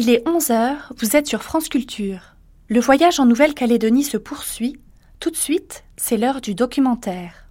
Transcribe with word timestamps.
Il 0.00 0.10
est 0.10 0.24
11h, 0.28 0.76
vous 0.96 1.16
êtes 1.16 1.26
sur 1.26 1.42
France 1.42 1.68
Culture. 1.68 2.36
Le 2.68 2.78
voyage 2.78 3.18
en 3.18 3.26
Nouvelle-Calédonie 3.26 4.04
se 4.04 4.16
poursuit. 4.16 4.78
Tout 5.18 5.32
de 5.32 5.36
suite, 5.36 5.82
c'est 5.96 6.16
l'heure 6.16 6.40
du 6.40 6.54
documentaire. 6.54 7.48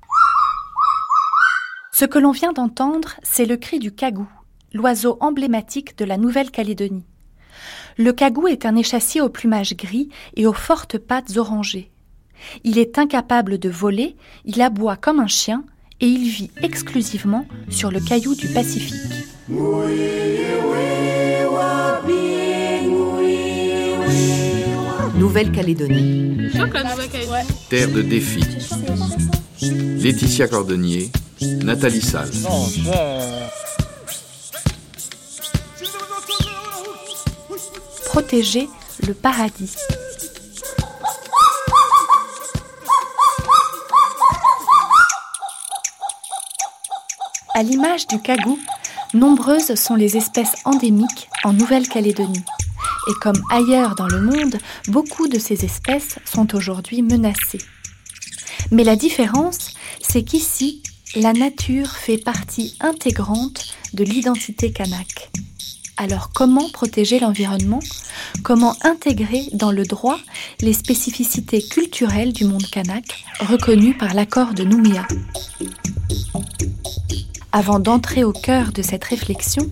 Ce 1.91 2.05
que 2.05 2.17
l'on 2.17 2.31
vient 2.31 2.53
d'entendre, 2.53 3.15
c'est 3.21 3.43
le 3.43 3.57
cri 3.57 3.79
du 3.79 3.93
cagou, 3.93 4.29
l'oiseau 4.71 5.17
emblématique 5.19 5.97
de 5.97 6.05
la 6.05 6.15
Nouvelle-Calédonie. 6.15 7.03
Le 7.97 8.13
cagou 8.13 8.47
est 8.47 8.65
un 8.65 8.77
échassier 8.77 9.19
au 9.19 9.27
plumage 9.27 9.75
gris 9.75 10.07
et 10.37 10.47
aux 10.47 10.53
fortes 10.53 10.97
pattes 10.97 11.35
orangées. 11.35 11.91
Il 12.63 12.77
est 12.77 12.97
incapable 12.97 13.57
de 13.57 13.67
voler, 13.67 14.15
il 14.45 14.61
aboie 14.61 14.95
comme 14.95 15.19
un 15.19 15.27
chien 15.27 15.65
et 15.99 16.07
il 16.07 16.29
vit 16.29 16.51
exclusivement 16.61 17.45
sur 17.67 17.91
le 17.91 17.99
caillou 17.99 18.35
du 18.35 18.47
Pacifique. 18.47 19.27
Nouvelle-Calédonie. 25.37 26.49
Terre 27.69 27.89
de 27.89 28.01
défi. 28.01 28.43
Laetitia 29.61 30.47
Cordonnier, 30.47 31.11
Nathalie 31.63 32.01
Salle. 32.01 32.31
Protéger 38.05 38.67
le 39.05 39.13
paradis. 39.13 39.75
À 47.53 47.61
l'image 47.61 48.07
du 48.07 48.19
cagou, 48.19 48.57
nombreuses 49.13 49.75
sont 49.75 49.93
les 49.93 50.17
espèces 50.17 50.55
endémiques 50.65 51.29
en 51.43 51.53
Nouvelle-Calédonie. 51.53 52.43
Et 53.09 53.13
comme 53.21 53.41
ailleurs 53.51 53.95
dans 53.95 54.07
le 54.07 54.21
monde, 54.21 54.57
beaucoup 54.87 55.27
de 55.27 55.39
ces 55.39 55.63
espèces 55.63 56.19
sont 56.25 56.55
aujourd'hui 56.55 57.01
menacées. 57.01 57.61
Mais 58.71 58.83
la 58.83 58.95
différence, 58.95 59.73
c'est 60.01 60.23
qu'ici, 60.23 60.83
la 61.15 61.31
nature 61.33 61.91
fait 61.91 62.17
partie 62.17 62.75
intégrante 62.81 63.73
de 63.93 64.03
l'identité 64.03 64.71
kanak. 64.71 65.29
Alors 65.95 66.29
comment 66.33 66.69
protéger 66.69 67.19
l'environnement? 67.19 67.79
Comment 68.43 68.75
intégrer 68.83 69.47
dans 69.53 69.71
le 69.71 69.83
droit 69.83 70.19
les 70.61 70.73
spécificités 70.73 71.61
culturelles 71.61 72.33
du 72.33 72.45
monde 72.45 72.69
kanak 72.69 73.23
reconnues 73.39 73.97
par 73.97 74.13
l'accord 74.13 74.53
de 74.53 74.63
Nouméa? 74.63 75.07
Avant 77.51 77.79
d'entrer 77.79 78.23
au 78.23 78.33
cœur 78.33 78.71
de 78.73 78.81
cette 78.81 79.05
réflexion, 79.05 79.71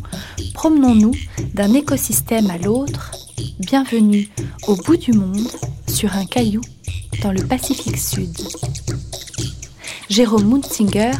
promenons-nous 0.54 1.14
d'un 1.54 1.74
écosystème 1.74 2.50
à 2.50 2.58
l'autre. 2.58 3.12
Bienvenue 3.38 4.30
au 4.68 4.76
bout 4.76 4.96
du 4.96 5.12
monde 5.12 5.48
sur 5.88 6.16
un 6.16 6.26
caillou 6.26 6.62
dans 7.22 7.32
le 7.32 7.44
Pacifique 7.44 7.98
Sud. 7.98 8.32
Jérôme 10.10 10.46
Munzinger, 10.46 11.12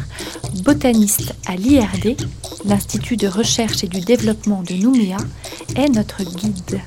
botaniste 0.62 1.34
à 1.46 1.56
l'IRD, 1.56 2.16
l'Institut 2.64 3.16
de 3.16 3.28
recherche 3.28 3.84
et 3.84 3.88
du 3.88 4.00
développement 4.00 4.62
de 4.62 4.74
Nouméa, 4.74 5.18
est 5.76 5.88
notre 5.88 6.22
guide. 6.22 6.80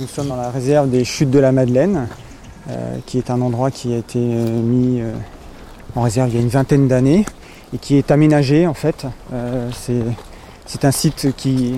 Nous 0.00 0.06
sommes 0.06 0.28
dans 0.28 0.36
la 0.36 0.50
réserve 0.50 0.88
des 0.90 1.04
chutes 1.04 1.30
de 1.30 1.38
la 1.38 1.52
Madeleine, 1.52 2.08
euh, 2.70 2.98
qui 3.06 3.18
est 3.18 3.30
un 3.30 3.40
endroit 3.40 3.70
qui 3.70 3.92
a 3.92 3.98
été 3.98 4.18
euh, 4.18 4.62
mis 4.62 5.00
euh, 5.00 5.12
en 5.94 6.02
réserve 6.02 6.30
il 6.30 6.36
y 6.36 6.38
a 6.38 6.42
une 6.42 6.48
vingtaine 6.48 6.88
d'années 6.88 7.26
et 7.74 7.78
qui 7.78 7.96
est 7.96 8.10
aménagé 8.10 8.66
en 8.66 8.74
fait. 8.74 9.06
Un 10.84 10.90
site 10.90 11.34
qui, 11.36 11.74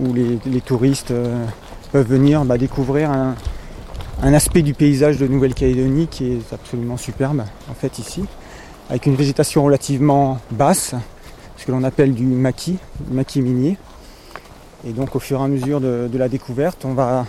où 0.00 0.12
les, 0.12 0.60
touristes 0.60 1.12
peuvent 1.92 2.08
venir 2.08 2.44
bah, 2.44 2.58
découvrir 2.58 3.10
un, 3.10 3.34
aspect 4.22 4.62
du 4.62 4.74
paysage 4.74 5.18
de 5.18 5.26
Nouvelle-Calédonie 5.26 6.08
qui 6.08 6.32
est 6.32 6.52
absolument 6.52 6.96
superbe 6.96 7.44
en 7.70 7.74
fait 7.74 7.98
ici, 7.98 8.24
avec 8.90 9.06
une 9.06 9.14
végétation 9.14 9.64
relativement 9.64 10.38
basse, 10.50 10.94
ce 11.56 11.66
que 11.66 11.72
l'on 11.72 11.84
appelle 11.84 12.14
du 12.14 12.24
maquis, 12.24 12.78
maquis 13.10 13.42
minier. 13.42 13.78
Et 14.86 14.92
donc 14.92 15.16
au 15.16 15.18
fur 15.18 15.40
et 15.40 15.44
à 15.44 15.48
mesure 15.48 15.80
de, 15.80 16.08
la 16.14 16.28
découverte, 16.28 16.84
on 16.84 16.94
va 16.94 17.26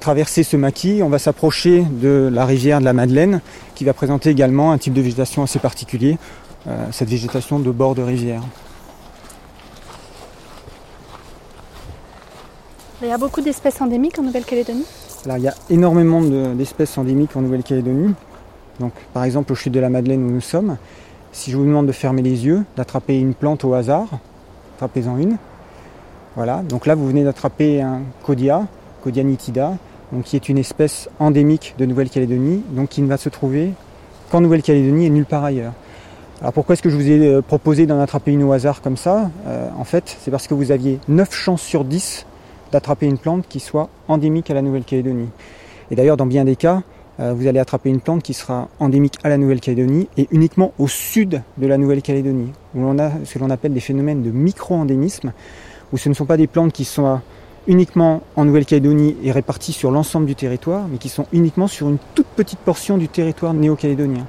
traverser 0.00 0.42
ce 0.42 0.56
maquis, 0.56 1.00
on 1.02 1.08
va 1.08 1.18
s'approcher 1.18 1.82
de 1.82 2.30
la 2.32 2.44
rivière 2.44 2.80
de 2.80 2.84
la 2.84 2.92
Madeleine, 2.92 3.40
qui 3.74 3.84
va 3.84 3.92
présenter 3.92 4.30
également 4.30 4.72
un 4.72 4.78
type 4.78 4.92
de 4.92 5.00
végétation 5.00 5.42
assez 5.42 5.58
particulier, 5.58 6.18
euh, 6.66 6.86
cette 6.92 7.08
végétation 7.08 7.58
de 7.58 7.70
bord 7.70 7.94
de 7.94 8.02
rivière. 8.02 8.42
Il 13.04 13.08
y 13.08 13.12
a 13.12 13.18
beaucoup 13.18 13.42
d'espèces 13.42 13.82
endémiques 13.82 14.18
en 14.18 14.22
Nouvelle-Calédonie 14.22 14.86
il 15.26 15.42
y 15.42 15.48
a 15.48 15.54
énormément 15.70 16.22
d'espèces 16.22 16.96
endémiques 16.96 17.36
en 17.36 17.42
Nouvelle-Calédonie. 17.42 18.14
Donc, 18.80 18.92
par 19.12 19.24
exemple, 19.24 19.52
au 19.52 19.54
chute 19.54 19.72
de 19.72 19.80
la 19.80 19.90
Madeleine 19.90 20.24
où 20.24 20.30
nous 20.30 20.40
sommes, 20.40 20.76
si 21.32 21.50
je 21.50 21.56
vous 21.56 21.64
demande 21.64 21.86
de 21.86 21.92
fermer 21.92 22.22
les 22.22 22.46
yeux, 22.46 22.64
d'attraper 22.76 23.18
une 23.18 23.34
plante 23.34 23.64
au 23.64 23.74
hasard, 23.74 24.08
attrapez-en 24.76 25.18
une. 25.18 25.36
Voilà, 26.36 26.62
donc 26.62 26.86
là 26.86 26.94
vous 26.94 27.06
venez 27.06 27.24
d'attraper 27.24 27.80
un 27.80 28.00
Codia, 28.22 28.66
Codia 29.02 29.22
nitida, 29.22 29.76
donc 30.12 30.24
qui 30.24 30.36
est 30.36 30.48
une 30.48 30.58
espèce 30.58 31.08
endémique 31.18 31.74
de 31.78 31.86
Nouvelle-Calédonie, 31.86 32.62
donc 32.70 32.88
qui 32.88 33.02
ne 33.02 33.06
va 33.06 33.16
se 33.16 33.28
trouver 33.28 33.72
qu'en 34.30 34.40
Nouvelle-Calédonie 34.40 35.06
et 35.06 35.10
nulle 35.10 35.26
part 35.26 35.44
ailleurs. 35.44 35.72
Alors 36.40 36.52
pourquoi 36.52 36.72
est-ce 36.74 36.82
que 36.82 36.90
je 36.90 36.96
vous 36.96 37.08
ai 37.08 37.18
euh, 37.26 37.42
proposé 37.42 37.86
d'en 37.86 38.00
attraper 38.00 38.32
une 38.32 38.42
au 38.42 38.52
hasard 38.52 38.82
comme 38.82 38.96
ça? 38.96 39.30
Euh, 39.46 39.68
En 39.78 39.84
fait, 39.84 40.16
c'est 40.20 40.30
parce 40.30 40.46
que 40.46 40.54
vous 40.54 40.70
aviez 40.70 40.98
9 41.08 41.32
chances 41.32 41.62
sur 41.62 41.84
10 41.84 42.26
d'attraper 42.74 43.06
une 43.06 43.18
plante 43.18 43.46
qui 43.48 43.60
soit 43.60 43.88
endémique 44.08 44.50
à 44.50 44.54
la 44.54 44.60
Nouvelle-Calédonie. 44.60 45.28
Et 45.92 45.94
d'ailleurs, 45.94 46.16
dans 46.16 46.26
bien 46.26 46.44
des 46.44 46.56
cas, 46.56 46.82
euh, 47.20 47.32
vous 47.32 47.46
allez 47.46 47.60
attraper 47.60 47.88
une 47.88 48.00
plante 48.00 48.24
qui 48.24 48.34
sera 48.34 48.68
endémique 48.80 49.14
à 49.22 49.28
la 49.28 49.38
Nouvelle-Calédonie 49.38 50.08
et 50.16 50.26
uniquement 50.32 50.72
au 50.80 50.88
sud 50.88 51.40
de 51.56 51.66
la 51.68 51.78
Nouvelle-Calédonie, 51.78 52.50
où 52.74 52.82
on 52.82 52.98
a 52.98 53.12
ce 53.24 53.34
que 53.34 53.38
l'on 53.38 53.50
appelle 53.50 53.72
des 53.72 53.80
phénomènes 53.80 54.24
de 54.24 54.32
micro-endémisme, 54.32 55.32
où 55.92 55.98
ce 55.98 56.08
ne 56.08 56.14
sont 56.14 56.24
pas 56.24 56.36
des 56.36 56.48
plantes 56.48 56.72
qui 56.72 56.84
sont 56.84 57.20
uniquement 57.68 58.22
en 58.34 58.44
Nouvelle-Calédonie 58.44 59.16
et 59.22 59.30
réparties 59.30 59.72
sur 59.72 59.92
l'ensemble 59.92 60.26
du 60.26 60.34
territoire, 60.34 60.88
mais 60.90 60.98
qui 60.98 61.08
sont 61.08 61.26
uniquement 61.32 61.68
sur 61.68 61.88
une 61.88 61.98
toute 62.16 62.26
petite 62.26 62.58
portion 62.58 62.98
du 62.98 63.06
territoire 63.06 63.54
néo-calédonien. 63.54 64.26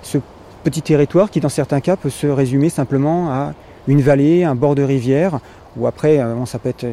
Ce 0.00 0.16
petit 0.64 0.80
territoire 0.80 1.30
qui, 1.30 1.40
dans 1.40 1.50
certains 1.50 1.80
cas, 1.80 1.96
peut 1.96 2.08
se 2.08 2.26
résumer 2.28 2.70
simplement 2.70 3.30
à 3.30 3.52
une 3.86 4.00
vallée, 4.00 4.42
un 4.44 4.54
bord 4.54 4.74
de 4.74 4.82
rivière, 4.82 5.40
ou 5.76 5.86
après, 5.86 6.18
euh, 6.18 6.44
ça 6.46 6.58
peut 6.58 6.68
être 6.68 6.84
euh, 6.84 6.92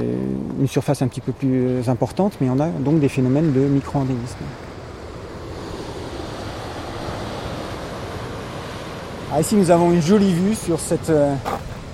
une 0.59 0.67
surface 0.67 1.01
un 1.01 1.07
petit 1.07 1.21
peu 1.21 1.31
plus 1.31 1.67
euh, 1.67 1.81
importante, 1.87 2.33
mais 2.41 2.49
on 2.49 2.59
a 2.59 2.67
donc 2.67 2.99
des 2.99 3.09
phénomènes 3.09 3.53
de 3.53 3.59
micro-endémisme. 3.59 4.37
Ah, 9.33 9.39
ici, 9.39 9.55
nous 9.55 9.69
avons 9.69 9.91
une 9.91 10.01
jolie 10.01 10.33
vue 10.33 10.55
sur 10.55 10.79
cette, 10.79 11.11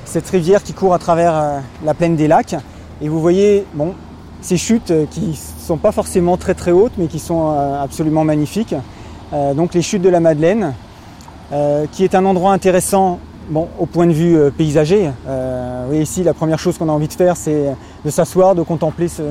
cette 0.05 0.27
rivière 0.29 0.63
qui 0.63 0.73
court 0.73 0.95
à 0.95 0.97
travers 0.97 1.61
la 1.85 1.93
plaine 1.93 2.15
des 2.15 2.27
lacs. 2.27 2.55
Et 2.99 3.09
vous 3.09 3.21
voyez 3.21 3.63
bon, 3.75 3.93
ces 4.41 4.57
chutes 4.57 4.91
qui 5.11 5.35
sont 5.35 5.77
pas 5.77 5.91
forcément 5.91 6.37
très 6.37 6.55
très 6.55 6.71
hautes, 6.71 6.93
mais 6.97 7.05
qui 7.05 7.19
sont 7.19 7.51
absolument 7.51 8.23
magnifiques. 8.23 8.73
donc 9.55 9.75
les 9.75 9.83
chutes 9.83 10.01
de 10.01 10.09
la 10.09 10.19
Madeleine, 10.19 10.73
qui 11.91 12.03
est 12.03 12.15
un 12.15 12.25
endroit 12.25 12.53
intéressant 12.53 13.19
Bon, 13.49 13.69
au 13.79 13.85
point 13.85 14.07
de 14.07 14.11
vue 14.11 14.37
euh, 14.37 14.49
paysager, 14.49 15.09
euh, 15.25 15.87
ici 15.93 16.21
la 16.21 16.33
première 16.33 16.59
chose 16.59 16.77
qu'on 16.77 16.89
a 16.89 16.91
envie 16.91 17.07
de 17.07 17.13
faire 17.13 17.37
c'est 17.37 17.73
de 18.03 18.09
s'asseoir, 18.09 18.55
de 18.55 18.61
contempler 18.61 19.07
ce, 19.07 19.23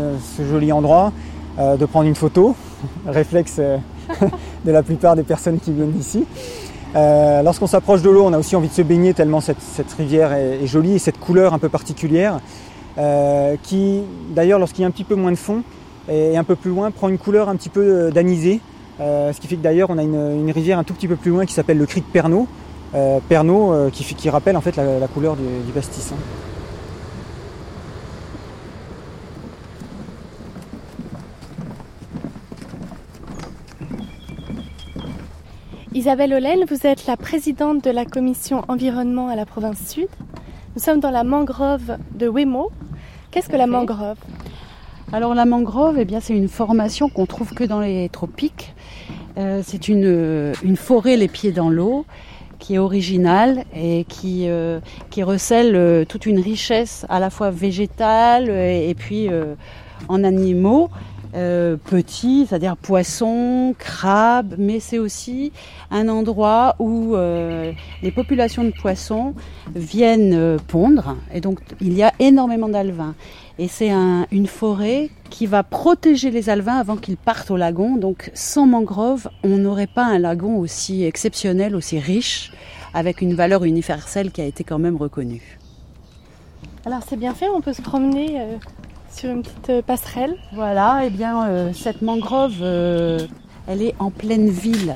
joli 0.43 0.73
endroit, 0.73 1.13
euh, 1.59 1.77
de 1.77 1.85
prendre 1.85 2.09
une 2.09 2.15
photo, 2.15 2.57
réflexe 3.07 3.61
de 4.65 4.71
la 4.73 4.83
plupart 4.83 5.17
des 5.17 5.23
personnes 5.23 5.61
qui 5.61 5.71
viennent 5.71 5.99
ici. 5.99 6.25
Lorsqu'on 6.95 7.67
s'approche 7.67 8.01
de 8.01 8.09
l'eau, 8.09 8.25
on 8.25 8.33
a 8.33 8.39
aussi 8.39 8.57
envie 8.57 8.69
de 8.69 8.73
se 8.73 8.81
baigner 8.81 9.13
tellement 9.13 9.43
cette, 9.43 9.93
rivière 9.99 10.33
est, 10.33 10.67
jolie 10.67 10.95
et 10.95 10.99
cette 10.99 11.21
couleur 11.21 11.53
un 11.53 11.59
peu 11.59 11.69
particulière, 11.69 12.41
qui 13.63 14.01
d'ailleurs 14.35 14.59
lorsqu'il 14.59 14.81
y 14.81 14.85
a 14.85 14.89
un 14.89 14.93
petit 14.93 15.05
peu 15.05 15.15
moins 15.15 15.31
de 15.31 15.37
fond 15.37 15.63
et 16.09 16.39
un 16.39 16.45
peu 16.45 16.57
plus 16.57 16.71
loin 16.71 16.91
prend 16.91 17.11
une 17.11 17.19
couleur 17.19 17.51
un 17.51 17.57
petit 17.57 17.69
peu 17.69 18.11
d'anisée, 18.11 18.61
ce 18.99 19.39
qui 19.39 19.47
fait 19.47 19.57
que 19.57 19.63
d'ailleurs 19.63 19.91
on 19.91 19.99
a 19.99 20.03
une, 20.03 20.51
rivière 20.53 20.79
un 20.79 20.85
tout 20.85 20.95
petit 20.95 21.09
peu 21.09 21.17
plus 21.17 21.33
loin 21.33 21.45
qui 21.45 21.53
s'appelle 21.53 21.77
le 21.77 21.85
de 21.85 22.01
Pernod, 22.15 22.47
euh, 22.97 23.19
Pernod 23.29 23.73
euh, 23.73 23.91
qui, 23.91 24.31
rappelle 24.31 24.57
en 24.57 24.61
fait 24.61 24.77
la, 24.77 25.07
couleur 25.09 25.37
du, 25.37 25.43
du 25.65 25.73
pastis. 25.73 26.13
Hein. 26.13 26.17
Isabelle 35.93 36.35
Olel, 36.35 36.65
vous 36.69 36.87
êtes 36.87 37.07
la 37.07 37.17
présidente 37.17 37.83
de 37.83 37.91
la 37.91 38.05
commission 38.05 38.65
environnement 38.69 39.29
à 39.29 39.37
la 39.37 39.47
province 39.47 39.79
sud. 39.89 40.09
Nous 40.75 40.83
sommes 40.83 41.01
dans 41.01 41.11
la 41.11 41.25
mangrove 41.25 41.97
de 42.15 42.29
Wemo. 42.29 42.71
Qu'est-ce 43.31 43.49
que 43.49 43.57
la 43.57 43.67
mangrove? 43.67 44.19
Alors 45.13 45.35
la 45.35 45.45
mangrove, 45.47 45.97
eh 45.99 46.05
bien, 46.05 46.21
c'est 46.21 46.37
une 46.37 46.49
formation 46.49 47.09
qu'on 47.09 47.27
trouve 47.27 47.55
que 47.55 47.65
dans 47.65 47.81
les 47.81 48.09
tropiques. 48.11 48.75
Euh, 49.39 49.63
c'est 49.65 49.89
une, 49.89 50.53
une, 50.63 50.77
forêt 50.77 51.17
les 51.17 51.29
pieds 51.29 51.53
dans 51.53 51.71
l'eau 51.71 52.07
qui 52.59 52.75
est 52.75 52.79
original 52.79 53.65
et 53.75 54.05
qui, 54.09 54.49
qui 55.11 55.23
recèle 55.23 56.07
toute 56.07 56.27
une 56.27 56.41
richesse 56.41 57.07
à 57.09 57.21
la 57.21 57.31
fois 57.31 57.51
végétale 57.51 58.51
et, 58.51 58.95
puis 58.97 59.29
en 60.09 60.25
animaux. 60.25 60.91
Euh, 61.37 61.77
petits, 61.77 62.47
c'est-à-dire 62.49 62.79
poissons, 62.79 63.75
crabes, 63.79 64.55
mais 64.57 64.81
c'est 64.81 64.99
aussi 64.99 65.53
un 65.91 66.09
endroit 66.09 66.77
où 66.79 67.15
euh, 67.15 67.73
les 68.03 68.11
populations 68.11 68.65
de 68.65 68.71
poissons 68.71 69.35
viennent 69.75 70.33
euh, 70.33 70.57
pondre, 70.67 71.17
et 71.35 71.43
donc 71.43 71.61
il 71.83 71.93
y 71.93 72.03
a 72.03 72.13
énormément 72.21 72.71
d'alevins. 72.71 73.15
Et 73.59 73.69
c'est 73.69 73.91
une 73.91 74.47
forêt 74.47 75.11
qui 75.31 75.47
va 75.47 75.63
protéger 75.63 76.31
les 76.31 76.51
alevins 76.51 76.77
avant 76.77 76.97
qu'ils 76.97 77.17
partent 77.17 77.51
au 77.51 77.57
lagon. 77.57 77.97
Donc 77.97 78.31
sans 78.35 78.67
mangrove, 78.67 79.29
on 79.45 79.57
n'aurait 79.57 79.87
pas 79.87 80.05
un 80.05 80.19
lagon 80.19 80.59
aussi 80.59 81.05
exceptionnel, 81.05 81.75
aussi 81.75 81.99
riche, 81.99 82.53
avec 82.93 83.23
une 83.23 83.35
valeur 83.35 83.65
universelle 83.65 84.31
qui 84.31 84.43
a 84.43 84.45
été 84.45 84.63
quand 84.63 84.79
même 84.79 84.97
reconnue. 84.97 85.59
Alors 86.85 87.01
c'est 87.09 87.17
bien 87.17 87.35
fait, 87.35 87.49
on 87.49 87.61
peut 87.61 87.73
se 87.73 87.83
promener 87.83 88.59
sur 89.17 89.31
une 89.31 89.43
petite 89.43 89.71
euh, 89.71 89.83
passerelle. 89.83 90.37
Voilà, 90.53 91.03
et 91.03 91.07
eh 91.07 91.11
bien 91.11 91.49
euh, 91.49 91.73
cette 91.73 92.03
mangrove, 92.03 92.59
euh, 92.61 93.19
elle 93.67 93.83
est 93.83 93.95
en 93.99 94.11
pleine 94.11 94.51
ville. 94.51 94.95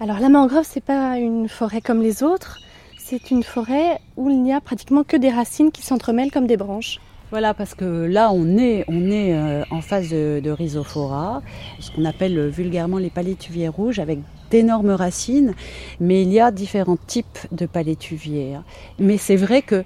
Alors 0.00 0.18
la 0.18 0.28
mangrove, 0.28 0.66
c'est 0.68 0.84
pas 0.84 1.18
une 1.18 1.48
forêt 1.48 1.80
comme 1.80 2.02
les 2.02 2.22
autres. 2.22 2.58
C'est 3.08 3.30
une 3.30 3.44
forêt 3.44 4.00
où 4.16 4.30
il 4.30 4.42
n'y 4.42 4.52
a 4.52 4.60
pratiquement 4.60 5.04
que 5.04 5.16
des 5.16 5.30
racines 5.30 5.70
qui 5.70 5.80
s'entremêlent 5.80 6.32
comme 6.32 6.48
des 6.48 6.56
branches. 6.56 6.98
Voilà, 7.30 7.54
parce 7.54 7.76
que 7.76 7.84
là, 7.84 8.32
on 8.32 8.58
est, 8.58 8.84
on 8.88 9.12
est 9.12 9.62
en 9.70 9.80
phase 9.80 10.10
de, 10.10 10.50
rhizophora, 10.50 11.40
ce 11.78 11.92
qu'on 11.92 12.04
appelle 12.04 12.48
vulgairement 12.48 12.98
les 12.98 13.10
palétuviers 13.10 13.68
rouges, 13.68 14.00
avec 14.00 14.18
d'énormes 14.50 14.90
racines, 14.90 15.54
mais 16.00 16.22
il 16.22 16.32
y 16.32 16.40
a 16.40 16.50
différents 16.50 16.96
types 16.96 17.38
de 17.52 17.66
palétuviers. 17.66 18.56
Mais 18.98 19.18
c'est 19.18 19.36
vrai 19.36 19.62
que 19.62 19.84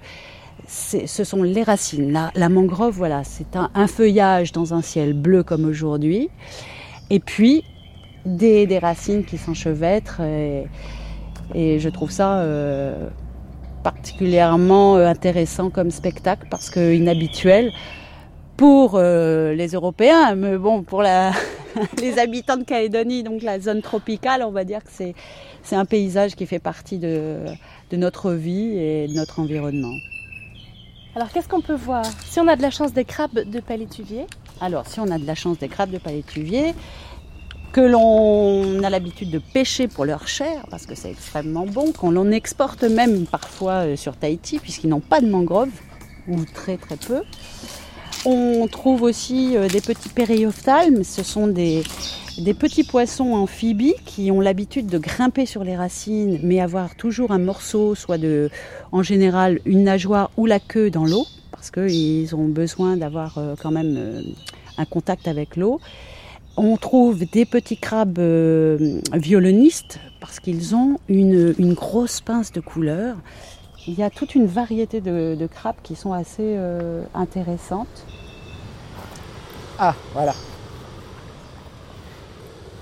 ce 0.67 1.23
sont 1.23 1.43
les 1.43 1.63
racines. 1.63 2.19
La, 2.35 2.49
mangrove, 2.49 2.97
voilà, 2.97 3.23
c'est 3.25 3.55
un, 3.55 3.87
feuillage 3.87 4.53
dans 4.53 4.73
un 4.73 4.81
ciel 4.81 5.13
bleu 5.13 5.43
comme 5.43 5.67
aujourd'hui, 5.67 6.31
et 7.11 7.21
puis 7.21 7.65
des, 8.25 8.79
racines 8.79 9.27
qui 9.27 9.37
s'enchevêtrent, 9.37 10.23
et, 10.23 10.69
je 11.55 11.89
trouve 11.89 12.11
ça 12.11 12.41
euh, 12.41 13.09
particulièrement 13.83 14.97
euh, 14.97 15.07
intéressant 15.07 15.71
comme 15.71 15.91
spectacle 15.91 16.47
parce 16.51 16.71
que 16.71 16.95
inhabituel 16.95 17.73
pour 18.57 18.97
euh, 18.97 19.55
les 19.55 19.69
Européens, 19.69 20.35
mais 20.35 20.59
bon, 20.59 20.83
pour 20.83 21.03
la, 21.03 21.33
les 22.01 22.19
habitants 22.19 22.59
de 22.59 22.65
Calédonie, 22.65 23.23
donc 23.23 23.43
la 23.43 23.59
zone 23.59 23.81
tropicale, 23.81 24.43
on 24.43 24.51
va 24.51 24.65
dire 24.65 24.85
que 24.85 24.91
c'est, 24.93 25.15
c'est 25.63 25.77
un 25.77 25.87
paysage 25.87 26.37
qui 26.37 26.45
fait 26.45 26.59
partie 26.59 26.99
de, 26.99 27.39
de 27.91 27.97
notre 27.97 28.33
vie 28.33 28.77
et 28.77 29.09
de 29.09 29.15
notre 29.15 29.41
environnement. 29.41 29.95
Alors 31.17 31.31
qu'est-ce 31.33 31.49
qu'on 31.49 31.63
peut 31.63 31.75
voir? 31.75 32.05
Si 32.27 32.39
on 32.39 32.47
a 32.47 32.55
de 32.55 32.63
la 32.63 32.71
chance 32.71 32.93
des 32.93 33.05
crabes 33.05 33.41
de 33.45 33.61
palétuvier 33.61 34.27
Alors 34.61 34.87
si 34.87 35.01
on 35.01 35.11
a 35.11 35.19
de 35.19 35.27
la 35.27 35.35
chance 35.35 35.59
des 35.59 35.69
crabes 35.69 35.91
de 35.91 35.99
palétuvier, 35.99 36.75
que 37.73 37.81
l'on 37.81 38.83
a 38.83 38.91
l'habitude 38.91 39.31
de 39.31 39.39
pêcher 39.39 39.87
pour 39.87 40.05
leur 40.05 40.27
chair, 40.27 40.67
parce 40.71 40.87
que 40.87 40.95
c'est 40.95 41.11
extrêmement 41.11 41.67
bon, 41.67 41.93
qu'on 41.93 42.11
l'on 42.11 42.31
exporte 42.31 42.83
même 42.83 43.27
parfois 43.27 43.87
euh, 43.87 43.97
sur 43.97 44.17
Tahiti, 44.17 44.59
puisqu'ils 44.59 44.91
n'ont 44.91 45.01
pas 45.01 45.21
de 45.21 45.29
mangroves, 45.29 45.71
ou 46.29 46.45
très 46.45 46.77
très 46.77 46.97
peu. 46.97 47.23
On 48.25 48.67
trouve 48.67 49.03
aussi 49.03 49.57
euh, 49.57 49.69
des 49.69 49.81
petits 49.81 50.09
périophthalmes, 50.09 51.05
ce 51.05 51.23
sont 51.23 51.47
des, 51.47 51.85
petits 52.59 52.85
poissons 52.85 53.35
amphibies 53.35 53.95
qui 54.05 54.31
ont 54.31 54.41
l'habitude 54.41 54.87
de 54.87 54.99
grimper 54.99 55.47
sur 55.47 55.63
les 55.63 55.77
racines, 55.77 56.41
mais 56.43 56.61
avoir 56.61 56.97
toujours 56.97 57.31
un 57.31 57.39
morceau, 57.39 57.95
soit 57.95 58.19
de, 58.19 58.51
en 58.91 59.03
général, 59.03 59.61
une 59.65 59.85
nageoire 59.85 60.31
ou 60.37 60.47
la 60.47 60.59
queue 60.59 60.91
dans 60.91 61.05
l'eau, 61.05 61.25
parce 61.53 61.71
qu'ils 61.71 62.35
ont 62.35 62.49
besoin 62.49 62.97
d'avoir 62.97 63.39
euh, 63.39 63.55
quand 63.61 63.71
même 63.71 64.25
un 64.77 64.85
contact 64.85 65.29
avec 65.29 65.57
l'eau. 65.57 65.81
On 66.63 66.77
trouve 66.77 67.25
des 67.25 67.47
petits 67.47 67.79
crabes 67.79 68.19
violonistes, 69.15 69.99
parce 70.21 70.41
qu'ils 70.41 70.75
ont 70.75 70.99
une, 71.09 71.55
grosse 71.73 72.21
pince 72.21 72.53
de 72.53 72.61
couleur. 72.61 73.17
Il 73.87 73.95
y 73.95 74.03
a 74.03 74.11
toute 74.11 74.35
une 74.35 74.45
variété 74.45 75.01
de, 75.01 75.47
crabes 75.47 75.81
qui 75.83 75.97
sont 75.97 76.13
assez 76.13 76.59
intéressantes. 77.15 78.05
Ah, 79.79 79.95
voilà. 80.13 80.35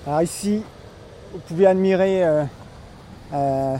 Alors 0.05 0.23
ici, 0.23 0.63
vous 1.33 1.39
pouvez 1.47 1.67
admirer, 1.67 2.25
euh, 2.25 2.43
euh, 3.33 3.77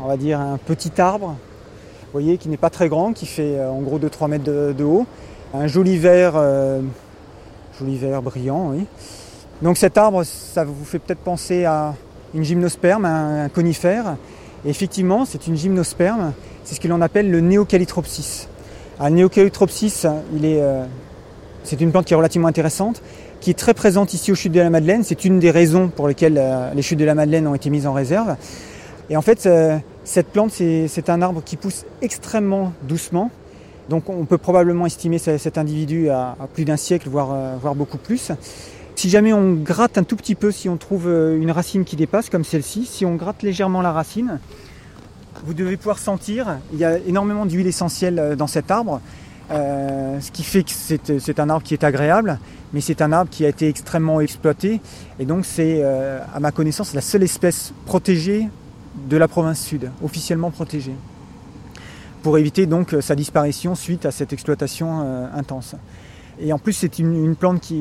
on 0.00 0.06
va 0.06 0.16
dire 0.16 0.40
un 0.40 0.56
petit 0.58 1.00
arbre, 1.00 1.28
vous 1.28 2.12
voyez, 2.12 2.36
qui 2.36 2.48
n'est 2.48 2.56
pas 2.56 2.70
très 2.70 2.88
grand, 2.88 3.12
qui 3.12 3.26
fait 3.26 3.56
euh, 3.56 3.70
en 3.70 3.80
gros 3.82 4.00
2-3 4.00 4.28
mètres 4.28 4.44
de, 4.44 4.82
haut. 4.82 5.06
Un 5.54 5.68
joli 5.68 5.98
vert, 5.98 6.34
joli 7.78 7.98
vert 7.98 8.22
brillant, 8.22 8.70
oui. 8.70 8.86
Donc 9.62 9.76
cet 9.76 9.98
arbre, 9.98 10.24
ça 10.24 10.64
vous 10.64 10.84
fait 10.84 10.98
peut-être 10.98 11.20
penser 11.20 11.64
à 11.64 11.94
une 12.34 12.44
gymnosperme, 12.44 13.04
un, 13.04 13.48
conifère. 13.48 14.16
Et 14.64 14.70
effectivement, 14.70 15.24
c'est 15.24 15.46
une 15.46 15.56
gymnosperme, 15.56 16.32
c'est 16.64 16.74
ce 16.74 16.80
que 16.80 16.88
l'on 16.88 17.00
appelle 17.00 17.30
le 17.30 17.40
néocalitropsis. 17.40 18.48
Un 18.98 19.10
néocalitropsis, 19.10 20.06
est 20.42 20.62
c'est 21.64 21.80
une 21.80 21.90
plante 21.90 22.06
qui 22.06 22.14
est 22.14 22.16
relativement 22.16 22.48
intéressante, 22.48 23.02
qui 23.40 23.50
est 23.50 23.58
très 23.58 23.74
présente 23.74 24.14
ici 24.14 24.32
aux 24.32 24.34
chutes 24.34 24.52
de 24.52 24.60
la 24.60 24.70
Madeleine. 24.70 25.02
C'est 25.04 25.24
une 25.24 25.38
des 25.38 25.50
raisons 25.50 25.88
pour 25.88 26.08
lesquelles 26.08 26.38
euh, 26.38 26.72
les 26.74 26.82
chutes 26.82 26.98
de 26.98 27.04
la 27.04 27.14
Madeleine 27.14 27.46
ont 27.46 27.54
été 27.54 27.70
mises 27.70 27.86
en 27.86 27.92
réserve. 27.92 28.36
Et 29.08 29.16
en 29.16 29.22
fait, 29.22 29.46
euh, 29.46 29.76
cette 30.04 30.28
plante, 30.28 30.52
c'est 30.52 31.10
un 31.10 31.22
arbre 31.22 31.42
qui 31.44 31.56
pousse 31.56 31.84
extrêmement 32.02 32.72
doucement. 32.82 33.30
Donc 33.88 34.08
on 34.08 34.24
peut 34.24 34.38
probablement 34.38 34.86
estimer 34.86 35.18
cet 35.18 35.58
individu 35.58 36.10
à, 36.10 36.36
plus 36.54 36.64
d'un 36.64 36.76
siècle, 36.76 37.08
euh, 37.08 37.56
voire 37.60 37.74
beaucoup 37.74 37.98
plus. 37.98 38.30
Si 39.00 39.08
jamais 39.08 39.32
on 39.32 39.54
gratte 39.54 39.96
un 39.96 40.02
tout 40.02 40.14
petit 40.14 40.34
peu, 40.34 40.52
si 40.52 40.68
on 40.68 40.76
trouve 40.76 41.08
une 41.08 41.50
racine 41.50 41.86
qui 41.86 41.96
dépasse, 41.96 42.28
comme 42.28 42.44
celle-ci, 42.44 42.84
si 42.84 43.06
on 43.06 43.14
gratte 43.14 43.42
légèrement 43.42 43.80
la 43.80 43.92
racine, 43.92 44.40
vous 45.46 45.54
devez 45.54 45.78
pouvoir 45.78 45.98
sentir, 45.98 46.58
il 46.74 46.80
y 46.80 46.84
a 46.84 46.98
énormément 46.98 47.46
d'huile 47.46 47.66
essentielle 47.66 48.34
dans 48.36 48.46
cet 48.46 48.70
arbre, 48.70 49.00
euh, 49.50 50.20
ce 50.20 50.30
qui 50.30 50.42
fait 50.42 50.64
que 50.64 51.18
c'est 51.18 51.40
un 51.40 51.48
arbre 51.48 51.62
qui 51.62 51.72
est 51.72 51.82
agréable, 51.82 52.38
mais 52.74 52.82
c'est 52.82 53.00
un 53.00 53.10
arbre 53.10 53.30
qui 53.30 53.46
a 53.46 53.48
été 53.48 53.70
extrêmement 53.70 54.20
exploité. 54.20 54.82
Et 55.18 55.24
donc 55.24 55.46
c'est, 55.46 55.80
euh, 55.82 56.20
à 56.34 56.38
ma 56.38 56.52
connaissance, 56.52 56.92
la 56.92 57.00
seule 57.00 57.22
espèce 57.22 57.72
protégée 57.86 58.48
de 59.08 59.16
la 59.16 59.28
province 59.28 59.62
sud, 59.62 59.90
officiellement 60.04 60.50
protégée, 60.50 60.94
pour 62.22 62.36
éviter 62.36 62.66
donc 62.66 62.94
sa 63.00 63.14
disparition 63.14 63.74
suite 63.74 64.04
à 64.04 64.10
cette 64.10 64.34
exploitation 64.34 65.00
euh, 65.06 65.26
intense. 65.34 65.74
Et 66.42 66.52
en 66.52 66.58
plus, 66.58 66.72
c'est 66.72 66.98
une, 66.98 67.36
plante 67.36 67.72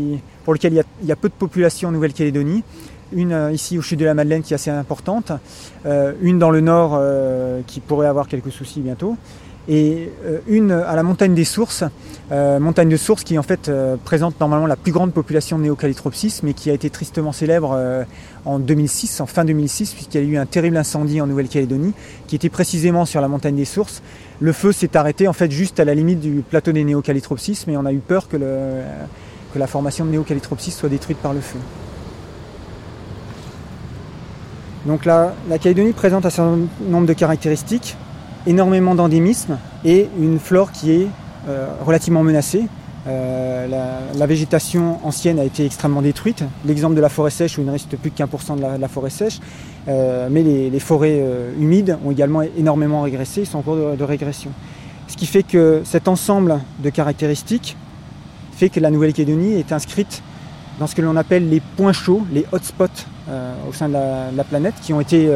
pour 0.44 0.54
laquelle 0.54 0.74
il 1.01 1.08
y, 1.08 1.12
a, 1.12 1.16
peu 1.16 1.30
de 1.30 1.34
population 1.34 1.89
en 1.89 1.92
Nouvelle-Calédonie. 1.92 2.63
Une 3.12 3.50
ici 3.51 3.78
au 3.78 3.82
sud 3.82 4.00
de 4.00 4.06
la 4.06 4.13
Madeleine 4.13 4.44
qui 4.44 4.54
est 4.54 4.56
assez 4.56 4.70
importante, 4.70 5.32
une 6.22 6.38
dans 6.38 6.51
le 6.51 6.62
nord 6.62 7.01
qui 7.66 7.80
pourrait 7.80 8.06
avoir 8.06 8.28
quelques 8.28 8.51
soucis 8.51 8.82
bientôt, 8.82 9.18
et 9.70 10.12
euh, 10.26 10.40
une 10.48 10.72
à 10.72 10.96
la 10.96 11.04
montagne 11.04 11.36
des 11.36 11.46
sources, 11.46 11.84
euh, 12.32 12.60
montagne 12.60 12.90
de 12.90 12.98
sources 12.98 13.24
qui 13.24 13.38
en 13.38 13.44
fait 13.44 13.70
euh, 13.70 13.98
présente 14.04 14.40
normalement 14.40 14.66
la 14.66 14.76
plus 14.76 14.92
grande 14.92 15.14
population 15.14 15.60
de 15.60 15.64
néocalitropsis, 15.64 16.42
mais 16.42 16.54
qui 16.54 16.72
a 16.72 16.74
été 16.74 16.90
tristement 16.90 17.32
célèbre 17.32 18.06
en 18.46 18.58
2006, 18.58 19.22
en 19.22 19.28
fin 19.28 19.46
2006, 19.46 19.94
puisqu'il 19.94 20.22
y 20.22 20.24
a 20.24 20.28
eu 20.28 20.38
un 20.38 20.48
terrible 20.48 20.76
incendie 20.76 21.22
en 21.22 21.28
Nouvelle-Calédonie, 21.28 21.94
qui 22.28 22.36
était 22.36 22.50
précisément 22.50 23.06
sur 23.06 23.22
la 23.22 23.28
montagne 23.28 23.56
des 23.56 23.66
sources. 23.66 24.02
Le 24.40 24.52
feu 24.54 24.72
s'est 24.72 24.98
arrêté 24.98 25.28
en 25.28 25.34
fait 25.34 25.52
juste 25.52 25.80
à 25.80 25.86
la 25.86 25.94
limite 25.94 26.20
du 26.20 26.42
plateau 26.42 26.72
des 26.72 26.84
néocalitropsis, 26.84 27.68
mais 27.68 27.78
on 27.78 27.86
a 27.86 27.94
eu 27.94 28.00
peur 28.00 28.28
que, 28.28 28.38
la 29.56 29.68
formation 29.68 30.06
de 30.06 30.12
néocalitropsis 30.12 30.76
soit 30.76 30.90
détruite 30.90 31.20
par 31.20 31.34
le 31.34 31.42
feu. 31.42 31.60
Donc 34.86 35.06
la 35.06 35.34
Calédonie 35.62 35.94
présente 35.94 36.26
un 36.26 36.30
certain 36.32 36.58
nombre 36.88 37.06
de 37.06 37.14
caractéristiques 37.14 37.98
énormément 38.48 38.96
d'endémisme 38.96 39.58
et 39.86 40.10
une 40.19 40.39
flore 40.39 40.72
qui 40.72 40.91
est 40.91 41.08
euh, 41.48 41.67
relativement 41.86 42.24
menacée. 42.24 42.65
Euh, 43.08 43.67
la, 44.15 44.27
végétation 44.27 45.00
ancienne 45.03 45.39
a 45.39 45.43
été 45.43 45.65
extrêmement 45.65 46.01
détruite. 46.01 46.43
L'exemple 46.65 46.96
de 46.96 47.01
la 47.01 47.10
forêt 47.10 47.31
sèche 47.31 47.58
où 47.58 47.62
il 47.62 47.67
ne 47.67 47.72
reste 47.72 47.96
plus 47.98 48.12
que 48.12 48.22
1% 48.22 48.58
de 48.58 48.81
la, 48.81 48.88
forêt 48.88 49.10
sèche, 49.10 49.39
euh, 49.88 50.27
mais 50.29 50.43
les, 50.43 50.79
forêts 50.79 51.24
humides 51.58 51.98
ont 52.05 52.12
également 52.12 52.41
énormément 52.41 53.01
régressé, 53.01 53.41
ils 53.41 53.48
sont 53.48 53.60
en 53.60 53.62
cours 53.62 53.77
de, 53.98 54.03
régression. 54.03 54.51
Ce 55.08 55.15
qui 55.15 55.25
fait 55.25 55.43
que 55.43 55.81
cet 55.86 56.08
ensemble 56.08 56.60
de 56.79 56.89
caractéristiques 56.89 57.77
fait 58.51 58.69
que 58.69 58.79
la 58.79 58.91
Nouvelle-Calédonie 58.91 59.53
est 59.53 59.72
inscrite 59.72 60.22
dans 60.79 60.86
ce 60.86 60.93
que 60.93 61.01
l'on 61.01 61.15
appelle 61.15 61.50
les 61.50 61.62
points 61.62 61.93
chauds, 61.93 62.24
les 62.31 62.46
hotspots 62.51 62.86
au 63.67 63.74
sein 63.74 63.88
de 63.88 63.93
la, 63.93 64.43
planète, 64.43 64.75
qui 64.81 64.93
ont 64.93 65.01
été 65.01 65.29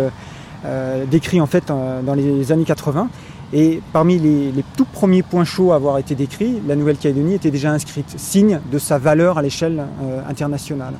décrit 1.09 1.41
en 1.41 1.45
fait 1.45 1.65
dans 1.67 2.13
les 2.15 2.51
années 2.51 2.63
80. 2.63 3.09
Et 3.53 3.81
parmi 3.93 4.17
les, 4.17 4.65
tout 4.75 4.85
premiers 4.85 5.21
points 5.21 5.43
chauds 5.43 5.73
à 5.73 5.75
avoir 5.75 5.99
été 5.99 6.15
décrits, 6.15 6.59
la 6.67 6.75
Nouvelle-Calédonie 6.75 7.35
était 7.35 7.51
déjà 7.51 7.71
inscrite, 7.71 8.09
signe 8.17 8.59
de 8.71 8.79
sa 8.79 8.97
valeur 8.97 9.37
à 9.37 9.43
l'échelle 9.43 9.85
euh, 10.01 10.21
internationale. 10.27 10.95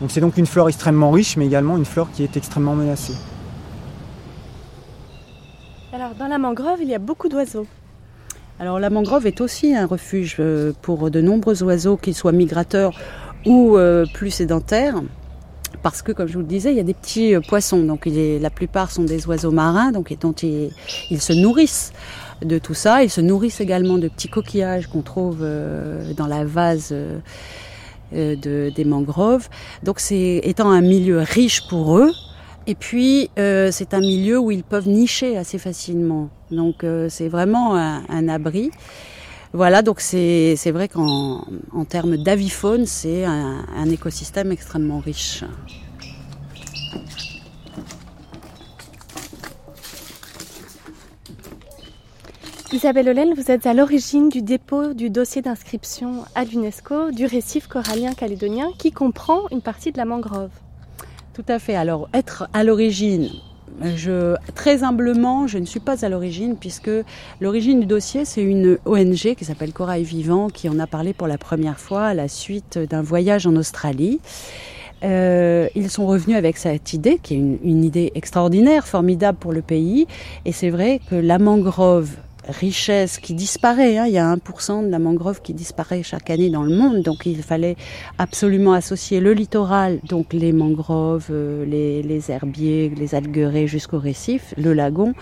Donc 0.00 0.12
c'est 0.12 0.20
donc 0.20 0.36
une 0.36 0.46
flore 0.46 0.68
extrêmement 0.68 1.10
riche, 1.10 1.36
mais 1.36 1.46
également 1.46 1.76
une 1.76 1.84
flore 1.84 2.08
qui 2.12 2.22
est 2.22 2.36
extrêmement 2.36 2.76
menacée. 2.76 3.14
Alors 5.92 6.14
dans 6.14 6.28
la 6.28 6.38
mangrove, 6.38 6.78
il 6.80 6.88
y 6.88 6.94
a 6.94 7.00
beaucoup 7.00 7.28
d'oiseaux. 7.28 7.66
Alors 8.60 8.78
la 8.78 8.88
mangrove 8.88 9.26
est 9.26 9.40
aussi 9.40 9.74
un 9.74 9.86
refuge 9.86 10.36
euh, 10.38 10.72
pour 10.82 11.10
de 11.10 11.20
nombreux 11.20 11.64
oiseaux, 11.64 11.96
qu'ils 11.96 12.14
soient 12.14 12.30
migrateurs 12.30 12.92
ou 13.46 13.76
euh, 13.76 14.06
plus 14.14 14.30
sédentaires. 14.30 15.02
Parce 15.82 16.02
que, 16.02 16.12
comme 16.12 16.26
je 16.26 16.34
vous 16.34 16.40
le 16.40 16.46
disais, 16.46 16.70
il 16.72 16.76
y 16.76 16.80
a 16.80 16.84
des 16.84 16.94
petits 16.94 17.34
euh, 17.34 17.40
poissons. 17.40 17.82
Donc, 17.82 18.06
la 18.06 18.50
plupart 18.50 18.90
sont 18.90 19.04
des 19.04 19.26
oiseaux 19.26 19.50
marins, 19.50 19.92
donc 19.92 20.10
ils, 20.10 21.20
se 21.20 21.32
nourrissent 21.32 21.92
de 22.42 22.58
tout 22.58 22.74
ça. 22.74 23.02
Ils 23.02 23.10
se 23.10 23.20
nourrissent 23.20 23.60
également 23.60 23.98
de 23.98 24.08
petits 24.08 24.28
coquillages 24.28 24.88
qu'on 24.88 25.02
trouve 25.02 25.38
dans 25.40 26.26
la 26.26 26.44
vase 26.44 26.94
des 28.12 28.84
mangroves. 28.84 29.48
Donc, 29.82 30.00
c'est 30.00 30.40
étant 30.44 30.70
un 30.70 30.82
milieu 30.82 31.20
riche 31.20 31.66
pour 31.68 31.98
eux, 31.98 32.10
et 32.68 32.74
puis, 32.74 33.30
euh, 33.38 33.70
c'est 33.70 33.94
un 33.94 34.00
milieu 34.00 34.38
où 34.40 34.50
ils 34.50 34.64
peuvent 34.64 34.88
nicher 34.88 35.36
assez 35.36 35.58
facilement. 35.58 36.30
Donc, 36.50 36.82
euh, 36.82 37.08
c'est 37.08 37.28
vraiment 37.28 37.76
un, 37.76 38.28
abri. 38.28 38.70
Voilà, 39.56 39.80
donc 39.80 40.00
c'est 40.00 40.70
vrai 40.70 40.86
qu'en 40.86 41.46
en 41.72 41.84
termes 41.86 42.18
d'avifaune, 42.18 42.84
c'est 42.84 43.24
un, 43.24 43.64
un, 43.74 43.88
écosystème 43.88 44.52
extrêmement 44.52 44.98
riche. 44.98 45.44
Isabelle 52.70 53.08
Hollen, 53.08 53.32
vous 53.32 53.50
êtes 53.50 53.64
à 53.64 53.72
l'origine 53.72 54.28
du 54.28 54.42
dépôt 54.42 54.92
du 54.92 55.08
dossier 55.08 55.40
d'inscription 55.40 56.26
à 56.34 56.44
l'UNESCO 56.44 57.10
du 57.10 57.24
récif 57.24 57.66
corallien 57.66 58.12
calédonien 58.12 58.68
qui 58.78 58.92
comprend 58.92 59.48
une 59.50 59.62
partie 59.62 59.90
de 59.90 59.96
la 59.96 60.04
mangrove. 60.04 60.50
Tout 61.32 61.46
à 61.48 61.58
fait. 61.58 61.76
Alors, 61.76 62.10
être 62.12 62.46
à 62.52 62.62
l'origine, 62.62 63.30
je, 63.82 64.36
très 64.54 64.82
humblement, 64.82 65.46
je 65.46 65.58
ne 65.58 65.64
suis 65.64 65.80
pas 65.80 66.04
à 66.04 66.08
l'origine 66.08 66.56
puisque 66.56 66.90
l'origine 67.40 67.80
du 67.80 67.86
dossier, 67.86 68.24
c'est 68.24 68.42
une 68.42 68.78
ONG 68.84 69.34
qui 69.34 69.44
s'appelle 69.44 69.72
Corail 69.72 70.02
Vivant 70.02 70.48
qui 70.48 70.68
en 70.68 70.78
a 70.78 70.86
parlé 70.86 71.12
pour 71.12 71.26
la 71.26 71.38
première 71.38 71.78
fois 71.78 72.04
à 72.06 72.14
la 72.14 72.28
suite 72.28 72.78
d'un 72.78 73.02
voyage 73.02 73.46
en 73.46 73.56
Australie. 73.56 74.20
Euh, 75.04 75.68
ils 75.74 75.90
sont 75.90 76.06
revenus 76.06 76.36
avec 76.36 76.56
cette 76.56 76.94
idée, 76.94 77.18
qui 77.22 77.34
est 77.34 77.38
une, 77.38 77.58
une 77.62 77.84
idée 77.84 78.12
extraordinaire, 78.14 78.86
formidable 78.86 79.38
pour 79.38 79.52
le 79.52 79.62
pays. 79.62 80.06
Et 80.44 80.52
c'est 80.52 80.70
vrai 80.70 81.00
que 81.10 81.14
la 81.14 81.38
mangrove 81.38 82.10
richesse 82.48 83.18
qui 83.18 83.34
disparaît. 83.34 83.98
Hein. 83.98 84.06
Il 84.06 84.12
y 84.12 84.18
a 84.18 84.34
1% 84.34 84.86
de 84.86 84.90
la 84.90 84.98
mangrove 84.98 85.40
qui 85.42 85.54
disparaît 85.54 86.02
chaque 86.02 86.30
année 86.30 86.50
dans 86.50 86.62
le 86.62 86.74
monde. 86.74 87.02
Donc 87.02 87.26
il 87.26 87.42
fallait 87.42 87.76
absolument 88.18 88.72
associer 88.72 89.20
le 89.20 89.32
littoral, 89.32 90.00
donc 90.08 90.32
les 90.32 90.52
mangroves, 90.52 91.28
euh, 91.30 91.64
les, 91.64 92.30
herbiers, 92.30 92.92
les 92.96 93.14
alguerets 93.14 93.66
jusqu'au 93.66 93.98
récif, 93.98 94.54
le 94.56 94.72
lagon. 94.72 95.14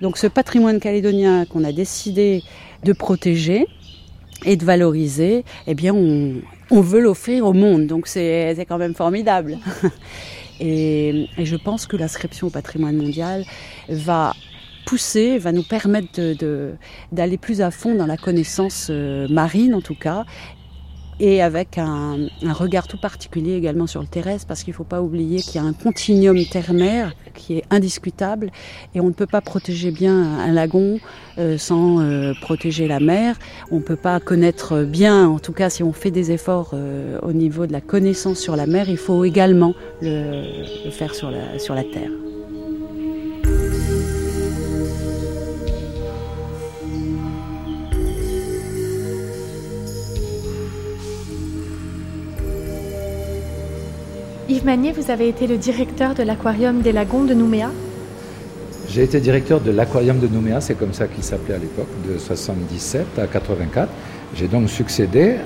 Donc 0.00 0.18
ce 0.18 0.26
patrimoine 0.26 0.80
calédonien 0.80 1.44
qu'on 1.46 1.64
a 1.64 1.72
décidé 1.72 2.42
de 2.84 2.92
protéger 2.92 3.66
et 4.44 4.56
de 4.56 4.64
valoriser, 4.64 5.44
eh 5.66 5.74
bien 5.74 5.94
on, 5.94 6.80
veut 6.80 7.00
l'offrir 7.00 7.46
au 7.46 7.52
monde. 7.52 7.86
Donc 7.86 8.06
c'est 8.08 8.66
quand 8.68 8.78
même 8.78 8.94
formidable. 8.94 9.58
Et, 10.60 11.28
je 11.38 11.56
pense 11.56 11.86
que 11.86 11.96
l'inscription 11.96 12.46
au 12.46 12.50
patrimoine 12.50 12.96
mondial 12.96 13.44
va 13.88 14.32
pousser, 14.84 15.38
va 15.38 15.52
nous 15.52 15.62
permettre 15.62 16.20
d'aller 17.12 17.38
plus 17.38 17.60
à 17.60 17.70
fond 17.70 17.94
dans 17.94 18.06
la 18.06 18.16
connaissance 18.16 18.88
euh, 18.90 19.28
marine 19.28 19.74
en 19.74 19.80
tout 19.80 19.94
cas, 19.94 20.24
et 21.20 21.42
avec 21.42 21.78
un, 21.78 22.28
regard 22.52 22.88
tout 22.88 22.96
particulier 22.96 23.54
également 23.54 23.86
sur 23.86 24.00
le 24.00 24.08
terrestre, 24.08 24.46
parce 24.46 24.64
qu'il 24.64 24.72
ne 24.72 24.76
faut 24.76 24.84
pas 24.84 25.00
oublier 25.02 25.40
qu'il 25.40 25.56
y 25.56 25.58
a 25.58 25.62
un 25.62 25.72
continuum 25.72 26.36
terre-mer 26.44 27.14
qui 27.34 27.58
est 27.58 27.64
indiscutable, 27.70 28.50
et 28.94 29.00
on 29.00 29.06
ne 29.06 29.12
peut 29.12 29.26
pas 29.26 29.40
protéger 29.40 29.90
bien 29.90 30.40
un 30.40 30.52
lagon 30.52 30.98
euh, 31.38 31.58
sans 31.58 32.00
euh, 32.00 32.32
protéger 32.40 32.88
la 32.88 32.98
mer. 32.98 33.36
On 33.70 33.76
ne 33.76 33.82
peut 33.82 33.96
pas 33.96 34.18
connaître 34.20 34.82
bien, 34.84 35.28
en 35.28 35.38
tout 35.38 35.52
cas 35.52 35.70
si 35.70 35.82
on 35.82 35.92
fait 35.92 36.10
des 36.10 36.32
efforts 36.32 36.74
au 37.22 37.32
niveau 37.32 37.66
de 37.66 37.72
la 37.72 37.80
connaissance 37.80 38.38
sur 38.38 38.56
la 38.56 38.66
mer, 38.66 38.88
il 38.88 38.96
faut 38.96 39.24
également 39.24 39.74
le, 40.00 40.90
faire 40.90 41.14
sur 41.14 41.30
la, 41.30 41.58
sur 41.58 41.74
la 41.74 41.84
terre. 41.84 42.10
Yves 54.52 54.66
Magnier, 54.66 54.92
vous 54.92 55.10
avez 55.10 55.30
été 55.30 55.46
le 55.46 55.56
directeur 55.56 56.14
de 56.14 56.22
l'aquarium 56.22 56.82
des 56.82 56.92
lagons 56.92 57.24
de 57.24 57.32
Nouméa. 57.32 57.70
J'ai 58.86 59.02
été 59.02 59.18
directeur 59.18 59.62
de 59.62 59.70
l'aquarium 59.70 60.18
de 60.18 60.28
Nouméa, 60.28 60.60
c'est 60.60 60.74
comme 60.74 60.92
ça 60.92 61.06
qu'il 61.06 61.24
s'appelait 61.24 61.54
à 61.54 61.58
l'époque, 61.58 61.88
de 62.06 62.18
77 62.18 63.18
à 63.18 63.26
84. 63.26 63.88
J'ai 64.34 64.48
donc 64.48 64.68
succédé 64.68 65.36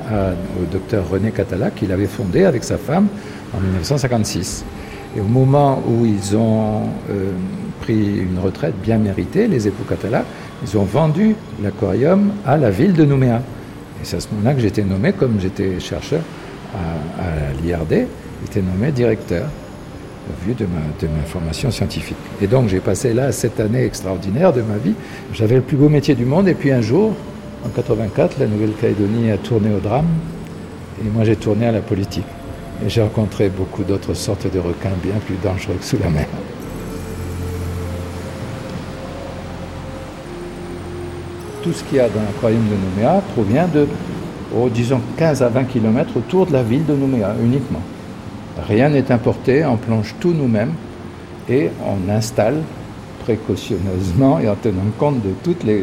au 0.60 0.64
docteur 0.72 1.08
René 1.08 1.30
Catala, 1.30 1.70
qu'il 1.70 1.92
avait 1.92 2.08
fondé 2.08 2.46
avec 2.46 2.64
sa 2.64 2.78
femme 2.78 3.06
en 3.56 3.60
1956. 3.60 4.64
Et 5.16 5.20
au 5.20 5.28
moment 5.28 5.80
où 5.86 6.04
ils 6.04 6.36
ont 6.36 6.80
euh, 7.08 7.30
pris 7.82 8.18
une 8.18 8.40
retraite 8.40 8.74
bien 8.82 8.98
méritée, 8.98 9.46
les 9.46 9.68
époux 9.68 9.84
Catala, 9.88 10.24
ils 10.64 10.76
ont 10.76 10.82
vendu 10.84 11.36
l'aquarium 11.62 12.32
à 12.44 12.56
la 12.56 12.70
ville 12.70 12.94
de 12.94 13.04
Nouméa. 13.04 13.36
Et 13.36 14.04
c'est 14.04 14.16
à 14.16 14.20
ce 14.20 14.26
moment-là 14.32 14.54
que 14.54 14.60
j'étais 14.60 14.82
nommé, 14.82 15.12
comme 15.12 15.38
j'étais 15.38 15.78
chercheur 15.78 16.22
à, 16.74 17.22
à 17.22 17.62
l'IRD, 17.62 18.08
était 18.44 18.62
nommé 18.62 18.92
directeur 18.92 19.48
au 20.28 20.46
vu 20.46 20.54
de 20.54 20.64
ma, 20.64 20.80
de 21.00 21.12
ma 21.12 21.22
formation 21.24 21.70
scientifique. 21.70 22.16
Et 22.42 22.46
donc 22.46 22.68
j'ai 22.68 22.80
passé 22.80 23.12
là 23.14 23.32
cette 23.32 23.60
année 23.60 23.84
extraordinaire 23.84 24.52
de 24.52 24.62
ma 24.62 24.76
vie. 24.76 24.94
J'avais 25.32 25.56
le 25.56 25.62
plus 25.62 25.76
beau 25.76 25.88
métier 25.88 26.14
du 26.14 26.24
monde 26.24 26.48
et 26.48 26.54
puis 26.54 26.72
un 26.72 26.80
jour, 26.80 27.12
en 27.64 27.68
84, 27.68 28.38
la 28.40 28.46
Nouvelle-Calédonie 28.46 29.30
a 29.30 29.38
tourné 29.38 29.72
au 29.74 29.78
drame 29.78 30.06
et 31.04 31.08
moi 31.08 31.24
j'ai 31.24 31.36
tourné 31.36 31.66
à 31.66 31.72
la 31.72 31.80
politique. 31.80 32.26
Et 32.84 32.90
j'ai 32.90 33.02
rencontré 33.02 33.48
beaucoup 33.48 33.84
d'autres 33.84 34.14
sortes 34.14 34.52
de 34.52 34.58
requins 34.58 34.90
bien 35.02 35.14
plus 35.24 35.36
dangereux 35.42 35.76
que 35.80 35.84
sous 35.84 35.98
la 35.98 36.10
mer. 36.10 36.26
Tout 41.62 41.72
ce 41.72 41.82
qu'il 41.84 41.96
y 41.96 42.00
a 42.00 42.08
dans 42.08 42.20
l'aquarium 42.20 42.62
de 42.64 42.74
Nouméa 42.76 43.22
provient 43.34 43.66
de, 43.66 43.88
oh, 44.54 44.68
disons, 44.68 45.00
15 45.16 45.42
à 45.42 45.48
20 45.48 45.64
km 45.64 46.16
autour 46.16 46.46
de 46.46 46.52
la 46.52 46.62
ville 46.62 46.84
de 46.84 46.94
Nouméa 46.94 47.34
uniquement. 47.42 47.82
Rien 48.58 48.88
n'est 48.88 49.12
importé, 49.12 49.64
on 49.64 49.76
plonge 49.76 50.14
tout 50.18 50.32
nous-mêmes 50.32 50.72
et 51.48 51.70
on 51.84 52.10
installe 52.10 52.62
précautionneusement 53.20 54.38
et 54.38 54.48
en 54.48 54.54
tenant 54.54 54.82
compte 54.98 55.22
de 55.22 55.32
toutes 55.42 55.64
les, 55.64 55.82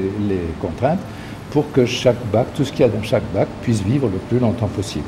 contraintes 0.62 1.00
pour 1.52 1.72
que 1.72 1.86
chaque 1.86 2.26
bac, 2.32 2.48
tout 2.56 2.64
ce 2.64 2.72
qu'il 2.72 2.82
y 2.82 2.84
a 2.84 2.90
dans 2.90 3.04
chaque 3.04 3.24
bac, 3.34 3.48
puisse 3.62 3.84
vivre 3.84 4.08
le 4.08 4.18
plus 4.18 4.40
longtemps 4.40 4.68
possible. 4.68 5.06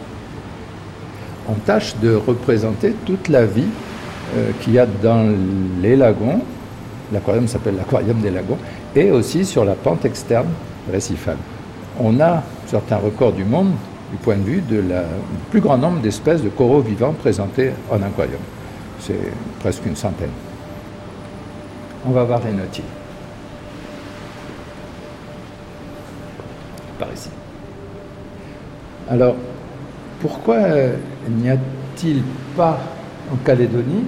On 1.49 1.53
tâche 1.53 1.95
de 2.01 2.13
représenter 2.13 2.93
toute 3.05 3.29
la 3.29 3.45
vie 3.45 3.65
euh, 4.35 4.51
qu'il 4.61 4.73
y 4.73 4.79
a 4.79 4.85
dans 4.85 5.33
les 5.81 5.95
lagons, 5.95 6.41
l'aquarium 7.11 7.47
s'appelle 7.47 7.75
l'aquarium 7.77 8.19
des 8.19 8.29
lagons, 8.29 8.57
et 8.95 9.11
aussi 9.11 9.43
sur 9.43 9.65
la 9.65 9.73
pente 9.73 10.05
externe 10.05 10.49
récifale. 10.91 11.37
On 11.99 12.19
a 12.19 12.43
certains 12.67 12.97
records 12.97 13.33
du 13.33 13.43
monde 13.43 13.71
du 14.11 14.17
point 14.17 14.35
de 14.37 14.43
vue 14.43 14.61
du 14.61 14.81
plus 15.51 15.61
grand 15.61 15.77
nombre 15.77 15.99
d'espèces 15.99 16.41
de 16.41 16.49
coraux 16.49 16.81
vivants 16.81 17.13
présentés 17.13 17.71
en 17.89 18.01
aquarium. 18.01 18.41
C'est 18.99 19.19
presque 19.59 19.85
une 19.85 19.95
centaine. 19.95 20.29
On 22.07 22.11
va 22.11 22.23
voir 22.23 22.41
les 22.45 22.53
nautiles. 22.53 22.83
Par 26.99 27.11
ici. 27.13 27.29
Alors, 29.09 29.35
pourquoi 30.21 30.57
n'y 31.29 31.49
a-t-il 31.49 32.23
pas 32.55 32.79
en 33.31 33.35
Calédonie, 33.37 34.05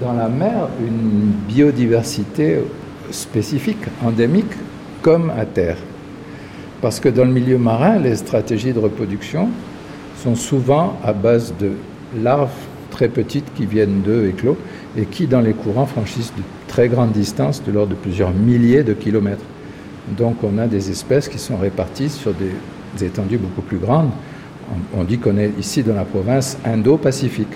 dans 0.00 0.12
la 0.12 0.28
mer, 0.28 0.68
une 0.80 1.32
biodiversité 1.48 2.60
spécifique, 3.10 3.84
endémique, 4.04 4.52
comme 5.02 5.30
à 5.30 5.44
terre? 5.44 5.78
Parce 6.80 7.00
que 7.00 7.08
dans 7.08 7.24
le 7.24 7.32
milieu 7.32 7.58
marin, 7.58 7.98
les 7.98 8.16
stratégies 8.16 8.72
de 8.72 8.78
reproduction 8.78 9.48
sont 10.22 10.34
souvent 10.34 10.98
à 11.04 11.12
base 11.12 11.54
de 11.58 11.72
larves 12.22 12.50
très 12.90 13.08
petites 13.08 13.52
qui 13.54 13.66
viennent 13.66 14.02
d'œufs 14.02 14.30
éclos 14.30 14.56
et 14.96 15.04
qui, 15.04 15.26
dans 15.26 15.40
les 15.40 15.52
courants, 15.52 15.86
franchissent 15.86 16.32
de 16.36 16.42
très 16.68 16.88
grandes 16.88 17.12
distances, 17.12 17.62
de 17.62 17.72
l'ordre 17.72 17.90
de 17.90 17.94
plusieurs 17.94 18.30
milliers 18.30 18.82
de 18.82 18.92
kilomètres. 18.92 19.44
Donc 20.16 20.36
on 20.42 20.58
a 20.58 20.66
des 20.66 20.90
espèces 20.90 21.28
qui 21.28 21.38
sont 21.38 21.56
réparties 21.56 22.08
sur 22.08 22.32
des 22.32 23.04
étendues 23.04 23.38
beaucoup 23.38 23.62
plus 23.62 23.78
grandes. 23.78 24.10
On 24.96 25.04
dit 25.04 25.18
qu'on 25.18 25.36
est 25.36 25.52
ici 25.58 25.82
dans 25.82 25.94
la 25.94 26.04
province 26.04 26.58
Indo-Pacifique, 26.64 27.52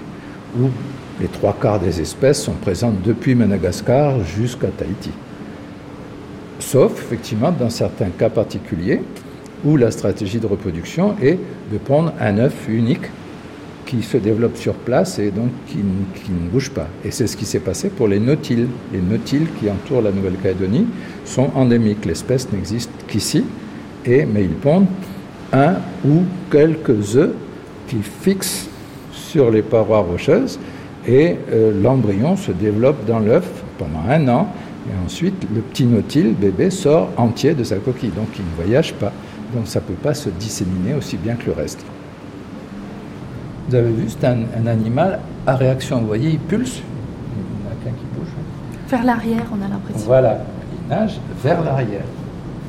où 0.59 0.69
les 1.21 1.29
trois 1.29 1.57
quarts 1.61 1.81
des 1.81 2.01
espèces 2.01 2.43
sont 2.43 2.55
présentes 2.55 3.03
depuis 3.05 3.35
Madagascar 3.35 4.23
jusqu'à 4.25 4.69
Tahiti 4.69 5.11
sauf 6.61 6.93
effectivement 6.93 7.53
dans 7.53 7.71
certains 7.71 8.11
cas 8.11 8.31
particuliers 8.31 9.01
où 9.65 9.77
la 9.77 9.91
stratégie 9.91 10.39
de 10.39 10.47
reproduction 10.47 11.17
est 11.21 11.39
de 11.73 11.79
prendre 11.79 12.13
un 12.21 12.39
œuf 12.39 12.69
unique 12.69 13.11
qui 13.87 14.03
se 14.03 14.17
développent 14.17 14.57
sur 14.57 14.75
place 14.75 15.19
et 15.19 15.31
donc 15.31 15.49
qui, 15.67 15.79
ne 15.79 16.49
bougent 16.51 16.71
pas. 16.71 16.87
Et 17.05 17.11
c'est 17.11 17.27
ce 17.27 17.37
qui 17.37 17.45
s'est 17.45 17.59
passé 17.59 17.89
pour 17.89 18.07
les 18.07 18.21
nautiles. 18.21 18.69
Les 18.93 19.01
nautiles 19.01 19.49
qui 19.59 19.69
entourent 19.69 20.03
la 20.03 20.13
Nouvelle-Calédonie 20.13 20.87
sont 21.25 21.51
endémiques. 21.57 22.05
L'espèce 22.07 22.53
n'existe 22.53 22.91
qu'ici, 23.09 23.45
et, 24.07 24.27
mais 24.27 24.45
ils 24.45 24.55
pondent 24.55 24.87
un 25.53 25.75
ou 26.07 26.23
quelques 26.53 27.17
œufs 27.17 27.33
qu'ils 27.89 28.05
fixent 28.05 28.69
sur 29.13 29.51
les 29.51 29.63
parois 29.63 30.01
rocheuses 30.01 30.61
et 31.07 31.37
euh, 31.51 31.73
l'embryon 31.83 32.37
se 32.37 32.53
développe 32.53 33.05
dans 33.07 33.19
l'œuf 33.19 33.49
pendant 33.79 34.09
un 34.09 34.29
an 34.29 34.53
et 34.91 35.05
ensuite 35.05 35.47
le 35.55 35.61
petit 35.61 35.85
nautile 35.85 36.35
bébé 36.35 36.71
sort 36.71 37.11
entier 37.17 37.55
de 37.55 37.65
sa 37.65 37.77
coquille 37.77 38.11
donc 38.11 38.29
il 38.39 38.45
ne 38.45 38.65
voyage 38.65 38.93
pas 38.95 39.13
donc 39.55 39.67
ça 39.67 39.81
ne 39.81 39.85
peut 39.85 39.95
pas 39.95 40.15
se 40.15 40.29
disséminer 40.31 40.95
aussi 40.95 41.17
bien 41.17 41.35
que 41.35 41.47
le 41.47 41.53
reste. 41.53 41.85
Vous 43.69 43.75
avez 43.75 43.93
vu, 43.93 44.09
c'est 44.09 44.27
un, 44.27 44.67
animal 44.67 45.21
à 45.47 45.57
réaction. 45.57 46.01
Vous 46.01 46.07
voyez, 46.07 46.31
il 46.31 46.39
pulse. 46.39 46.83
Il 47.37 47.65
y 47.65 47.69
en 47.69 47.73
a 47.73 47.75
qu'un 47.85 47.91
qui 47.91 48.05
bouge. 48.17 48.29
Vers 48.89 49.05
l'arrière, 49.05 49.45
on 49.53 49.65
a 49.65 49.69
l'impression. 49.69 50.07
Voilà, 50.07 50.39
il 50.73 50.89
nage 50.89 51.21
vers 51.43 51.63
l'arrière. 51.63 52.05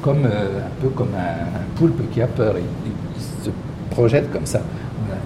Comme, 0.01 0.25
euh, 0.25 0.59
un 0.59 0.81
peu 0.81 0.89
comme 0.89 1.13
un, 1.15 1.75
poulpe 1.75 2.01
qui 2.11 2.21
a 2.21 2.27
peur. 2.27 2.55
Il, 2.57 3.43
se 3.43 3.49
projette 3.89 4.31
comme 4.31 4.45
ça. 4.45 4.61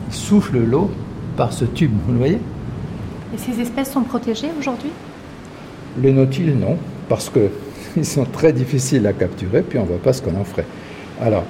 Il 0.07 0.13
souffle 0.13 0.57
l'eau 0.59 0.91
par 1.35 1.51
ce 1.51 1.65
tube, 1.65 1.91
vous 2.05 2.13
le 2.13 2.17
voyez 2.17 2.39
Et 3.33 3.37
ces 3.37 3.59
espèces 3.59 3.91
sont 3.91 4.03
protégées 4.03 4.51
aujourd'hui? 4.57 4.91
Les 6.01 6.11
nautiles, 6.11 6.57
non, 6.57 6.77
parce 7.09 7.29
qu'ils 7.29 8.05
sont 8.05 8.25
très 8.25 8.53
difficiles 8.53 9.05
à 9.07 9.13
capturer, 9.13 9.61
puis 9.61 9.79
on 9.79 9.83
ne 9.83 9.87
voit 9.87 9.97
pas 9.97 10.13
ce 10.13 10.21
qu'on 10.21 10.39
en 10.39 10.43
ferait. 10.43 10.65
Alors, 11.21 11.43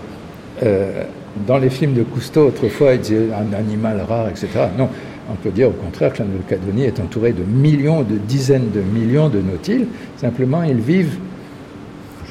euh, 0.63 1.03
dans 1.47 1.57
les 1.57 1.69
films 1.69 1.93
de 1.93 2.03
Cousteau, 2.03 2.47
autrefois, 2.47 2.93
il 2.93 3.01
disait 3.01 3.27
un 3.33 3.53
animal 3.57 4.01
rare, 4.07 4.29
etc. 4.29 4.47
Non, 4.77 4.89
on 5.29 5.35
peut 5.35 5.49
dire 5.49 5.69
au 5.69 5.71
contraire 5.71 6.13
que 6.13 6.19
la 6.19 6.25
Nouvelle-Calédonie 6.25 6.83
est 6.83 6.99
entourée 6.99 7.33
de 7.33 7.43
millions, 7.43 8.03
de 8.03 8.17
dizaines 8.17 8.69
de 8.71 8.81
millions 8.81 9.29
de 9.29 9.39
nautiles. 9.39 9.87
Simplement, 10.17 10.63
ils 10.63 10.77
vivent 10.77 11.17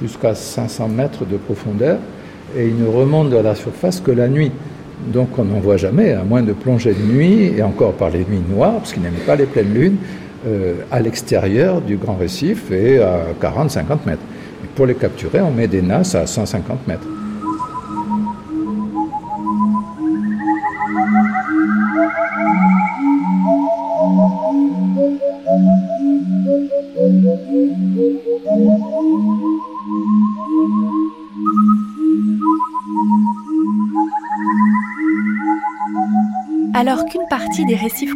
jusqu'à 0.00 0.34
500 0.34 0.88
mètres 0.88 1.24
de 1.24 1.36
profondeur 1.36 1.98
et 2.56 2.66
ils 2.66 2.78
ne 2.78 2.86
remontent 2.86 3.36
à 3.36 3.42
la 3.42 3.54
surface 3.54 4.00
que 4.00 4.10
la 4.10 4.28
nuit. 4.28 4.52
Donc 5.12 5.38
on 5.38 5.44
n'en 5.44 5.58
voit 5.58 5.76
jamais, 5.76 6.12
à 6.12 6.22
moins 6.22 6.42
de 6.42 6.52
plonger 6.52 6.94
de 6.94 7.02
nuit, 7.02 7.52
et 7.56 7.62
encore 7.62 7.92
par 7.94 8.10
les 8.10 8.20
nuits 8.20 8.42
noires, 8.48 8.74
parce 8.74 8.92
qu'ils 8.92 9.02
n'aiment 9.02 9.12
pas 9.26 9.36
les 9.36 9.46
pleines 9.46 9.74
lunes, 9.74 9.96
euh, 10.46 10.74
à 10.90 11.00
l'extérieur 11.00 11.80
du 11.80 11.96
grand 11.96 12.16
récif 12.16 12.70
et 12.70 13.00
à 13.00 13.26
40-50 13.40 13.80
mètres. 14.06 14.22
Pour 14.74 14.86
les 14.86 14.94
capturer, 14.94 15.40
on 15.40 15.50
met 15.50 15.68
des 15.68 15.82
nasses 15.82 16.14
à 16.14 16.26
150 16.26 16.86
mètres. 16.88 17.06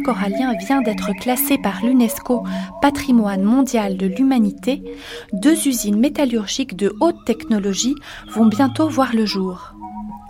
Coralliens 0.09 0.55
vient 0.55 0.81
d'être 0.81 1.13
classée 1.13 1.59
par 1.59 1.85
l'UNESCO 1.85 2.43
patrimoine 2.81 3.43
mondial 3.43 3.95
de 3.95 4.07
l'humanité, 4.07 4.81
deux 5.33 5.67
usines 5.67 5.99
métallurgiques 5.99 6.75
de 6.75 6.95
haute 6.99 7.23
technologie 7.27 7.93
vont 8.33 8.47
bientôt 8.47 8.89
voir 8.89 9.13
le 9.13 9.27
jour. 9.27 9.75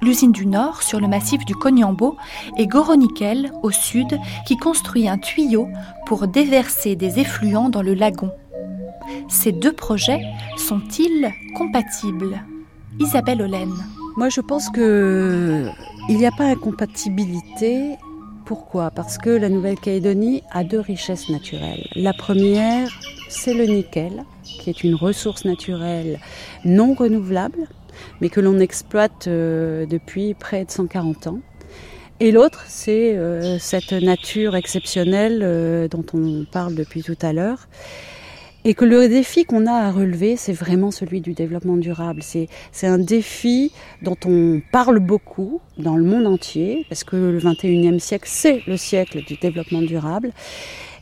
L'usine 0.01 0.33
du 0.33 0.47
Nord, 0.47 0.83
sur 0.83 0.99
le 0.99 1.07
massif 1.07 1.45
du 1.45 1.55
Cognambo, 1.55 2.17
et 2.57 2.67
Goronickel, 2.67 3.53
au 3.63 3.71
sud, 3.71 4.19
qui 4.45 4.57
construit 4.57 5.07
un 5.07 5.17
tuyau 5.17 5.69
pour 6.05 6.27
déverser 6.27 6.97
des 6.97 7.19
effluents 7.19 7.69
dans 7.69 7.81
le 7.81 7.93
lagon. 7.93 8.31
Ces 9.29 9.53
deux 9.53 9.73
projets 9.73 10.23
sont-ils 10.57 11.31
compatibles? 11.55 12.43
Isabelle 12.99 13.43
Hollen. 13.43 13.71
Moi, 14.17 14.27
je 14.27 14.41
pense 14.41 14.69
que 14.71 15.69
il 16.09 16.17
n'y 16.17 16.25
a 16.25 16.31
pas 16.31 16.45
incompatibilité 16.45 17.95
pourquoi? 18.49 18.89
Parce 18.89 19.19
que 19.19 19.29
la 19.29 19.47
Nouvelle-Calédonie 19.47 20.41
a 20.49 20.63
deux 20.63 20.79
richesses 20.79 21.29
naturelles. 21.29 21.85
La 21.93 22.13
première, 22.13 22.89
c'est 23.29 23.53
le 23.53 23.65
nickel, 23.65 24.23
qui 24.41 24.71
est 24.71 24.83
une 24.83 24.95
ressource 24.95 25.45
naturelle 25.45 26.19
non 26.65 26.95
renouvelable, 26.95 27.67
mais 28.21 28.29
que 28.29 28.39
l'on 28.39 28.57
exploite 28.59 29.27
euh, 29.27 29.85
depuis 29.85 30.33
près 30.33 30.65
de 30.65 30.71
140 30.71 31.27
ans. 31.27 31.39
Et 32.19 32.31
l'autre, 32.31 32.63
c'est 32.67 33.15
euh, 33.15 33.59
cette 33.59 33.91
nature 33.91 34.55
exceptionnelle 34.55 35.41
euh, 35.43 35.87
dont 35.87 36.05
on 36.15 36.43
parle 36.51 36.73
depuis 36.73 37.03
tout 37.03 37.19
à 37.21 37.33
l'heure 37.33 37.67
et 38.65 38.73
que 38.73 38.83
le 38.83 39.07
défi 39.07 39.45
qu'on 39.45 39.67
a 39.67 39.71
à 39.71 39.91
relever, 39.91 40.35
c'est 40.35 40.53
vraiment 40.53 40.91
celui 40.91 41.21
du 41.21 41.33
développement 41.33 41.77
durable. 41.77 42.21
C'est, 42.21 42.47
un 42.83 42.97
défi 42.97 43.71
dont 44.01 44.17
on 44.25 44.61
parle 44.71 44.99
beaucoup 44.99 45.61
dans 45.77 45.95
le 45.95 46.03
monde 46.03 46.27
entier, 46.27 46.85
parce 46.89 47.03
que 47.03 47.15
le 47.15 47.39
21e 47.39 47.99
siècle, 47.99 48.27
c'est 48.27 48.61
le 48.67 48.75
siècle 48.75 49.23
du 49.23 49.35
développement 49.35 49.81
durable. 49.81 50.31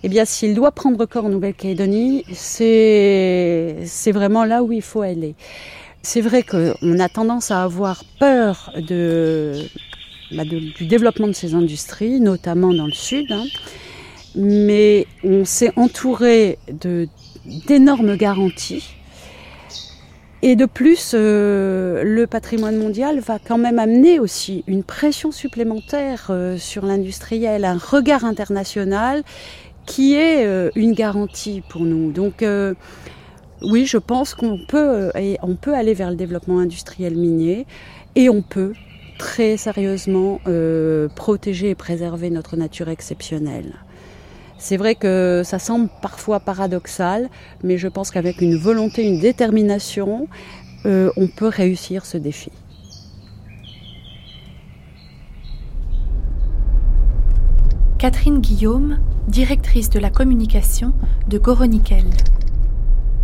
Eh 0.03 0.09
bien, 0.09 0.25
s'il 0.25 0.53
doit 0.53 0.71
prendre 0.71 1.03
corps 1.05 1.25
en 1.25 1.29
Nouvelle-Calédonie, 1.29 2.25
c'est, 2.31 3.77
c'est 3.85 4.11
vraiment 4.11 4.45
là 4.45 4.61
où 4.61 4.71
il 4.71 4.83
faut 4.83 5.01
aller. 5.01 5.33
C'est 6.03 6.21
vrai 6.21 6.43
qu'on 6.43 6.99
a 6.99 7.09
tendance 7.09 7.49
à 7.49 7.63
avoir 7.63 8.03
peur 8.19 8.71
de, 8.87 9.53
bah, 10.31 10.45
du 10.45 10.85
développement 10.85 11.27
de 11.27 11.33
ces 11.33 11.55
industries, 11.55 12.19
notamment 12.19 12.71
dans 12.71 12.85
le 12.85 12.91
sud. 12.91 13.31
Hein. 13.31 13.45
mais 14.35 15.07
on 15.23 15.43
s'est 15.43 15.71
entouré 15.75 16.59
de 16.71 17.07
d'énormes 17.47 18.15
garanties. 18.15 18.97
Et 20.43 20.55
de 20.55 20.65
plus, 20.65 21.13
euh, 21.15 22.03
le 22.03 22.27
patrimoine 22.27 22.77
mondial 22.77 23.19
va 23.19 23.39
quand 23.39 23.57
même 23.57 23.79
amener 23.79 24.19
aussi 24.19 24.63
une 24.67 24.83
pression 24.83 25.31
supplémentaire 25.31 26.27
euh, 26.29 26.57
sur 26.57 26.85
l'industriel, 26.85 27.65
un 27.65 27.77
regard 27.77 28.23
international 28.23 29.23
qui 29.87 30.13
est 30.13 30.45
euh, 30.45 30.69
une 30.75 30.93
garantie 30.93 31.63
pour 31.67 31.81
nous. 31.81 32.11
Donc 32.11 32.45
oui, 33.63 33.87
je 33.87 33.97
pense 33.97 34.35
qu'on 34.35 34.59
peut, 34.67 35.11
on 35.41 35.55
peut 35.55 35.73
aller 35.73 35.95
vers 35.95 36.11
le 36.11 36.15
développement 36.15 36.59
industriel 36.59 37.15
minier 37.15 37.65
et 38.15 38.29
on 38.29 38.43
peut 38.43 38.73
très 39.17 39.57
sérieusement 39.57 40.39
protéger 41.15 41.71
et 41.71 41.75
préserver 41.75 42.29
notre 42.29 42.55
nature 42.55 42.89
exceptionnelle. 42.89 43.73
C'est 44.59 44.77
vrai 44.77 44.95
que 44.95 45.43
ça 45.45 45.59
semble 45.59 45.87
parfois 46.01 46.39
paradoxal, 46.39 47.29
mais 47.63 47.77
je 47.77 47.87
pense 47.87 48.09
qu'avec 48.09 48.41
une 48.41 48.57
volonté, 48.57 49.07
une 49.07 49.19
détermination, 49.19 50.27
euh, 50.85 51.11
on 51.15 51.27
peut 51.27 51.47
réussir 51.47 52.05
ce 52.05 52.17
défi. 52.17 52.51
Catherine 57.99 58.39
Guillaume, 58.39 58.99
directrice 59.27 59.89
de 59.89 59.99
la 59.99 60.09
communication 60.09 60.93
de 61.27 61.37
Goronickel. 61.37 62.05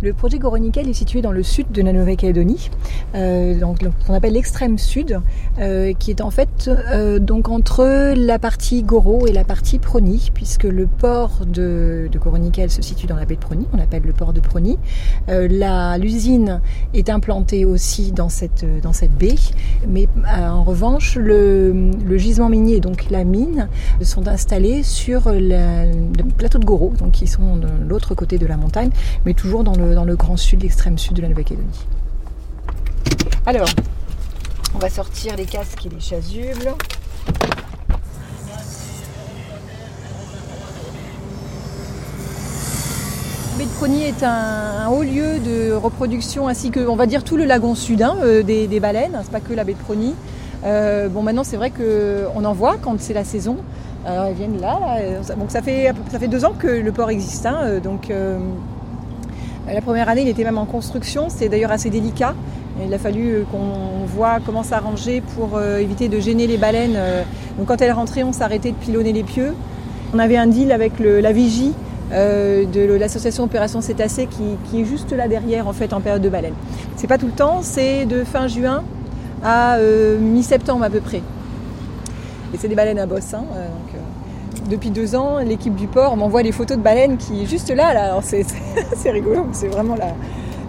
Le 0.04 0.12
projet 0.12 0.38
Goronickel 0.38 0.86
est 0.86 0.92
situé 0.92 1.22
dans 1.22 1.32
le 1.32 1.42
sud 1.42 1.72
de 1.72 1.80
la 1.80 1.94
Nouvelle-Calédonie, 1.94 2.68
euh, 3.14 3.58
qu'on 4.06 4.12
appelle 4.12 4.34
l'extrême 4.34 4.76
sud, 4.76 5.18
euh, 5.58 5.94
qui 5.98 6.10
est 6.10 6.20
en 6.20 6.30
fait 6.30 6.68
euh, 6.68 7.18
donc 7.18 7.48
entre 7.48 8.12
la 8.14 8.38
partie 8.38 8.82
Goro 8.82 9.26
et 9.26 9.32
la 9.32 9.44
partie 9.44 9.78
Prony, 9.78 10.30
puisque 10.34 10.64
le 10.64 10.86
port 10.86 11.46
de, 11.46 12.10
de 12.12 12.68
se 12.68 12.82
situe 12.82 13.06
dans 13.06 13.16
la 13.16 13.24
baie 13.24 13.36
de 13.36 13.40
Prony, 13.40 13.66
on 13.72 13.78
l'appelle 13.78 14.02
le 14.04 14.12
port 14.12 14.34
de 14.34 14.40
Prony. 14.40 14.76
L'usine 15.28 16.60
est 16.92 17.08
implantée 17.08 17.64
aussi 17.64 18.12
dans 18.12 18.28
cette, 18.28 18.66
dans 18.82 18.92
cette 18.92 19.16
baie, 19.16 19.36
mais 19.88 20.06
en 20.26 20.64
revanche, 20.64 21.16
le, 21.16 21.90
le, 22.06 22.18
gisement 22.18 22.50
minier, 22.50 22.80
donc 22.80 23.08
la 23.08 23.24
mine, 23.24 23.68
sont 24.02 24.28
installés 24.28 24.82
sur 24.82 25.30
le 25.32 26.22
plateau 26.36 26.58
de 26.58 26.66
Goro, 26.66 26.92
donc 26.98 27.12
qui 27.12 27.26
sont 27.26 27.56
de 27.56 27.68
l'autre 27.88 28.14
côté 28.14 28.36
de 28.36 28.46
la 28.46 28.58
montagne, 28.58 28.90
mais 29.24 29.32
toujours 29.32 29.64
dans 29.64 29.74
le 29.74 29.93
dans 29.94 30.04
le 30.04 30.16
grand 30.16 30.36
sud, 30.36 30.62
l'extrême 30.62 30.98
sud 30.98 31.14
de 31.14 31.22
la 31.22 31.28
Nouvelle-Calédonie. 31.28 31.86
Alors, 33.46 33.68
on 34.74 34.78
va 34.78 34.88
sortir 34.88 35.36
les 35.36 35.44
casques 35.44 35.86
et 35.86 35.88
les 35.88 36.00
chasubles. 36.00 36.74
De 43.64 43.88
est 44.02 44.22
un, 44.22 44.88
haut 44.88 45.02
lieu 45.02 45.38
de 45.38 45.72
reproduction 45.72 46.48
ainsi 46.48 46.70
que, 46.70 46.80
on 46.80 46.96
va 46.96 47.06
dire, 47.06 47.24
tout 47.24 47.36
le 47.36 47.44
lagon 47.44 47.74
sud 47.74 48.02
hein, 48.02 48.16
euh, 48.22 48.42
des, 48.42 48.80
baleines. 48.80 49.18
C'est 49.22 49.30
pas 49.30 49.40
que 49.40 49.52
la 49.52 49.64
baie 49.64 49.72
de 49.72 49.78
Prony. 49.78 50.14
Euh, 50.64 51.08
bon, 51.08 51.22
maintenant, 51.22 51.44
c'est 51.44 51.56
vrai 51.56 51.70
qu'on 51.70 52.44
en 52.44 52.52
voit 52.52 52.76
quand 52.80 52.98
c'est 53.00 53.14
la 53.14 53.24
saison. 53.24 53.56
Alors, 54.06 54.26
elles 54.26 54.34
viennent 54.34 54.60
là. 54.60 54.98
Donc, 55.38 55.50
ça 55.50 55.62
fait, 55.62 55.92
ça 56.10 56.18
fait 56.18 56.28
deux 56.28 56.44
ans 56.44 56.52
que 56.58 56.66
le 56.66 56.92
port 56.92 57.10
existe. 57.10 57.46
Hein, 57.46 57.78
donc, 57.82 58.10
euh, 58.10 58.38
la 59.72 59.80
première 59.80 60.08
année, 60.08 60.22
il 60.22 60.28
était 60.28 60.44
même 60.44 60.58
en 60.58 60.66
construction. 60.66 61.26
C'est 61.28 61.48
d'ailleurs 61.48 61.72
assez 61.72 61.90
délicat 61.90 62.34
Il 62.84 62.92
a 62.92 62.98
fallu 62.98 63.44
qu'on 63.50 64.04
voit 64.06 64.38
comment 64.44 64.62
s'arranger 64.62 65.22
pour 65.34 65.60
éviter 65.60 66.08
de 66.08 66.20
gêner 66.20 66.46
les 66.46 66.58
baleines. 66.58 66.98
Donc 67.56 67.68
quand 67.68 67.80
elles 67.80 67.92
rentraient, 67.92 68.22
on 68.22 68.32
s'arrêtait 68.32 68.72
de 68.72 68.76
pilonner 68.76 69.12
les 69.12 69.22
pieux. 69.22 69.54
On 70.12 70.18
avait 70.18 70.36
un 70.36 70.46
deal 70.46 70.70
avec 70.70 70.92
la 70.98 71.32
vigie 71.32 71.72
de 72.10 72.94
l'association 72.94 73.44
Opération 73.44 73.80
Cétacé 73.80 74.28
qui, 74.28 74.80
est 74.80 74.84
juste 74.84 75.12
là 75.12 75.28
derrière 75.28 75.66
en 75.66 75.72
fait 75.72 75.92
en 75.92 76.00
période 76.00 76.22
de 76.22 76.28
baleine. 76.28 76.54
C'est 76.96 77.06
pas 77.06 77.18
tout 77.18 77.26
le 77.26 77.32
temps, 77.32 77.60
c'est 77.62 78.04
de 78.04 78.22
fin 78.22 78.48
juin 78.48 78.82
à 79.42 79.78
mi-septembre 80.20 80.84
à 80.84 80.90
peu 80.90 81.00
près. 81.00 81.22
Et 82.52 82.58
c'est 82.58 82.68
des 82.68 82.76
baleines 82.76 82.98
à 82.98 83.06
bosse. 83.06 83.34
Hein, 83.34 83.44
depuis 84.68 84.90
deux 84.90 85.14
ans, 85.14 85.38
l'équipe 85.38 85.74
du 85.74 85.86
port 85.86 86.16
m'envoie 86.16 86.42
des 86.42 86.52
photos 86.52 86.76
de 86.76 86.82
baleines 86.82 87.16
qui 87.16 87.46
juste 87.46 87.70
là. 87.70 87.94
là. 87.94 88.18
c'est, 88.22 89.10
rigolo, 89.10 89.46
c'est 89.52 89.68
vraiment 89.68 89.96
là. 89.96 90.14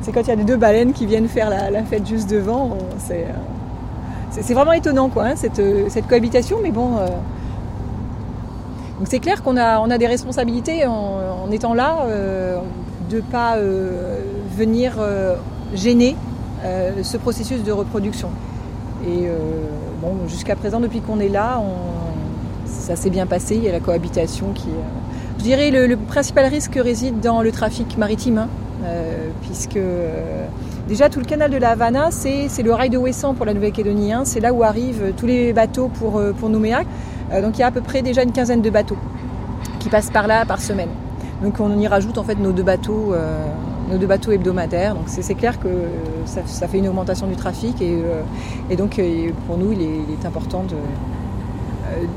C'est 0.02 0.12
quand 0.12 0.21
il 0.21 0.28
y 0.28 0.32
a 0.32 0.36
des 0.36 0.43
deux 0.43 0.58
baleines 0.58 0.93
qui 0.93 1.06
viennent 1.06 1.28
faire 1.28 1.50
la, 1.50 1.84
fête 1.84 2.08
juste 2.08 2.30
devant. 2.30 2.78
C'est, 3.00 3.26
c'est, 4.30 4.54
vraiment 4.54 4.74
étonnant, 4.74 5.10
quoi, 5.10 5.26
hein, 5.26 5.36
cette, 5.36 5.62
cette, 5.89 6.08
cohabitation. 6.08 6.60
Mais 6.62 6.71
bon, 6.71 6.98
euh, 6.98 7.08
donc 9.00 9.08
c'est 9.10 9.19
clair 9.19 9.41
qu'on 9.41 9.58
a, 9.58 9.80
on 9.80 9.89
a 9.89 9.98
des 9.98 10.08
responsabilités 10.08 10.86
en, 10.86 11.50
étant 11.52 11.74
là, 11.74 12.06
euh, 12.06 12.60
de 13.10 13.17
ne 13.17 13.21
pas 13.21 13.58
euh, 13.58 14.19
venir 14.56 14.98
gêner 15.74 16.15
ce 17.04 17.17
processus 17.17 17.63
de 17.63 17.71
reproduction. 17.71 18.30
Et 19.08 19.28
bon, 20.02 20.28
jusqu'à 20.28 20.56
présent, 20.56 20.80
depuis 20.80 21.02
qu'on 21.02 21.19
est 21.19 21.30
là, 21.30 21.60
on 21.60 22.05
ça 22.80 22.96
s'est 22.96 23.10
bien 23.10 23.26
passé, 23.26 23.56
il 23.56 23.64
y 23.64 23.70
a 23.70 23.72
la 23.72 23.80
cohabitation 23.80 24.52
qui... 24.54 24.70
Euh, 24.70 24.82
je 25.40 25.44
dirais 25.44 25.72
le, 25.72 25.88
le 25.88 25.98
principal 25.98 26.46
risque 26.46 26.76
réside 26.82 27.20
dans 27.20 27.42
le 27.42 27.52
trafic 27.52 27.98
maritime, 27.98 28.38
hein, 28.38 28.48
euh, 28.84 29.30
puisque 29.42 29.78
euh, 29.78 30.46
déjà 30.88 31.10
tout 31.10 31.20
le 31.20 31.26
canal 31.26 31.52
de 31.52 31.58
la 31.58 31.72
Havana, 31.72 32.10
c'est 32.12 32.64
le 32.64 32.74
rail 32.74 32.90
de 32.90 32.98
Ouessant 32.98 33.34
pour 33.34 33.46
la 33.46 33.54
Nouvelle-Calédonie, 33.54 34.14
hein. 34.14 34.22
c'est 34.26 34.40
là 34.40 34.54
où 34.54 34.64
arrivent 34.64 35.14
tous 35.18 35.26
les 35.26 35.54
bateaux 35.54 35.90
pour, 35.90 36.22
pour 36.40 36.50
Nouméa. 36.50 36.82
donc 37.42 37.58
il 37.58 37.62
y 37.62 37.64
a 37.64 37.68
à 37.68 37.72
peu 37.72 37.82
près 37.82 38.02
déjà 38.02 38.24
une 38.24 38.32
quinzaine 38.32 38.62
de 38.62 38.70
bateaux 38.70 38.98
qui 39.80 39.90
passent 39.90 40.12
par 40.12 40.28
là 40.28 40.46
par 40.46 40.62
semaine. 40.62 40.90
Donc 41.42 41.60
on 41.60 41.78
y 41.78 41.88
rajoute 41.88 42.18
en 42.18 42.24
fait 42.24 42.36
nos 42.36 42.52
deux 42.52 42.64
bateaux, 42.64 43.14
nos 43.92 43.98
deux 43.98 44.08
bateaux 44.08 44.32
hebdomadaires. 44.32 44.96
Donc 44.96 45.04
c'est 45.08 45.36
clair 45.36 45.60
que 45.60 45.68
ça, 46.26 46.68
fait 46.68 46.78
une 46.78 46.88
augmentation 46.88 47.28
du 47.28 47.36
trafic 47.36 47.82
et, 47.82 47.98
et 48.70 48.76
donc 48.76 49.02
pour 49.48 49.58
nous 49.58 49.74
il 49.74 49.82
est, 49.82 50.00
il 50.08 50.14
est 50.14 50.26
important 50.26 50.64
de, 50.64 50.76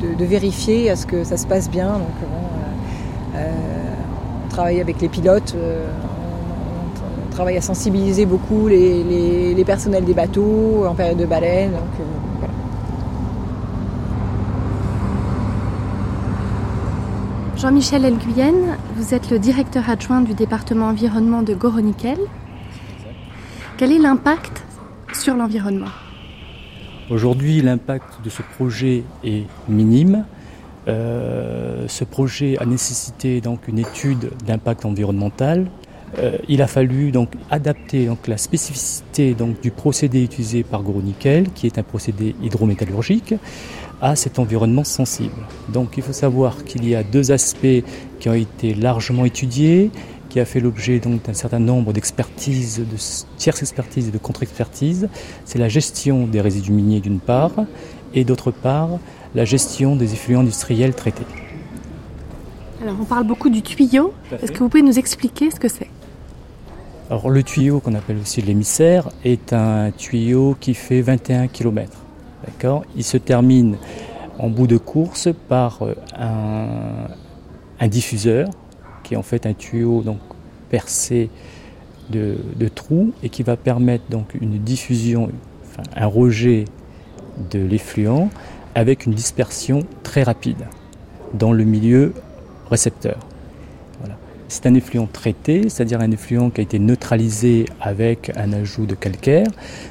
de, 0.00 0.24
vérifier 0.24 0.90
à 0.90 0.96
ce 0.96 1.06
que 1.06 1.24
ça 1.24 1.36
se 1.36 1.46
passe 1.46 1.70
bien. 1.70 1.92
Donc, 1.92 2.08
euh, 2.22 3.36
euh, 3.36 3.52
on 4.44 4.48
travaille 4.48 4.80
avec 4.80 5.00
les 5.00 5.08
pilotes, 5.08 5.54
euh, 5.56 5.86
on, 7.26 7.30
travaille 7.30 7.56
à 7.56 7.60
sensibiliser 7.60 8.26
beaucoup 8.26 8.66
les, 8.66 9.62
personnels 9.64 10.04
des 10.04 10.14
bateaux 10.14 10.84
en 10.88 10.94
période 10.94 11.18
de 11.18 11.26
baleine. 11.26 11.72
Jean-Michel 17.56 18.04
Elguyenne, 18.04 18.76
vous 18.96 19.14
êtes 19.14 19.30
le 19.30 19.38
directeur 19.38 19.90
adjoint 19.90 20.20
du 20.20 20.34
département 20.34 20.86
environnement 20.86 21.42
de 21.42 21.54
Goronikel. 21.54 22.18
Quel 23.76 23.92
est 23.92 23.98
l'impact 23.98 24.64
sur 25.12 25.34
l'environnement? 25.34 25.86
Aujourd'hui, 27.10 27.62
l'impact 27.62 28.22
de 28.22 28.28
ce 28.28 28.42
projet 28.42 29.02
est 29.24 29.44
minime. 29.66 30.26
Euh, 30.88 31.86
ce 31.88 32.04
projet 32.04 32.58
a 32.58 32.66
nécessité 32.66 33.40
donc 33.40 33.66
une 33.66 33.78
étude 33.78 34.30
d'impact 34.46 34.84
environnemental. 34.84 35.68
Euh, 36.18 36.36
il 36.48 36.60
a 36.60 36.66
fallu 36.66 37.10
donc 37.10 37.30
adapter 37.50 38.06
donc 38.06 38.26
la 38.28 38.36
spécificité 38.36 39.32
donc 39.32 39.60
du 39.62 39.70
procédé 39.70 40.22
utilisé 40.22 40.62
par 40.64 40.82
Gros-Nickel, 40.82 41.50
qui 41.54 41.66
est 41.66 41.78
un 41.78 41.82
procédé 41.82 42.34
hydrométallurgique, 42.42 43.34
à 44.02 44.14
cet 44.14 44.38
environnement 44.38 44.84
sensible. 44.84 45.46
Donc 45.70 45.96
il 45.96 46.02
faut 46.02 46.12
savoir 46.12 46.64
qu'il 46.64 46.86
y 46.86 46.94
a 46.94 47.02
deux 47.02 47.32
aspects 47.32 47.82
qui 48.20 48.28
ont 48.28 48.34
été 48.34 48.74
largement 48.74 49.24
étudiés 49.24 49.90
qui 50.28 50.40
a 50.40 50.44
fait 50.44 50.60
l'objet 50.60 50.98
donc 50.98 51.22
d'un 51.22 51.34
certain 51.34 51.58
nombre 51.58 51.92
d'expertises, 51.92 52.78
de 52.78 52.96
tierces 53.36 53.62
expertises 53.62 54.08
et 54.08 54.10
de 54.10 54.18
contre-expertises. 54.18 55.08
C'est 55.44 55.58
la 55.58 55.68
gestion 55.68 56.26
des 56.26 56.40
résidus 56.40 56.72
miniers 56.72 57.00
d'une 57.00 57.20
part, 57.20 57.52
et 58.14 58.24
d'autre 58.24 58.50
part 58.50 58.98
la 59.34 59.44
gestion 59.44 59.96
des 59.96 60.12
effluents 60.12 60.40
industriels 60.40 60.94
traités. 60.94 61.26
Alors 62.82 62.96
on 63.00 63.04
parle 63.04 63.26
beaucoup 63.26 63.50
du 63.50 63.62
tuyau. 63.62 64.12
Est-ce 64.42 64.52
que 64.52 64.58
vous 64.58 64.68
pouvez 64.68 64.82
nous 64.82 64.98
expliquer 64.98 65.50
ce 65.50 65.58
que 65.58 65.68
c'est? 65.68 65.88
Alors 67.10 67.30
le 67.30 67.42
tuyau 67.42 67.80
qu'on 67.80 67.94
appelle 67.94 68.18
aussi 68.18 68.42
l'émissaire 68.42 69.08
est 69.24 69.52
un 69.52 69.90
tuyau 69.90 70.56
qui 70.60 70.74
fait 70.74 71.00
21 71.00 71.48
km. 71.48 71.92
D'accord? 72.46 72.84
Il 72.96 73.04
se 73.04 73.16
termine 73.16 73.76
en 74.38 74.48
bout 74.48 74.66
de 74.66 74.76
course 74.76 75.28
par 75.48 75.82
euh, 75.82 75.94
un, 76.16 77.08
un 77.80 77.88
diffuseur 77.88 78.48
qui 79.08 79.14
est 79.14 79.16
en 79.16 79.22
fait 79.22 79.46
un 79.46 79.54
tuyau 79.54 80.02
donc 80.02 80.18
percé 80.68 81.30
de, 82.10 82.36
trous 82.74 83.12
et 83.22 83.30
qui 83.30 83.42
va 83.42 83.56
permettre 83.56 84.04
donc 84.10 84.34
une 84.38 84.58
diffusion, 84.58 85.30
un 85.96 86.06
rejet 86.06 86.66
de 87.50 87.58
l'effluent 87.58 88.28
avec 88.74 89.06
une 89.06 89.14
dispersion 89.14 89.80
très 90.02 90.22
rapide 90.22 90.66
dans 91.32 91.52
le 91.52 91.64
milieu 91.64 92.12
récepteur. 92.70 93.18
C'est 94.50 94.64
un 94.64 94.74
effluent 94.74 95.06
traité, 95.06 95.68
c'est-à-dire 95.68 96.00
un 96.00 96.10
effluent 96.10 96.48
qui 96.48 96.62
a 96.62 96.64
été 96.64 96.78
neutralisé 96.78 97.66
avec 97.82 98.32
un 98.34 98.54
ajout 98.54 98.86
de 98.86 98.94
calcaire. 98.94 99.46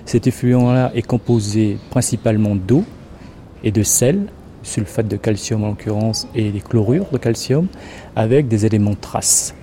Cet 0.06 0.26
effluent-là 0.26 0.92
est 0.96 1.04
composé 1.04 1.78
principalement 1.92 2.56
d'eau 2.56 2.84
et 3.64 3.70
de 3.72 3.84
sel 3.84 4.28
sulfate 4.68 5.08
de 5.08 5.18
calcium 5.18 5.64
en 5.64 5.70
l'occurrence 5.70 6.28
et 6.36 6.52
des 6.52 6.60
chlorures 6.60 7.08
de 7.12 7.18
calcium, 7.18 7.68
avec 8.16 8.48
des 8.48 8.66
éléments 8.66 8.92
de 8.92 8.98
trace, 8.98 9.56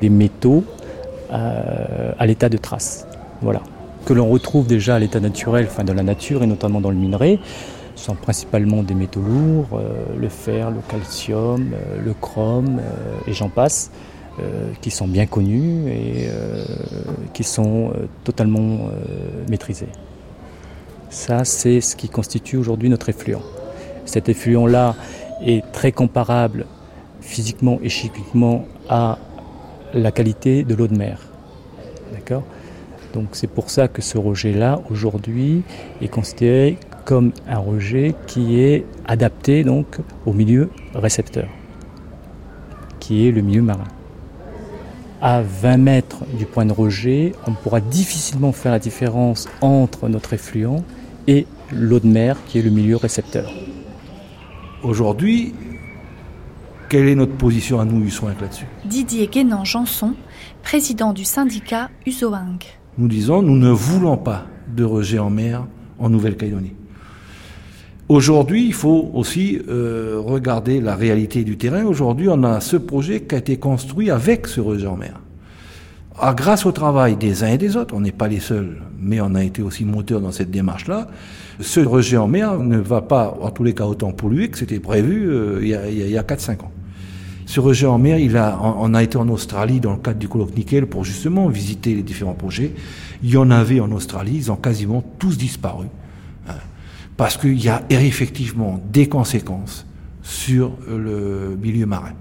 des 0.00 0.08
métaux 0.08 0.64
euh, 1.32 2.12
à 2.18 2.26
l'état 2.26 2.48
de 2.48 2.56
trace. 2.56 3.06
Voilà. 3.40 3.62
Que 4.06 4.12
l'on 4.14 4.28
retrouve 4.28 4.66
déjà 4.66 4.96
à 4.96 4.98
l'état 4.98 5.20
naturel, 5.20 5.66
enfin 5.70 5.84
dans 5.84 5.94
la 5.94 6.02
nature 6.02 6.42
et 6.42 6.46
notamment 6.46 6.80
dans 6.80 6.90
le 6.90 6.96
minerai, 6.96 7.38
sont 7.94 8.14
principalement 8.14 8.82
des 8.82 8.94
métaux 8.94 9.20
lourds, 9.20 9.78
euh, 9.78 10.04
le 10.18 10.28
fer, 10.28 10.70
le 10.70 10.80
calcium, 10.88 11.72
euh, 11.72 12.02
le 12.02 12.14
chrome 12.14 12.80
et 13.26 13.32
j'en 13.32 13.48
passe, 13.48 13.90
qui 14.80 14.90
sont 14.90 15.06
bien 15.06 15.26
connus 15.26 15.90
et 15.90 16.26
qui 17.34 17.44
sont 17.44 17.92
totalement 18.24 18.88
maîtrisés. 19.50 19.90
Ça, 21.10 21.44
c'est 21.44 21.82
ce 21.82 21.94
qui 21.94 22.08
constitue 22.08 22.56
aujourd'hui 22.56 22.88
notre 22.88 23.10
effluent. 23.10 23.42
Cet 24.04 24.28
effluent-là 24.28 24.94
est 25.44 25.64
très 25.72 25.92
comparable 25.92 26.66
physiquement 27.20 27.78
et 27.82 27.88
chimiquement 27.88 28.66
à 28.88 29.18
la 29.94 30.10
qualité 30.10 30.64
de 30.64 30.74
l'eau 30.74 30.88
de 30.88 30.96
mer. 30.96 31.18
Donc 33.14 33.28
c'est 33.32 33.46
pour 33.46 33.70
ça 33.70 33.88
que 33.88 34.00
ce 34.00 34.16
rejet-là, 34.16 34.80
aujourd'hui, 34.90 35.62
est 36.00 36.08
considéré 36.08 36.78
comme 37.04 37.32
un 37.48 37.58
rejet 37.58 38.14
qui 38.26 38.60
est 38.60 38.86
adapté 39.06 39.64
donc 39.64 39.98
au 40.24 40.32
milieu 40.32 40.70
récepteur, 40.94 41.48
qui 43.00 43.28
est 43.28 43.32
le 43.32 43.42
milieu 43.42 43.62
marin. 43.62 43.88
À 45.20 45.42
20 45.42 45.76
mètres 45.76 46.24
du 46.38 46.46
point 46.46 46.64
de 46.64 46.72
rejet, 46.72 47.32
on 47.46 47.52
pourra 47.52 47.80
difficilement 47.80 48.52
faire 48.52 48.72
la 48.72 48.78
différence 48.78 49.48
entre 49.60 50.08
notre 50.08 50.32
effluent 50.32 50.82
et 51.28 51.46
l'eau 51.70 52.00
de 52.00 52.08
mer, 52.08 52.38
qui 52.48 52.58
est 52.58 52.62
le 52.62 52.70
milieu 52.70 52.96
récepteur. 52.96 53.52
Aujourd'hui, 54.82 55.54
quelle 56.88 57.06
est 57.08 57.14
notre 57.14 57.36
position 57.36 57.78
à 57.78 57.84
nous, 57.84 58.04
USOINC, 58.04 58.40
là-dessus? 58.40 58.66
Didier 58.84 59.28
Guénan-Janson, 59.28 60.14
président 60.64 61.12
du 61.12 61.24
syndicat 61.24 61.88
USOINC. 62.04 62.78
Nous 62.98 63.06
disons, 63.06 63.42
nous 63.42 63.56
ne 63.56 63.70
voulons 63.70 64.16
pas 64.16 64.46
de 64.74 64.82
rejet 64.82 65.20
en 65.20 65.30
mer 65.30 65.66
en 66.00 66.10
Nouvelle-Calédonie. 66.10 66.72
Aujourd'hui, 68.08 68.66
il 68.66 68.74
faut 68.74 69.10
aussi 69.14 69.60
euh, 69.68 70.16
regarder 70.18 70.80
la 70.80 70.96
réalité 70.96 71.44
du 71.44 71.56
terrain. 71.56 71.84
Aujourd'hui, 71.84 72.28
on 72.28 72.42
a 72.42 72.60
ce 72.60 72.76
projet 72.76 73.22
qui 73.22 73.36
a 73.36 73.38
été 73.38 73.58
construit 73.58 74.10
avec 74.10 74.48
ce 74.48 74.60
rejet 74.60 74.88
en 74.88 74.96
mer. 74.96 75.20
Ah, 76.18 76.34
grâce 76.34 76.66
au 76.66 76.72
travail 76.72 77.16
des 77.16 77.44
uns 77.44 77.48
et 77.48 77.58
des 77.58 77.76
autres, 77.76 77.94
on 77.94 78.00
n'est 78.00 78.10
pas 78.12 78.28
les 78.28 78.40
seuls, 78.40 78.82
mais 78.98 79.20
on 79.20 79.34
a 79.36 79.44
été 79.44 79.62
aussi 79.62 79.84
moteur 79.84 80.20
dans 80.20 80.32
cette 80.32 80.50
démarche-là. 80.50 81.06
Ce 81.60 81.80
rejet 81.80 82.16
en 82.16 82.28
mer 82.28 82.58
ne 82.58 82.78
va 82.78 83.02
pas, 83.02 83.36
en 83.40 83.50
tous 83.50 83.64
les 83.64 83.74
cas, 83.74 83.84
autant 83.84 84.12
polluer 84.12 84.48
que 84.48 84.58
c'était 84.58 84.80
prévu 84.80 85.28
euh, 85.28 85.58
il 85.62 85.68
y 85.68 85.74
a, 85.74 85.88
y 85.88 86.18
a 86.18 86.22
4-5 86.22 86.62
ans. 86.62 86.72
Ce 87.46 87.60
rejet 87.60 87.86
en 87.86 87.98
mer, 87.98 88.18
il 88.18 88.36
a, 88.36 88.58
on 88.62 88.94
a 88.94 89.02
été 89.02 89.18
en 89.18 89.28
Australie 89.28 89.80
dans 89.80 89.92
le 89.92 89.98
cadre 89.98 90.18
du 90.18 90.28
colloque 90.28 90.56
Nickel 90.56 90.86
pour 90.86 91.04
justement 91.04 91.48
visiter 91.48 91.94
les 91.94 92.02
différents 92.02 92.34
projets. 92.34 92.72
Il 93.22 93.30
y 93.30 93.36
en 93.36 93.50
avait 93.50 93.80
en 93.80 93.90
Australie, 93.92 94.36
ils 94.36 94.50
ont 94.52 94.56
quasiment 94.56 95.02
tous 95.18 95.36
disparu. 95.36 95.86
Hein, 96.48 96.54
parce 97.16 97.36
qu'il 97.36 97.62
y 97.62 97.68
a 97.68 97.82
effectivement 97.90 98.80
des 98.90 99.08
conséquences 99.08 99.86
sur 100.22 100.72
le 100.88 101.58
milieu 101.60 101.84
marin. 101.84 102.12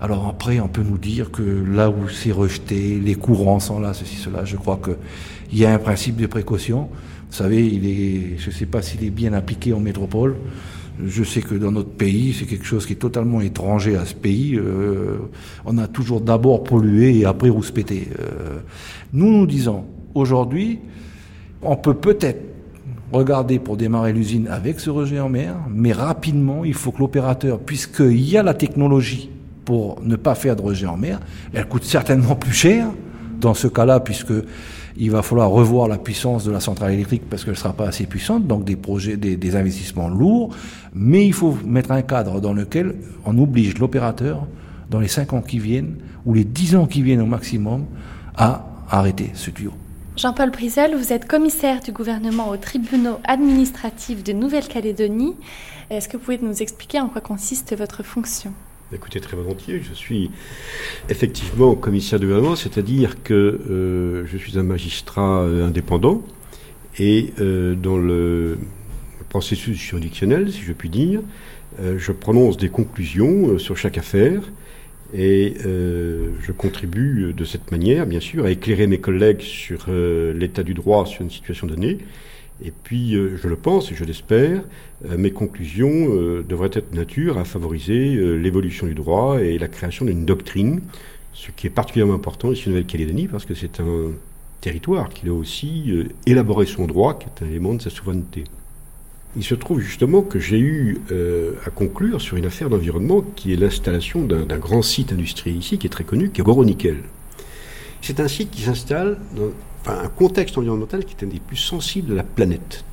Alors 0.00 0.26
après, 0.26 0.58
on 0.58 0.66
peut 0.66 0.82
nous 0.82 0.98
dire 0.98 1.30
que 1.30 1.42
là 1.42 1.88
où 1.88 2.08
c'est 2.08 2.32
rejeté, 2.32 2.98
les 2.98 3.14
courants 3.14 3.60
sont 3.60 3.78
là, 3.78 3.94
ceci, 3.94 4.16
cela. 4.16 4.44
Je 4.44 4.56
crois 4.56 4.80
qu'il 4.82 4.96
Il 5.52 5.58
y 5.58 5.64
a 5.64 5.72
un 5.72 5.78
principe 5.78 6.16
de 6.16 6.26
précaution. 6.26 6.88
Vous 7.32 7.38
savez, 7.38 7.66
il 7.66 7.86
est, 7.86 8.36
je 8.36 8.50
ne 8.50 8.54
sais 8.54 8.66
pas 8.66 8.82
s'il 8.82 9.02
est 9.04 9.10
bien 9.10 9.32
appliqué 9.32 9.72
en 9.72 9.80
métropole. 9.80 10.36
Je 11.02 11.24
sais 11.24 11.40
que 11.40 11.54
dans 11.54 11.72
notre 11.72 11.88
pays, 11.88 12.36
c'est 12.38 12.44
quelque 12.44 12.66
chose 12.66 12.84
qui 12.84 12.92
est 12.92 12.96
totalement 12.96 13.40
étranger 13.40 13.96
à 13.96 14.04
ce 14.04 14.12
pays. 14.12 14.54
Euh, 14.54 15.16
on 15.64 15.78
a 15.78 15.86
toujours 15.86 16.20
d'abord 16.20 16.62
pollué 16.62 17.16
et 17.16 17.24
après 17.24 17.48
rouspété. 17.48 18.08
Euh, 18.20 18.58
nous 19.14 19.32
nous 19.32 19.46
disons, 19.46 19.86
aujourd'hui, 20.14 20.80
on 21.62 21.74
peut 21.74 21.94
peut-être 21.94 22.42
regarder 23.12 23.58
pour 23.58 23.78
démarrer 23.78 24.12
l'usine 24.12 24.46
avec 24.48 24.78
ce 24.78 24.90
rejet 24.90 25.18
en 25.18 25.30
mer, 25.30 25.54
mais 25.70 25.92
rapidement, 25.92 26.66
il 26.66 26.74
faut 26.74 26.92
que 26.92 26.98
l'opérateur, 26.98 27.60
puisqu'il 27.60 28.28
y 28.28 28.36
a 28.36 28.42
la 28.42 28.52
technologie 28.52 29.30
pour 29.64 30.02
ne 30.02 30.16
pas 30.16 30.34
faire 30.34 30.54
de 30.54 30.60
rejet 30.60 30.86
en 30.86 30.98
mer, 30.98 31.18
elle 31.54 31.66
coûte 31.66 31.84
certainement 31.84 32.36
plus 32.36 32.52
cher 32.52 32.88
dans 33.40 33.54
ce 33.54 33.68
cas-là, 33.68 34.00
puisque 34.00 34.34
il 34.96 35.10
va 35.10 35.22
falloir 35.22 35.50
revoir 35.50 35.88
la 35.88 35.98
puissance 35.98 36.44
de 36.44 36.50
la 36.50 36.60
centrale 36.60 36.92
électrique 36.92 37.22
parce 37.28 37.44
qu'elle 37.44 37.54
ne 37.54 37.58
sera 37.58 37.72
pas 37.72 37.86
assez 37.86 38.06
puissante, 38.06 38.46
donc 38.46 38.64
des 38.64 38.76
projets, 38.76 39.16
des, 39.16 39.56
investissements 39.56 40.08
lourds. 40.08 40.54
Mais 40.94 41.26
il 41.26 41.32
faut 41.32 41.56
mettre 41.64 41.92
un 41.92 42.02
cadre 42.02 42.40
dans 42.40 42.52
lequel 42.52 42.96
on 43.24 43.38
oblige 43.38 43.78
l'opérateur, 43.78 44.46
dans 44.90 45.00
les 45.00 45.08
5 45.08 45.32
ans 45.32 45.40
qui 45.40 45.58
viennent, 45.58 45.96
ou 46.26 46.34
les 46.34 46.44
10 46.44 46.76
ans 46.76 46.86
qui 46.86 47.02
viennent 47.02 47.22
au 47.22 47.26
maximum, 47.26 47.86
à 48.36 48.66
arrêter 48.90 49.30
ce 49.34 49.50
tuyau. 49.50 49.72
Jean-Paul 50.16 50.50
Brizel, 50.50 50.94
vous 50.94 51.12
êtes 51.12 51.26
commissaire 51.26 51.80
du 51.80 51.90
gouvernement 51.90 52.50
aux 52.50 52.58
tribunaux 52.58 53.18
administratifs 53.24 54.22
de 54.22 54.34
Nouvelle-Calédonie. 54.34 55.34
Est-ce 55.88 56.06
que 56.08 56.18
vous 56.18 56.22
pouvez 56.22 56.38
nous 56.38 56.60
expliquer 56.60 57.00
en 57.00 57.08
quoi 57.08 57.22
consiste 57.22 57.74
votre 57.76 58.02
fonction? 58.02 58.52
Écoutez, 58.94 59.20
très 59.20 59.38
volontiers. 59.38 59.80
Je 59.80 59.94
suis 59.94 60.30
effectivement 61.08 61.74
commissaire 61.74 62.20
du 62.20 62.26
gouvernement, 62.26 62.56
c'est-à-dire 62.56 63.22
que 63.22 63.32
euh, 63.34 64.26
je 64.26 64.36
suis 64.36 64.58
un 64.58 64.62
magistrat 64.62 65.42
euh, 65.42 65.66
indépendant 65.66 66.22
et 66.98 67.32
euh, 67.40 67.74
dans 67.74 67.96
le 67.96 68.58
processus 69.30 69.78
juridictionnel, 69.78 70.52
si 70.52 70.60
je 70.60 70.72
puis 70.74 70.90
dire, 70.90 71.20
je 71.96 72.12
prononce 72.12 72.58
des 72.58 72.68
conclusions 72.68 73.58
sur 73.58 73.78
chaque 73.78 73.96
affaire 73.96 74.42
et 75.14 75.54
je 75.64 76.52
contribue 76.52 77.32
de 77.32 77.44
cette 77.46 77.70
manière, 77.70 78.04
bien 78.04 78.20
sûr, 78.20 78.44
à 78.44 78.50
éclairer 78.50 78.86
mes 78.86 78.98
collègues 78.98 79.40
sur 79.40 79.86
l'état 79.88 80.62
du 80.62 80.74
droit 80.74 81.06
sur 81.06 81.22
une 81.22 81.30
situation 81.30 81.66
donnée. 81.66 81.96
Et 82.64 82.70
puis, 82.70 83.14
je 83.14 83.48
le 83.48 83.56
pense 83.56 83.90
et 83.90 83.94
je 83.94 84.04
l'espère, 84.04 84.62
mes 85.16 85.32
conclusions 85.32 86.06
devraient 86.48 86.70
être 86.72 86.92
de 86.92 86.96
nature 86.96 87.38
à 87.38 87.44
favoriser 87.44 88.14
l'évolution 88.38 88.86
du 88.86 88.94
droit 88.94 89.40
et 89.40 89.58
la 89.58 89.68
création 89.68 90.04
d'une 90.04 90.24
doctrine, 90.24 90.80
ce 91.32 91.50
qui 91.50 91.66
est 91.66 91.70
particulièrement 91.70 92.14
important 92.14 92.52
ici 92.52 92.68
en 92.68 92.70
Nouvelle-Calédonie, 92.70 93.26
parce 93.26 93.44
que 93.44 93.54
c'est 93.54 93.80
un 93.80 94.12
territoire 94.60 95.08
qui 95.08 95.26
doit 95.26 95.36
aussi 95.36 95.92
élaborer 96.24 96.66
son 96.66 96.86
droit, 96.86 97.18
qui 97.18 97.26
est 97.26 97.44
un 97.44 97.50
élément 97.50 97.74
de 97.74 97.82
sa 97.82 97.90
souveraineté. 97.90 98.44
Il 99.34 99.44
se 99.44 99.54
trouve 99.54 99.80
justement 99.80 100.20
que 100.20 100.38
j'ai 100.38 100.58
eu 100.58 101.00
euh, 101.10 101.52
à 101.64 101.70
conclure 101.70 102.20
sur 102.20 102.36
une 102.36 102.44
affaire 102.44 102.68
d'environnement 102.68 103.22
qui 103.34 103.52
est 103.52 103.56
l'installation 103.56 104.24
d'un 104.24 104.58
grand 104.58 104.82
site 104.82 105.12
industriel 105.12 105.56
ici, 105.56 105.78
qui 105.78 105.86
est 105.86 105.90
très 105.90 106.04
connu, 106.04 106.30
qui 106.30 106.42
est 106.42 106.44
Goro-Nickel. 106.44 106.98
C'est 108.02 108.20
un 108.20 108.28
site 108.28 108.50
qui 108.50 108.62
s'installe 108.62 109.18
dans 109.34 109.50
un 109.90 110.08
contexte 110.08 110.58
environnemental 110.58 111.04
qui 111.04 111.14
est 111.14 111.24
un 111.24 111.28
des 111.28 111.40
plus 111.40 111.56
sensibles 111.56 112.08
de 112.08 112.14
la 112.14 112.24
planète. 112.24 112.84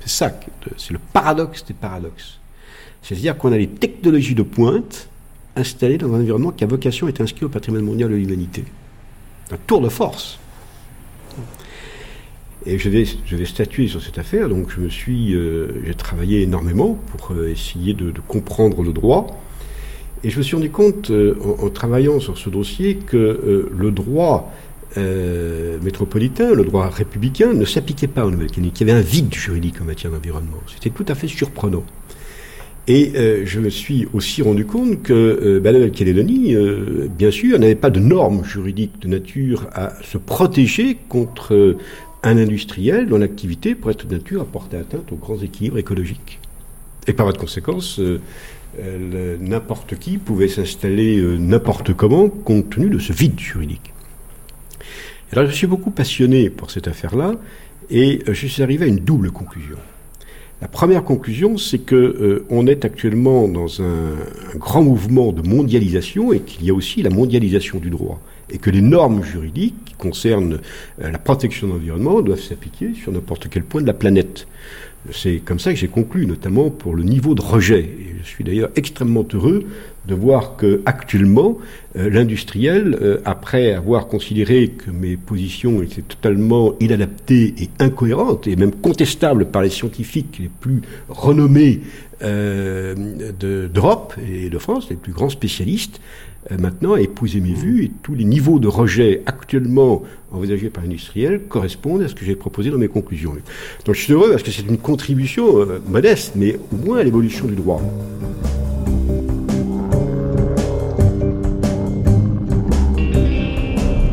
C'est 0.00 0.08
ça, 0.08 0.40
c'est 0.76 0.92
le 0.92 0.98
paradoxe 0.98 1.64
des 1.64 1.74
paradoxes. 1.74 2.38
C'est-à-dire 3.02 3.36
qu'on 3.36 3.52
a 3.52 3.58
les 3.58 3.68
technologies 3.68 4.34
de 4.34 4.42
pointe 4.42 5.08
installées 5.56 5.98
dans 5.98 6.12
un 6.14 6.20
environnement 6.20 6.50
qui 6.52 6.64
a 6.64 6.66
vocation 6.66 7.06
à 7.06 7.10
être 7.10 7.20
inscrit 7.20 7.44
au 7.44 7.48
patrimoine 7.48 7.84
mondial 7.84 8.10
de 8.10 8.16
l'humanité. 8.16 8.64
Un 9.50 9.56
tour 9.66 9.80
de 9.80 9.88
force. 9.88 10.38
Et 12.66 12.78
je 12.78 12.88
vais, 12.90 13.44
statuer 13.44 13.88
sur 13.88 14.02
cette 14.02 14.18
affaire, 14.18 14.48
donc 14.48 14.70
je 14.70 14.80
me 14.80 14.88
suis, 14.88 15.34
euh, 15.34 15.82
j'ai 15.86 15.94
travaillé 15.94 16.42
énormément 16.42 16.98
pour 17.06 17.32
euh, 17.32 17.48
essayer 17.48 17.94
de, 17.94 18.12
comprendre 18.26 18.82
le 18.82 18.92
droit. 18.92 19.40
Et 20.24 20.30
je 20.30 20.38
me 20.38 20.42
suis 20.42 20.56
rendu 20.56 20.70
compte, 20.70 21.10
euh, 21.10 21.34
en, 21.60 21.68
travaillant 21.70 22.18
sur 22.18 22.38
ce 22.38 22.50
dossier, 22.50 22.96
que 22.96 23.16
euh, 23.16 23.70
le 23.76 23.90
droit 23.90 24.52
euh, 24.96 25.78
métropolitain, 25.82 26.54
le 26.54 26.64
droit 26.64 26.88
républicain, 26.88 27.52
ne 27.52 27.64
s'appliquait 27.64 28.08
pas 28.08 28.26
en 28.26 28.30
Nouvelle-Calédonie, 28.30 28.72
qu'il 28.72 28.88
y 28.88 28.90
avait 28.90 28.98
un 28.98 29.02
vide 29.02 29.32
juridique 29.32 29.80
en 29.80 29.84
matière 29.84 30.10
d'environnement. 30.10 30.58
C'était 30.66 30.90
tout 30.90 31.04
à 31.08 31.14
fait 31.14 31.28
surprenant. 31.28 31.84
Et 32.90 33.12
je 33.44 33.60
me 33.60 33.68
suis 33.68 34.08
aussi 34.14 34.40
rendu 34.40 34.64
compte 34.64 35.02
que 35.02 35.60
la 35.62 35.72
Nouvelle-Calédonie, 35.72 36.56
bien 37.18 37.30
sûr, 37.30 37.58
n'avait 37.58 37.74
pas 37.74 37.90
de 37.90 38.00
normes 38.00 38.42
juridiques 38.44 38.98
de 39.02 39.08
nature 39.08 39.66
à 39.74 39.92
se 40.02 40.16
protéger 40.16 40.96
contre 41.10 41.76
un 42.22 42.38
industriel 42.38 43.06
dont 43.06 43.18
l'activité 43.18 43.74
pourrait 43.74 43.92
être 43.92 44.06
de 44.06 44.14
nature 44.14 44.40
à 44.40 44.46
porter 44.46 44.78
atteinte 44.78 45.12
aux 45.12 45.16
grands 45.16 45.36
équilibres 45.36 45.76
écologiques. 45.76 46.40
Et 47.06 47.12
par 47.12 47.26
voie 47.26 47.34
de 47.34 47.38
conséquence, 47.38 48.00
n'importe 49.40 49.98
qui 49.98 50.18
pouvait 50.18 50.48
s'installer 50.48 51.18
euh, 51.18 51.36
n'importe 51.36 51.94
comment 51.94 52.28
compte 52.28 52.70
tenu 52.70 52.90
de 52.90 52.98
ce 52.98 53.12
vide 53.12 53.38
juridique. 53.38 53.92
Alors 55.32 55.46
je 55.46 55.52
suis 55.52 55.66
beaucoup 55.66 55.90
passionné 55.90 56.50
pour 56.50 56.70
cette 56.70 56.88
affaire-là 56.88 57.34
et 57.90 58.22
je 58.26 58.46
suis 58.46 58.62
arrivé 58.62 58.84
à 58.84 58.88
une 58.88 59.00
double 59.00 59.30
conclusion. 59.30 59.78
La 60.60 60.66
première 60.66 61.04
conclusion, 61.04 61.56
c'est 61.56 61.78
que 61.78 61.94
euh, 61.94 62.44
on 62.50 62.66
est 62.66 62.84
actuellement 62.84 63.46
dans 63.46 63.80
un, 63.80 64.16
grand 64.56 64.82
mouvement 64.82 65.30
de 65.30 65.46
mondialisation 65.48 66.32
et 66.32 66.40
qu'il 66.40 66.64
y 66.64 66.70
a 66.70 66.74
aussi 66.74 67.00
la 67.02 67.10
mondialisation 67.10 67.78
du 67.78 67.90
droit 67.90 68.20
et 68.50 68.58
que 68.58 68.70
les 68.70 68.80
normes 68.80 69.22
juridiques 69.22 69.76
qui 69.84 69.94
concernent 69.94 70.58
euh, 71.00 71.10
la 71.12 71.18
protection 71.18 71.68
de 71.68 71.74
l'environnement 71.74 72.22
doivent 72.22 72.40
s'appliquer 72.40 72.92
sur 72.94 73.12
n'importe 73.12 73.48
quel 73.48 73.62
point 73.62 73.82
de 73.82 73.86
la 73.86 73.92
planète. 73.92 74.48
C'est 75.12 75.38
comme 75.38 75.58
ça 75.58 75.72
que 75.72 75.78
j'ai 75.78 75.88
conclu, 75.88 76.26
notamment 76.26 76.70
pour 76.70 76.94
le 76.94 77.02
niveau 77.02 77.34
de 77.34 77.42
rejet. 77.42 77.80
Et 77.80 78.16
je 78.22 78.28
suis 78.28 78.44
d'ailleurs 78.44 78.70
extrêmement 78.76 79.24
heureux 79.32 79.64
de 80.06 80.14
voir 80.14 80.56
que 80.56 80.80
actuellement 80.86 81.58
euh, 81.96 82.08
l'industriel, 82.10 82.96
euh, 83.00 83.18
après 83.24 83.72
avoir 83.72 84.06
considéré 84.06 84.68
que 84.68 84.90
mes 84.90 85.16
positions 85.16 85.82
étaient 85.82 86.02
totalement 86.02 86.74
inadaptées 86.80 87.54
et 87.58 87.68
incohérentes 87.78 88.46
et 88.46 88.56
même 88.56 88.72
contestables 88.72 89.46
par 89.46 89.62
les 89.62 89.70
scientifiques 89.70 90.38
les 90.40 90.48
plus 90.48 90.80
renommés 91.08 91.80
euh, 92.22 92.94
d'Europe 93.38 94.14
et 94.26 94.48
de 94.48 94.58
France, 94.58 94.88
les 94.90 94.96
plus 94.96 95.12
grands 95.12 95.30
spécialistes, 95.30 96.00
maintenant 96.58 96.94
a 96.94 97.00
épousé 97.00 97.40
mes 97.40 97.52
vues 97.52 97.84
et 97.84 97.92
tous 98.02 98.14
les 98.14 98.24
niveaux 98.24 98.58
de 98.58 98.68
rejet 98.68 99.22
actuellement 99.26 100.02
envisagés 100.32 100.70
par 100.70 100.82
l'industriel 100.82 101.42
correspondent 101.48 102.02
à 102.02 102.08
ce 102.08 102.14
que 102.14 102.24
j'ai 102.24 102.36
proposé 102.36 102.70
dans 102.70 102.78
mes 102.78 102.88
conclusions. 102.88 103.34
Donc 103.84 103.94
je 103.94 104.00
suis 104.00 104.12
heureux 104.12 104.30
parce 104.30 104.42
que 104.42 104.50
c'est 104.50 104.66
une 104.66 104.78
contribution 104.78 105.58
euh, 105.58 105.80
modeste, 105.88 106.32
mais 106.36 106.58
au 106.72 106.76
moins 106.76 106.98
à 106.98 107.02
l'évolution 107.02 107.46
du 107.46 107.54
droit. 107.54 107.82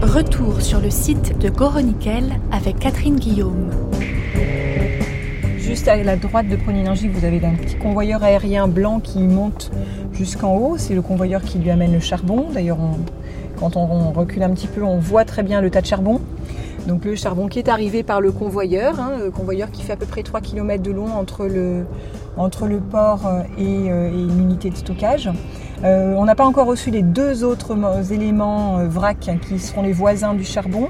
Retour 0.01 0.61
sur 0.61 0.79
le 0.79 0.89
site 0.89 1.37
de 1.39 1.49
Goronickel 1.49 2.39
avec 2.51 2.79
Catherine 2.79 3.17
Guillaume. 3.17 3.69
Juste 5.75 5.89
à 5.89 5.97
la 5.97 6.15
droite 6.15 6.47
de 6.47 6.55
Prône 6.55 6.77
Énergie, 6.77 7.09
vous 7.09 7.25
avez 7.25 7.45
un 7.45 7.53
petit 7.53 7.75
convoyeur 7.75 8.23
aérien 8.23 8.69
blanc 8.69 9.01
qui 9.01 9.19
monte 9.19 9.71
jusqu'en 10.13 10.55
haut. 10.55 10.77
C'est 10.77 10.95
le 10.95 11.01
convoyeur 11.01 11.41
qui 11.41 11.59
lui 11.59 11.69
amène 11.69 11.91
le 11.91 11.99
charbon. 11.99 12.45
D'ailleurs, 12.53 12.77
quand 13.57 13.75
on, 13.75 14.13
recule 14.13 14.43
un 14.43 14.51
petit 14.51 14.67
peu, 14.67 14.83
on 14.83 14.99
voit 14.99 15.25
très 15.25 15.43
bien 15.43 15.59
le 15.59 15.69
tas 15.69 15.81
de 15.81 15.85
charbon. 15.85 16.21
Donc 16.87 17.03
le 17.03 17.15
charbon 17.15 17.49
qui 17.49 17.59
est 17.59 17.67
arrivé 17.67 18.03
par 18.03 18.21
le 18.21 18.31
convoyeur, 18.31 19.01
hein, 19.01 19.17
le 19.21 19.31
convoyeur 19.31 19.69
qui 19.69 19.81
fait 19.81 19.91
à 19.91 19.97
peu 19.97 20.05
près 20.05 20.23
3 20.23 20.39
km 20.39 20.81
de 20.81 20.91
long 20.91 21.09
entre 21.13 21.45
le, 21.45 22.79
port 22.79 23.29
et, 23.57 23.91
euh, 23.91 24.07
et 24.07 24.17
une 24.17 24.39
unité 24.39 24.69
de 24.69 24.77
stockage. 24.77 25.29
Euh, 25.83 26.13
on 26.15 26.23
n'a 26.23 26.35
pas 26.35 26.45
encore 26.45 26.67
reçu 26.67 26.89
les 26.89 27.01
deux 27.01 27.43
autres 27.43 27.75
éléments 28.13 28.77
euh, 28.77 28.87
vrac 28.87 29.29
qui 29.45 29.59
seront 29.59 29.81
les 29.81 29.91
voisins 29.91 30.35
du 30.35 30.45
charbon. 30.45 30.87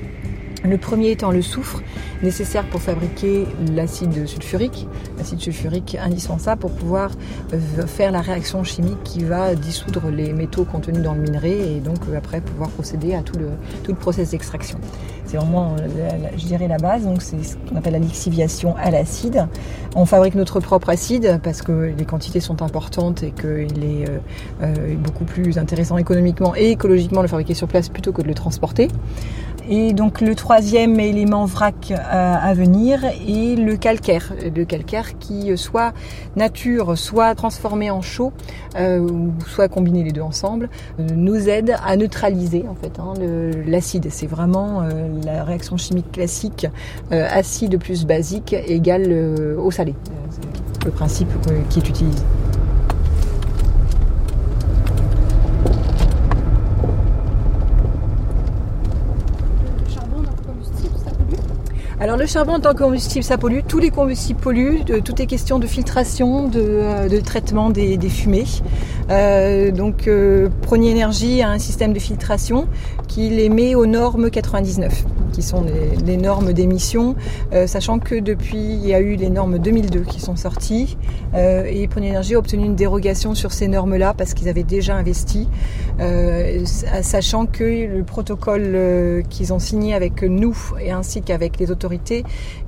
Le 0.67 0.77
premier 0.77 1.11
étant 1.11 1.29
le 1.29 1.43
soufre, 1.43 1.83
nécessaire 2.23 2.65
pour 2.65 2.81
fabriquer 2.81 3.45
l'acide 3.75 4.25
sulfurique, 4.25 4.87
l'acide 5.17 5.39
sulfurique 5.39 5.95
indispensable 6.01 6.61
pour 6.61 6.71
pouvoir 6.71 7.11
faire 7.85 8.11
la 8.11 8.21
réaction 8.21 8.63
chimique 8.63 9.03
qui 9.03 9.23
va 9.23 9.53
dissoudre 9.53 10.09
les 10.09 10.33
métaux 10.33 10.65
contenus 10.65 11.03
dans 11.03 11.13
le 11.13 11.21
minerai 11.21 11.75
et 11.75 11.79
donc 11.81 11.97
après 12.17 12.41
pouvoir 12.41 12.69
procéder 12.71 13.13
à 13.13 13.21
tout 13.21 13.37
le, 13.37 13.49
tout 13.83 13.93
process 13.93 14.31
d'extraction. 14.31 14.79
C'est 15.25 15.37
vraiment, 15.37 15.75
je 16.37 16.45
dirais, 16.45 16.67
la 16.67 16.77
base. 16.77 17.03
Donc 17.03 17.21
c'est 17.21 17.43
ce 17.43 17.57
qu'on 17.57 17.75
appelle 17.75 17.93
la 17.93 17.99
lixiviation 17.99 18.75
à 18.77 18.91
l'acide. 18.91 19.47
On 19.95 20.05
fabrique 20.05 20.35
notre 20.35 20.59
propre 20.59 20.89
acide 20.89 21.39
parce 21.43 21.61
que 21.61 21.93
les 21.97 22.05
quantités 22.05 22.39
sont 22.39 22.61
importantes 22.61 23.23
et 23.23 23.31
qu'il 23.31 23.83
est 23.83 24.05
euh, 24.61 24.95
beaucoup 24.97 25.25
plus 25.25 25.57
intéressant 25.57 25.97
économiquement 25.97 26.55
et 26.55 26.71
écologiquement 26.71 27.19
de 27.19 27.25
le 27.25 27.29
fabriquer 27.29 27.53
sur 27.53 27.67
place 27.67 27.89
plutôt 27.89 28.11
que 28.11 28.21
de 28.21 28.27
le 28.27 28.33
transporter. 28.33 28.87
Et 29.69 29.93
donc 29.93 30.21
le 30.21 30.35
troisième 30.35 30.99
élément 30.99 31.45
vrac 31.45 31.91
à, 31.91 32.53
venir 32.53 33.03
est 33.05 33.55
le 33.55 33.75
calcaire. 33.77 34.33
Le 34.55 34.63
calcaire 34.63 35.17
qui 35.17 35.57
soit 35.57 35.93
nature, 36.35 36.97
soit 36.97 37.33
transformé 37.35 37.89
en 37.89 38.01
chaud, 38.01 38.31
euh, 38.77 39.07
soit 39.47 39.67
combiné 39.67 40.03
les 40.03 40.11
deux 40.11 40.21
ensemble, 40.21 40.69
euh, 40.99 41.07
nous 41.15 41.49
aide 41.49 41.75
à 41.83 41.97
neutraliser 41.97 42.65
en 42.69 42.75
fait 42.75 42.99
hein, 42.99 43.13
l'acide. 43.65 44.07
C'est 44.11 44.27
vraiment 44.27 44.81
euh, 44.81 45.07
la 45.23 45.43
réaction 45.43 45.77
chimique 45.77 46.11
classique 46.11 46.67
acide 47.11 47.79
plus 47.79 48.05
basique 48.05 48.53
égale 48.53 49.55
eau 49.57 49.71
salée. 49.71 49.95
C'est 50.29 50.85
le 50.85 50.91
principe 50.91 51.29
qui 51.69 51.79
est 51.79 51.89
utilisé. 51.89 52.23
Alors 61.97 62.17
le 62.17 62.25
charbon 62.25 62.55
en 62.55 62.59
tant 62.59 62.73
que 62.73 62.83
combustible, 62.83 63.23
ça 63.23 63.37
pollue. 63.37 63.59
Tous 63.65 63.79
les 63.79 63.89
combustibles 63.89 64.39
polluent. 64.39 64.83
Tout 64.83 65.21
est 65.21 65.27
question 65.27 65.59
de 65.59 65.67
filtration, 65.67 66.49
de, 66.49 66.59
euh, 66.59 67.21
traitement 67.21 67.69
des, 67.69 67.97
fumées. 68.09 68.43
Euh, 69.09 69.71
donc 69.71 70.07
euh, 70.07 70.49
Énergie 70.73 71.41
a 71.41 71.49
un 71.49 71.57
système 71.57 71.93
de 71.93 71.99
filtration 71.99 72.67
qui 73.07 73.29
les 73.29 73.47
met 73.47 73.75
aux 73.75 73.85
normes 73.85 74.29
99, 74.29 75.05
qui 75.31 75.41
sont 75.41 75.63
les, 76.05 76.17
normes 76.17 76.51
d'émission, 76.51 77.15
euh, 77.53 77.65
sachant 77.65 77.99
que 77.99 78.15
depuis 78.15 78.57
il 78.57 78.85
y 78.85 78.93
a 78.93 78.99
eu 78.99 79.15
les 79.15 79.29
normes 79.29 79.57
2002 79.57 80.01
qui 80.01 80.19
sont 80.19 80.35
sorties 80.35 80.97
et 81.37 81.87
Prony 81.87 82.07
Énergie 82.07 82.35
a 82.35 82.39
obtenu 82.39 82.65
une 82.65 82.75
dérogation 82.75 83.35
sur 83.35 83.51
ces 83.51 83.67
normes-là 83.67 84.13
parce 84.17 84.33
qu'ils 84.33 84.47
avaient 84.47 84.63
déjà 84.63 84.95
investi, 84.95 85.49
sachant 87.01 87.45
que 87.45 87.63
le 87.63 88.03
protocole 88.03 89.23
qu'ils 89.29 89.51
ont 89.51 89.59
signé 89.59 89.93
avec 89.93 90.23
nous 90.23 90.57
et 90.81 90.91
ainsi 90.91 91.21
qu'avec 91.21 91.59
les 91.59 91.71
autorités 91.71 91.84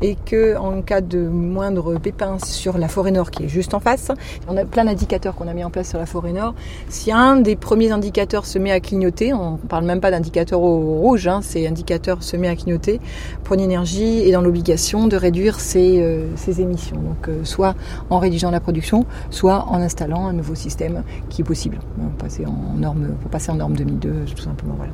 et 0.02 0.16
que 0.26 0.58
en 0.58 0.82
cas 0.82 1.02
de 1.02 1.20
moindre 1.28 1.96
pépin 1.96 2.38
sur 2.44 2.78
la 2.78 2.88
forêt 2.88 3.12
nord 3.12 3.32
qui 3.32 3.44
est 3.44 3.48
juste 3.48 3.74
en 3.74 3.80
face, 3.80 4.12
on 4.48 4.58
a 4.58 4.66
plein 4.66 4.86
d'indicateurs 4.86 5.36
qu'on 5.36 5.48
a 5.48 5.54
mis 5.54 5.64
en 5.64 5.70
place 5.70 5.90
sur 5.90 6.00
la 6.00 6.06
forêt 6.06 6.34
nord. 6.34 6.54
Si 6.90 7.12
un 7.12 7.38
des 7.38 7.56
premiers 7.56 7.92
indicateurs 7.92 8.46
se 8.46 8.60
met 8.60 8.72
à 8.72 8.80
clignoter, 8.80 9.34
on 9.34 9.54
ne 9.54 9.58
parle 9.58 9.86
même 9.86 10.02
pas 10.02 10.12
d'indicateur 10.12 10.62
au 10.62 11.00
rouge, 11.00 11.28
hein, 11.28 11.40
c'est 11.42 11.68
indicateur 11.68 12.24
se 12.24 12.38
met 12.38 12.48
à 12.48 12.56
clignoter, 12.56 13.00
Pône 13.44 13.60
Énergie 13.60 14.28
est 14.28 14.32
dans 14.32 14.42
l'obligation 14.42 15.08
de 15.08 15.16
réduire 15.16 15.60
ses, 15.60 16.02
euh, 16.02 16.28
émissions. 16.60 16.98
Donc 16.98 17.28
euh, 17.28 17.44
soit 17.44 17.76
en 18.10 18.20
réduisant 18.20 18.52
la 18.52 18.60
production, 18.60 19.06
soit 19.30 19.66
en 19.70 19.82
installant 19.82 20.28
un 20.28 20.34
nouveau 20.34 20.56
système 20.56 21.04
qui 21.30 21.42
est 21.42 21.46
possible. 21.46 21.80
Pour 21.96 22.12
passer 22.12 22.46
en 22.46 22.78
norme, 22.78 23.10
pour 23.22 23.30
passer 23.30 23.52
en 23.52 23.56
norme 23.56 23.76
2002, 23.76 24.26
tout 24.36 24.44
simplement. 24.44 24.76
Voilà. 24.78 24.94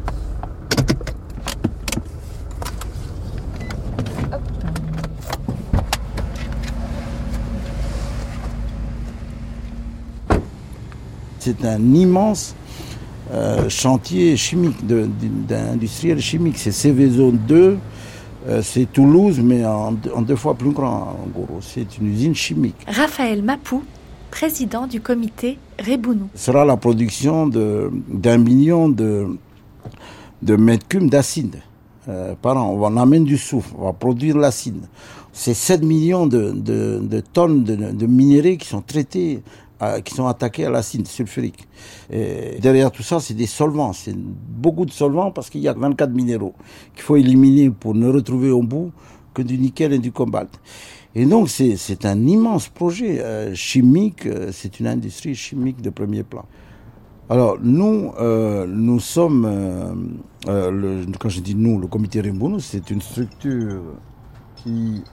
C'est 11.43 11.65
un 11.65 11.93
immense 11.93 12.56
euh, 13.34 13.67
chantier 13.67 14.38
chimique, 14.38 14.77
d'industriel 14.88 16.21
chimique. 16.21 16.58
C'est 16.58 16.71
CV 16.71 17.08
2, 17.10 17.77
euh, 18.47 18.62
c'est 18.62 18.86
Toulouse, 18.86 19.41
mais 19.43 19.65
en, 19.65 19.91
deux 19.91 20.38
fois 20.38 20.53
plus 20.53 20.71
grand, 20.71 21.17
en 21.21 21.27
gros. 21.34 21.60
C'est 21.60 21.97
une 21.97 22.13
usine 22.13 22.34
chimique. 22.34 22.77
Raphaël 22.88 23.43
Mapou, 23.43 23.84
président 24.32 24.88
du 24.88 25.01
comité 25.01 25.58
Rebounou. 25.86 26.29
Ce 26.34 26.45
sera 26.45 26.63
la 26.63 26.77
production 26.77 27.47
d'un 27.47 28.38
million 28.38 28.88
de, 28.88 29.38
de 30.41 30.56
mètres 30.56 30.88
cubes 30.88 31.10
d'acide 31.10 31.58
euh, 32.08 32.36
par 32.41 32.56
an. 32.56 32.73
On 32.79 32.95
amène 32.95 33.25
du 33.25 33.38
soufre, 33.38 33.75
on 33.77 33.84
va 33.84 33.91
produire 33.91 34.38
l'acide. 34.38 34.82
C'est 35.34 35.56
7 35.56 35.84
millions 35.84 36.25
de, 36.25 36.53
tonnes 37.34 37.65
de, 37.65 37.75
de 37.75 38.06
minéraux 38.06 38.56
qui 38.56 38.67
sont 38.67 38.82
traités 38.82 39.43
qui 40.03 40.13
sont 40.13 40.27
attaqués 40.27 40.65
à 40.65 40.69
l'acide 40.69 41.07
sulfurique. 41.07 41.67
Derrière 42.09 42.91
tout 42.91 43.03
ça, 43.03 43.19
c'est 43.19 43.33
des 43.33 43.47
solvants. 43.47 43.93
C'est 43.93 44.15
beaucoup 44.15 44.85
de 44.85 44.91
solvants 44.91 45.31
parce 45.31 45.49
qu'il 45.49 45.61
y 45.61 45.67
a 45.67 45.73
24 45.73 46.11
minéraux 46.11 46.53
qu'il 46.93 47.03
faut 47.03 47.15
éliminer 47.15 47.69
pour 47.69 47.95
ne 47.95 48.07
retrouver 48.07 48.51
au 48.51 48.63
bout 48.63 48.91
que 49.33 49.41
du 49.41 49.57
nickel 49.57 49.93
et 49.93 49.99
du 49.99 50.11
cobalt. 50.11 50.49
Et 51.15 51.25
donc, 51.25 51.49
c'est 51.49 52.05
un 52.05 52.25
immense 52.25 52.69
projet 52.69 53.21
euh, 53.21 53.53
chimique. 53.53 54.25
Euh, 54.25 54.49
c'est 54.51 54.79
une 54.79 54.87
industrie 54.87 55.35
chimique 55.35 55.81
de 55.81 55.91
premier 55.91 56.23
plan. 56.23 56.45
Alors, 57.29 57.57
nous, 57.61 58.11
euh, 58.19 58.65
nous 58.67 58.99
sommes, 58.99 60.17
quand 60.45 61.29
je 61.29 61.39
dis 61.39 61.55
nous, 61.55 61.79
le 61.79 61.87
comité 61.87 62.19
Rimbounu, 62.19 62.59
c'est 62.59 62.89
une 62.89 63.01
structure 63.01 63.81
qui. 64.55 65.03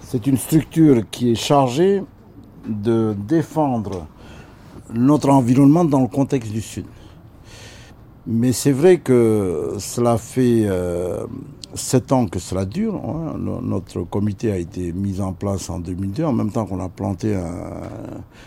C'est 0.00 0.26
une 0.26 0.36
structure 0.36 1.02
qui 1.10 1.32
est 1.32 1.34
chargée 1.34 2.02
de 2.66 3.14
défendre 3.26 4.06
notre 4.92 5.30
environnement 5.30 5.84
dans 5.84 6.00
le 6.00 6.08
contexte 6.08 6.52
du 6.52 6.60
Sud. 6.60 6.86
Mais 8.26 8.52
c'est 8.52 8.72
vrai 8.72 8.98
que 8.98 9.74
cela 9.78 10.16
fait 10.16 10.64
euh, 10.64 11.26
sept 11.74 12.10
ans 12.10 12.26
que 12.26 12.38
cela 12.38 12.64
dure. 12.64 12.94
Hein. 12.94 13.34
Notre 13.38 14.02
comité 14.04 14.50
a 14.50 14.56
été 14.56 14.92
mis 14.92 15.20
en 15.20 15.34
place 15.34 15.68
en 15.68 15.78
2002, 15.78 16.24
en 16.24 16.32
même 16.32 16.50
temps 16.50 16.64
qu'on 16.64 16.80
a 16.80 16.88
planté, 16.88 17.38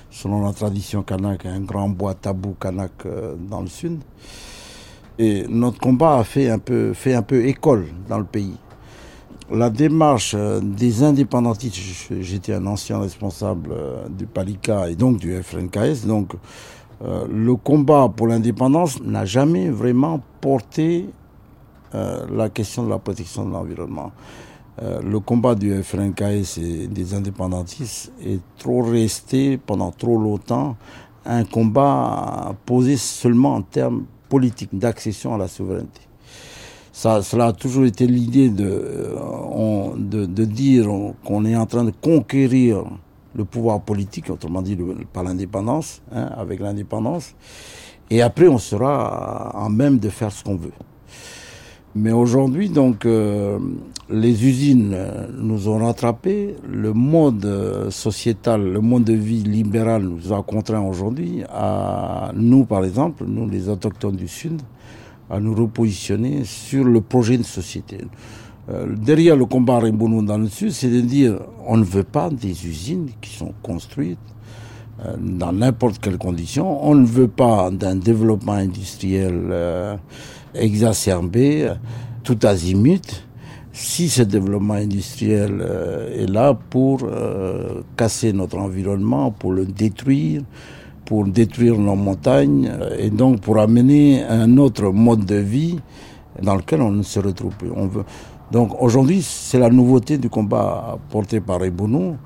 selon 0.09 0.43
la 0.43 0.53
tradition 0.53 1.03
kanak, 1.03 1.45
un 1.45 1.61
grand 1.61 1.89
bois 1.89 2.15
tabou 2.15 2.55
kanak 2.59 2.91
euh, 3.05 3.35
dans 3.37 3.61
le 3.61 3.67
Sud. 3.67 3.99
Et 5.19 5.45
notre 5.47 5.79
combat 5.79 6.17
a 6.19 6.23
fait 6.23 6.49
un 6.49 6.59
peu, 6.59 6.93
fait 6.93 7.13
un 7.13 7.23
peu 7.23 7.45
école 7.45 7.87
dans 8.07 8.19
le 8.19 8.25
pays 8.25 8.57
la 9.51 9.69
démarche 9.69 10.33
euh, 10.37 10.59
des 10.61 11.03
indépendantistes, 11.03 11.77
j'étais 12.19 12.53
un 12.53 12.65
ancien 12.67 12.99
responsable 12.99 13.69
euh, 13.71 14.07
du 14.09 14.25
PALICA 14.25 14.89
et 14.89 14.95
donc 14.95 15.17
du 15.17 15.41
FNKS, 15.41 16.05
donc 16.05 16.33
euh, 17.03 17.25
le 17.29 17.55
combat 17.55 18.11
pour 18.13 18.27
l'indépendance 18.27 19.01
n'a 19.01 19.25
jamais 19.25 19.69
vraiment 19.69 20.21
porté 20.41 21.09
la 21.93 22.49
question 22.49 22.83
de 22.83 22.89
la 22.89 22.99
protection 22.99 23.45
de 23.45 23.53
l'environnement. 23.53 24.11
le 24.81 25.19
combat 25.19 25.55
du 25.55 25.81
FNKS 25.81 26.57
et 26.57 26.87
des 26.87 27.13
indépendantistes 27.13 28.11
est 28.23 28.41
trop 28.57 28.83
resté 28.83 29.57
pendant 29.57 29.91
trop 29.91 30.19
longtemps 30.19 30.75
un 31.25 31.45
combat 31.45 32.53
posé 32.65 32.97
seulement 32.97 33.55
en 33.55 33.61
termes 33.61 34.03
politiques 34.27 34.77
d'accession 34.77 35.33
à 35.33 35.37
la 35.37 35.47
souveraineté 35.47 36.06
cela 36.97 37.47
a 37.47 37.53
toujours 37.53 37.85
été 37.85 38.07
l'idée 38.07 38.49
de, 38.49 38.65
euh, 38.65 39.89
de, 39.95 40.45
dire 40.45 40.87
qu'on 41.23 41.45
est 41.45 41.55
en 41.55 41.67
train 41.67 41.83
de 41.83 41.91
conquérir 41.91 42.85
le 43.35 43.45
pouvoir 43.45 43.81
politique, 43.81 44.31
autrement 44.31 44.63
dit 44.63 44.75
par 45.13 45.23
l'indépendance, 45.23 46.01
hein, 46.11 46.31
avec 46.35 46.59
l'indépendance, 46.59 47.35
et 48.09 48.23
après 48.23 48.47
on 48.47 48.57
sera 48.57 49.51
en 49.53 49.69
même 49.69 49.99
de 49.99 50.09
faire 50.09 50.31
ce 50.31 50.43
qu'on 50.43 50.55
veut. 50.55 50.71
Mais 51.93 52.11
aujourd'hui, 52.11 52.69
donc, 52.69 53.05
euh, 53.05 53.59
les 54.09 54.45
usines 54.45 54.97
nous 55.37 55.69
ont 55.69 55.77
rattrapés, 55.77 56.55
le 56.67 56.93
mode 56.93 57.91
sociétal, 57.91 58.61
le 58.61 58.81
mode 58.81 59.03
de 59.03 59.13
vie 59.13 59.43
libéral 59.43 60.03
nous 60.03 60.33
a 60.33 60.41
contraints 60.41 60.81
aujourd'hui. 60.81 61.43
À 61.49 62.31
nous, 62.35 62.65
par 62.65 62.85
exemple, 62.85 63.23
nous 63.27 63.47
les 63.47 63.69
autochtones 63.69 64.15
du 64.15 64.27
Sud, 64.27 64.61
à 65.29 65.39
nous 65.39 65.53
repositionner 65.53 66.43
sur 66.45 66.83
le 66.83 67.01
projet 67.01 67.37
de 67.37 67.43
société. 67.43 67.99
Euh, 68.69 68.85
derrière 68.97 69.35
le 69.35 69.45
combat 69.45 69.79
Rimbonou 69.79 70.23
dans 70.23 70.37
le 70.37 70.49
Sud, 70.49 70.71
c'est 70.71 70.89
de 70.89 70.99
dire 70.99 71.39
on 71.65 71.77
ne 71.77 71.85
veut 71.85 72.03
pas 72.03 72.29
des 72.29 72.67
usines 72.67 73.09
qui 73.21 73.35
sont 73.35 73.53
construites 73.61 74.19
euh, 75.05 75.15
dans 75.19 75.53
n'importe 75.53 75.99
quelles 75.99 76.17
conditions. 76.17 76.85
On 76.85 76.95
ne 76.95 77.05
veut 77.05 77.29
pas 77.29 77.71
d'un 77.71 77.95
développement 77.95 78.53
industriel 78.53 79.39
euh, 79.51 79.95
exacerbé, 80.53 81.71
tout 82.23 82.39
azimut. 82.43 83.23
Si 83.71 84.09
ce 84.09 84.23
développement 84.23 84.73
industriel 84.73 85.63
est 86.15 86.25
là 86.25 86.57
pour 86.71 87.07
casser 87.95 88.33
notre 88.33 88.57
environnement, 88.57 89.29
pour 89.29 89.51
le 89.51 89.67
détruire, 89.67 90.41
pour 91.07 91.25
détruire 91.25 91.77
nos 91.79 91.95
montagnes 91.95 92.69
euh, 92.69 92.97
et 92.99 93.09
donc 93.09 93.39
pour 93.39 93.57
amener 93.59 94.23
un 94.23 94.57
autre 94.57 94.91
mode 94.91 95.25
de 95.25 95.37
vie 95.37 95.79
dans 96.43 96.55
lequel 96.55 96.81
on 96.81 96.91
ne 96.91 97.01
se 97.01 97.19
retrouve 97.19 97.55
plus. 97.55 97.69
Donc 98.51 98.81
aujourd'hui, 98.81 99.21
c'est 99.21 99.57
la 99.57 99.69
nouveauté 99.69 100.17
du 100.17 100.29
combat 100.29 100.99
porté 101.09 101.39
par 101.39 101.61
Rebounou. 101.61 102.17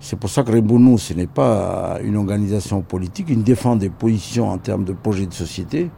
C'est 0.00 0.16
pour 0.18 0.30
ça 0.30 0.44
que 0.44 0.52
Rebounou, 0.52 0.96
ce 0.98 1.14
n'est 1.14 1.26
pas 1.26 1.98
une 2.02 2.16
organisation 2.16 2.80
politique, 2.82 3.26
il 3.28 3.42
défend 3.42 3.74
des 3.74 3.90
positions 3.90 4.48
en 4.48 4.58
termes 4.58 4.84
de 4.84 4.92
projet 4.92 5.26
de 5.26 5.34
société. 5.34 5.90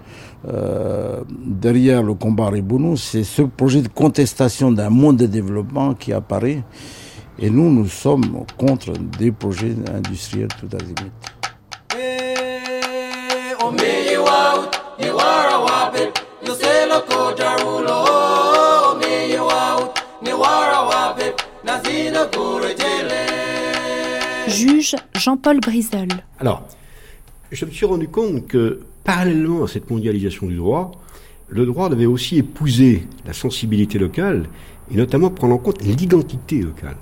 Euh, 0.48 1.22
derrière 1.46 2.02
le 2.02 2.14
combat 2.14 2.48
Rebounou, 2.48 2.96
c'est 2.96 3.24
ce 3.24 3.42
projet 3.42 3.82
de 3.82 3.88
contestation 3.88 4.72
d'un 4.72 4.88
monde 4.88 5.18
de 5.18 5.26
développement 5.26 5.92
qui 5.92 6.14
apparaît. 6.14 6.64
Et 7.38 7.50
nous, 7.50 7.70
nous 7.70 7.86
sommes 7.86 8.44
contre 8.58 8.92
des 9.18 9.30
projets 9.30 9.74
industriels 9.94 10.48
tout 10.58 10.68
azimut. 10.74 11.39
Juge 24.48 24.96
Jean-Paul 25.14 25.60
Brisol. 25.60 26.08
Alors, 26.38 26.66
je 27.52 27.64
me 27.64 27.70
suis 27.70 27.86
rendu 27.86 28.08
compte 28.08 28.46
que, 28.46 28.80
parallèlement 29.04 29.64
à 29.64 29.68
cette 29.68 29.90
mondialisation 29.90 30.46
du 30.46 30.56
droit, 30.56 30.92
le 31.48 31.66
droit 31.66 31.88
devait 31.88 32.06
aussi 32.06 32.38
épouser 32.38 33.06
la 33.26 33.32
sensibilité 33.32 33.98
locale 33.98 34.48
et 34.92 34.96
notamment 34.96 35.30
prendre 35.30 35.54
en 35.54 35.58
compte 35.58 35.82
l'identité 35.82 36.60
locale. 36.60 36.96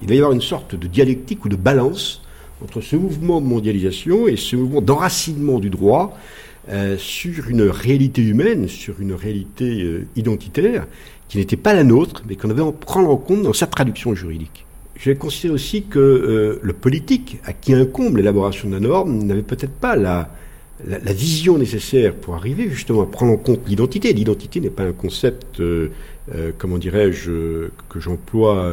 Il 0.00 0.08
va 0.08 0.14
y 0.14 0.18
avoir 0.18 0.32
une 0.32 0.40
sorte 0.40 0.74
de 0.74 0.86
dialectique 0.86 1.44
ou 1.44 1.48
de 1.48 1.56
balance 1.56 2.22
entre 2.62 2.80
ce 2.80 2.96
mouvement 2.96 3.40
de 3.40 3.46
mondialisation 3.46 4.28
et 4.28 4.36
ce 4.36 4.56
mouvement 4.56 4.80
d'enracinement 4.80 5.58
du 5.58 5.70
droit 5.70 6.16
euh, 6.68 6.96
sur 6.98 7.48
une 7.48 7.62
réalité 7.62 8.22
humaine, 8.22 8.68
sur 8.68 9.00
une 9.00 9.14
réalité 9.14 9.82
euh, 9.82 10.06
identitaire 10.16 10.86
qui 11.28 11.38
n'était 11.38 11.56
pas 11.56 11.74
la 11.74 11.84
nôtre, 11.84 12.22
mais 12.28 12.36
qu'on 12.36 12.48
devait 12.48 12.62
en 12.62 12.72
prendre 12.72 13.10
en 13.10 13.16
compte 13.16 13.42
dans 13.42 13.52
sa 13.52 13.66
traduction 13.66 14.14
juridique. 14.14 14.64
Je 14.96 15.12
considère 15.12 15.54
aussi 15.54 15.84
que 15.84 15.98
euh, 15.98 16.58
le 16.62 16.72
politique, 16.72 17.38
à 17.44 17.52
qui 17.52 17.72
incombe 17.72 18.16
l'élaboration 18.16 18.68
de 18.68 18.74
la 18.74 18.80
norme, 18.80 19.22
n'avait 19.22 19.42
peut-être 19.42 19.72
pas 19.72 19.94
la, 19.94 20.30
la, 20.86 21.12
vision 21.12 21.58
nécessaire 21.58 22.14
pour 22.14 22.34
arriver 22.34 22.68
justement 22.68 23.02
à 23.02 23.06
prendre 23.06 23.32
en 23.32 23.36
compte 23.36 23.60
l'identité. 23.66 24.12
L'identité 24.12 24.60
n'est 24.60 24.70
pas 24.70 24.84
un 24.84 24.92
concept, 24.92 25.60
euh, 25.60 25.90
euh, 26.34 26.52
comment 26.56 26.78
dirais-je, 26.78 27.68
que 27.88 28.00
j'emploie 28.00 28.72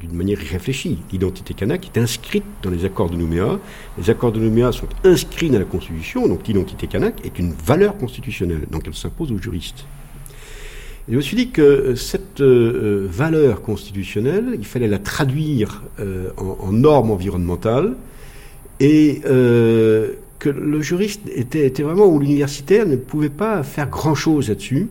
d'une 0.00 0.12
manière 0.12 0.42
irréfléchie. 0.42 0.98
L'identité 1.12 1.54
kanak 1.54 1.86
est 1.86 1.98
inscrite 1.98 2.44
dans 2.62 2.70
les 2.70 2.84
accords 2.84 3.10
de 3.10 3.16
Nouméa. 3.16 3.58
Les 3.98 4.10
accords 4.10 4.32
de 4.32 4.40
Nouméa 4.40 4.72
sont 4.72 4.88
inscrits 5.04 5.50
dans 5.50 5.58
la 5.58 5.64
Constitution, 5.64 6.28
donc 6.28 6.46
l'identité 6.46 6.86
kanak 6.86 7.24
est 7.24 7.38
une 7.38 7.52
valeur 7.52 7.96
constitutionnelle, 7.96 8.66
donc 8.70 8.84
elle 8.86 8.94
s'impose 8.94 9.32
aux 9.32 9.38
juristes 9.38 9.84
je 11.10 11.16
me 11.16 11.20
suis 11.20 11.36
dit 11.36 11.50
que 11.50 11.60
euh, 11.60 11.96
cette 11.96 12.40
euh, 12.40 13.04
euh, 13.04 13.08
valeur 13.10 13.62
constitutionnelle, 13.62 14.56
il 14.58 14.64
fallait 14.64 14.88
la 14.88 14.98
traduire 14.98 15.82
en, 16.36 16.72
normes 16.72 17.10
environnementales 17.10 17.94
et 18.78 19.20
que 20.40 20.48
le 20.48 20.82
juriste 20.82 21.20
était, 21.32 21.70
vraiment, 21.82 22.06
ou 22.06 22.18
l'universitaire 22.18 22.86
ne 22.86 22.96
pouvait 22.96 23.28
pas 23.28 23.62
faire 23.62 23.88
grand-chose 23.88 24.48
là-dessus 24.48 24.88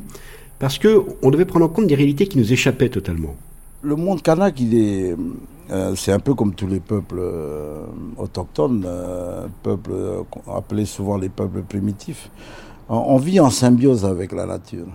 parce 0.59 0.79
qu'on 0.79 1.29
devait 1.29 1.45
prendre 1.45 1.65
en 1.65 1.69
compte 1.69 1.87
des 1.87 1.95
réalités 1.95 2.27
qui 2.27 2.37
nous 2.37 2.53
échappaient 2.53 2.89
totalement. 2.89 3.35
Le 3.81 3.95
monde 3.97 4.21
kanak, 4.21 4.61
est, 4.61 5.15
c'est 5.95 6.11
un 6.11 6.19
peu 6.19 6.33
comme 6.33 6.53
tous 6.53 6.67
les 6.67 6.79
peuples 6.79 7.21
autochtones, 8.17 8.87
peuples 9.63 10.23
appelés 10.53 10.85
souvent 10.85 11.17
les 11.17 11.29
peuples 11.29 11.61
primitifs. 11.61 12.29
on 12.89 13.17
vit 13.17 13.39
en 13.39 13.49
symbiose 13.49 14.05
avec 14.05 14.31
la 14.31 14.45
nature 14.45 14.87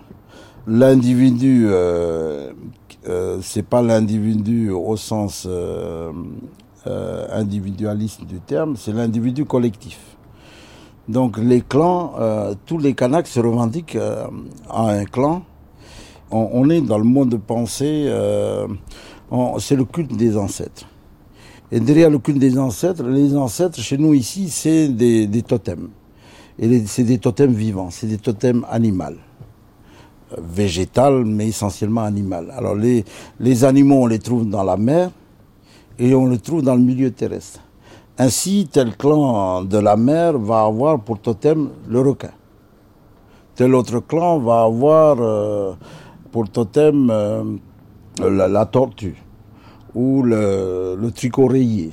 l'individu, 0.67 1.67
euh, 1.69 2.53
euh, 3.09 3.39
c'est 3.43 3.63
pas 3.63 3.83
l'individu 3.83 4.71
au 4.71 4.97
sens 4.97 5.47
euh, 5.49 6.13
euh, 6.87 7.27
individualiste 7.33 8.25
du 8.25 8.41
terme, 8.41 8.77
c'est 8.77 8.93
l'individu 8.93 9.45
collectif. 9.45 10.14
Donc 11.09 11.39
les 11.39 11.61
clans, 11.61 12.15
tous 12.67 12.79
les 12.79 12.95
Kanaks 12.95 13.27
se 13.27 13.41
revendiquent 13.41 13.99
à 14.71 14.89
un 14.89 15.05
clan. 15.05 15.43
On, 16.31 16.69
est 16.71 16.81
dans 16.81 16.99
le 16.99 17.05
monde 17.05 17.29
de 17.29 17.37
pensée, 17.37 18.11
c'est 19.59 19.77
le 19.77 19.85
culte 19.85 20.17
des 20.17 20.37
ancêtres. 20.37 20.87
Et 21.71 21.81
derrière 21.81 22.11
le 22.11 22.19
culte 22.19 22.39
des 22.39 22.59
ancêtres, 22.59 23.05
les 23.05 23.37
ancêtres 23.37 23.81
chez 23.81 23.99
nous 23.99 24.15
ici, 24.15 24.49
c'est 24.49 24.89
des, 24.89 25.43
totems. 25.43 25.91
Et 26.59 26.87
c'est 26.87 27.05
des 27.05 27.19
totems 27.19 27.53
vivants, 27.53 27.91
c'est 27.91 28.07
des 28.07 28.19
totems 28.19 28.65
animaux 28.71 29.17
végétal, 30.39 31.25
mais 31.25 31.49
essentiellement 31.49 32.03
animal. 32.03 32.53
Alors 32.57 32.75
les 32.75 33.65
animaux, 33.65 34.03
on 34.03 34.07
les 34.07 34.19
trouve 34.19 34.49
dans 34.49 34.65
la 34.65 34.77
mer 34.77 35.11
et 35.99 36.15
on 36.15 36.27
les 36.27 36.39
trouve 36.39 36.63
dans 36.63 36.75
le 36.75 36.83
milieu 36.83 37.11
terrestre. 37.11 37.61
Ainsi, 38.17 38.69
tel 38.71 38.97
clan 38.97 39.65
de 39.65 39.79
la 39.79 39.97
mer 39.97 40.39
va 40.39 40.63
avoir 40.65 41.01
pour 41.01 41.19
totem 41.19 41.71
le 41.89 42.01
requin. 42.01 42.31
Tel 43.57 43.75
autre 43.75 43.99
clan 44.01 44.39
va 44.39 44.63
avoir 44.63 45.17
euh, 45.21 45.73
pour 46.31 46.49
totem 46.49 47.11
euh, 47.11 47.43
la, 48.21 48.67
tortue 48.67 49.17
ou 49.95 50.23
le, 50.23 50.97
le 50.97 51.11
tricot 51.11 51.47
rayé. 51.47 51.91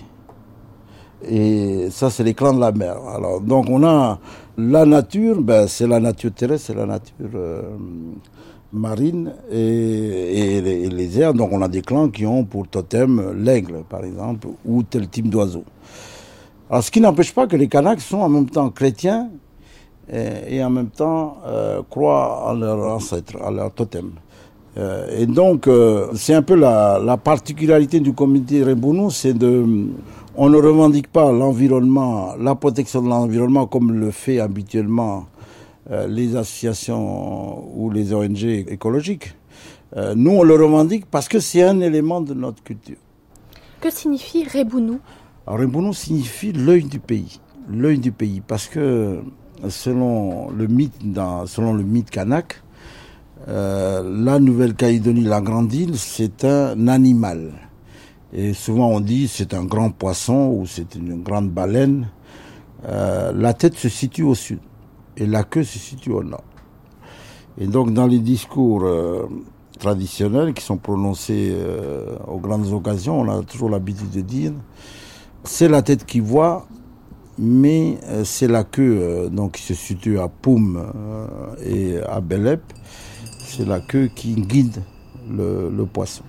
Et 1.27 1.89
ça, 1.91 2.09
c'est 2.09 2.23
les 2.23 2.33
clans 2.33 2.53
de 2.53 2.59
la 2.59 2.71
mer. 2.71 2.97
Alors, 3.07 3.41
donc, 3.41 3.65
on 3.69 3.83
a 3.83 4.19
la 4.57 4.85
nature, 4.85 5.41
ben, 5.41 5.67
c'est 5.67 5.87
la 5.87 5.99
nature 5.99 6.31
terrestre, 6.33 6.67
c'est 6.67 6.75
la 6.75 6.85
nature 6.85 7.29
euh, 7.35 7.61
marine 8.73 9.33
et, 9.51 10.61
les, 10.89 11.19
airs. 11.19 11.33
Donc, 11.33 11.51
on 11.51 11.61
a 11.61 11.67
des 11.67 11.81
clans 11.81 12.09
qui 12.09 12.25
ont 12.25 12.43
pour 12.43 12.67
totem 12.67 13.33
l'aigle, 13.43 13.83
par 13.87 14.03
exemple, 14.03 14.47
ou 14.65 14.83
tel 14.83 15.07
type 15.09 15.29
d'oiseau. 15.29 15.63
Ce 16.79 16.89
qui 16.91 17.01
n'empêche 17.01 17.33
pas 17.33 17.47
que 17.47 17.57
les 17.57 17.67
Kanaks 17.67 18.01
sont 18.01 18.19
en 18.19 18.29
même 18.29 18.49
temps 18.49 18.69
chrétiens 18.69 19.29
et, 20.11 20.63
en 20.63 20.69
même 20.69 20.89
temps 20.89 21.37
euh, 21.45 21.81
croient 21.89 22.49
à 22.49 22.53
leur 22.53 22.95
ancêtre, 22.95 23.41
à 23.43 23.51
leur 23.51 23.73
totem. 23.73 24.11
Euh, 24.77 25.19
et 25.19 25.25
donc, 25.25 25.67
c'est 26.15 26.33
un 26.33 26.41
peu 26.41 26.55
la, 26.55 26.97
la, 27.03 27.17
particularité 27.17 27.99
du 27.99 28.13
comité 28.13 28.63
Rebounou, 28.63 29.09
c'est 29.09 29.33
de 29.33 29.65
on 30.35 30.49
ne 30.49 30.57
revendique 30.57 31.09
pas 31.09 31.29
l'environnement, 31.31 32.35
la 32.39 32.55
protection 32.55 33.01
de 33.01 33.09
l'environnement 33.09 33.67
comme 33.67 33.91
le 33.91 34.11
fait 34.11 34.39
habituellement 34.39 35.25
euh, 35.89 36.07
les 36.07 36.35
associations 36.35 37.77
ou 37.77 37.89
les 37.89 38.13
ONG 38.13 38.43
écologiques. 38.43 39.35
Euh, 39.97 40.13
nous, 40.15 40.31
on 40.31 40.43
le 40.43 40.53
revendique 40.53 41.05
parce 41.05 41.27
que 41.27 41.39
c'est 41.39 41.63
un 41.63 41.81
élément 41.81 42.21
de 42.21 42.33
notre 42.33 42.63
culture. 42.63 42.97
Que 43.81 43.89
signifie 43.89 44.45
Rebounou 44.47 44.99
Rebounou 45.47 45.93
signifie 45.93 46.51
l'œil 46.51 46.83
du 46.83 46.99
pays. 46.99 47.39
L'œil 47.69 47.97
du 47.97 48.11
pays, 48.11 48.41
parce 48.41 48.67
que 48.67 49.21
selon 49.69 50.49
le 50.51 50.67
mythe, 50.67 52.09
kanak, 52.11 52.61
euh, 53.47 54.03
la 54.23 54.39
Nouvelle-Calédonie, 54.39 55.23
la 55.23 55.41
grande 55.41 55.73
île, 55.73 55.97
c'est 55.97 56.45
un 56.45 56.87
animal. 56.87 57.53
Et 58.33 58.53
souvent 58.53 58.87
on 58.89 58.99
dit 58.99 59.27
c'est 59.27 59.53
un 59.53 59.65
grand 59.65 59.89
poisson 59.89 60.55
ou 60.57 60.65
c'est 60.65 60.95
une 60.95 61.21
grande 61.21 61.49
baleine. 61.49 62.07
Euh, 62.87 63.33
la 63.35 63.53
tête 63.53 63.75
se 63.75 63.89
situe 63.89 64.23
au 64.23 64.35
sud 64.35 64.59
et 65.17 65.25
la 65.25 65.43
queue 65.43 65.63
se 65.63 65.77
situe 65.77 66.11
au 66.11 66.23
nord. 66.23 66.43
Et 67.59 67.67
donc 67.67 67.93
dans 67.93 68.07
les 68.07 68.19
discours 68.19 68.83
euh, 68.83 69.27
traditionnels 69.79 70.53
qui 70.53 70.63
sont 70.63 70.77
prononcés 70.77 71.53
aux 72.27 72.39
grandes 72.39 72.71
occasions, 72.71 73.19
on 73.21 73.29
a 73.29 73.43
toujours 73.43 73.69
l'habitude 73.69 74.11
de 74.11 74.21
dire 74.21 74.53
c'est 75.43 75.67
la 75.67 75.81
tête 75.81 76.05
qui 76.05 76.19
voit, 76.19 76.67
mais 77.37 77.97
c'est 78.23 78.47
la 78.47 78.63
queue 78.63 79.29
donc 79.31 79.53
qui 79.53 79.63
se 79.63 79.73
situe 79.73 80.19
à 80.19 80.27
Poum 80.27 80.81
et 81.65 81.97
à 81.97 82.21
Belep, 82.21 82.61
c'est 83.39 83.65
la 83.65 83.79
queue 83.79 84.09
qui 84.13 84.33
guide 84.35 84.81
le 85.29 85.85
poisson. 85.85 86.23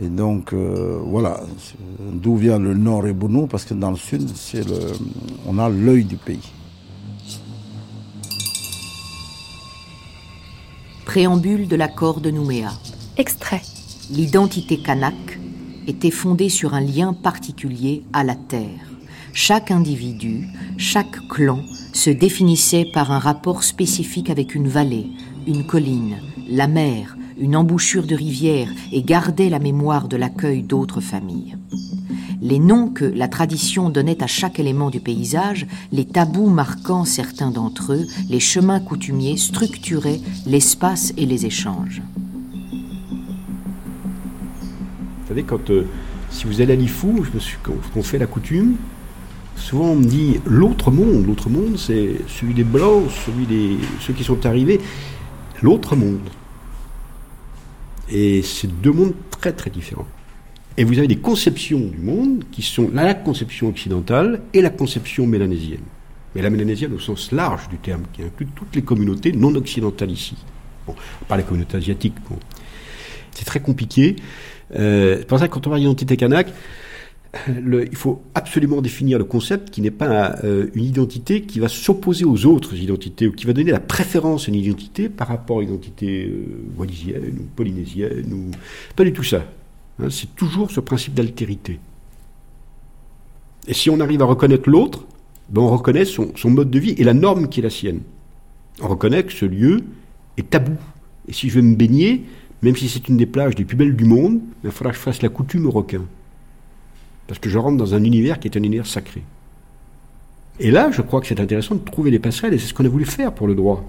Et 0.00 0.08
donc, 0.08 0.52
euh, 0.52 1.00
voilà, 1.04 1.40
d'où 2.12 2.36
vient 2.36 2.58
le 2.58 2.72
nord 2.74 3.06
et 3.08 3.12
Bounou, 3.12 3.48
parce 3.48 3.64
que 3.64 3.74
dans 3.74 3.90
le 3.90 3.96
sud, 3.96 4.28
c'est 4.36 4.64
le, 4.64 4.78
on 5.44 5.58
a 5.58 5.68
l'œil 5.68 6.04
du 6.04 6.16
pays. 6.16 6.52
Préambule 11.04 11.66
de 11.66 11.74
l'accord 11.74 12.20
de 12.20 12.30
Nouméa. 12.30 12.70
Extrait. 13.16 13.62
L'identité 14.10 14.78
kanak 14.78 15.40
était 15.88 16.10
fondée 16.10 16.48
sur 16.48 16.74
un 16.74 16.80
lien 16.80 17.12
particulier 17.12 18.04
à 18.12 18.22
la 18.22 18.34
terre. 18.34 18.92
Chaque 19.32 19.70
individu, 19.70 20.48
chaque 20.76 21.26
clan 21.28 21.60
se 21.92 22.10
définissait 22.10 22.86
par 22.92 23.12
un 23.12 23.18
rapport 23.18 23.62
spécifique 23.64 24.30
avec 24.30 24.54
une 24.54 24.68
vallée, 24.68 25.06
une 25.46 25.64
colline, 25.64 26.18
la 26.48 26.66
mer, 26.66 27.16
une 27.38 27.56
embouchure 27.56 28.06
de 28.06 28.14
rivière 28.14 28.68
et 28.92 29.02
gardait 29.02 29.48
la 29.48 29.58
mémoire 29.58 30.08
de 30.08 30.16
l'accueil 30.16 30.62
d'autres 30.62 31.00
familles. 31.00 31.56
Les 32.40 32.58
noms 32.58 32.88
que 32.88 33.04
la 33.04 33.28
tradition 33.28 33.90
donnait 33.90 34.22
à 34.22 34.26
chaque 34.26 34.60
élément 34.60 34.90
du 34.90 35.00
paysage, 35.00 35.66
les 35.90 36.04
tabous 36.04 36.50
marquant 36.50 37.04
certains 37.04 37.50
d'entre 37.50 37.94
eux, 37.94 38.06
les 38.28 38.40
chemins 38.40 38.80
coutumiers 38.80 39.36
structuraient 39.36 40.20
l'espace 40.46 41.12
et 41.16 41.26
les 41.26 41.46
échanges. 41.46 42.02
Vous 45.28 45.34
savez, 45.34 45.42
quand 45.42 45.68
euh, 45.68 45.84
si 46.30 46.46
vous 46.46 46.62
allez 46.62 46.72
à 46.72 46.76
l'IFOU, 46.76 47.22
je 47.22 47.32
me 47.34 47.38
suis, 47.38 47.58
quand 47.62 48.02
fait 48.02 48.16
la 48.16 48.26
coutume, 48.26 48.76
souvent 49.56 49.88
on 49.90 49.96
me 49.96 50.06
dit 50.06 50.40
l'autre 50.46 50.90
monde. 50.90 51.26
L'autre 51.26 51.50
monde, 51.50 51.76
c'est 51.76 52.14
celui 52.28 52.54
des 52.54 52.64
blancs, 52.64 53.10
celui 53.26 53.44
des 53.44 53.76
ceux 54.00 54.14
qui 54.14 54.24
sont 54.24 54.46
arrivés. 54.46 54.80
L'autre 55.60 55.96
monde. 55.96 56.30
Et 58.10 58.40
c'est 58.40 58.80
deux 58.80 58.90
mondes 58.90 59.12
très 59.30 59.52
très 59.52 59.68
différents. 59.68 60.06
Et 60.78 60.84
vous 60.84 60.96
avez 60.96 61.08
des 61.08 61.18
conceptions 61.18 61.80
du 61.80 61.98
monde 61.98 62.44
qui 62.50 62.62
sont 62.62 62.90
la 62.94 63.12
conception 63.12 63.68
occidentale 63.68 64.40
et 64.54 64.62
la 64.62 64.70
conception 64.70 65.26
mélanésienne. 65.26 65.84
Mais 66.34 66.40
la 66.40 66.48
mélanésienne 66.48 66.94
au 66.94 67.00
sens 67.00 67.32
large 67.32 67.68
du 67.68 67.76
terme, 67.76 68.04
qui 68.14 68.22
inclut 68.22 68.48
toutes 68.56 68.74
les 68.74 68.82
communautés 68.82 69.32
non 69.32 69.54
occidentales 69.56 70.10
ici. 70.10 70.38
Bon, 70.86 70.94
pas 71.28 71.36
les 71.36 71.42
communautés 71.42 71.76
asiatiques. 71.76 72.14
C'est 73.32 73.44
très 73.44 73.60
compliqué. 73.60 74.16
Euh, 74.76 75.16
c'est 75.18 75.26
pour 75.26 75.38
ça 75.38 75.48
que 75.48 75.54
quand 75.54 75.66
on 75.66 75.70
parle 75.70 75.80
d'identité 75.80 76.16
kanak, 76.16 76.52
il 77.46 77.96
faut 77.96 78.22
absolument 78.34 78.80
définir 78.80 79.18
le 79.18 79.24
concept 79.24 79.70
qui 79.70 79.82
n'est 79.82 79.90
pas 79.90 80.36
euh, 80.44 80.68
une 80.74 80.84
identité 80.84 81.42
qui 81.42 81.60
va 81.60 81.68
s'opposer 81.68 82.24
aux 82.24 82.46
autres 82.46 82.74
identités 82.74 83.28
ou 83.28 83.32
qui 83.32 83.46
va 83.46 83.52
donner 83.52 83.70
la 83.70 83.80
préférence 83.80 84.46
à 84.46 84.48
une 84.48 84.56
identité 84.56 85.08
par 85.08 85.28
rapport 85.28 85.58
à 85.58 85.62
une 85.62 85.68
identité 85.68 86.26
euh, 86.26 86.46
wallisienne 86.76 87.38
ou 87.40 87.44
polynésienne 87.54 88.32
ou 88.32 88.50
pas 88.96 89.04
du 89.04 89.12
tout 89.12 89.22
ça. 89.22 89.44
Hein, 90.00 90.08
c'est 90.10 90.34
toujours 90.34 90.70
ce 90.70 90.80
principe 90.80 91.14
d'altérité. 91.14 91.78
Et 93.66 93.74
si 93.74 93.90
on 93.90 94.00
arrive 94.00 94.22
à 94.22 94.24
reconnaître 94.24 94.70
l'autre, 94.70 95.04
ben 95.50 95.60
on 95.62 95.68
reconnaît 95.68 96.06
son, 96.06 96.32
son 96.36 96.50
mode 96.50 96.70
de 96.70 96.78
vie 96.78 96.94
et 96.96 97.04
la 97.04 97.14
norme 97.14 97.48
qui 97.48 97.60
est 97.60 97.62
la 97.62 97.70
sienne. 97.70 98.00
On 98.80 98.88
reconnaît 98.88 99.24
que 99.24 99.32
ce 99.32 99.44
lieu 99.44 99.82
est 100.38 100.48
tabou. 100.48 100.76
Et 101.26 101.34
si 101.34 101.50
je 101.50 101.56
veux 101.56 101.62
me 101.62 101.76
baigner, 101.76 102.24
même 102.62 102.76
si 102.76 102.88
c'est 102.88 103.08
une 103.08 103.16
des 103.16 103.26
plages 103.26 103.54
les 103.56 103.64
plus 103.64 103.76
belles 103.76 103.94
du 103.94 104.04
monde, 104.04 104.40
il 104.64 104.70
faudra 104.70 104.90
que 104.90 104.96
je 104.96 105.02
fasse 105.02 105.22
la 105.22 105.28
coutume 105.28 105.66
au 105.66 105.70
requin. 105.70 106.02
Parce 107.26 107.38
que 107.38 107.48
je 107.48 107.58
rentre 107.58 107.76
dans 107.76 107.94
un 107.94 108.02
univers 108.02 108.40
qui 108.40 108.48
est 108.48 108.56
un 108.56 108.62
univers 108.62 108.86
sacré. 108.86 109.22
Et 110.58 110.70
là, 110.70 110.90
je 110.90 111.02
crois 111.02 111.20
que 111.20 111.26
c'est 111.26 111.40
intéressant 111.40 111.76
de 111.76 111.84
trouver 111.84 112.10
les 112.10 112.18
passerelles, 112.18 112.54
et 112.54 112.58
c'est 112.58 112.66
ce 112.66 112.74
qu'on 112.74 112.84
a 112.84 112.88
voulu 112.88 113.04
faire 113.04 113.32
pour 113.32 113.46
le 113.46 113.54
droit. 113.54 113.84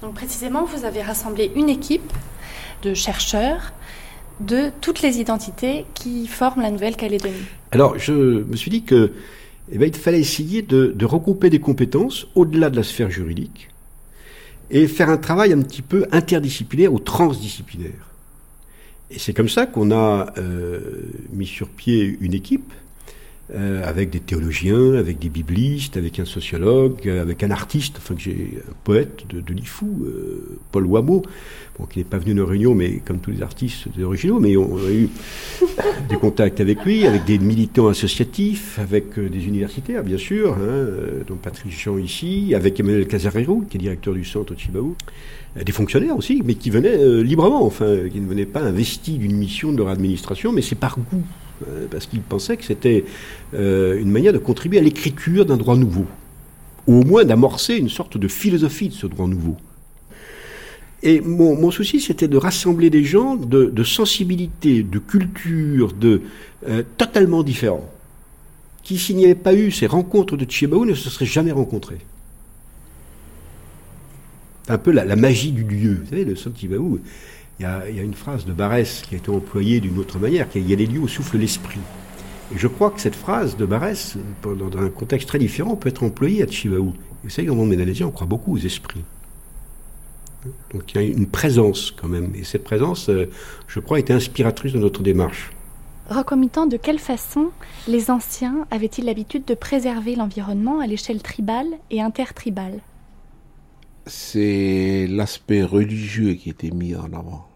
Donc 0.00 0.14
précisément, 0.14 0.64
vous 0.64 0.84
avez 0.84 1.02
rassemblé 1.02 1.50
une 1.54 1.68
équipe 1.68 2.12
de 2.82 2.94
chercheurs 2.94 3.72
de 4.40 4.70
toutes 4.80 5.02
les 5.02 5.18
identités 5.20 5.84
qui 5.94 6.26
forment 6.26 6.62
la 6.62 6.70
Nouvelle-Calédonie. 6.70 7.44
Alors, 7.72 7.98
je 7.98 8.12
me 8.12 8.56
suis 8.56 8.70
dit 8.70 8.82
que 8.82 9.12
eh 9.70 9.78
bien, 9.78 9.86
il 9.86 9.94
fallait 9.94 10.20
essayer 10.20 10.62
de, 10.62 10.92
de 10.94 11.06
regrouper 11.06 11.50
des 11.50 11.60
compétences 11.60 12.26
au-delà 12.34 12.70
de 12.70 12.76
la 12.76 12.82
sphère 12.82 13.10
juridique 13.10 13.68
et 14.70 14.86
faire 14.86 15.10
un 15.10 15.16
travail 15.16 15.52
un 15.52 15.62
petit 15.62 15.82
peu 15.82 16.06
interdisciplinaire 16.12 16.92
ou 16.92 16.98
transdisciplinaire. 16.98 18.10
Et 19.10 19.18
c'est 19.18 19.32
comme 19.32 19.48
ça 19.48 19.66
qu'on 19.66 19.90
a 19.90 20.32
euh, 20.38 20.80
mis 21.32 21.46
sur 21.46 21.68
pied 21.68 22.16
une 22.20 22.34
équipe 22.34 22.72
euh, 23.52 23.82
avec 23.84 24.10
des 24.10 24.20
théologiens, 24.20 24.94
avec 24.94 25.18
des 25.18 25.28
biblistes, 25.28 25.96
avec 25.96 26.18
un 26.18 26.24
sociologue, 26.24 27.08
avec 27.08 27.42
un 27.42 27.50
artiste, 27.50 27.96
enfin 27.98 28.14
que 28.14 28.20
j'ai 28.20 28.58
un 28.68 28.74
poète 28.84 29.24
de, 29.28 29.40
de 29.40 29.52
l'IFOU, 29.52 30.04
euh, 30.06 30.58
Paul 30.72 30.86
Wameau, 30.86 31.22
bon, 31.78 31.86
qui 31.86 31.98
n'est 31.98 32.04
pas 32.04 32.18
venu 32.18 32.32
à 32.32 32.34
nos 32.34 32.46
réunions, 32.46 32.74
mais 32.74 33.02
comme 33.04 33.18
tous 33.18 33.30
les 33.30 33.42
artistes 33.42 33.88
originaux, 34.02 34.40
mais 34.40 34.56
on, 34.56 34.76
a 34.76 34.90
eu 34.90 35.08
des 36.08 36.16
contacts 36.16 36.60
avec 36.60 36.84
lui, 36.84 37.06
avec 37.06 37.24
des 37.24 37.38
militants 37.38 37.88
associatifs, 37.88 38.78
avec 38.78 39.18
euh, 39.18 39.28
des 39.28 39.46
universitaires, 39.46 40.02
bien 40.02 40.18
sûr, 40.18 40.54
hein, 40.54 40.60
euh, 40.60 41.22
dont 41.26 41.36
Patrice 41.36 41.78
Jean 41.78 41.98
ici, 41.98 42.54
avec 42.54 42.80
Emmanuel 42.80 43.06
Casarero, 43.06 43.62
qui 43.68 43.76
est 43.76 43.80
directeur 43.80 44.14
du 44.14 44.24
centre 44.24 44.54
Chibaou, 44.56 44.96
euh, 45.56 45.62
des 45.62 45.72
fonctionnaires 45.72 46.16
aussi, 46.16 46.42
mais 46.44 46.54
qui 46.54 46.70
venaient 46.70 46.98
euh, 46.98 47.22
librement, 47.22 47.64
enfin, 47.64 48.08
qui 48.10 48.20
ne 48.20 48.28
venaient 48.28 48.46
pas 48.46 48.62
investis 48.62 49.18
d'une 49.18 49.36
mission 49.36 49.72
de 49.72 49.78
leur 49.78 49.88
administration, 49.88 50.52
mais 50.52 50.62
c'est 50.62 50.74
par 50.74 50.98
goût, 50.98 51.22
euh, 51.22 51.43
parce 51.90 52.06
qu'ils 52.06 52.20
pensaient 52.20 52.56
que 52.56 52.64
c'était 52.64 53.04
euh, 53.54 54.00
une 54.00 54.10
manière 54.10 54.32
de 54.32 54.38
contribuer 54.38 54.78
à 54.78 54.82
l'écriture 54.82 55.46
d'un 55.46 55.56
droit 55.56 55.76
nouveau, 55.76 56.06
ou 56.86 57.00
au 57.00 57.04
moins 57.04 57.24
d'amorcer 57.24 57.76
une 57.76 57.88
sorte 57.88 58.18
de 58.18 58.28
philosophie 58.28 58.88
de 58.88 58.94
ce 58.94 59.06
droit 59.06 59.26
nouveau. 59.26 59.56
Et 61.02 61.20
mon, 61.20 61.70
souci, 61.70 62.00
c'était 62.00 62.28
de 62.28 62.38
rassembler 62.38 62.88
des 62.88 63.04
gens 63.04 63.36
de, 63.36 63.84
sensibilité, 63.84 64.82
de 64.82 64.98
culture, 64.98 65.92
de 65.92 66.22
euh, 66.66 66.82
totalement 66.96 67.42
différents, 67.42 67.90
qui, 68.82 68.98
s'il 68.98 69.16
n'y 69.16 69.26
avait 69.26 69.34
pas 69.34 69.54
eu 69.54 69.70
ces 69.70 69.86
rencontres 69.86 70.38
de 70.38 70.50
Chibaou, 70.50 70.86
ne 70.86 70.94
se 70.94 71.10
seraient 71.10 71.26
jamais 71.26 71.52
rencontrés. 71.52 71.98
Un 74.68 74.78
peu 74.78 74.92
la, 74.92 75.14
magie 75.14 75.52
du 75.52 75.62
lieu. 75.62 76.00
Vous 76.02 76.08
savez, 76.08 76.24
le 76.24 76.36
Sol 76.36 76.54
il 77.60 77.62
y, 77.62 77.66
a, 77.66 78.02
une 78.02 78.14
phrase 78.14 78.44
de 78.44 78.52
Barès 78.52 79.02
qui 79.02 79.14
a 79.14 79.18
été 79.18 79.30
employée 79.30 79.80
d'une 79.80 79.98
autre 79.98 80.18
manière, 80.18 80.48
qui 80.48 80.58
est, 80.58 80.60
il 80.60 80.68
y 80.68 80.72
a 80.72 80.76
des 80.76 80.86
lieux 80.86 81.00
où 81.00 81.08
souffle 81.08 81.38
l'esprit. 81.38 81.80
Et 82.54 82.58
je 82.58 82.66
crois 82.66 82.90
que 82.90 83.00
cette 83.00 83.14
phrase 83.14 83.56
de 83.56 83.64
Barès, 83.64 84.16
dans 84.42 84.78
un 84.78 84.90
contexte 84.90 85.28
très 85.28 85.38
différent, 85.38 85.76
peut 85.76 85.88
être 85.88 86.02
employée 86.02 86.42
à 86.42 86.46
Chibaou. 86.46 86.88
Et 86.88 87.24
vous 87.24 87.30
savez, 87.30 87.46
dans 87.46 87.54
le 87.54 87.60
monde 87.60 87.70
ménalésien, 87.70 88.06
on 88.06 88.10
croit 88.10 88.26
beaucoup 88.26 88.54
aux 88.54 88.58
esprits. 88.58 89.04
Donc 90.72 90.92
il 90.92 91.00
y 91.00 91.04
a 91.04 91.06
une 91.06 91.26
présence 91.26 91.90
quand 91.90 92.08
même. 92.08 92.32
Et 92.34 92.44
cette 92.44 92.64
présence, 92.64 93.08
euh, 93.08 93.30
je 93.66 93.80
crois, 93.80 93.98
était 93.98 94.12
inspiratrice 94.12 94.72
de 94.72 94.78
notre 94.78 95.02
démarche. 95.02 95.52
Recomitant, 96.10 96.66
de 96.66 96.76
quelle 96.76 96.98
façon 96.98 97.50
les 97.88 98.10
anciens 98.10 98.66
avaient-ils 98.70 99.06
l'habitude 99.06 99.44
de 99.46 99.54
préserver 99.54 100.16
l'environnement 100.16 100.80
à 100.80 100.86
l'échelle 100.86 101.22
tribale 101.22 101.68
et 101.90 102.02
intertribale? 102.02 102.80
C'est 104.06 105.06
l'aspect 105.08 105.62
religieux 105.62 106.34
qui 106.34 106.50
était 106.50 106.70
mis 106.70 106.94
en 106.94 107.12
avant. 107.12 107.48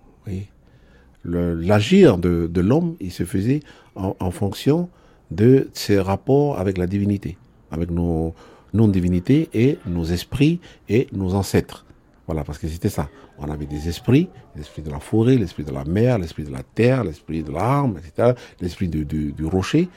L'agir 1.24 2.16
de, 2.16 2.60
l'homme, 2.60 2.96
il 3.00 3.12
se 3.12 3.24
faisait 3.24 3.60
en, 3.94 4.30
fonction 4.30 4.88
de 5.30 5.68
ses 5.74 6.00
rapports 6.00 6.58
avec 6.58 6.78
la 6.78 6.86
divinité, 6.86 7.36
avec 7.70 7.90
nos 7.90 8.34
non-divinités 8.72 9.50
et 9.52 9.78
nos 9.86 10.04
esprits 10.04 10.60
et 10.88 11.08
nos 11.12 11.34
ancêtres. 11.34 11.84
Voilà, 12.26 12.44
parce 12.44 12.58
que 12.58 12.68
c'était 12.68 12.88
ça. 12.88 13.08
On 13.38 13.50
avait 13.50 13.66
des 13.66 13.88
esprits, 13.88 14.28
l'esprit 14.56 14.82
de 14.82 14.90
la 14.90 15.00
forêt, 15.00 15.36
l'esprit 15.36 15.64
de 15.64 15.72
la 15.72 15.84
mer, 15.84 16.18
l'esprit 16.18 16.44
de 16.44 16.52
la 16.52 16.62
terre, 16.62 17.04
l'esprit 17.04 17.42
de 17.42 17.50
l'arme, 17.50 17.98
etc., 17.98 18.32
l'esprit 18.60 18.88
du, 18.88 19.04
du, 19.04 19.32
du 19.32 19.44
rocher, 19.44 19.88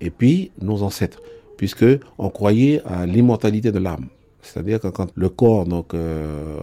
et 0.00 0.10
puis 0.10 0.52
nos 0.60 0.82
ancêtres, 0.82 1.22
puisque 1.56 1.86
on 2.18 2.28
croyait 2.30 2.82
à 2.84 3.06
l'immortalité 3.06 3.72
de 3.72 3.78
l'âme. 3.78 4.08
C'est-à-dire 4.52 4.80
que 4.80 4.88
quand 4.88 5.08
le 5.14 5.28
corps 5.28 5.66
donc 5.66 5.94
euh, 5.94 6.56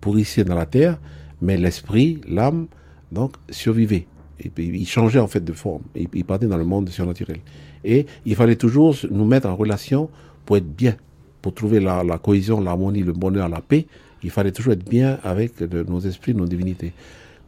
pourrissait 0.00 0.44
dans 0.44 0.54
la 0.54 0.66
terre, 0.66 0.98
mais 1.40 1.56
l'esprit, 1.56 2.20
l'âme, 2.28 2.66
donc 3.10 3.32
survivait. 3.50 4.06
Et 4.40 4.50
il 4.58 4.86
changeait 4.86 5.18
en 5.18 5.26
fait 5.26 5.44
de 5.44 5.52
forme. 5.52 5.82
Il, 5.94 6.24
partait 6.24 6.46
dans 6.46 6.56
le 6.56 6.64
monde 6.64 6.88
surnaturel. 6.88 7.38
Et 7.84 8.06
il 8.26 8.34
fallait 8.34 8.56
toujours 8.56 8.94
nous 9.10 9.24
mettre 9.24 9.48
en 9.48 9.56
relation 9.56 10.08
pour 10.44 10.56
être 10.56 10.68
bien, 10.68 10.94
pour 11.40 11.54
trouver 11.54 11.80
la, 11.80 12.18
cohésion, 12.22 12.60
l'harmonie, 12.60 13.02
le 13.02 13.12
bonheur, 13.12 13.48
la 13.48 13.60
paix. 13.60 13.86
Il 14.22 14.30
fallait 14.30 14.52
toujours 14.52 14.72
être 14.72 14.88
bien 14.88 15.18
avec 15.22 15.60
nos 15.60 16.00
esprits, 16.00 16.34
nos 16.34 16.46
divinités. 16.46 16.92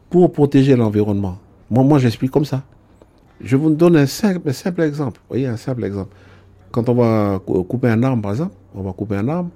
Pour 0.09 0.31
protéger 0.31 0.75
l'environnement. 0.75 1.37
Moi, 1.69 1.83
moi 1.83 1.99
j'explique 1.99 2.31
comme 2.31 2.45
ça. 2.45 2.63
Je 3.41 3.55
vous 3.55 3.69
donne 3.69 3.97
un 3.97 4.05
simple, 4.05 4.49
un 4.49 4.53
simple 4.53 4.81
exemple. 4.81 5.19
Vous 5.23 5.35
voyez, 5.35 5.47
un 5.47 5.57
simple 5.57 5.83
exemple. 5.83 6.15
Quand 6.71 6.87
on 6.89 6.93
va 6.93 7.41
cou- 7.45 7.63
couper 7.63 7.89
un 7.89 8.01
arbre, 8.03 8.21
par 8.21 8.31
exemple, 8.31 8.55
on 8.73 8.81
va 8.81 8.93
couper 8.93 9.15
un 9.15 9.27
arbre, 9.27 9.49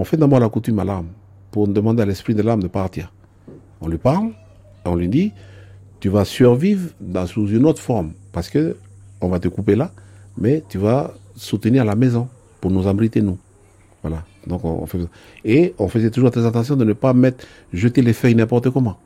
on 0.00 0.04
fait 0.04 0.16
d'abord 0.16 0.40
la 0.40 0.48
coutume 0.48 0.78
à 0.78 0.84
l'arbre 0.84 1.10
pour 1.50 1.68
demander 1.68 2.02
à 2.02 2.06
l'esprit 2.06 2.34
de 2.34 2.40
l'arbre 2.40 2.62
de 2.62 2.68
partir. 2.68 3.12
On 3.82 3.88
lui 3.88 3.98
parle, 3.98 4.30
on 4.86 4.94
lui 4.94 5.08
dit, 5.08 5.32
tu 6.00 6.08
vas 6.08 6.24
survivre 6.24 6.88
dans, 7.02 7.26
sous 7.26 7.48
une 7.48 7.66
autre 7.66 7.82
forme 7.82 8.12
parce 8.32 8.48
que 8.48 8.78
on 9.20 9.28
va 9.28 9.38
te 9.38 9.48
couper 9.48 9.76
là, 9.76 9.92
mais 10.38 10.64
tu 10.70 10.78
vas 10.78 11.12
soutenir 11.36 11.84
la 11.84 11.96
maison 11.96 12.28
pour 12.62 12.70
nous 12.70 12.88
abriter 12.88 13.20
nous. 13.20 13.36
Voilà. 14.00 14.24
Et 15.44 15.74
on 15.78 15.88
faisait 15.88 16.10
toujours 16.10 16.30
très 16.30 16.46
attention 16.46 16.76
de 16.76 16.84
ne 16.84 16.94
pas 16.94 17.12
mettre 17.12 17.44
jeter 17.74 18.00
les 18.00 18.14
feuilles 18.14 18.34
n'importe 18.34 18.70
comment. 18.70 18.96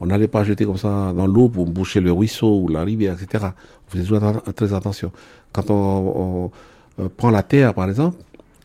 On 0.00 0.06
n'allait 0.06 0.26
pas 0.26 0.42
jeter 0.42 0.64
comme 0.64 0.78
ça 0.78 1.12
dans 1.16 1.28
l'eau 1.28 1.48
pour 1.48 1.66
boucher 1.66 2.00
le 2.00 2.10
ruisseau 2.10 2.62
ou 2.62 2.68
la 2.68 2.82
rivière, 2.82 3.14
etc. 3.14 3.50
On 3.86 3.90
faisait 3.92 4.02
toujours 4.02 4.42
très 4.56 4.74
attention. 4.74 5.12
Quand 5.52 5.70
on, 5.70 5.74
on, 5.76 6.50
euh, 6.98 7.08
prend 7.16 7.30
la 7.30 7.44
terre, 7.44 7.72
par 7.72 7.88
exemple, 7.88 8.16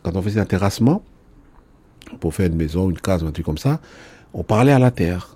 quand 0.02 0.16
on 0.16 0.22
faisait 0.24 0.40
un 0.40 0.46
terrassement, 0.46 1.04
pour 2.20 2.34
faire 2.34 2.48
une 2.48 2.56
maison, 2.56 2.90
une 2.90 3.00
case, 3.00 3.24
un 3.24 3.32
truc 3.32 3.46
comme 3.46 3.58
ça, 3.58 3.80
on 4.34 4.44
parlait 4.44 4.72
à 4.72 4.80
la 4.80 4.92
terre. 4.92 5.36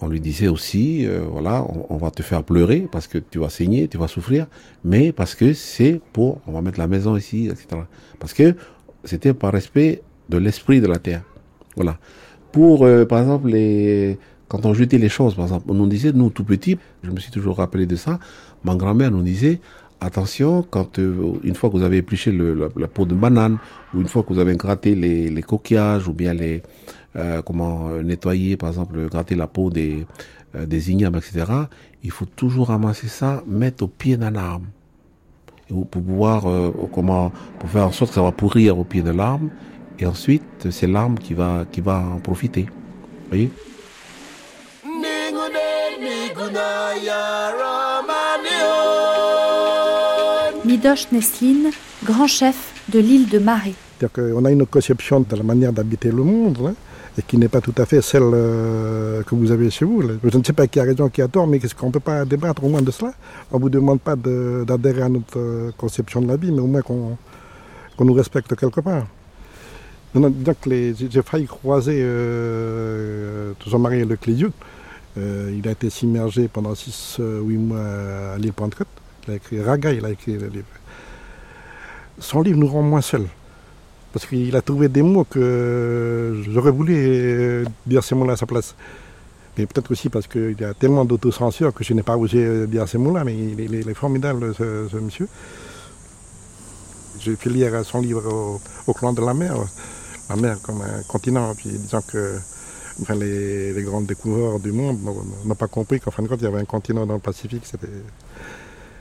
On 0.00 0.08
lui 0.08 0.20
disait 0.20 0.48
aussi, 0.48 1.06
euh, 1.06 1.20
voilà, 1.26 1.64
on, 1.88 1.96
va 1.96 2.10
te 2.10 2.22
faire 2.22 2.44
pleurer 2.44 2.86
parce 2.92 3.06
que 3.06 3.16
tu 3.16 3.38
vas 3.38 3.48
saigner, 3.48 3.88
tu 3.88 3.96
vas 3.96 4.08
souffrir, 4.08 4.46
mais 4.84 5.10
parce 5.10 5.34
que 5.34 5.54
c'est 5.54 6.00
pour, 6.12 6.42
on 6.46 6.52
va 6.52 6.60
mettre 6.60 6.78
la 6.78 6.86
maison 6.86 7.16
ici, 7.16 7.46
etc. 7.46 7.82
Parce 8.18 8.34
que 8.34 8.54
c'était 9.04 9.32
par 9.32 9.52
respect 9.52 10.02
de 10.28 10.36
l'esprit 10.36 10.82
de 10.82 10.86
la 10.86 10.98
terre. 10.98 11.22
Voilà. 11.76 11.98
Pour, 12.52 12.84
euh, 12.84 13.06
par 13.06 13.20
exemple, 13.20 13.48
les, 13.48 14.18
quand 14.48 14.66
on 14.66 14.74
jetait 14.74 14.98
les 14.98 15.08
choses, 15.08 15.34
par 15.34 15.46
exemple, 15.46 15.64
on 15.68 15.74
nous 15.74 15.86
disait, 15.86 16.12
nous 16.12 16.28
tout 16.28 16.44
petits, 16.44 16.78
je 17.02 17.10
me 17.10 17.18
suis 17.18 17.30
toujours 17.30 17.56
rappelé 17.56 17.86
de 17.86 17.96
ça, 17.96 18.18
ma 18.64 18.74
grand-mère 18.74 19.10
nous 19.10 19.22
disait, 19.22 19.60
attention, 20.00 20.62
quand 20.68 20.98
euh, 20.98 21.38
une 21.42 21.54
fois 21.54 21.70
que 21.70 21.76
vous 21.76 21.82
avez 21.82 21.98
épluché 21.98 22.32
la, 22.32 22.88
peau 22.88 23.04
de 23.06 23.14
banane, 23.14 23.58
ou 23.94 24.00
une 24.00 24.08
fois 24.08 24.22
que 24.22 24.32
vous 24.32 24.38
avez 24.38 24.56
gratté 24.56 24.94
les, 24.94 25.42
coquillages, 25.42 26.08
ou 26.08 26.12
bien 26.12 26.34
les, 26.34 26.62
euh, 27.16 27.42
comment 27.42 27.88
euh, 27.88 28.02
nettoyer, 28.02 28.56
par 28.56 28.68
exemple, 28.68 29.08
gratter 29.08 29.34
la 29.34 29.46
peau 29.46 29.70
des, 29.70 30.06
euh, 30.54 30.66
des 30.66 30.90
ignames, 30.90 31.16
etc., 31.16 31.44
il 32.02 32.10
faut 32.10 32.26
toujours 32.26 32.68
ramasser 32.68 33.08
ça, 33.08 33.42
mettre 33.46 33.84
au 33.84 33.88
pied 33.88 34.16
d'un 34.16 34.36
arbre. 34.36 34.66
Et 35.68 35.74
pour 35.74 35.88
pouvoir, 35.88 36.48
euh, 36.48 36.70
comment, 36.94 37.32
pour 37.58 37.68
faire 37.68 37.86
en 37.86 37.92
sorte 37.92 38.10
que 38.10 38.14
ça 38.14 38.22
va 38.22 38.32
pourrir 38.32 38.78
au 38.78 38.84
pied 38.84 39.02
de 39.02 39.10
l'arbre, 39.10 39.48
et 39.98 40.06
ensuite, 40.06 40.68
c'est 40.70 40.86
l'arbre 40.86 41.18
qui 41.20 41.34
va, 41.34 41.64
qui 41.70 41.80
va 41.80 41.98
en 41.98 42.18
profiter. 42.18 42.66
Voyez? 43.28 43.50
Midosh 50.76 51.10
Neslin, 51.10 51.70
grand 52.04 52.26
chef 52.26 52.74
de 52.90 52.98
l'île 52.98 53.30
de. 53.30 53.38
C'est-à-dire 53.38 54.12
qu'on 54.12 54.44
a 54.44 54.50
une 54.50 54.66
conception 54.66 55.20
de 55.20 55.34
la 55.34 55.42
manière 55.42 55.72
d'habiter 55.72 56.10
le 56.10 56.22
monde, 56.22 56.58
hein, 56.66 56.74
et 57.16 57.22
qui 57.22 57.38
n'est 57.38 57.48
pas 57.48 57.62
tout 57.62 57.72
à 57.78 57.86
fait 57.86 58.02
celle 58.02 58.24
euh, 58.24 59.22
que 59.22 59.34
vous 59.34 59.52
avez 59.52 59.70
chez 59.70 59.86
vous. 59.86 60.02
Je 60.02 60.36
ne 60.36 60.44
sais 60.44 60.52
pas 60.52 60.66
qui 60.66 60.78
a 60.78 60.82
raison, 60.82 61.08
qui 61.08 61.22
a 61.22 61.28
tort, 61.28 61.46
mais 61.46 61.56
est-ce 61.56 61.74
qu'on 61.74 61.86
ne 61.86 61.92
peut 61.92 62.00
pas 62.00 62.26
débattre 62.26 62.62
au 62.62 62.68
moins 62.68 62.82
de 62.82 62.90
cela? 62.90 63.14
On 63.52 63.56
ne 63.56 63.62
vous 63.62 63.70
demande 63.70 64.00
pas 64.02 64.16
d'adhérer 64.16 65.00
à 65.00 65.08
notre 65.08 65.38
euh, 65.38 65.70
conception 65.78 66.20
de 66.20 66.28
la 66.28 66.36
vie, 66.36 66.52
mais 66.52 66.60
au 66.60 66.66
moins 66.66 66.82
qu'on 66.82 67.16
nous 67.98 68.12
respecte 68.12 68.54
quelque 68.54 68.80
part. 68.80 69.06
Donc, 70.14 70.34
j'ai 70.66 71.22
failli 71.24 71.46
croiser 71.46 72.00
euh, 72.02 73.54
Clézieux. 74.20 74.52
Euh, 75.16 75.56
il 75.56 75.66
a 75.66 75.70
été 75.70 75.88
submergé 75.88 76.48
pendant 76.48 76.74
6-8 76.74 77.20
mois 77.56 77.78
à 78.34 78.36
l'île 78.36 78.52
Pentecôte. 78.52 78.88
Il 79.26 79.32
a 79.32 79.36
écrit 79.36 79.60
Raga, 79.60 79.92
il 79.92 80.04
a 80.04 80.10
écrit 80.10 80.38
le 80.38 80.48
livre. 80.48 80.66
Son 82.18 82.42
livre 82.42 82.58
nous 82.58 82.68
rend 82.68 82.82
moins 82.82 83.00
seuls. 83.00 83.26
Parce 84.12 84.26
qu'il 84.26 84.54
a 84.56 84.62
trouvé 84.62 84.88
des 84.88 85.02
mots 85.02 85.24
que 85.24 86.42
j'aurais 86.48 86.70
voulu 86.70 86.94
euh, 86.96 87.64
dire 87.86 88.02
ces 88.02 88.14
mots-là 88.14 88.34
à 88.34 88.36
sa 88.36 88.46
place. 88.46 88.74
Mais 89.58 89.66
peut-être 89.66 89.90
aussi 89.90 90.08
parce 90.08 90.26
qu'il 90.26 90.56
y 90.58 90.64
a 90.64 90.74
tellement 90.74 91.04
d'autocensure 91.04 91.72
que 91.74 91.82
je 91.82 91.92
n'ai 91.92 92.02
pas 92.02 92.16
osé 92.16 92.66
dire 92.66 92.88
ces 92.88 92.98
mots-là, 92.98 93.24
mais 93.24 93.34
il 93.36 93.74
est, 93.74 93.94
formidable, 93.94 94.54
ce, 94.54 94.96
monsieur. 94.96 95.28
J'ai 97.18 97.36
fait 97.36 97.50
lire 97.50 97.84
son 97.84 98.00
livre 98.00 98.58
au, 98.86 98.92
clan 98.92 99.12
de 99.12 99.22
la 99.22 99.34
mer, 99.34 99.56
la 100.28 100.36
mer 100.36 100.58
comme 100.62 100.82
un 100.82 101.02
continent, 101.08 101.54
puis 101.54 101.70
disant 101.70 102.02
que 102.02 102.38
les, 103.18 103.72
les, 103.72 103.82
grands 103.82 104.02
découvreurs 104.02 104.60
du 104.60 104.72
monde 104.72 104.98
n'ont 105.44 105.54
pas 105.54 105.68
compris 105.68 106.00
qu'en 106.00 106.10
fin 106.10 106.22
de 106.22 106.28
compte, 106.28 106.40
il 106.40 106.44
y 106.44 106.48
avait 106.48 106.60
un 106.60 106.66
continent 106.66 107.06
dans 107.06 107.14
le 107.14 107.20
Pacifique. 107.20 107.64
C'était 107.64 107.88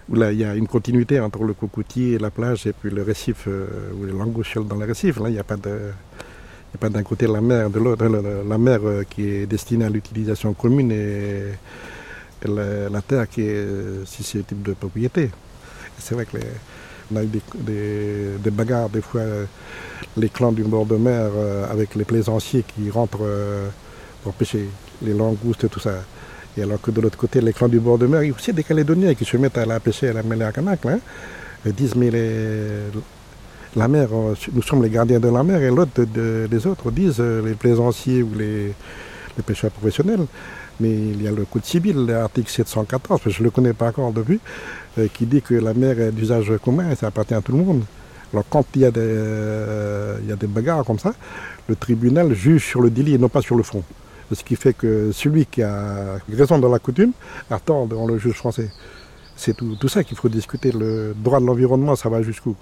où 0.09 0.15
là 0.15 0.31
il 0.31 0.39
y 0.39 0.43
a 0.43 0.55
une 0.55 0.67
continuité 0.67 1.19
entre 1.19 1.43
le 1.43 1.53
cocotier 1.53 2.13
et 2.13 2.17
la 2.17 2.29
plage 2.29 2.67
et 2.67 2.73
puis 2.73 2.89
le 2.89 3.01
récif 3.01 3.45
euh, 3.47 3.67
ou 3.99 4.05
les 4.05 4.11
langoustes 4.13 4.59
dans 4.59 4.75
le 4.75 4.85
récif. 4.85 5.19
Là, 5.19 5.29
il 5.29 5.33
n'y 5.33 5.39
a 5.39 5.43
pas 5.43 5.57
de 5.57 5.91
pas 6.79 6.89
d'un 6.89 7.03
côté 7.03 7.25
la 7.25 7.39
mer, 7.39 7.69
de 7.69 7.79
l'autre 7.79 8.05
la, 8.05 8.57
mer 8.57 8.79
euh, 8.83 9.03
qui 9.09 9.29
est 9.29 9.45
destinée 9.45 9.85
à 9.85 9.89
l'utilisation 9.89 10.53
commune 10.53 10.91
et, 10.91 11.53
la, 12.45 13.01
terre 13.01 13.29
qui 13.29 13.43
est 13.43 14.05
susceptible 14.05 14.61
de 14.61 14.73
propriété. 14.73 15.31
C'est 15.97 16.15
vrai 16.15 16.25
que 16.25 16.37
a 16.37 17.23
eu 17.23 17.29
des, 17.55 18.51
bagarres 18.51 18.89
des 18.89 18.99
fois, 18.99 19.21
les 20.17 20.27
clans 20.27 20.51
du 20.51 20.63
bord 20.63 20.85
de 20.85 20.97
mer 20.97 21.31
euh, 21.33 21.71
avec 21.71 21.95
les 21.95 22.03
plaisanciers 22.03 22.63
qui 22.63 22.89
rentrent 22.89 23.25
pour 24.21 24.33
pêcher 24.33 24.67
les 25.01 25.13
langoustes 25.13 25.63
et 25.63 25.69
tout 25.69 25.79
ça. 25.79 26.03
Et 26.57 26.63
alors 26.63 26.79
que 26.81 26.91
de 26.91 27.01
l'autre 27.01 27.17
côté, 27.17 27.41
les 27.41 27.53
clans 27.53 27.67
du 27.67 27.79
bord 27.79 27.97
de 27.97 28.07
mer, 28.07 28.23
il 28.23 28.29
y 28.29 28.31
a 28.31 28.35
aussi 28.35 28.53
des 28.53 28.63
Calédoniens 28.63 29.13
qui 29.13 29.25
se 29.25 29.35
mettent 29.37 29.57
à 29.57 29.65
la 29.65 29.79
pêcher 29.79 30.09
à 30.09 30.13
la 30.13 30.23
mêlée 30.23 30.45
à 30.45 30.51
Canac. 30.51 30.85
Hein, 30.85 30.99
disent, 31.71 31.95
mais 31.95 32.11
la 33.75 33.87
mer, 33.87 34.07
euh, 34.13 34.35
nous 34.53 34.61
sommes 34.61 34.83
les 34.83 34.89
gardiens 34.89 35.19
de 35.19 35.27
la 35.27 35.43
mer, 35.43 35.61
et 35.61 35.69
l'autre, 35.69 36.05
les 36.15 36.67
autres 36.67 36.91
disent, 36.91 37.17
euh, 37.19 37.45
les 37.45 37.55
plaisanciers 37.55 38.23
ou 38.23 38.31
les, 38.35 38.73
pêcheurs 39.45 39.71
professionnels, 39.71 40.25
mais 40.79 40.89
il 40.89 41.21
y 41.21 41.27
a 41.27 41.31
le 41.31 41.43
code 41.43 41.65
civil, 41.65 42.05
l'article 42.05 42.49
714, 42.49 43.21
je 43.27 43.39
ne 43.39 43.43
le 43.43 43.49
connais 43.49 43.73
pas 43.73 43.89
encore 43.89 44.13
depuis, 44.13 44.39
euh, 44.97 45.07
qui 45.13 45.25
dit 45.25 45.41
que 45.41 45.55
la 45.55 45.73
mer 45.73 45.99
est 45.99 46.11
d'usage 46.11 46.53
commun 46.63 46.89
et 46.89 46.95
ça 46.95 47.07
appartient 47.07 47.33
à 47.33 47.41
tout 47.41 47.51
le 47.51 47.57
monde. 47.57 47.83
Alors 48.31 48.45
quand 48.49 48.65
il 48.75 48.81
y, 48.81 48.85
a 48.85 48.91
des, 48.91 49.01
il 50.23 50.29
y 50.29 50.31
a 50.31 50.35
des 50.37 50.47
bagarres 50.47 50.85
comme 50.85 50.99
ça, 50.99 51.13
le 51.67 51.75
tribunal 51.75 52.33
juge 52.33 52.65
sur 52.65 52.81
le 52.81 52.89
délit 52.89 53.15
et 53.15 53.17
non 53.17 53.29
pas 53.29 53.41
sur 53.41 53.55
le 53.57 53.63
fond. 53.63 53.83
Ce 54.31 54.43
qui 54.43 54.55
fait 54.55 54.73
que 54.73 55.11
celui 55.11 55.45
qui 55.45 55.61
a 55.61 56.17
raison 56.29 56.57
dans 56.57 56.69
la 56.69 56.79
coutume 56.79 57.11
a 57.49 57.59
tort 57.59 57.87
devant 57.87 58.07
le 58.07 58.17
juge 58.17 58.33
français. 58.33 58.71
C'est 59.35 59.55
tout, 59.55 59.87
ça 59.87 60.03
qu'il 60.03 60.17
faut 60.17 60.29
discuter. 60.29 60.71
Le 60.71 61.13
droit 61.15 61.39
de 61.39 61.45
l'environnement, 61.45 61.95
ça 61.95 62.09
va 62.09 62.21
jusqu'où? 62.21 62.55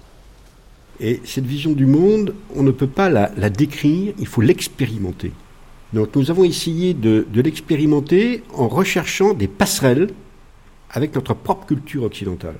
Et 1.00 1.20
cette 1.24 1.46
vision 1.46 1.72
du 1.72 1.86
monde, 1.86 2.34
on 2.54 2.62
ne 2.62 2.70
peut 2.70 2.86
pas 2.86 3.08
la, 3.08 3.50
décrire, 3.50 4.14
il 4.18 4.26
faut 4.26 4.40
l'expérimenter. 4.40 5.32
Donc 5.92 6.14
nous 6.16 6.30
avons 6.30 6.44
essayé 6.44 6.92
de, 6.92 7.26
de 7.32 7.40
l'expérimenter 7.40 8.42
en 8.52 8.68
recherchant 8.68 9.32
des 9.32 9.48
passerelles 9.48 10.10
avec 10.90 11.14
notre 11.14 11.34
propre 11.34 11.66
culture 11.66 12.02
occidentale. 12.02 12.56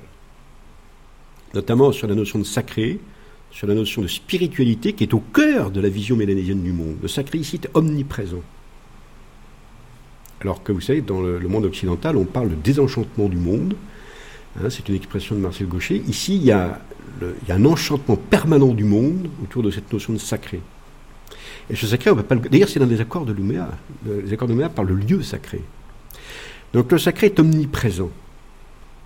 Notamment 1.53 1.91
sur 1.91 2.07
la 2.07 2.15
notion 2.15 2.39
de 2.39 2.43
sacré, 2.43 2.99
sur 3.51 3.67
la 3.67 3.73
notion 3.73 4.01
de 4.01 4.07
spiritualité 4.07 4.93
qui 4.93 5.03
est 5.03 5.13
au 5.13 5.19
cœur 5.19 5.71
de 5.71 5.79
la 5.79 5.89
vision 5.89 6.17
mélanésienne 6.17 6.61
du 6.61 6.73
monde. 6.73 6.97
Le 7.01 7.07
sacré 7.07 7.37
ici 7.37 7.59
est 7.61 7.69
omniprésent. 7.73 8.41
Alors 10.41 10.63
que 10.63 10.71
vous 10.71 10.81
savez, 10.81 11.01
dans 11.01 11.21
le, 11.21 11.39
monde 11.47 11.65
occidental, 11.65 12.17
on 12.17 12.25
parle 12.25 12.49
de 12.49 12.55
désenchantement 12.55 13.29
du 13.29 13.37
monde. 13.37 13.75
Hein, 14.57 14.69
c'est 14.69 14.87
une 14.89 14.95
expression 14.95 15.35
de 15.35 15.41
Marcel 15.41 15.67
Gaucher. 15.67 16.03
Ici, 16.07 16.35
il 16.35 16.43
y, 16.43 16.51
a 16.51 16.81
un 17.49 17.65
enchantement 17.65 18.17
permanent 18.17 18.73
du 18.73 18.83
monde 18.83 19.29
autour 19.43 19.63
de 19.63 19.71
cette 19.71 19.91
notion 19.91 20.13
de 20.13 20.17
sacré. 20.17 20.61
Et 21.69 21.75
ce 21.75 21.87
sacré, 21.87 22.11
on 22.11 22.15
peut 22.15 22.23
pas 22.23 22.35
le... 22.35 22.41
D'ailleurs, 22.41 22.69
c'est 22.69 22.79
dans 22.79 22.85
les 22.85 23.01
accords 23.01 23.25
de 23.25 23.33
Luméa. 23.33 23.69
Les 24.05 24.31
accords 24.33 24.47
de 24.47 24.53
Luméa 24.53 24.69
parlent 24.69 24.89
de 24.89 24.93
lieu 24.93 25.23
sacré. 25.23 25.61
Donc 26.73 26.91
le 26.91 26.97
sacré 26.97 27.27
est 27.27 27.39
omniprésent. 27.39 28.11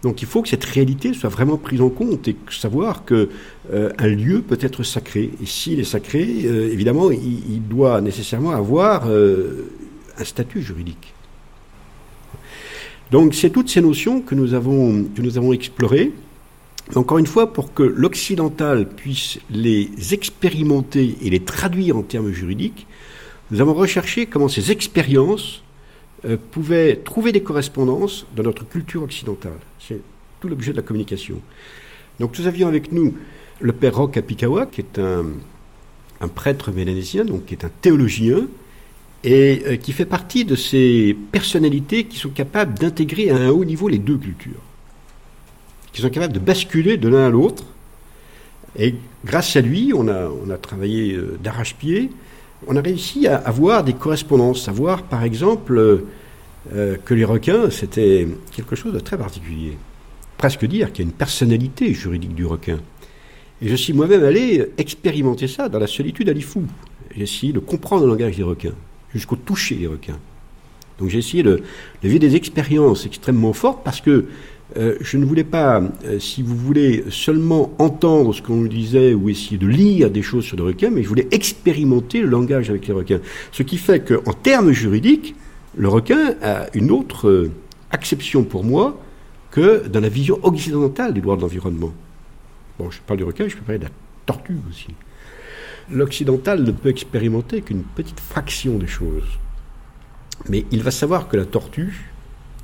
Donc 0.01 0.21
il 0.21 0.27
faut 0.27 0.41
que 0.41 0.49
cette 0.49 0.63
réalité 0.63 1.13
soit 1.13 1.29
vraiment 1.29 1.57
prise 1.57 1.81
en 1.81 1.89
compte 1.89 2.27
et 2.27 2.35
savoir 2.49 3.03
que 3.03 3.29
euh, 3.73 3.91
un 3.97 4.07
lieu 4.07 4.41
peut 4.41 4.57
être 4.61 4.83
sacré. 4.83 5.31
Et 5.41 5.45
s'il 5.45 5.79
est 5.79 5.85
sacré, 5.85 6.25
euh, 6.45 6.71
évidemment, 6.71 7.11
il, 7.11 7.61
doit 7.67 7.99
nécessairement 8.01 8.51
avoir 8.51 9.07
euh, 9.07 9.71
un 10.17 10.23
statut 10.23 10.61
juridique. 10.61 11.13
Donc 13.11 13.33
c'est 13.33 13.49
toutes 13.49 13.69
ces 13.69 13.81
notions 13.81 14.21
que 14.21 14.35
nous 14.35 14.53
avons, 14.53 15.03
que 15.03 15.21
nous 15.21 15.37
avons 15.37 15.53
explorées. 15.53 16.11
Encore 16.95 17.17
une 17.17 17.27
fois, 17.27 17.53
pour 17.53 17.73
que 17.73 17.83
l'occidental 17.83 18.87
puisse 18.87 19.39
les 19.49 19.89
expérimenter 20.11 21.17
et 21.21 21.29
les 21.29 21.39
traduire 21.39 21.97
en 21.97 22.03
termes 22.03 22.31
juridiques, 22.31 22.87
nous 23.51 23.61
avons 23.61 23.73
recherché 23.73 24.25
comment 24.25 24.47
ces 24.47 24.71
expériences 24.71 25.63
euh, 26.25 26.37
pouvaient 26.51 26.97
trouver 26.97 27.31
des 27.31 27.41
correspondances 27.41 28.25
dans 28.35 28.43
notre 28.43 28.67
culture 28.67 29.03
occidentale. 29.03 29.59
C'est 29.79 30.01
tout 30.39 30.47
l'objet 30.47 30.71
de 30.71 30.77
la 30.77 30.83
communication. 30.83 31.41
Donc 32.19 32.37
nous 32.37 32.47
avions 32.47 32.67
avec 32.67 32.91
nous 32.91 33.15
le 33.59 33.73
père 33.73 33.95
Roch 33.95 34.17
Apikawa, 34.17 34.65
qui 34.65 34.81
est 34.81 34.99
un, 34.99 35.25
un 36.21 36.27
prêtre 36.27 36.71
mélanésien, 36.71 37.25
donc 37.25 37.45
qui 37.45 37.53
est 37.55 37.65
un 37.65 37.71
théologien, 37.81 38.47
et 39.23 39.63
euh, 39.65 39.75
qui 39.75 39.91
fait 39.91 40.05
partie 40.05 40.45
de 40.45 40.55
ces 40.55 41.15
personnalités 41.31 42.05
qui 42.05 42.17
sont 42.17 42.29
capables 42.29 42.77
d'intégrer 42.77 43.29
à 43.29 43.35
un 43.35 43.49
haut 43.49 43.65
niveau 43.65 43.87
les 43.87 43.97
deux 43.97 44.17
cultures, 44.17 44.61
qui 45.91 46.01
sont 46.01 46.09
capables 46.09 46.33
de 46.33 46.39
basculer 46.39 46.97
de 46.97 47.09
l'un 47.09 47.27
à 47.27 47.29
l'autre. 47.29 47.63
Et 48.77 48.95
grâce 49.25 49.55
à 49.55 49.61
lui, 49.61 49.91
on 49.95 50.07
a, 50.07 50.57
travaillé 50.57 51.13
euh, 51.13 51.37
d'arrache-pied, 51.43 52.11
on 52.67 52.75
a 52.75 52.81
réussi 52.81 53.27
à 53.27 53.37
avoir 53.37 53.83
des 53.83 53.93
correspondances, 53.93 54.67
à 54.67 54.71
voir 54.71 55.03
par 55.03 55.23
exemple 55.23 56.03
euh, 56.73 56.97
que 57.03 57.13
les 57.13 57.25
requins, 57.25 57.69
c'était 57.69 58.27
quelque 58.51 58.75
chose 58.75 58.93
de 58.93 58.99
très 58.99 59.17
particulier. 59.17 59.77
Presque 60.37 60.65
dire 60.65 60.93
qu'il 60.93 61.03
y 61.03 61.07
a 61.07 61.09
une 61.09 61.15
personnalité 61.17 61.93
juridique 61.93 62.35
du 62.35 62.45
requin. 62.45 62.79
Et 63.61 63.67
je 63.67 63.75
suis 63.75 63.91
moi-même 63.91 64.23
allé 64.23 64.69
expérimenter 64.77 65.49
ça 65.49 65.67
dans 65.67 65.79
la 65.79 65.87
solitude 65.87 66.29
à 66.29 66.33
l'Ifou. 66.33 66.63
J'ai 67.13 67.23
essayé 67.23 67.51
de 67.51 67.59
comprendre 67.59 68.05
le 68.05 68.11
langage 68.11 68.37
des 68.37 68.43
requins 68.43 68.75
jusqu'au 69.13 69.35
toucher 69.35 69.75
des 69.75 69.87
requins. 69.87 70.19
Donc 70.99 71.09
j'ai 71.09 71.19
essayé 71.19 71.43
de, 71.43 71.61
vivre 72.03 72.19
des 72.19 72.35
expériences 72.35 73.05
extrêmement 73.05 73.53
fortes 73.53 73.81
parce 73.83 74.01
que 74.01 74.25
euh, 74.77 74.97
je 75.01 75.17
ne 75.17 75.25
voulais 75.25 75.43
pas, 75.43 75.81
euh, 76.05 76.19
si 76.19 76.43
vous 76.43 76.55
voulez, 76.55 77.05
seulement 77.09 77.73
entendre 77.79 78.33
ce 78.33 78.41
qu'on 78.41 78.55
nous 78.55 78.67
disait 78.67 79.13
ou 79.13 79.29
essayer 79.29 79.57
de 79.57 79.65
lire 79.65 80.11
des 80.11 80.21
choses 80.21 80.43
sur 80.43 80.57
les 80.57 80.63
requins, 80.63 80.91
mais 80.91 81.01
je 81.01 81.07
voulais 81.07 81.27
expérimenter 81.31 82.21
le 82.21 82.27
langage 82.27 82.69
avec 82.69 82.85
les 82.87 82.93
requins. 82.93 83.19
Ce 83.51 83.63
qui 83.63 83.77
fait 83.77 83.99
qu'en 83.99 84.33
termes 84.33 84.71
juridiques, 84.71 85.33
le 85.75 85.87
requin 85.87 86.35
a 86.43 86.67
une 86.75 86.91
autre 86.91 87.29
euh, 87.29 87.51
acception 87.89 88.43
pour 88.43 88.63
moi 88.63 89.01
que 89.49 89.87
dans 89.87 90.01
la 90.01 90.09
vision 90.09 90.37
occidentale 90.43 91.15
des 91.15 91.21
droits 91.21 91.35
de 91.35 91.41
l'environnement. 91.41 91.91
Bon, 92.77 92.91
je 92.91 92.99
parle 93.07 93.17
du 93.17 93.23
requin, 93.23 93.47
je 93.47 93.55
peux 93.55 93.63
parler 93.63 93.79
de 93.79 93.85
la 93.85 93.91
tortue 94.27 94.57
aussi 94.69 94.89
l'occidental 95.91 96.63
ne 96.63 96.71
peut 96.71 96.89
expérimenter 96.89 97.61
qu'une 97.61 97.83
petite 97.83 98.19
fraction 98.19 98.77
des 98.77 98.87
choses. 98.87 99.27
Mais 100.47 100.65
il 100.71 100.83
va 100.83 100.91
savoir 100.91 101.27
que 101.27 101.37
la 101.37 101.45
tortue, 101.45 102.11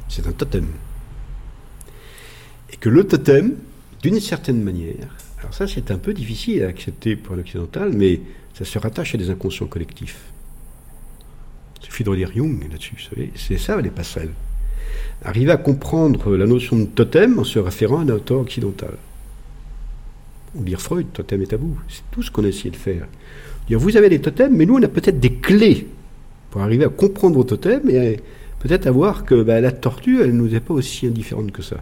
c'est 0.07 0.28
un 0.28 0.32
totem. 0.32 0.67
Et 2.71 2.78
que 2.78 2.89
le 2.89 3.05
totem, 3.05 3.55
d'une 4.01 4.19
certaine 4.19 4.61
manière, 4.61 5.15
alors 5.39 5.53
ça 5.53 5.67
c'est 5.67 5.91
un 5.91 5.97
peu 5.97 6.13
difficile 6.13 6.63
à 6.63 6.67
accepter 6.67 7.15
pour 7.15 7.36
l'occidental, 7.36 7.91
mais 7.93 8.21
ça 8.53 8.65
se 8.65 8.80
rattache 8.80 9.15
à 9.15 9.17
des 9.17 9.30
inconscients 9.30 9.67
collectifs. 9.67 10.19
Il 11.82 11.86
suffit 11.86 12.03
de 12.03 12.09
relire 12.09 12.32
Jung 12.34 12.67
là-dessus, 12.71 12.95
vous 12.97 13.15
savez, 13.15 13.32
c'est 13.36 13.57
ça 13.57 13.80
les 13.82 13.89
passerelles. 13.89 14.34
Arriver 15.23 15.51
à 15.51 15.57
comprendre 15.57 16.36
la 16.36 16.45
notion 16.45 16.78
de 16.78 16.86
totem 16.86 17.39
en 17.39 17.43
se 17.43 17.59
référant 17.59 17.99
à 17.99 18.03
un 18.03 18.09
auteur 18.09 18.39
occidental 18.39 18.97
ou 20.56 20.64
lire 20.64 20.82
Freud, 20.82 21.08
totem 21.14 21.41
et 21.41 21.47
tabou. 21.47 21.78
C'est 21.88 22.03
tout 22.12 22.24
ce 22.24 22.32
qu'on 22.32 22.43
a 22.43 22.47
essayé 22.47 22.70
de 22.70 22.76
faire. 22.76 23.08
Dire, 23.68 23.80
vous 23.80 23.97
avez 23.97 24.10
des 24.10 24.22
totems, 24.22 24.56
mais 24.56 24.66
nous, 24.66 24.76
on 24.76 24.84
a 24.84 24.88
peut-être 24.88 25.20
des 25.20 25.34
clés 25.34 25.88
pour 26.51 26.62
arriver 26.62 26.86
à 26.86 26.89
comprendre 26.89 27.36
vos 27.36 27.43
totems 27.43 27.89
et 27.89 28.20
peut-être 28.60 28.88
à 28.88 28.91
voir 28.91 29.26
que 29.26 29.43
bah, 29.43 29.60
la 29.60 29.72
tortue, 29.72 30.22
elle 30.22 30.36
ne 30.36 30.41
nous 30.41 30.56
est 30.56 30.60
pas 30.60 30.74
aussi 30.74 31.08
indifférente 31.08 31.51
que 31.51 31.62
ça. 31.62 31.78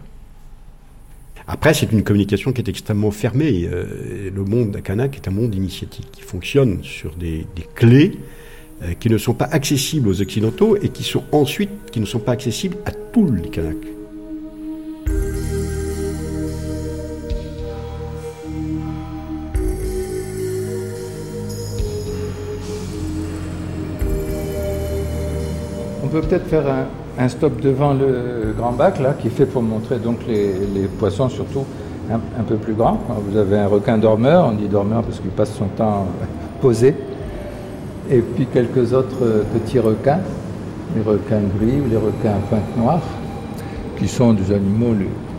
Après, 1.46 1.74
c'est 1.74 1.92
une 1.92 2.02
communication 2.02 2.52
qui 2.52 2.62
est 2.62 2.68
extrêmement 2.68 3.10
fermée. 3.10 3.68
Euh, 3.70 4.30
le 4.34 4.44
monde 4.44 4.70
d'Akanak 4.70 5.16
est 5.16 5.28
un 5.28 5.30
monde 5.30 5.54
initiatique 5.54 6.08
qui 6.10 6.22
fonctionne 6.22 6.82
sur 6.82 7.14
des, 7.16 7.46
clés 7.74 8.18
euh, 8.82 8.94
qui 8.98 9.10
ne 9.10 9.18
sont 9.18 9.34
pas 9.34 9.44
accessibles 9.44 10.08
aux 10.08 10.22
Occidentaux 10.22 10.76
et 10.80 10.88
qui 10.88 11.02
sont 11.02 11.24
ensuite, 11.32 11.70
qui 11.92 12.00
ne 12.00 12.06
sont 12.06 12.18
pas 12.18 12.32
accessibles 12.32 12.78
à 12.86 12.92
tous 12.92 13.30
les 13.30 13.50
Kanaks. 13.50 13.93
Peut 26.14 26.28
peut-être 26.28 26.46
faire 26.46 26.62
un, 27.18 27.28
stop 27.28 27.60
devant 27.60 27.92
le 27.92 28.54
grand 28.56 28.70
bac 28.70 29.00
là, 29.00 29.16
qui 29.20 29.26
est 29.26 29.30
fait 29.30 29.46
pour 29.46 29.62
montrer 29.62 29.98
donc 29.98 30.18
les, 30.28 30.86
poissons 30.98 31.28
surtout 31.28 31.64
un, 32.08 32.42
peu 32.44 32.54
plus 32.54 32.74
grands. 32.74 33.00
Vous 33.28 33.36
avez 33.36 33.58
un 33.58 33.66
requin 33.66 33.98
dormeur, 33.98 34.46
on 34.46 34.52
dit 34.52 34.68
dormeur 34.68 35.02
parce 35.02 35.18
qu'il 35.18 35.30
passe 35.30 35.52
son 35.52 35.66
temps 35.66 36.06
posé, 36.60 36.94
et 38.10 38.20
puis 38.20 38.46
quelques 38.46 38.92
autres 38.92 39.24
euh, 39.24 39.42
petits 39.54 39.80
requins, 39.80 40.20
les 40.94 41.02
requins 41.02 41.40
gris 41.58 41.80
ou 41.84 41.90
les 41.90 41.96
requins 41.96 42.36
à 42.36 42.48
pointe 42.48 42.76
noire, 42.76 43.02
qui 43.98 44.06
sont 44.06 44.34
des 44.34 44.52
animaux 44.52 44.94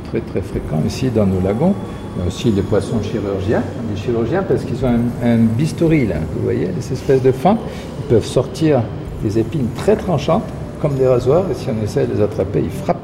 très 0.10 0.20
très 0.20 0.42
fréquents 0.42 0.82
ici 0.86 1.10
dans 1.10 1.26
nos 1.26 1.40
lagons. 1.40 1.74
Il 2.18 2.22
y 2.22 2.24
a 2.26 2.28
aussi 2.28 2.52
les 2.52 2.62
poissons 2.64 3.02
chirurgiens, 3.02 3.64
les 3.90 4.02
chirurgiens 4.02 4.44
parce 4.44 4.66
qu'ils 4.66 4.84
ont 4.84 4.90
un, 4.90 5.28
un, 5.28 5.38
bistouri 5.38 6.06
là, 6.08 6.16
vous 6.36 6.44
voyez, 6.44 6.68
ces 6.82 6.94
espèces 6.94 7.22
de 7.22 7.32
fins, 7.32 7.58
ils 8.00 8.10
peuvent 8.10 8.26
sortir 8.26 8.82
des 9.24 9.40
épines 9.40 9.68
très 9.78 9.96
tranchantes 9.96 10.44
comme 10.82 10.96
des 10.96 11.08
rasoirs, 11.08 11.46
et 11.52 11.54
si 11.54 11.68
on 11.70 11.84
essaie 11.84 12.06
de 12.06 12.14
les 12.14 12.22
attraper, 12.22 12.62
ils 12.64 12.70
frappent 12.70 12.98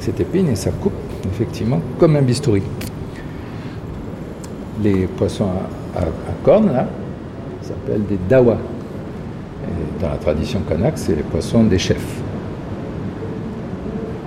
cette 0.00 0.20
épine 0.20 0.48
et 0.48 0.56
ça 0.56 0.70
coupe 0.70 0.92
effectivement 1.26 1.80
comme 1.98 2.16
un 2.16 2.22
bistouri. 2.22 2.62
Les 4.82 5.06
poissons 5.06 5.46
à, 5.96 6.00
cornes, 6.44 6.72
là, 6.72 6.86
s'appellent 7.62 8.06
des 8.06 8.18
dawa. 8.28 8.56
dans 10.00 10.08
la 10.08 10.16
tradition 10.16 10.60
kanak, 10.68 10.94
c'est 10.96 11.14
les 11.14 11.22
poissons 11.22 11.62
des 11.64 11.78
chefs. 11.78 12.20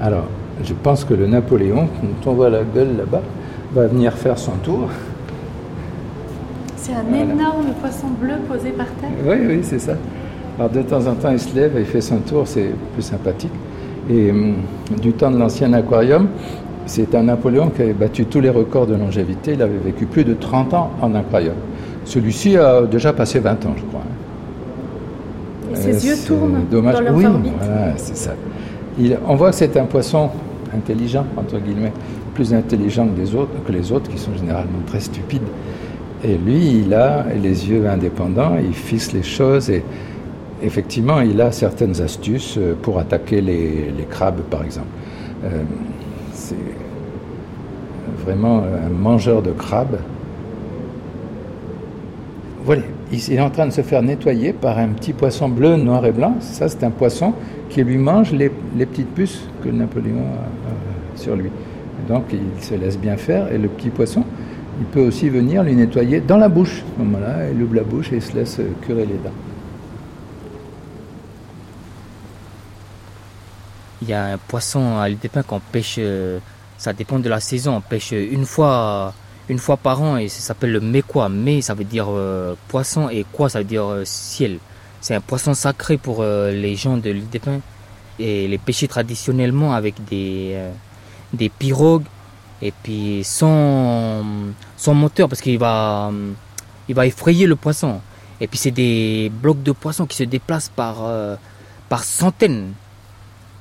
Alors, 0.02 0.26
je 0.64 0.74
pense 0.74 1.04
que 1.04 1.14
le 1.14 1.28
Napoléon, 1.28 1.90
quand 2.24 2.32
on 2.32 2.34
voit 2.36 2.50
la 2.50 2.64
gueule 2.64 2.96
là-bas, 2.98 3.22
va 3.74 3.88
venir 3.88 4.14
faire 4.14 4.38
son 4.38 4.54
tour. 4.64 4.90
C'est 6.78 6.94
un 6.94 7.14
énorme 7.14 7.74
poisson 7.82 8.08
bleu 8.20 8.36
posé 8.48 8.70
par 8.70 8.88
terre 9.02 9.10
Oui, 9.26 9.38
oui, 9.46 9.60
c'est 9.64 9.80
ça. 9.80 9.94
Alors 10.58 10.70
de 10.70 10.82
temps 10.82 11.06
en 11.08 11.16
temps, 11.16 11.32
il 11.32 11.40
se 11.40 11.54
lève, 11.56 11.74
il 11.78 11.86
fait 11.86 12.02
son 12.02 12.18
tour, 12.20 12.48
c'est 12.48 12.72
plus 12.94 13.04
sympathique. 13.04 13.52
Et 14.10 14.32
hum, 14.32 14.56
du 15.02 15.12
temps 15.14 15.32
de 15.32 15.38
l'ancien 15.38 15.74
aquarium, 15.74 16.28
c'est 16.86 17.14
un 17.16 17.24
Napoléon 17.24 17.70
qui 17.70 17.82
avait 17.82 17.94
battu 17.94 18.26
tous 18.26 18.40
les 18.40 18.50
records 18.50 18.88
de 18.88 18.96
longévité. 18.96 19.54
Il 19.54 19.62
avait 19.62 19.78
vécu 19.78 20.06
plus 20.06 20.24
de 20.24 20.34
30 20.34 20.74
ans 20.74 20.92
en 21.02 21.14
aquarium. 21.16 21.56
Celui-ci 22.06 22.56
a 22.58 22.84
déjà 22.84 23.12
passé 23.14 23.40
20 23.40 23.66
ans, 23.66 23.74
je 23.76 23.84
crois. 23.84 24.02
Et 25.74 25.76
ses 25.76 26.08
yeux 26.08 26.16
tournent 26.26 26.66
dommage. 26.70 26.96
dans 26.96 27.02
leur 27.02 27.16
oui, 27.16 27.26
voilà, 27.26 27.98
c'est 27.98 28.16
ça. 28.16 28.32
on 29.28 29.36
voit 29.36 29.50
que 29.50 29.56
c'est 29.56 29.76
un 29.78 29.86
poisson 29.86 30.30
intelligent, 30.74 31.26
entre 31.36 31.58
guillemets, 31.58 31.92
plus 32.34 32.54
intelligent 32.54 33.08
que 33.08 33.20
les 33.20 33.36
autres, 33.36 33.52
que 33.66 33.72
les 33.72 33.92
autres 33.92 34.10
qui 34.10 34.20
sont 34.20 34.34
généralement 34.38 34.80
très 34.86 35.00
stupides. 35.00 35.42
Et 36.24 36.38
lui, 36.38 36.84
il 36.86 36.94
a 36.94 37.26
les 37.42 37.70
yeux 37.70 37.88
indépendants, 37.88 38.54
il 38.64 38.74
fixe 38.74 39.12
les 39.12 39.24
choses 39.24 39.70
et 39.70 39.84
effectivement, 40.62 41.22
il 41.22 41.40
a 41.42 41.52
certaines 41.52 42.02
astuces 42.02 42.56
euh, 42.58 42.76
pour 42.80 43.00
attaquer 43.00 43.42
les, 43.42 44.08
crabes, 44.10 44.42
par 44.50 44.64
exemple. 44.64 44.88
Euh, 45.44 45.64
c'est 46.34 46.56
vraiment 48.24 48.64
un 48.64 48.90
mangeur 48.90 49.42
de 49.42 49.52
crabes. 49.52 50.00
Voilà, 52.64 52.82
il 53.12 53.34
est 53.34 53.40
en 53.40 53.52
train 53.52 53.68
de 53.68 53.72
se 53.72 53.82
faire 53.82 54.02
nettoyer 54.02 54.54
par 54.54 54.80
un 54.80 54.88
petit 54.90 55.14
poisson 55.14 55.50
bleu, 55.50 55.76
noir 55.76 56.06
et 56.06 56.12
blanc. 56.12 56.38
Ça, 56.40 56.68
c'est 56.68 56.84
un 56.84 56.90
poisson 56.90 57.34
qui 57.70 57.84
lui 57.84 57.98
mange 57.98 58.32
les, 58.32 58.50
petites 58.50 59.14
puces 59.14 59.44
que 59.64 59.70
Napoléon 59.70 60.22
a 60.22 61.20
sur 61.20 61.36
lui. 61.36 61.50
donc, 62.10 62.24
il 62.34 62.64
se 62.64 62.74
laisse 62.76 62.98
bien 62.98 63.18
faire. 63.18 63.52
Et 63.52 63.60
le 63.60 63.68
petit 63.68 63.90
poisson, 63.90 64.24
il 64.80 64.86
peut 64.86 65.02
aussi 65.02 65.30
venir 65.30 65.64
lui 65.64 65.76
nettoyer 65.76 66.22
dans 66.22 66.38
la 66.38 66.50
bouche. 66.50 66.82
À 66.82 66.98
ce 66.98 67.04
moment-là, 67.04 67.36
il 67.54 67.62
ouvre 67.62 67.76
la 67.76 67.84
bouche 67.84 68.12
et 68.12 68.16
il 68.16 68.22
se 68.22 68.36
laisse 68.36 68.60
curer 68.82 69.06
les 69.06 69.20
dents. 69.24 69.55
Il 74.06 74.12
y 74.12 74.14
a 74.14 74.26
un 74.26 74.38
poisson 74.38 75.00
à 75.00 75.10
l'île 75.10 75.18
des 75.18 75.30
Pins 75.30 75.42
qu'on 75.42 75.60
pêche, 75.60 75.96
euh, 75.98 76.38
ça 76.78 76.94
dépend 76.94 77.18
de 77.18 77.28
la 77.28 77.40
saison, 77.40 77.78
on 77.78 77.82
pêche 77.82 78.12
une 78.12 78.46
fois, 78.46 79.16
une 79.50 79.58
fois 79.58 79.78
par 79.78 80.00
an 80.00 80.18
et 80.18 80.28
ça 80.28 80.42
s'appelle 80.42 80.74
le 80.74 80.80
mekwa. 80.80 81.28
Mais 81.28 81.62
ça 81.62 81.74
veut 81.74 81.86
dire 81.86 82.06
euh, 82.10 82.54
poisson 82.68 83.10
et 83.10 83.26
quoi 83.32 83.50
ça 83.50 83.60
veut 83.60 83.66
dire 83.66 83.84
euh, 83.84 84.06
ciel. 84.06 84.60
C'est 85.02 85.16
un 85.16 85.22
poisson 85.22 85.56
sacré 85.56 85.98
pour 85.98 86.24
les 86.24 86.76
gens 86.76 86.98
de 86.98 87.10
l'île 87.10 87.30
des 87.30 87.40
Pins 87.40 87.62
et 88.20 88.48
les 88.48 88.58
pêcher 88.60 88.88
traditionnellement 88.88 89.74
avec 89.74 89.96
des, 90.06 90.56
des 91.34 91.50
pirogues 91.50 92.06
et 92.62 92.72
puis 92.72 93.22
sans, 93.24 94.24
sans 94.78 94.94
moteur 94.94 95.30
parce 95.30 95.42
qu'il 95.42 95.58
va, 95.58 96.12
il 96.88 96.94
va 96.96 97.08
effrayer 97.08 97.48
le 97.48 97.56
poisson. 97.56 98.02
Et 98.40 98.48
puis 98.48 98.58
c'est 98.58 98.72
des 98.72 99.32
blocs 99.32 99.64
de 99.64 99.72
poissons 99.72 100.06
qui 100.06 100.18
se 100.18 100.24
déplacent 100.24 100.70
par, 100.70 100.98
par 101.90 102.04
centaines. 102.04 102.74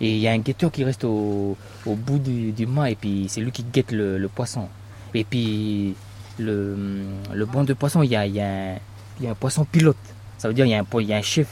Et 0.05 0.17
il 0.17 0.19
y 0.19 0.29
a 0.29 0.33
un 0.33 0.39
guetteur 0.39 0.71
qui 0.71 0.85
reste 0.85 1.05
au, 1.05 1.57
bout 1.87 2.19
du, 2.19 2.53
du, 2.53 2.67
mât 2.67 2.91
et 2.91 2.95
puis 2.95 3.25
c'est 3.31 3.41
lui 3.41 3.51
qui 3.51 3.65
guette 3.65 3.91
le, 3.91 4.29
poisson. 4.29 4.69
Et 5.15 5.25
puis 5.25 5.95
le, 6.39 6.77
le 7.33 7.47
banc 7.47 7.65
de 7.65 7.73
poisson, 7.73 8.03
il 8.03 8.11
y, 8.11 8.17
a, 8.17 8.21
un, 8.21 9.35
poisson 9.41 9.65
pilote. 9.65 9.97
Ça 10.37 10.49
veut 10.49 10.53
dire 10.53 10.67
qu'il 10.67 10.73
y, 10.73 10.75
a 10.75 10.81
un, 10.81 11.01
il 11.01 11.07
y 11.07 11.15
a 11.15 11.17
un 11.17 11.23
chef. 11.23 11.49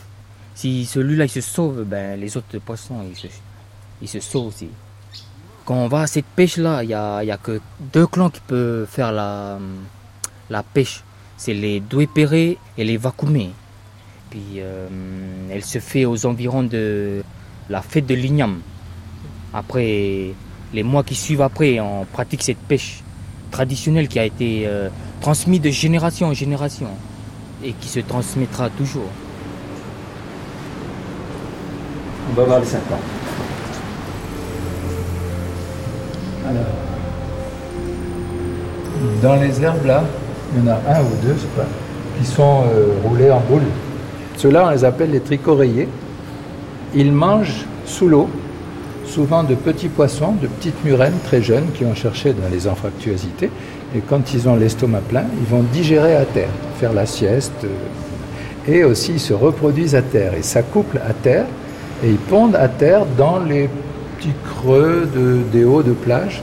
Si 0.54 0.84
celui-là 0.84 1.24
il 1.24 1.30
se 1.30 1.40
sauve, 1.40 1.84
ben, 1.84 2.20
les 2.20 2.36
autres 2.36 2.58
poissons 2.58 3.02
ils 3.08 3.16
se, 3.16 3.28
ils 4.02 4.22
sauvent 4.22 4.48
aussi. 4.48 4.68
Quand 5.64 5.76
on 5.76 5.88
va 5.88 6.02
à 6.02 6.06
cette 6.06 6.26
pêche-là, 6.26 6.82
il 6.82 6.88
n'y 6.88 6.94
a, 6.94 7.38
que 7.42 7.58
deux 7.94 8.06
clans 8.06 8.28
qui 8.28 8.40
peuvent 8.40 8.84
faire 8.84 9.12
la, 9.12 9.60
pêche. 10.74 11.02
C'est 11.38 11.54
les 11.54 11.80
Douépéré 11.80 12.58
et 12.76 12.84
les 12.84 12.98
Vakoumé. 12.98 13.52
Puis 14.28 14.58
euh, 14.58 14.88
elle 15.50 15.64
se 15.64 15.78
fait 15.78 16.04
aux 16.04 16.26
environs 16.26 16.64
de 16.64 17.22
la 17.68 17.82
fête 17.82 18.06
de 18.06 18.14
l'igname. 18.14 18.60
Après, 19.54 20.32
les 20.72 20.82
mois 20.82 21.02
qui 21.02 21.14
suivent 21.14 21.42
après, 21.42 21.80
on 21.80 22.04
pratique 22.04 22.42
cette 22.42 22.58
pêche 22.58 23.02
traditionnelle 23.50 24.08
qui 24.08 24.18
a 24.18 24.24
été 24.24 24.64
euh, 24.66 24.88
transmise 25.20 25.60
de 25.60 25.70
génération 25.70 26.28
en 26.28 26.32
génération 26.32 26.88
et 27.62 27.72
qui 27.72 27.88
se 27.88 28.00
transmettra 28.00 28.70
toujours. 28.70 29.10
On 32.30 32.34
va 32.34 32.44
voir 32.44 32.60
les 32.60 32.66
serpents. 32.66 33.00
Alors, 36.48 36.64
dans 39.22 39.36
les 39.36 39.62
herbes 39.62 39.86
là, 39.86 40.02
il 40.54 40.64
y 40.64 40.68
en 40.68 40.72
a 40.72 40.74
un 40.74 41.02
ou 41.02 41.10
deux, 41.22 41.34
je 41.34 41.40
sais 41.40 41.46
pas, 41.56 41.66
qui 42.18 42.26
sont 42.26 42.64
euh, 42.66 42.94
roulés 43.04 43.30
en 43.30 43.40
boule. 43.40 43.62
Ceux-là, 44.36 44.66
on 44.66 44.70
les 44.70 44.84
appelle 44.84 45.10
les 45.10 45.20
tricorayés. 45.20 45.88
Ils 46.94 47.12
mangent 47.12 47.64
sous 47.86 48.08
l'eau, 48.08 48.28
souvent 49.06 49.44
de 49.44 49.54
petits 49.54 49.88
poissons, 49.88 50.32
de 50.40 50.46
petites 50.46 50.84
murènes 50.84 51.18
très 51.24 51.42
jeunes 51.42 51.66
qui 51.74 51.84
ont 51.84 51.94
cherché 51.94 52.34
dans 52.34 52.48
les 52.50 52.68
anfractuosités. 52.68 53.50
Et 53.96 54.00
quand 54.00 54.34
ils 54.34 54.48
ont 54.48 54.56
l'estomac 54.56 55.00
plein, 55.08 55.24
ils 55.40 55.46
vont 55.46 55.64
digérer 55.72 56.16
à 56.16 56.24
terre, 56.24 56.50
faire 56.78 56.92
la 56.92 57.06
sieste. 57.06 57.64
Euh, 57.64 58.70
et 58.72 58.84
aussi, 58.84 59.12
ils 59.12 59.20
se 59.20 59.32
reproduisent 59.32 59.94
à 59.94 60.02
terre. 60.02 60.34
Et 60.34 60.42
s'accouplent 60.42 61.00
à 61.06 61.12
terre 61.12 61.46
et 62.04 62.08
ils 62.08 62.16
pondent 62.16 62.56
à 62.56 62.68
terre 62.68 63.06
dans 63.16 63.38
les 63.38 63.68
petits 64.18 64.34
creux 64.44 65.08
de, 65.14 65.38
des 65.50 65.64
hauts 65.64 65.82
de 65.82 65.92
plage. 65.92 66.42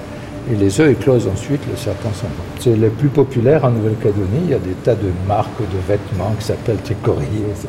Et 0.52 0.56
les 0.56 0.82
œufs 0.82 0.92
éclosent 0.92 1.28
ensuite, 1.28 1.62
le 1.70 1.78
serpent 1.78 2.12
s'en 2.14 2.28
va. 2.28 2.44
C'est 2.60 2.76
le 2.76 2.90
plus 2.90 3.10
populaire 3.10 3.66
en 3.66 3.72
Nouvelle-Calédonie. 3.72 4.42
Il 4.46 4.50
y 4.50 4.54
a 4.56 4.60
des 4.60 4.74
tas 4.84 4.96
de 4.96 5.12
marques 5.28 5.60
de 5.60 5.78
vêtements 5.88 6.34
qui 6.40 6.46
s'appellent 6.46 6.82
tricorilles, 6.84 7.46
etc. 7.52 7.68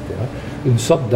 Une 0.64 0.78
sorte 0.78 1.10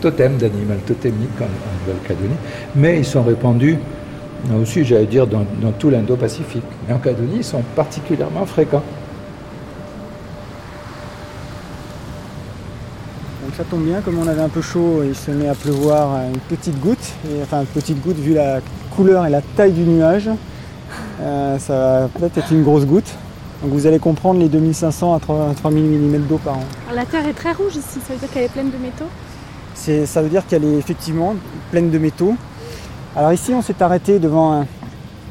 totem 0.00 0.36
d'animal 0.36 0.78
totémique 0.78 1.40
en, 1.40 1.86
Nouvelle-Calédonie, 1.86 2.36
mais 2.74 2.98
ils 2.98 3.04
sont 3.04 3.22
répandus 3.22 3.78
aussi, 4.60 4.84
j'allais 4.84 5.06
dire, 5.06 5.26
dans, 5.26 5.44
tout 5.78 5.90
l'Indo-Pacifique. 5.90 6.64
Mais 6.86 6.94
en 6.94 6.98
Calédonie, 6.98 7.38
ils 7.38 7.44
sont 7.44 7.62
particulièrement 7.76 8.46
fréquents. 8.46 8.82
Donc 13.44 13.54
ça 13.56 13.64
tombe 13.64 13.84
bien, 13.84 14.00
comme 14.00 14.18
on 14.18 14.26
avait 14.26 14.42
un 14.42 14.48
peu 14.48 14.62
chaud, 14.62 15.02
il 15.04 15.14
se 15.14 15.30
met 15.30 15.48
à 15.48 15.54
pleuvoir 15.54 16.20
une 16.22 16.38
petite 16.56 16.78
goutte, 16.78 17.12
et, 17.28 17.42
enfin 17.42 17.60
une 17.60 17.66
petite 17.66 18.00
goutte 18.02 18.18
vu 18.18 18.34
la 18.34 18.60
couleur 18.94 19.26
et 19.26 19.30
la 19.30 19.40
taille 19.42 19.72
du 19.72 19.82
nuage, 19.82 20.30
euh, 21.20 21.58
ça 21.58 22.00
va 22.00 22.08
peut-être 22.08 22.38
être 22.38 22.52
une 22.52 22.62
grosse 22.62 22.86
goutte. 22.86 23.12
Donc 23.62 23.72
vous 23.72 23.86
allez 23.86 23.98
comprendre 23.98 24.40
les 24.40 24.48
2500 24.48 25.14
à 25.14 25.20
3000 25.20 25.84
mm 25.84 26.22
d'eau 26.28 26.38
par 26.38 26.58
an. 26.58 26.64
la 26.94 27.04
terre 27.04 27.26
est 27.26 27.34
très 27.34 27.52
rouge 27.52 27.76
ici, 27.76 27.98
ça 28.06 28.14
veut 28.14 28.18
dire 28.18 28.30
qu'elle 28.32 28.44
est 28.44 28.52
pleine 28.52 28.70
de 28.70 28.78
métaux 28.78 29.08
ça 29.74 30.22
veut 30.22 30.28
dire 30.28 30.46
qu'elle 30.46 30.64
est 30.64 30.78
effectivement 30.78 31.34
pleine 31.70 31.90
de 31.90 31.98
métaux. 31.98 32.34
Alors 33.16 33.32
ici, 33.32 33.52
on 33.52 33.62
s'est 33.62 33.82
arrêté 33.82 34.18
devant 34.18 34.64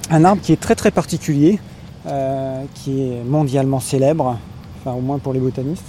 un, 0.10 0.26
arbre 0.26 0.42
qui 0.42 0.52
est 0.52 0.60
très 0.60 0.76
très 0.76 0.92
particulier, 0.92 1.60
euh, 2.08 2.64
qui 2.74 3.02
est 3.02 3.24
mondialement 3.24 3.80
célèbre, 3.80 4.38
enfin 4.80 4.96
au 4.96 5.02
moins 5.02 5.20
pour 5.20 5.34
les 5.34 5.40
botanistes. 5.40 5.86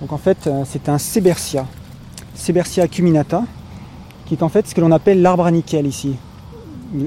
Donc 0.00 0.12
en 0.12 0.18
fait, 0.18 0.46
euh, 0.46 0.62
c'est 0.64 0.88
un 0.88 0.98
sébertia. 0.98 1.66
Sebercia 2.34 2.84
acuminata, 2.84 3.42
qui 4.26 4.34
est 4.34 4.42
en 4.42 4.48
fait 4.48 4.66
ce 4.68 4.74
que 4.74 4.80
l'on 4.80 4.92
appelle 4.92 5.20
l'arbre 5.20 5.46
à 5.46 5.50
nickel 5.50 5.86
ici. 5.86 6.14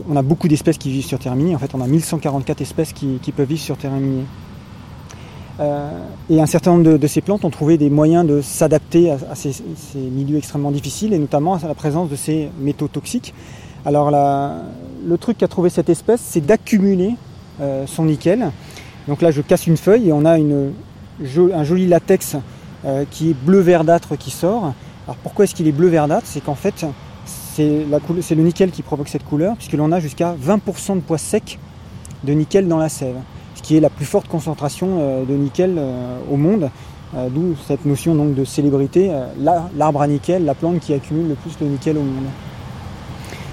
On 0.10 0.16
a 0.16 0.22
beaucoup 0.22 0.48
d'espèces 0.48 0.78
qui 0.78 0.92
vivent 0.92 1.06
sur 1.06 1.20
terre 1.20 1.36
minier. 1.36 1.56
En 1.56 1.60
fait, 1.60 1.74
on 1.74 1.82
a 1.82 1.88
1144 1.88 2.62
espèces 2.62 2.94
qui, 2.94 3.20
peuvent 3.36 3.48
vivre 3.48 3.62
sur 3.62 3.78
terre 3.78 3.92
minier. 3.92 4.24
Euh, 5.60 5.92
et 6.30 6.42
un 6.42 6.46
certain 6.46 6.72
nombre 6.72 6.98
de, 6.98 7.08
ces 7.08 7.22
plantes 7.22 7.46
ont 7.46 7.50
trouvé 7.50 7.78
des 7.78 7.90
moyens 7.90 8.26
de 8.26 8.42
s'adapter 8.42 9.12
à, 9.12 9.36
ces, 9.36 9.54
milieux 9.96 10.38
extrêmement 10.38 10.72
difficiles, 10.72 11.14
et 11.14 11.20
notamment 11.20 11.56
à 11.56 11.68
la 11.68 11.76
présence 11.76 12.10
de 12.10 12.16
ces 12.16 12.50
métaux 12.60 12.88
toxiques. 12.88 13.34
Alors 13.86 14.12
le 14.12 15.18
truc 15.18 15.38
qu'a 15.38 15.48
trouvé 15.48 15.70
cette 15.70 15.90
espèce, 15.90 16.22
c'est 16.22 16.46
d'accumuler 16.46 17.16
euh, 17.62 17.86
son 17.86 18.06
nickel. 18.06 18.52
Donc 19.08 19.22
là, 19.22 19.32
je 19.32 19.42
casse 19.42 19.68
une 19.68 19.78
feuille 19.78 20.10
et 20.10 20.14
on 20.14 20.26
a 20.26 20.38
un 20.38 21.64
joli 21.64 21.88
latex 21.88 22.38
euh, 22.86 23.04
qui 23.12 23.32
est 23.32 23.34
bleu 23.34 23.60
verdâtre 23.60 24.18
qui 24.18 24.32
sort. 24.32 24.74
Alors 25.06 25.18
pourquoi 25.22 25.46
est-ce 25.46 25.54
qu'il 25.54 25.68
est 25.68 25.74
bleu 25.74 25.90
verdâtre? 25.90 26.26
C'est 26.26 26.42
qu'en 26.42 26.56
fait, 26.56 26.86
c'est 27.26 28.36
le 28.36 28.44
nickel 28.44 28.72
qui 28.72 28.82
provoque 28.82 29.10
cette 29.10 29.26
couleur, 29.26 29.56
puisque 29.58 29.74
l'on 29.74 29.92
a 29.92 30.00
jusqu'à 30.00 30.34
20% 30.34 30.96
de 30.96 31.02
poids 31.02 31.18
sec 31.18 31.60
de 32.24 32.34
nickel 32.34 32.68
dans 32.68 32.78
la 32.78 32.90
sève, 32.90 33.18
qui 33.64 33.76
est 33.76 33.80
la 33.80 33.90
plus 33.90 34.06
forte 34.06 34.28
concentration 34.28 35.00
euh, 35.00 35.26
de 35.26 35.34
nickel 35.34 35.76
euh, 35.78 36.20
au 36.32 36.38
monde. 36.38 36.70
D'où 37.30 37.54
cette 37.68 37.86
notion 37.86 38.16
donc 38.16 38.34
de 38.34 38.44
célébrité, 38.44 39.12
l'arbre 39.76 40.02
à 40.02 40.08
nickel, 40.08 40.46
la 40.46 40.56
plante 40.56 40.80
qui 40.80 40.96
accumule 40.96 41.28
le 41.28 41.36
plus 41.36 41.56
de 41.60 41.66
nickel 41.66 41.96
au 41.96 42.02
monde. 42.02 42.26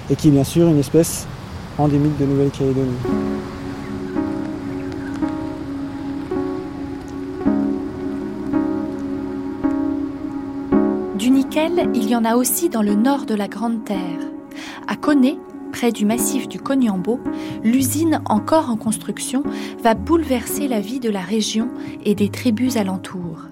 Et 0.08 0.16
qui 0.16 0.28
est 0.28 0.30
bien 0.30 0.44
sûr 0.44 0.66
une 0.66 0.78
espèce 0.78 1.26
endémique 1.76 2.16
de 2.16 2.24
Nouvelle-Calédonie. 2.24 2.96
il 11.94 12.08
y 12.08 12.16
en 12.16 12.24
a 12.24 12.36
aussi 12.36 12.68
dans 12.68 12.82
le 12.82 12.94
nord 12.94 13.26
de 13.26 13.34
la 13.34 13.48
Grande 13.48 13.84
Terre. 13.84 14.20
À 14.88 14.96
Coné, 14.96 15.38
près 15.70 15.92
du 15.92 16.04
massif 16.04 16.48
du 16.48 16.58
Cognambo, 16.58 17.20
l'usine 17.62 18.22
encore 18.26 18.70
en 18.70 18.76
construction 18.76 19.42
va 19.82 19.94
bouleverser 19.94 20.68
la 20.68 20.80
vie 20.80 21.00
de 21.00 21.10
la 21.10 21.20
région 21.20 21.68
et 22.04 22.14
des 22.14 22.28
tribus 22.28 22.76
alentours. 22.76 23.46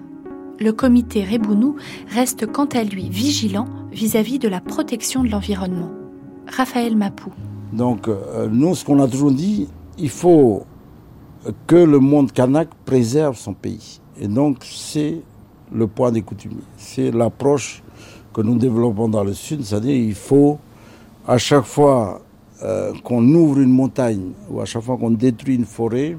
Le 0.59 0.73
comité 0.73 1.23
Rebounou 1.23 1.77
reste 2.09 2.45
quant 2.45 2.65
à 2.65 2.83
lui 2.83 3.09
vigilant 3.09 3.67
vis-à-vis 3.91 4.39
de 4.39 4.49
la 4.49 4.59
protection 4.59 5.23
de 5.23 5.29
l'environnement. 5.29 5.91
Raphaël 6.47 6.95
Mapou. 6.95 7.31
Donc, 7.71 8.07
euh, 8.07 8.47
nous, 8.51 8.75
ce 8.75 8.83
qu'on 8.83 9.01
a 9.01 9.07
toujours 9.07 9.31
dit, 9.31 9.67
il 9.97 10.09
faut 10.09 10.63
que 11.67 11.75
le 11.75 11.99
monde 11.99 12.31
kanak 12.31 12.69
préserve 12.85 13.37
son 13.37 13.53
pays. 13.53 14.01
Et 14.19 14.27
donc, 14.27 14.57
c'est 14.63 15.21
le 15.71 15.87
point 15.87 16.11
des. 16.11 16.23
C'est 16.77 17.11
l'approche 17.11 17.83
que 18.33 18.41
nous 18.41 18.57
développons 18.57 19.07
dans 19.09 19.23
le 19.23 19.33
sud, 19.33 19.63
c'est-à-dire 19.63 19.95
il 19.95 20.15
faut 20.15 20.59
à 21.29 21.37
chaque 21.37 21.65
fois 21.65 22.21
euh, 22.63 22.91
qu'on 23.03 23.23
ouvre 23.35 23.59
une 23.59 23.71
montagne 23.71 24.31
ou 24.49 24.61
à 24.61 24.65
chaque 24.65 24.81
fois 24.81 24.97
qu'on 24.97 25.11
détruit 25.11 25.55
une 25.57 25.65
forêt, 25.65 26.17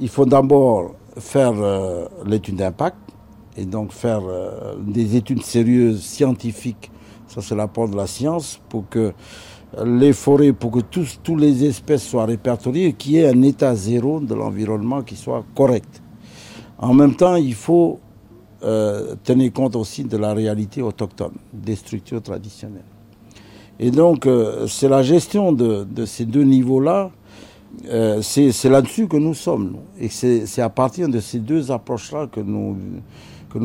il 0.00 0.08
faut 0.08 0.26
d'abord 0.26 0.96
faire 1.16 1.52
euh, 1.54 2.06
l'étude 2.26 2.56
d'impact 2.56 2.96
et 3.56 3.64
donc 3.64 3.92
faire 3.92 4.22
euh, 4.24 4.74
des 4.84 5.14
études 5.14 5.44
sérieuses 5.44 6.02
scientifiques. 6.02 6.90
Ça, 7.28 7.40
c'est 7.40 7.54
l'apport 7.54 7.88
de 7.88 7.94
la 7.94 8.08
science 8.08 8.60
pour 8.68 8.88
que 8.88 9.12
les 9.84 10.12
forêts, 10.12 10.52
pour 10.52 10.72
que 10.72 10.80
tous, 10.80 11.20
tous 11.22 11.36
les 11.36 11.64
espèces 11.64 12.02
soient 12.02 12.26
répertoriées 12.26 12.94
qu'il 12.94 13.12
y 13.12 13.18
ait 13.18 13.28
un 13.28 13.42
état 13.42 13.76
zéro 13.76 14.18
de 14.18 14.34
l'environnement 14.34 15.02
qui 15.02 15.14
soit 15.14 15.44
correct. 15.54 16.02
En 16.78 16.94
même 16.94 17.14
temps, 17.14 17.36
il 17.36 17.54
faut 17.54 18.00
tenir 19.24 19.52
compte 19.54 19.74
aussi 19.74 20.04
de 20.04 20.18
la 20.18 20.34
réalité 20.34 20.82
autochtone, 20.82 21.32
des 21.52 21.76
structures 21.76 22.20
traditionnelles. 22.20 22.89
Et 23.82 23.90
donc, 23.90 24.26
euh, 24.26 24.66
c'est 24.66 24.90
la 24.90 25.02
gestion 25.02 25.52
de, 25.52 25.86
ces 26.04 26.26
deux 26.26 26.42
niveaux-là, 26.44 27.10
euh, 27.88 28.20
c'est 28.20 28.68
là-dessus 28.68 29.08
que 29.08 29.16
nous 29.16 29.32
sommes. 29.32 29.72
Nous. 29.72 30.04
Et 30.04 30.10
c'est 30.10 30.60
à 30.60 30.68
partir 30.68 31.08
de 31.08 31.18
ces 31.18 31.38
deux 31.38 31.72
approches-là 31.72 32.26
que 32.26 32.40
nous, 32.40 32.76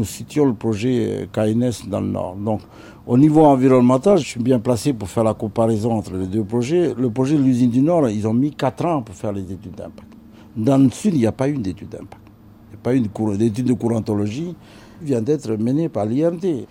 situons 0.05 0.45
le 0.45 0.53
projet 0.53 1.27
KNS 1.33 1.89
dans 1.89 1.99
le 1.99 2.07
Nord. 2.07 2.37
Donc, 2.37 2.61
au 3.05 3.17
niveau 3.17 3.43
environnemental, 3.43 4.17
je 4.17 4.25
suis 4.25 4.39
bien 4.39 4.59
placé 4.59 4.93
pour 4.93 5.09
faire 5.09 5.25
la 5.25 5.33
comparaison 5.33 5.91
entre 5.91 6.15
les 6.15 6.27
deux 6.27 6.45
projets. 6.45 6.93
Le 6.97 7.09
projet 7.09 7.35
de 7.35 7.43
l'usine 7.43 7.69
du 7.69 7.81
Nord, 7.81 8.09
ils 8.09 8.25
ont 8.25 8.33
mis 8.33 8.51
quatre 8.51 8.85
ans 8.85 9.01
pour 9.01 9.15
faire 9.15 9.33
les 9.33 9.43
études 9.43 9.75
d'impact. 9.75 10.07
Dans 10.55 10.77
le 10.81 10.89
Sud, 10.91 11.13
il 11.13 11.19
n'y 11.19 11.27
a 11.27 11.33
pas 11.33 11.49
eu 11.49 11.57
d'étude 11.57 11.89
d'impact. 11.89 12.21
Il 12.69 12.75
n'y 13.01 13.07
a 13.07 13.11
pas 13.11 13.35
eu 13.35 13.37
d'étude 13.37 13.65
de 13.65 13.73
courantologie 13.73 14.55
vient 15.01 15.21
d'être 15.21 15.51
mené 15.55 15.89
par 15.89 16.05
l'IRD. 16.05 16.65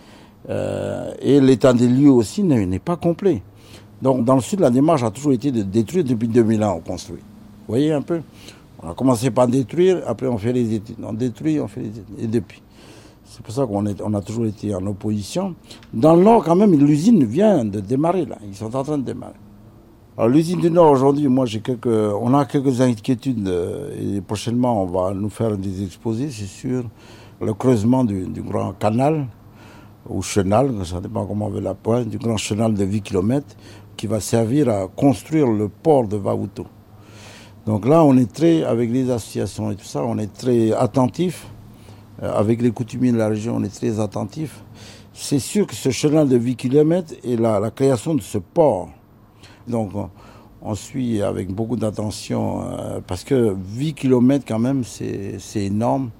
Euh, 0.48 1.12
et 1.20 1.40
l'état 1.40 1.72
des 1.72 1.88
lieux 1.88 2.10
aussi 2.10 2.42
n'est 2.42 2.78
pas 2.78 2.96
complet. 2.96 3.42
Donc 4.02 4.24
dans 4.24 4.34
le 4.34 4.40
sud, 4.40 4.60
la 4.60 4.70
démarche 4.70 5.02
a 5.02 5.10
toujours 5.10 5.32
été 5.32 5.50
de 5.50 5.62
détruire 5.62 6.04
depuis 6.04 6.28
2000 6.28 6.62
ans, 6.64 6.76
on 6.78 6.80
construit. 6.80 7.20
Vous 7.20 7.74
voyez 7.74 7.92
un 7.92 8.02
peu? 8.02 8.20
On 8.82 8.90
a 8.90 8.94
commencé 8.94 9.30
par 9.30 9.48
détruire, 9.48 10.02
après 10.06 10.26
on 10.26 10.36
fait 10.36 10.52
les 10.52 10.74
études. 10.74 10.96
On 11.02 11.12
détruit, 11.14 11.58
on 11.60 11.68
fait 11.68 11.80
les 11.80 11.88
études. 11.88 12.18
Et 12.18 12.26
depuis. 12.26 12.62
C'est 13.24 13.42
pour 13.42 13.54
ça 13.54 13.66
qu'on 13.66 13.84
on 13.86 14.14
a 14.14 14.20
toujours 14.20 14.44
été 14.44 14.74
en 14.74 14.86
opposition. 14.86 15.54
Dans 15.92 16.14
le 16.14 16.22
Nord, 16.22 16.44
quand 16.44 16.54
même, 16.54 16.72
l'usine 16.78 17.24
vient 17.24 17.64
de 17.64 17.80
démarrer, 17.80 18.26
là. 18.26 18.36
Ils 18.46 18.54
sont 18.54 18.74
en 18.76 18.82
train 18.82 18.98
de 18.98 19.02
démarrer. 19.02 19.32
Alors 20.16 20.28
l'usine 20.28 20.60
du 20.60 20.70
Nord, 20.70 20.92
aujourd'hui, 20.92 21.26
moi, 21.26 21.46
j'ai 21.46 21.60
quelques, 21.60 21.86
on 21.86 22.34
a 22.34 22.44
quelques 22.44 22.80
inquiétudes. 22.80 23.48
Euh, 23.48 24.16
et 24.16 24.20
prochainement, 24.20 24.82
on 24.82 24.86
va 24.86 25.14
nous 25.14 25.30
faire 25.30 25.56
des 25.56 25.82
exposés, 25.82 26.28
c'est 26.30 26.44
sûr 26.44 26.84
le 27.40 27.54
creusement 27.54 28.04
du, 28.04 28.26
grand 28.42 28.72
canal, 28.72 29.26
ou 30.08 30.22
chenal, 30.22 30.70
ça 30.84 31.00
dépend 31.00 31.26
comment 31.26 31.46
on 31.46 31.50
veut 31.50 31.60
la 31.60 31.74
du 32.04 32.18
grand 32.18 32.36
chenal 32.36 32.74
de 32.74 32.84
8 32.84 33.02
km, 33.02 33.46
qui 33.96 34.06
va 34.06 34.20
servir 34.20 34.68
à 34.68 34.88
construire 34.88 35.46
le 35.46 35.68
port 35.68 36.06
de 36.06 36.16
Vaouto. 36.16 36.66
Donc 37.66 37.86
là, 37.86 38.04
on 38.04 38.16
est 38.16 38.30
très, 38.30 38.62
avec 38.62 38.90
les 38.90 39.10
associations 39.10 39.70
et 39.70 39.76
tout 39.76 39.84
ça, 39.84 40.04
on 40.04 40.18
est 40.18 40.32
très 40.32 40.72
attentif. 40.72 41.46
Euh, 42.22 42.32
avec 42.32 42.62
les 42.62 42.70
coutumiers 42.70 43.12
de 43.12 43.16
la 43.16 43.28
région, 43.28 43.56
on 43.56 43.64
est 43.64 43.74
très 43.74 43.98
attentif. 44.00 44.62
C'est 45.14 45.38
sûr 45.38 45.66
que 45.66 45.74
ce 45.74 45.90
chenal 45.90 46.28
de 46.28 46.36
8 46.36 46.56
km 46.56 47.14
et 47.24 47.36
la, 47.36 47.70
création 47.70 48.14
de 48.14 48.20
ce 48.20 48.38
port. 48.38 48.90
Donc, 49.66 49.92
on 50.60 50.74
suit 50.74 51.22
avec 51.22 51.52
beaucoup 51.52 51.76
d'attention, 51.76 52.62
euh, 52.62 53.00
parce 53.06 53.24
que 53.24 53.56
8 53.76 53.94
km 53.94 54.44
quand 54.46 54.58
même, 54.58 54.84
c'est 54.84 55.40
énorme 55.56 56.10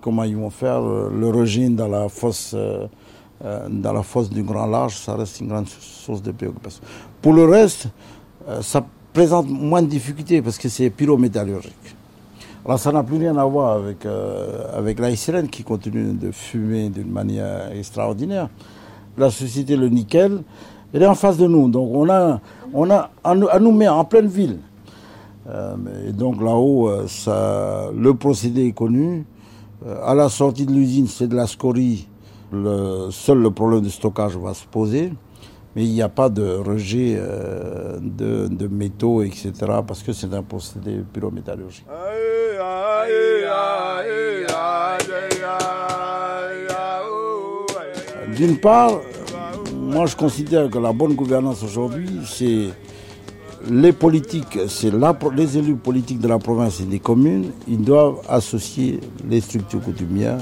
comment 0.00 0.22
ils 0.24 0.36
vont 0.36 0.50
faire 0.50 0.82
euh, 0.82 1.10
le 1.12 1.28
régime 1.30 1.74
dans 1.74 1.88
la 1.88 2.08
fosse, 2.08 2.54
euh, 3.44 3.68
dans 3.68 3.92
la 3.92 4.02
fosse 4.02 4.30
du 4.30 4.42
Grand 4.42 4.66
Large, 4.66 4.96
ça 4.96 5.14
reste 5.14 5.40
une 5.40 5.48
grande 5.48 5.68
source 5.68 6.22
de 6.22 6.32
préoccupation. 6.32 6.82
Pour 7.20 7.32
le 7.32 7.44
reste, 7.44 7.88
ça 8.60 8.84
présente 9.12 9.48
moins 9.48 9.82
de 9.82 9.88
difficultés 9.88 10.40
parce 10.40 10.56
que 10.56 10.68
c'est 10.68 10.88
pyrométallurgique. 10.90 11.96
Alors 12.64 12.78
ça 12.78 12.92
n'a 12.92 13.02
plus 13.02 13.18
rien 13.18 13.36
à 13.36 13.44
voir 13.44 13.72
avec, 13.72 14.06
avec 14.72 15.00
la 15.00 15.10
qui 15.48 15.64
continue 15.64 16.12
de 16.12 16.30
fumer 16.30 16.90
d'une 16.90 17.10
manière 17.10 17.72
extraordinaire. 17.72 18.48
La 19.18 19.30
société 19.30 19.76
Le 19.76 19.88
Nickel, 19.88 20.42
elle 20.92 21.02
est 21.02 21.06
en 21.06 21.16
face 21.16 21.38
de 21.38 21.46
nous. 21.48 21.68
Donc 21.68 21.90
on 21.92 22.08
a, 22.08 22.40
on 22.72 22.88
a 22.90 23.10
à, 23.24 23.34
nous, 23.34 23.72
mettre 23.72 23.94
en 23.94 24.04
pleine 24.04 24.28
ville. 24.28 24.58
et 26.06 26.12
donc 26.12 26.40
là-haut, 26.40 26.88
le 26.88 28.14
procédé 28.14 28.66
est 28.66 28.72
connu. 28.72 29.24
Euh, 29.84 30.00
à 30.04 30.14
la 30.14 30.28
sortie 30.28 30.64
de 30.64 30.72
l'usine, 30.72 31.06
c'est 31.06 31.28
de 31.28 31.36
la 31.36 31.46
scorie. 31.46 32.08
Seul 32.52 33.38
le 33.38 33.50
problème 33.50 33.80
de 33.82 33.88
stockage 33.88 34.36
va 34.36 34.54
se 34.54 34.66
poser. 34.66 35.12
Mais 35.74 35.84
il 35.84 35.92
n'y 35.92 36.00
a 36.00 36.08
pas 36.08 36.30
de 36.30 36.56
rejet 36.56 37.16
euh, 37.18 37.98
de, 38.00 38.66
métaux, 38.66 39.22
etc. 39.22 39.52
Parce 39.86 40.02
que 40.02 40.14
c'est 40.14 40.32
un 40.32 40.42
procédé 40.42 41.02
pyrométallurgique. 41.12 41.84
D'une 48.34 48.58
part, 48.58 49.00
moi 49.74 50.06
je 50.06 50.16
considère 50.16 50.70
que 50.70 50.78
la 50.78 50.94
bonne 50.94 51.14
gouvernance 51.14 51.62
aujourd'hui, 51.62 52.08
c'est 52.24 52.68
les 53.70 53.92
politiques, 53.92 54.58
c'est 54.68 54.92
les 55.34 55.58
élus 55.58 55.76
politiques 55.76 56.20
de 56.20 56.28
la 56.28 56.38
province 56.38 56.80
et 56.80 56.84
des 56.84 57.00
communes, 57.00 57.50
ils 57.68 57.82
doivent 57.82 58.20
associer 58.28 59.00
les 59.28 59.40
structures 59.40 59.82
coutumières 59.82 60.38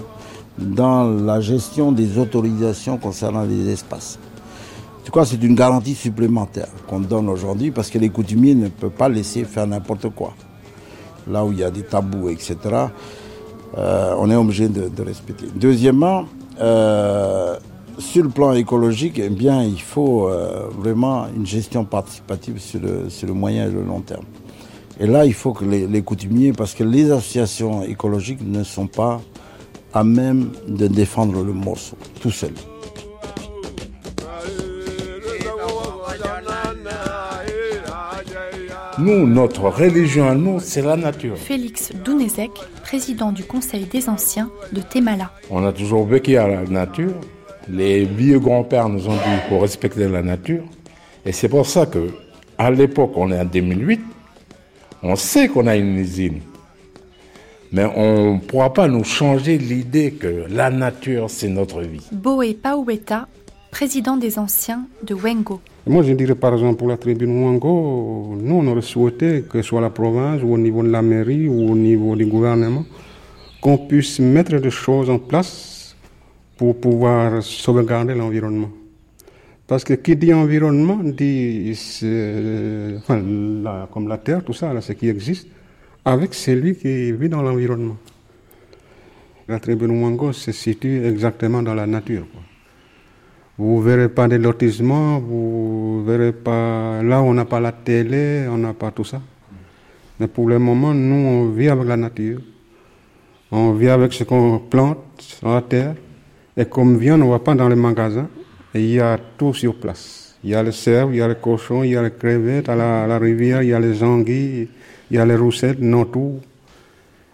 dans 0.59 1.05
la 1.05 1.41
gestion 1.41 1.93
des 1.93 2.19
autorisations 2.19 2.97
concernant 2.97 3.43
les 3.43 3.69
espaces. 3.71 4.19
En 5.01 5.05
tout 5.05 5.13
cas, 5.13 5.25
c'est 5.25 5.43
une 5.43 5.55
garantie 5.55 5.95
supplémentaire 5.95 6.69
qu'on 6.89 7.01
donne 7.01 7.29
aujourd'hui 7.29 7.71
parce 7.71 7.91
que 7.91 7.99
les 7.99 8.09
coutumiers 8.09 8.55
ne 8.55 8.69
peuvent 8.69 8.91
pas 8.91 9.09
laisser 9.09 9.45
faire 9.45 9.67
n'importe 9.67 10.09
quoi. 10.11 10.33
Là 11.31 11.45
où 11.45 11.53
il 11.53 11.59
y 11.59 11.65
a 11.65 11.71
des 11.71 11.83
tabous, 11.83 12.31
etc., 12.31 12.57
euh, 13.77 14.15
on 14.19 14.31
est 14.31 14.37
obligé 14.37 14.69
de, 14.69 15.03
respecter. 15.03 15.47
Deuxièmement, 15.55 16.27
euh, 16.61 17.57
sur 17.99 18.23
le 18.23 18.29
plan 18.29 18.53
écologique, 18.53 19.19
eh 19.23 19.31
bien, 19.31 19.63
il 19.63 19.81
faut 19.81 20.29
euh, 20.29 20.69
vraiment 20.79 21.27
une 21.35 21.47
gestion 21.47 21.85
participative 21.85 22.59
sur 22.59 22.81
le, 22.81 23.35
moyen 23.35 23.67
et 23.67 23.71
le 23.71 23.83
long 23.83 24.01
terme. 24.01 24.25
Et 25.01 25.07
là, 25.07 25.27
il 25.27 25.35
faut 25.35 25.53
que 25.53 25.65
les, 25.65 25.87
les, 25.87 26.03
coutumiers, 26.03 26.53
parce 26.53 26.73
que 26.75 26.85
les 26.85 27.11
associations 27.11 27.83
écologiques 27.83 28.41
ne 28.47 28.63
sont 28.63 28.87
pas 28.87 29.21
à 29.95 30.03
même 30.03 30.51
de 30.67 30.89
défendre 30.89 31.43
le 31.43 31.53
morceau, 31.53 31.97
tout 32.21 32.33
seul. 32.33 32.53
Nous, 38.99 39.27
notre 39.27 39.63
religion 39.63 40.29
à 40.29 40.35
nous, 40.35 40.61
c'est 40.61 40.83
la 40.83 40.97
nature. 40.97 41.37
Félix 41.37 41.93
Dounezek, 42.05 42.51
président 42.83 43.33
du 43.33 43.45
Conseil 43.45 43.85
des 43.87 44.09
Anciens 44.09 44.51
de 44.73 44.81
Temala. 44.81 45.33
On 45.51 45.65
a 45.67 45.73
toujours 45.73 46.07
vécu 46.07 46.37
à 46.37 46.47
la 46.47 46.63
nature. 46.63 47.15
Les 47.69 48.05
vieux 48.05 48.39
grands-pères 48.39 48.89
nous 48.89 49.09
ont 49.09 49.15
dit 49.15 49.49
pour 49.49 49.63
respecter 49.63 50.09
la 50.09 50.23
nature. 50.23 50.63
Et 51.27 51.33
c'est 51.33 51.49
pour 51.49 51.67
ça 51.67 51.87
que, 51.87 52.11
à 52.57 52.71
l'époque, 52.71 53.13
on 53.17 53.33
est 53.33 53.41
en 53.41 53.45
2008, 53.45 54.01
on 55.03 55.17
sait 55.17 55.49
qu'on 55.49 55.67
a 55.67 55.77
une 55.77 55.97
usine. 55.97 56.41
Mais 57.75 57.87
on 57.97 58.35
ne 58.35 58.39
pourra 58.39 58.73
pas 58.73 58.87
nous 58.87 59.03
changer 59.03 59.59
l'idée 59.59 60.13
que 60.13 60.45
la 60.49 60.71
nature, 60.71 61.29
c'est 61.29 61.49
notre 61.49 61.81
vie. 61.81 62.07
Boé 62.13 62.55
Paueta, 62.55 63.27
président 63.73 64.17
des 64.17 64.39
Anciens 64.39 64.87
de 65.03 65.13
Wengo. 65.13 65.61
Moi, 65.85 66.05
je 66.05 66.13
dirais 66.13 66.37
par 66.37 66.53
exemple 66.53 66.77
pour 66.77 66.87
la 66.87 66.97
tribu 66.97 67.27
Wengo, 67.27 68.37
nous, 68.41 68.55
on 68.55 68.67
aurait 68.69 68.81
souhaité 68.81 69.43
que 69.51 69.61
ce 69.61 69.67
soit 69.67 69.81
la 69.81 69.91
province 69.91 70.41
ou 70.45 70.55
au 70.55 70.59
niveau 70.59 70.85
de 70.85 70.91
la 70.91 71.03
mairie 71.03 71.49
ou 71.49 71.73
au 71.73 71.75
niveau 71.75 72.15
du 72.15 72.27
gouvernement, 72.27 72.85
qu'on 73.61 73.77
puisse 73.77 74.21
mettre 74.21 74.57
des 74.61 74.71
choses 74.71 75.11
en 75.11 75.19
place 75.19 75.97
pour 76.57 76.77
pouvoir 76.77 77.43
sauvegarder 77.43 78.15
l'environnement. 78.15 78.71
Parce 79.67 79.83
que 79.83 79.95
qui 79.95 80.15
dit 80.15 80.33
environnement 80.33 81.01
dit, 81.03 81.73
enfin, 82.99 83.21
comme 83.93 84.07
la 84.07 84.19
terre, 84.19 84.45
tout 84.45 84.53
ça, 84.53 84.73
là, 84.73 84.81
ce 84.81 84.93
qui 84.93 85.09
existe, 85.09 85.49
avec 86.05 86.35
celui 86.35 86.77
qui 86.77 87.13
vit 87.13 87.29
dans 87.29 87.43
l'environnement. 87.43 87.97
La 89.49 89.59
tribu 89.61 89.87
Mwango 89.87 90.33
se 90.33 90.53
situe 90.53 91.05
exactement 91.07 91.63
dans 91.63 91.75
la 91.75 91.87
nature. 91.87 92.27
Vous 93.57 93.79
ne 93.79 93.85
verrez 93.85 94.09
pas 94.09 94.27
des 94.27 94.39
lotissements, 94.39 95.21
vous 95.21 96.03
verrez 96.05 96.33
pas. 96.33 97.03
Là, 97.03 97.23
on 97.23 97.35
n'a 97.35 97.45
pas 97.45 97.61
la 97.61 97.73
télé, 97.73 98.47
on 98.51 98.59
n'a 98.59 98.75
pas 98.75 98.91
tout 98.91 99.05
ça. 99.05 99.21
Mais 100.19 100.29
pour 100.29 100.49
le 100.49 100.59
moment, 100.59 100.95
nous, 100.95 101.15
on 101.15 101.49
vit 101.51 101.69
avec 101.69 101.87
la 101.87 101.97
nature. 101.97 102.41
On 103.51 103.73
vit 103.73 103.89
avec 103.89 104.13
ce 104.13 104.25
qu'on 104.25 104.59
plante 104.59 104.99
sur 105.19 105.49
la 105.49 105.63
terre. 105.63 105.95
Et 106.57 106.65
comme 106.65 106.97
vient, 106.97 107.15
on 107.21 107.27
ne 107.27 107.31
va 107.31 107.39
pas 107.39 107.55
dans 107.55 107.69
les 107.69 107.77
magasins. 107.77 108.29
Il 108.75 108.87
y 108.87 109.01
a 109.01 109.19
tout 109.39 109.55
sur 109.55 109.79
place. 109.79 110.24
Il 110.45 110.51
y 110.51 110.55
a 110.55 110.63
le 110.63 110.73
cerf, 110.73 111.09
il 111.11 111.17
y 111.17 111.23
a 111.23 111.29
le 111.29 111.37
cochon, 111.37 111.85
il 111.85 111.93
y 111.93 111.97
a 111.97 112.03
les 112.03 112.11
crevettes 112.11 112.69
à 112.69 112.77
la, 112.77 113.19
rivière, 113.19 113.63
il 113.63 113.71
y 113.71 113.73
a 113.73 113.81
les 113.81 114.03
anguilles, 114.03 114.69
il 115.11 115.17
y 115.17 115.19
a 115.19 115.25
les 115.25 115.37
roussettes, 115.37 115.81
non 115.81 116.05
tout. 116.05 116.39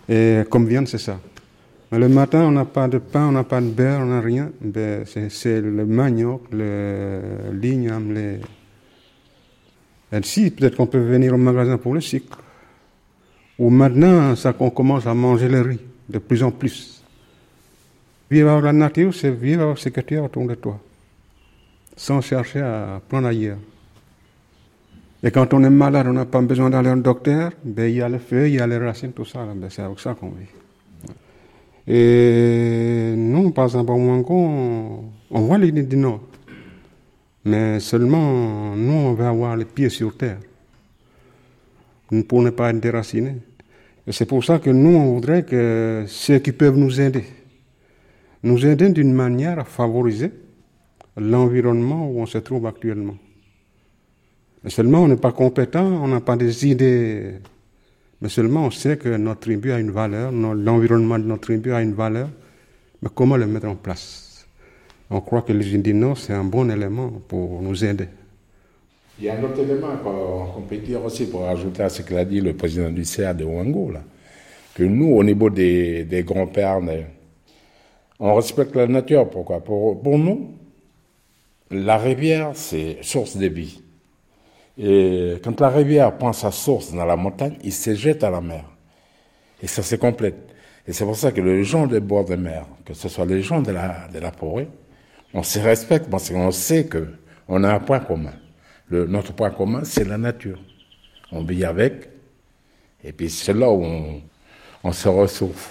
Et 0.08 0.42
comme 0.48 0.68
viande, 0.68 0.86
c'est 0.86 0.98
ça. 0.98 1.18
Mais 1.90 1.98
le 1.98 2.08
matin, 2.08 2.42
on 2.42 2.52
n'a 2.52 2.64
pas 2.64 2.86
de 2.86 2.98
pain, 2.98 3.26
on 3.26 3.32
n'a 3.32 3.42
pas 3.42 3.60
de 3.60 3.66
beurre, 3.66 4.02
on 4.02 4.06
n'a 4.06 4.20
rien. 4.20 4.52
Ben, 4.60 5.04
c'est 5.04 5.60
le 5.60 5.84
manioc, 5.84 6.42
le 6.52 7.20
l'igname, 7.52 8.14
les. 8.14 8.38
Et 10.16 10.22
si, 10.22 10.52
peut-être 10.52 10.76
qu'on 10.76 10.86
peut 10.86 11.00
venir 11.00 11.34
au 11.34 11.36
magasin 11.36 11.78
pour 11.78 11.94
le 11.94 12.00
sucre. 12.00 12.38
Ou 13.58 13.70
maintenant, 13.70 14.36
ça 14.36 14.52
qu'on 14.52 14.70
commence 14.70 15.06
à 15.06 15.14
manger 15.14 15.48
le 15.48 15.62
riz, 15.62 15.80
de 16.08 16.18
plus 16.18 16.44
en 16.44 16.52
plus. 16.52 17.02
Vivre 18.30 18.60
la 18.60 18.72
nature, 18.72 19.12
c'est 19.12 19.32
vivre 19.32 19.76
ce 19.76 19.88
que 19.88 20.00
tu 20.00 20.16
as 20.16 20.22
autour 20.22 20.46
de 20.46 20.54
toi 20.54 20.80
sans 22.00 22.22
chercher 22.22 22.60
à 22.60 22.98
prendre 23.06 23.26
ailleurs. 23.26 23.58
Et 25.22 25.30
quand 25.30 25.52
on 25.52 25.62
est 25.62 25.68
malade, 25.68 26.06
on 26.08 26.14
n'a 26.14 26.24
pas 26.24 26.40
besoin 26.40 26.70
d'aller 26.70 26.88
au 26.88 26.96
docteur, 26.96 27.52
ben, 27.62 27.90
il 27.90 27.96
y 27.96 28.00
a 28.00 28.08
le 28.08 28.18
feu, 28.18 28.48
il 28.48 28.54
y 28.54 28.58
a 28.58 28.66
les 28.66 28.78
racines, 28.78 29.12
tout 29.12 29.26
ça, 29.26 29.40
ben, 29.54 29.68
c'est 29.68 29.82
avec 29.82 30.00
ça 30.00 30.14
qu'on 30.14 30.30
vit. 30.30 30.46
Et 31.86 33.12
nous, 33.18 33.50
par 33.50 33.64
exemple, 33.66 33.92
au 33.92 33.98
Mwango, 33.98 34.32
on, 34.34 35.04
on 35.30 35.40
voit 35.42 35.58
l'idée 35.58 35.82
du 35.82 35.98
Nord. 35.98 36.22
Mais 37.44 37.80
seulement, 37.80 38.74
nous, 38.74 38.92
on 38.94 39.12
veut 39.12 39.26
avoir 39.26 39.54
les 39.54 39.66
pieds 39.66 39.90
sur 39.90 40.16
terre 40.16 40.38
pour 42.26 42.40
ne 42.40 42.48
pas 42.48 42.70
être 42.70 42.80
déracinés. 42.80 43.36
Et 44.06 44.12
c'est 44.12 44.26
pour 44.26 44.42
ça 44.42 44.58
que 44.58 44.70
nous, 44.70 44.96
on 44.96 45.12
voudrait 45.12 45.42
que 45.42 46.04
ceux 46.06 46.38
qui 46.38 46.52
peuvent 46.52 46.78
nous 46.78 46.98
aider, 46.98 47.26
nous 48.42 48.64
aider 48.64 48.88
d'une 48.88 49.12
manière 49.12 49.58
à 49.58 49.64
favoriser 49.64 50.32
l'environnement 51.16 52.08
où 52.10 52.20
on 52.20 52.26
se 52.26 52.38
trouve 52.38 52.66
actuellement. 52.66 53.16
Mais 54.62 54.70
seulement 54.70 55.02
on 55.02 55.08
n'est 55.08 55.16
pas 55.16 55.32
compétent, 55.32 55.84
on 55.84 56.08
n'a 56.08 56.20
pas 56.20 56.36
des 56.36 56.66
idées, 56.66 57.34
mais 58.20 58.28
seulement 58.28 58.66
on 58.66 58.70
sait 58.70 58.96
que 58.96 59.08
notre 59.16 59.40
tribu 59.40 59.72
a 59.72 59.78
une 59.78 59.90
valeur, 59.90 60.30
l'environnement 60.32 61.18
de 61.18 61.24
notre 61.24 61.42
tribu 61.42 61.72
a 61.72 61.80
une 61.82 61.94
valeur, 61.94 62.28
mais 63.02 63.08
comment 63.14 63.36
le 63.36 63.46
mettre 63.46 63.68
en 63.68 63.76
place? 63.76 64.46
On 65.08 65.20
croit 65.20 65.42
que 65.42 65.52
les 65.52 65.74
Indiens, 65.74 66.14
c'est 66.14 66.34
un 66.34 66.44
bon 66.44 66.70
élément 66.70 67.10
pour 67.26 67.62
nous 67.62 67.84
aider. 67.84 68.08
Il 69.18 69.24
y 69.24 69.28
a 69.28 69.34
un 69.36 69.42
autre 69.42 69.60
élément 69.60 69.96
qu'on 70.02 70.62
peut 70.62 70.76
dire 70.76 71.04
aussi 71.04 71.26
pour 71.26 71.46
ajouter 71.46 71.82
à 71.82 71.88
ce 71.88 72.02
qu'il 72.02 72.16
a 72.16 72.24
dit 72.24 72.40
le 72.40 72.54
président 72.54 72.90
du 72.90 73.04
CA 73.04 73.34
de 73.34 73.44
Wango, 73.44 73.90
là, 73.90 74.02
que 74.74 74.82
nous, 74.84 75.14
au 75.14 75.24
niveau 75.24 75.50
des, 75.50 76.06
grands-pères, 76.26 76.80
on 78.18 78.34
respecte 78.34 78.74
la 78.76 78.86
nature. 78.86 79.28
Pourquoi? 79.28 79.60
Pour, 79.60 80.00
pour 80.00 80.16
nous, 80.18 80.52
la 81.70 81.98
rivière, 81.98 82.50
c'est 82.54 82.98
source 83.02 83.36
de 83.36 83.46
vie. 83.46 83.80
Et 84.78 85.36
quand 85.42 85.60
la 85.60 85.68
rivière 85.68 86.16
prend 86.16 86.32
sa 86.32 86.50
source 86.50 86.92
dans 86.92 87.04
la 87.04 87.16
montagne, 87.16 87.56
il 87.62 87.72
se 87.72 87.94
jette 87.94 88.24
à 88.24 88.30
la 88.30 88.40
mer. 88.40 88.64
Et 89.62 89.66
ça 89.66 89.82
se 89.82 89.96
complète. 89.96 90.36
Et 90.86 90.92
c'est 90.92 91.04
pour 91.04 91.16
ça 91.16 91.30
que 91.32 91.40
les 91.40 91.62
gens 91.64 91.86
des 91.86 92.00
bords 92.00 92.24
de 92.24 92.36
mer, 92.36 92.64
que 92.84 92.94
ce 92.94 93.08
soit 93.08 93.26
les 93.26 93.42
gens 93.42 93.60
de 93.60 93.72
la, 93.72 94.08
de 94.12 94.18
la 94.18 94.32
forêt, 94.32 94.68
on 95.34 95.42
se 95.42 95.58
respecte 95.58 96.08
parce 96.10 96.30
qu'on 96.30 96.50
sait 96.50 96.88
qu'on 96.88 97.62
a 97.62 97.74
un 97.74 97.80
point 97.80 98.00
commun. 98.00 98.32
Le, 98.88 99.06
notre 99.06 99.32
point 99.32 99.50
commun, 99.50 99.82
c'est 99.84 100.04
la 100.04 100.18
nature. 100.18 100.58
On 101.30 101.44
vit 101.44 101.64
avec, 101.64 102.08
et 103.04 103.12
puis 103.12 103.30
c'est 103.30 103.52
là 103.52 103.70
où 103.70 103.84
on, 103.84 104.20
on 104.82 104.92
se 104.92 105.08
ressource. 105.08 105.70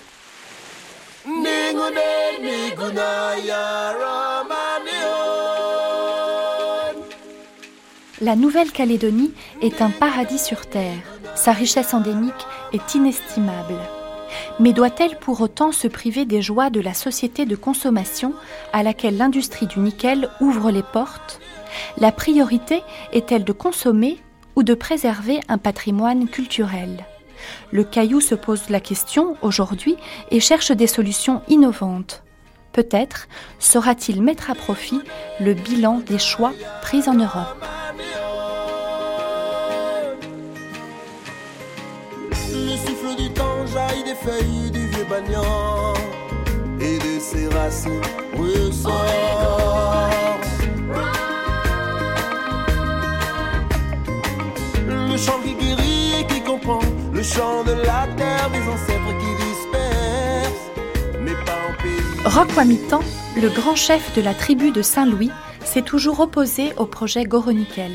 La 8.21 8.35
Nouvelle-Calédonie 8.35 9.31
est 9.61 9.81
un 9.81 9.91
paradis 9.91 10.39
sur 10.39 10.65
Terre. 10.65 10.99
Sa 11.35 11.53
richesse 11.53 11.93
endémique 11.93 12.33
est 12.73 12.93
inestimable. 12.93 13.75
Mais 14.59 14.73
doit-elle 14.73 15.17
pour 15.19 15.39
autant 15.39 15.71
se 15.71 15.87
priver 15.87 16.25
des 16.25 16.41
joies 16.41 16.69
de 16.69 16.81
la 16.81 16.93
société 16.93 17.45
de 17.45 17.55
consommation 17.55 18.33
à 18.73 18.83
laquelle 18.83 19.15
l'industrie 19.15 19.67
du 19.67 19.79
nickel 19.79 20.29
ouvre 20.41 20.69
les 20.69 20.83
portes? 20.83 21.39
La 21.97 22.11
priorité 22.11 22.81
est-elle 23.13 23.45
de 23.45 23.53
consommer 23.53 24.17
ou 24.57 24.63
de 24.63 24.73
préserver 24.73 25.39
un 25.47 25.57
patrimoine 25.57 26.27
culturel? 26.27 27.05
Le 27.71 27.85
caillou 27.85 28.19
se 28.19 28.35
pose 28.35 28.69
la 28.69 28.81
question 28.81 29.37
aujourd'hui 29.41 29.95
et 30.29 30.41
cherche 30.41 30.71
des 30.71 30.87
solutions 30.87 31.41
innovantes. 31.47 32.23
Peut-être 32.73 33.29
saura-t-il 33.59 34.21
mettre 34.21 34.51
à 34.51 34.55
profit 34.55 34.99
le 35.39 35.53
bilan 35.53 36.01
des 36.05 36.19
choix 36.19 36.51
pris 36.81 37.07
en 37.07 37.13
Europe. 37.13 37.65
Feuilles 44.15 44.71
du 44.71 44.87
vieux 44.87 45.05
banyan 45.09 45.93
et 46.79 46.97
de 46.97 47.19
ses 47.19 47.47
racines 47.47 48.01
ressort. 48.37 50.09
Le 54.87 55.17
chant 55.17 55.39
qui 55.43 55.53
guérit 55.55 56.21
et 56.21 56.25
qui 56.25 56.41
comprend, 56.41 56.79
le 57.13 57.23
chant 57.23 57.63
de 57.63 57.73
la 57.73 58.07
terre 58.15 58.49
des 58.51 58.61
ancêtres 58.67 59.13
qui 59.19 59.31
dispersent, 59.45 60.69
mais 61.19 61.33
pas 61.45 61.59
en 61.69 61.73
pays. 61.81 62.25
Roquamitan, 62.25 63.01
le 63.35 63.49
grand 63.49 63.75
chef 63.75 64.13
de 64.15 64.21
la 64.21 64.33
tribu 64.33 64.71
de 64.71 64.81
Saint-Louis, 64.81 65.31
s'est 65.65 65.81
toujours 65.81 66.19
opposé 66.21 66.73
au 66.77 66.85
projet 66.85 67.25
Goronickel. 67.25 67.91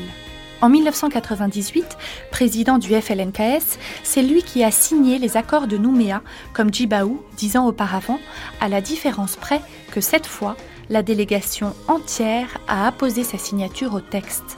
En 0.61 0.69
1998, 0.69 1.97
président 2.31 2.77
du 2.77 2.93
FLNKS, 2.93 3.77
c'est 4.03 4.23
lui 4.23 4.41
qui 4.41 4.63
a 4.63 4.71
signé 4.71 5.19
les 5.19 5.37
accords 5.37 5.67
de 5.67 5.77
Nouméa, 5.77 6.21
comme 6.53 6.73
Djibaou 6.73 7.21
dix 7.37 7.57
ans 7.57 7.67
auparavant, 7.67 8.19
à 8.61 8.69
la 8.69 8.81
différence 8.81 9.35
près 9.35 9.61
que 9.91 10.01
cette 10.01 10.25
fois, 10.25 10.55
la 10.89 11.03
délégation 11.03 11.75
entière 11.87 12.57
a 12.67 12.87
apposé 12.87 13.23
sa 13.23 13.37
signature 13.37 13.93
au 13.93 13.99
texte. 13.99 14.57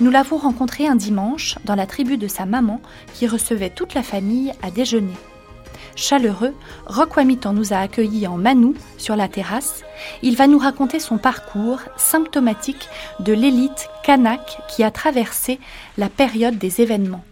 Nous 0.00 0.10
l'avons 0.10 0.36
rencontré 0.36 0.86
un 0.86 0.96
dimanche 0.96 1.56
dans 1.64 1.74
la 1.74 1.86
tribu 1.86 2.18
de 2.18 2.28
sa 2.28 2.46
maman 2.46 2.80
qui 3.14 3.26
recevait 3.26 3.70
toute 3.70 3.94
la 3.94 4.02
famille 4.02 4.52
à 4.62 4.70
déjeuner. 4.70 5.14
Chaleureux, 5.96 6.54
Roquamitan 6.86 7.52
nous 7.52 7.72
a 7.72 7.78
accueillis 7.78 8.26
en 8.26 8.36
Manou, 8.36 8.74
sur 8.98 9.16
la 9.16 9.28
terrasse. 9.28 9.82
Il 10.22 10.36
va 10.36 10.46
nous 10.46 10.58
raconter 10.58 11.00
son 11.00 11.18
parcours 11.18 11.80
symptomatique 11.96 12.88
de 13.20 13.32
l'élite 13.32 13.88
kanak 14.04 14.58
qui 14.68 14.84
a 14.84 14.90
traversé 14.90 15.58
la 15.98 16.08
période 16.08 16.58
des 16.58 16.80
événements. 16.80 17.24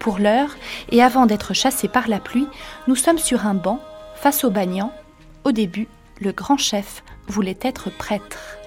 Pour 0.00 0.18
l'heure, 0.18 0.56
et 0.90 1.02
avant 1.02 1.26
d'être 1.26 1.54
chassés 1.54 1.86
par 1.86 2.08
la 2.08 2.18
pluie, 2.18 2.48
nous 2.88 2.96
sommes 2.96 3.18
sur 3.18 3.46
un 3.46 3.54
banc, 3.54 3.78
face 4.16 4.42
au 4.42 4.50
bagnan. 4.50 4.92
Au 5.44 5.52
début, 5.52 5.86
le 6.20 6.32
grand 6.32 6.56
chef 6.56 7.04
voulait 7.28 7.58
être 7.60 7.90
prêtre. 7.90 8.58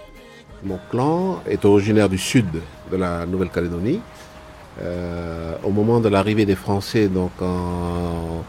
Mon 0.64 0.80
clan 0.90 1.42
est 1.50 1.66
originaire 1.66 2.10
du 2.10 2.18
sud 2.18 2.46
de 2.92 2.96
la 2.96 3.26
Nouvelle-Calédonie 3.26 4.00
Euh, 4.82 5.56
au 5.64 5.72
moment 5.72 6.02
de 6.02 6.10
l'arrivée 6.10 6.46
des 6.46 6.56
Français, 6.56 7.08
donc 7.08 7.32
en 7.42 8.44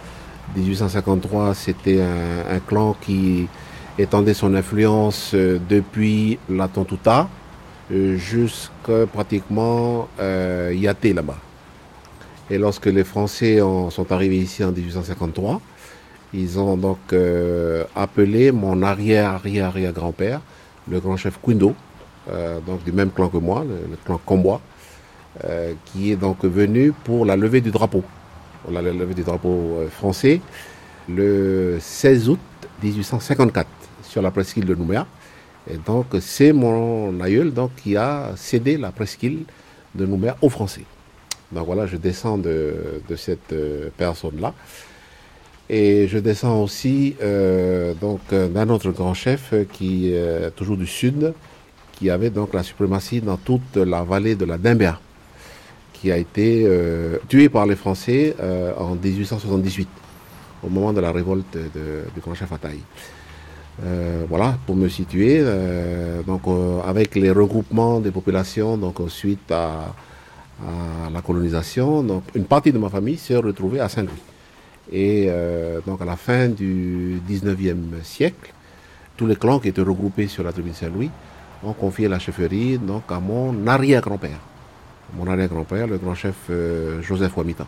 1853, 0.54 1.54
c'était 1.54 2.00
un, 2.00 2.58
clan 2.60 2.96
qui 3.00 3.48
étendait 3.98 4.34
son 4.34 4.54
influence 4.54 5.32
euh, 5.34 5.58
depuis 5.68 6.38
la 6.48 6.68
Tontouta 6.68 7.28
euh, 7.92 8.16
jusqu'à 8.16 9.06
pratiquement 9.12 10.08
euh, 10.20 10.72
Yaté 10.74 11.12
là-bas. 11.12 11.38
Et 12.50 12.58
lorsque 12.58 12.86
les 12.86 13.04
Français 13.04 13.58
sont 13.58 14.12
arrivés 14.12 14.38
ici 14.38 14.62
en 14.62 14.70
1853, 14.70 15.60
ils 16.32 16.58
ont 16.58 16.76
donc 16.76 16.98
euh, 17.12 17.84
appelé 17.94 18.52
mon 18.52 18.82
arrière-arrière-arrière-grand-père, 18.82 20.40
le 20.88 21.00
grand 21.00 21.16
chef 21.16 21.38
euh, 22.28 22.60
donc 22.60 22.84
du 22.84 22.92
même 22.92 23.10
clan 23.10 23.28
que 23.28 23.38
moi, 23.38 23.64
le, 23.64 23.90
le 23.90 23.96
clan 24.04 24.20
Combois, 24.24 24.60
qui 25.84 26.12
est 26.12 26.16
donc 26.16 26.44
venu 26.44 26.92
pour 27.04 27.26
la 27.26 27.36
levée 27.36 27.60
du 27.60 27.70
drapeau, 27.70 28.02
pour 28.66 28.74
la 28.74 28.82
levée 28.82 29.14
du 29.14 29.22
drapeau 29.22 29.78
euh, 29.78 29.88
français, 29.88 30.40
le 31.08 31.78
16 31.80 32.28
août 32.30 32.40
1854, 32.82 33.68
sur 34.02 34.20
la 34.20 34.32
presqu'île 34.32 34.64
de 34.64 34.74
Nouméa. 34.74 35.06
Et 35.70 35.76
donc 35.76 36.06
c'est 36.20 36.52
mon 36.52 37.20
aïeul 37.20 37.52
donc, 37.52 37.70
qui 37.76 37.96
a 37.96 38.32
cédé 38.34 38.76
la 38.76 38.90
presqu'île 38.90 39.44
de 39.94 40.04
Nouméa 40.04 40.36
aux 40.42 40.48
Français. 40.48 40.82
Donc 41.52 41.66
voilà, 41.66 41.86
je 41.86 41.96
descends 41.96 42.38
de, 42.38 43.00
cette 43.16 43.52
euh, 43.52 43.88
personne-là. 43.96 44.52
Et 45.70 46.08
je 46.08 46.18
descends 46.18 46.60
aussi 46.60 47.14
euh, 47.22 47.94
d'un 48.30 48.68
autre 48.68 48.90
grand 48.90 49.14
chef 49.14 49.54
qui 49.72 50.10
euh, 50.12 50.50
toujours 50.50 50.76
du 50.76 50.88
sud, 50.88 51.34
qui 51.92 52.10
avait 52.10 52.30
donc 52.30 52.52
la 52.52 52.64
suprématie 52.64 53.20
dans 53.20 53.36
toute 53.36 53.76
la 53.76 54.02
vallée 54.02 54.34
de 54.34 54.44
la 54.44 54.58
Dimbéa, 54.58 54.98
qui 56.00 56.12
a 56.12 56.16
été 56.16 56.64
euh, 56.66 57.18
tué 57.28 57.48
par 57.48 57.66
les 57.66 57.76
Français 57.76 58.36
euh, 58.40 58.72
en 58.78 58.94
1878, 58.94 59.88
au 60.62 60.68
moment 60.68 60.92
de 60.92 61.00
la 61.00 61.12
révolte 61.12 61.56
du 62.14 62.20
grand 62.20 62.34
chef 62.34 62.52
Ataï. 62.52 62.78
Euh, 63.84 64.24
voilà, 64.28 64.56
pour 64.66 64.74
me 64.74 64.88
situer, 64.88 65.38
euh, 65.40 66.22
donc 66.22 66.42
avec 66.86 67.14
les 67.14 67.30
regroupements 67.30 68.00
des 68.00 68.10
populations, 68.10 68.76
donc 68.76 68.96
suite 69.08 69.50
à, 69.50 69.94
la 71.12 71.20
colonisation, 71.20 72.02
donc 72.02 72.22
une 72.34 72.46
partie 72.46 72.72
de 72.72 72.78
ma 72.78 72.88
famille 72.88 73.18
s'est 73.18 73.36
retrouvée 73.36 73.78
à 73.80 73.90
Saint-Louis. 73.90 74.22
Et 74.90 75.28
donc 75.86 76.00
à 76.00 76.06
la 76.06 76.16
fin 76.16 76.48
du 76.48 77.20
19e 77.28 78.02
siècle, 78.02 78.54
tous 79.18 79.26
les 79.26 79.36
clans 79.36 79.58
qui 79.58 79.68
étaient 79.68 79.82
regroupés 79.82 80.28
sur 80.28 80.42
la 80.44 80.52
tribune 80.52 80.72
Saint-Louis 80.72 81.10
ont 81.62 81.74
confié 81.74 82.08
la 82.08 82.18
chefferie 82.18 82.78
donc 82.78 83.02
à 83.10 83.20
mon 83.20 83.66
arrière-grand-père. 83.66 84.40
Mon 85.16 85.26
arrière-grand-père, 85.28 85.86
le 85.86 85.96
grand 85.96 86.14
chef 86.14 86.34
euh, 86.50 87.00
Joseph 87.00 87.34
Wamita. 87.36 87.66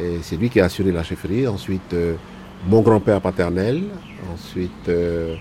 Et 0.00 0.20
c'est 0.22 0.36
lui 0.36 0.48
qui 0.48 0.58
a 0.58 0.64
assuré 0.64 0.90
la 0.90 1.02
chefferie. 1.02 1.46
Ensuite, 1.46 1.92
euh, 1.92 2.14
mon 2.66 2.80
grand-père 2.80 3.20
paternel. 3.20 3.82
Ensuite, 4.32 4.88
euh, 4.88 5.36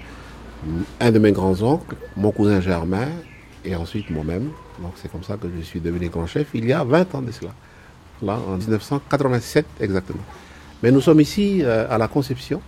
un 1.00 1.12
de 1.12 1.20
mes 1.20 1.32
grands-oncles, 1.32 1.96
mon 2.18 2.32
cousin 2.32 2.60
Germain. 2.60 3.08
Et 3.64 3.78
ensuite 3.78 4.10
moi-même. 4.10 4.50
Donc 4.82 4.92
c'est 4.96 5.10
comme 5.10 5.24
ça 5.24 5.38
que 5.38 5.48
je 5.58 5.62
suis 5.62 5.80
devenu 5.80 6.10
grand 6.10 6.28
chef 6.28 6.48
il 6.54 6.66
y 6.66 6.74
a 6.74 6.84
20 6.84 7.16
ans 7.16 7.22
de 7.22 7.32
cela. 7.32 7.52
Là, 8.22 8.38
en 8.46 8.58
1987 8.58 9.66
exactement. 9.80 10.24
Mais 10.82 10.92
nous 10.92 11.00
sommes 11.00 11.22
ici 11.22 11.64
à 11.64 11.98
la 11.98 12.10
Conception. 12.10 12.62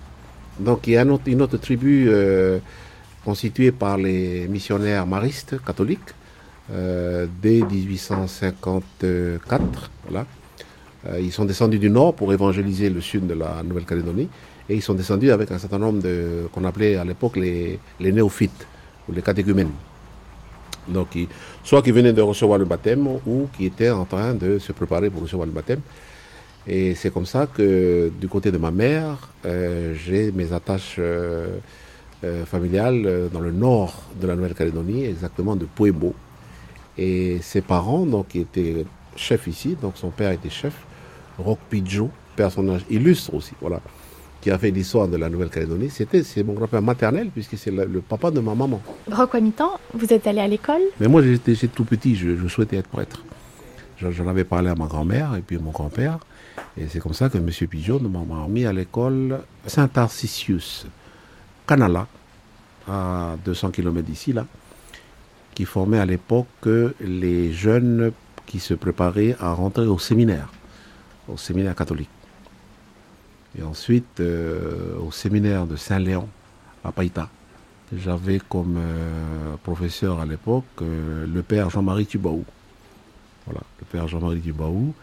Donc 0.58 0.88
il 0.88 0.94
y 0.94 0.98
a 0.98 1.02
une 1.02 1.42
autre 1.42 1.58
tribu 1.58 2.10
constituée 3.26 3.74
par 3.74 3.98
les 3.98 4.48
missionnaires 4.48 5.06
maristes 5.06 5.58
catholiques 5.66 6.14
euh, 6.72 7.28
dès 7.42 7.62
1854. 7.62 9.92
Voilà. 10.10 10.26
Euh, 11.08 11.20
ils 11.20 11.32
sont 11.32 11.46
descendus 11.46 11.78
du 11.80 11.90
nord 11.90 12.14
pour 12.16 12.34
évangéliser 12.34 12.90
le 12.90 13.00
sud 13.02 13.28
de 13.28 13.34
la 13.36 13.62
Nouvelle-Calédonie 13.64 14.28
et 14.70 14.76
ils 14.76 14.82
sont 14.82 14.96
descendus 14.96 15.30
avec 15.32 15.52
un 15.52 15.60
certain 15.60 15.78
nombre 15.78 16.02
de 16.02 16.48
qu'on 16.52 16.64
appelait 16.64 16.96
à 16.96 17.04
l'époque 17.04 17.36
les, 17.38 17.80
les 18.00 18.12
néophytes 18.12 18.66
ou 19.08 19.12
les 19.12 19.22
catéchumènes. 19.22 19.70
Donc, 20.88 21.14
ils- 21.16 21.28
soit 21.64 21.82
qui 21.84 21.92
venaient 21.92 22.14
de 22.14 22.22
recevoir 22.22 22.58
le 22.60 22.66
baptême 22.66 23.08
ou 23.08 23.48
qui 23.56 23.66
étaient 23.68 23.90
en 23.92 24.06
train 24.06 24.34
de 24.34 24.58
se 24.60 24.72
préparer 24.72 25.10
pour 25.10 25.22
recevoir 25.22 25.46
le 25.46 25.52
baptême. 25.54 25.82
Et 26.68 26.96
c'est 26.96 27.12
comme 27.14 27.28
ça 27.28 27.46
que 27.46 28.12
du 28.20 28.28
côté 28.28 28.52
de 28.52 28.58
ma 28.58 28.72
mère, 28.72 29.30
euh, 29.46 29.94
j'ai 29.94 30.32
mes 30.32 30.52
attaches 30.54 31.00
familiales 32.46 33.30
dans 33.32 33.40
le 33.40 33.52
nord 33.52 34.02
de 34.20 34.26
la 34.26 34.36
Nouvelle-Calédonie, 34.36 35.06
exactement 35.06 35.56
de 35.56 35.66
Puebo. 35.66 36.16
Et 36.98 37.40
ses 37.42 37.62
parents, 37.62 38.06
donc, 38.06 38.36
étaient 38.36 38.86
chefs 39.16 39.48
ici, 39.48 39.76
donc 39.82 39.94
son 39.96 40.10
père 40.10 40.32
était 40.32 40.50
chef, 40.50 40.74
Rock 41.38 41.60
Pidgeot, 41.70 42.10
personnage 42.36 42.86
illustre 42.90 43.34
aussi, 43.34 43.54
voilà, 43.62 43.82
qui 44.42 44.52
a 44.52 44.58
fait 44.58 44.72
l'histoire 44.72 45.08
de 45.08 45.18
la 45.18 45.30
Nouvelle-Calédonie. 45.30 45.90
C'était 45.90 46.24
c'est 46.24 46.44
mon 46.44 46.54
grand-père 46.54 46.82
maternel, 46.82 47.30
puisque 47.34 47.58
c'est 47.58 47.72
le, 47.72 47.86
le 47.86 48.02
papa 48.02 48.32
de 48.32 48.40
ma 48.40 48.56
maman. 48.56 48.82
Roquamitan, 49.12 49.72
vous 49.94 50.12
êtes 50.14 50.28
allé 50.28 50.40
à 50.40 50.48
l'école? 50.48 50.82
Mais 51.00 51.08
moi, 51.08 51.22
j'étais 51.22 51.56
tout 51.68 51.86
petit, 51.86 52.16
je, 52.16 52.36
je 52.36 52.48
souhaitais 52.48 52.78
être 52.78 52.88
prêtre. 52.90 53.24
J'en 53.98 54.28
avais 54.28 54.44
parlé 54.44 54.70
à 54.70 54.76
ma 54.76 54.88
grand-mère 54.88 55.36
et 55.36 55.42
puis 55.42 55.56
à 55.56 55.60
mon 55.60 55.72
grand-père. 55.72 56.20
Et 56.78 56.88
c'est 56.90 57.00
comme 57.00 57.14
ça 57.14 57.30
que 57.30 57.38
M. 57.38 57.50
Pigeon 57.70 58.00
m'a 58.02 58.20
m'a 58.20 58.44
remis 58.44 58.66
à 58.66 58.74
l'école 58.74 59.40
Saint-Arcisius, 59.66 60.86
Canala, 61.66 62.08
à 62.88 63.36
200 63.46 63.72
km 63.72 64.06
d'ici, 64.06 64.34
là, 64.34 64.46
qui 65.56 65.66
formait 65.66 66.00
à 66.00 66.06
l'époque 66.06 66.68
les 67.00 67.54
jeunes 67.54 68.12
qui 68.46 68.60
se 68.60 68.74
préparaient 68.74 69.36
à 69.40 69.54
rentrer 69.54 69.88
au 69.88 69.98
séminaire, 69.98 70.52
au 71.28 71.38
séminaire 71.38 71.76
catholique. 71.76 72.10
Et 73.58 73.64
ensuite, 73.64 74.20
euh, 74.20 74.98
au 75.00 75.12
séminaire 75.12 75.66
de 75.66 75.78
Saint-Léon, 75.78 76.28
à 76.84 76.92
Païta. 76.92 77.30
J'avais 77.96 78.40
comme 78.40 78.76
euh, 78.78 79.56
professeur 79.64 80.20
à 80.20 80.26
l'époque 80.26 80.66
euh, 80.82 81.26
le 81.26 81.42
père 81.42 81.70
Jean-Marie 81.70 82.06
Tubaou. 82.06 82.44
Voilà, 83.46 83.62
le 83.80 83.86
père 83.86 84.08
Jean-Marie 84.08 84.42
Tubaou. 84.42 84.94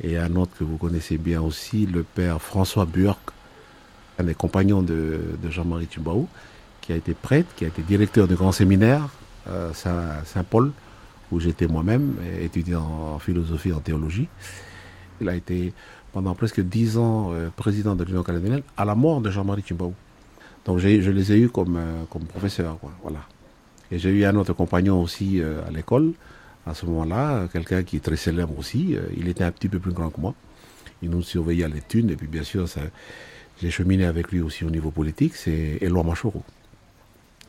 Et 0.00 0.16
un 0.16 0.36
autre 0.36 0.52
que 0.58 0.64
vous 0.64 0.76
connaissez 0.76 1.18
bien 1.18 1.42
aussi, 1.42 1.86
le 1.86 2.02
père 2.04 2.40
François 2.40 2.84
Burck, 2.84 3.18
un 4.18 4.24
des 4.24 4.34
compagnons 4.34 4.82
de, 4.82 5.20
de 5.42 5.50
Jean-Marie 5.50 5.86
Tubaou, 5.86 6.28
qui 6.80 6.92
a 6.92 6.96
été 6.96 7.14
prêtre, 7.14 7.48
qui 7.56 7.64
a 7.64 7.68
été 7.68 7.82
directeur 7.82 8.28
du 8.28 8.34
grand 8.34 8.52
séminaire 8.52 9.08
Saint-Paul, 9.72 10.72
où 11.32 11.40
j'étais 11.40 11.66
moi-même 11.66 12.14
euh, 12.20 12.44
étudiant 12.44 12.84
en 13.14 13.18
philosophie 13.18 13.70
et 13.70 13.72
en 13.72 13.80
théologie. 13.80 14.28
Il 15.20 15.28
a 15.28 15.34
été 15.34 15.72
pendant 16.12 16.34
presque 16.34 16.60
dix 16.60 16.96
ans 16.98 17.30
euh, 17.32 17.48
président 17.54 17.94
de 17.96 18.04
l'Union 18.04 18.22
calédonienne 18.22 18.62
à 18.76 18.84
la 18.84 18.94
mort 18.94 19.20
de 19.20 19.30
Jean-Marie 19.30 19.62
Tubaou. 19.62 19.94
Donc 20.64 20.78
je 20.78 20.88
les 20.88 21.32
ai 21.32 21.38
eus 21.38 21.48
comme, 21.48 21.76
euh, 21.76 22.04
comme 22.10 22.24
professeurs. 22.24 22.78
Voilà. 23.02 23.20
Et 23.90 23.98
j'ai 23.98 24.10
eu 24.10 24.24
un 24.24 24.34
autre 24.36 24.52
compagnon 24.52 25.00
aussi 25.00 25.40
euh, 25.40 25.66
à 25.66 25.70
l'école, 25.70 26.12
à 26.66 26.74
ce 26.74 26.86
moment-là, 26.86 27.34
euh, 27.34 27.46
quelqu'un 27.46 27.82
qui 27.84 27.96
est 27.96 28.00
très 28.00 28.16
célèbre 28.16 28.58
aussi. 28.58 28.96
euh, 28.96 29.02
il 29.16 29.28
était 29.28 29.44
un 29.44 29.52
petit 29.52 29.68
peu 29.68 29.78
plus 29.78 29.92
grand 29.92 30.10
que 30.10 30.20
moi. 30.20 30.34
Il 31.02 31.10
nous 31.10 31.22
surveillait 31.22 31.64
à 31.64 31.68
l'étude. 31.68 32.10
Et 32.10 32.16
puis 32.16 32.26
bien 32.26 32.42
sûr, 32.42 32.66
j'ai 33.60 33.70
cheminé 33.70 34.06
avec 34.06 34.32
lui 34.32 34.40
aussi 34.40 34.64
au 34.64 34.70
niveau 34.70 34.90
politique. 34.90 35.36
C'est 35.36 35.78
Éloi 35.80 36.02
Machoro, 36.02 36.42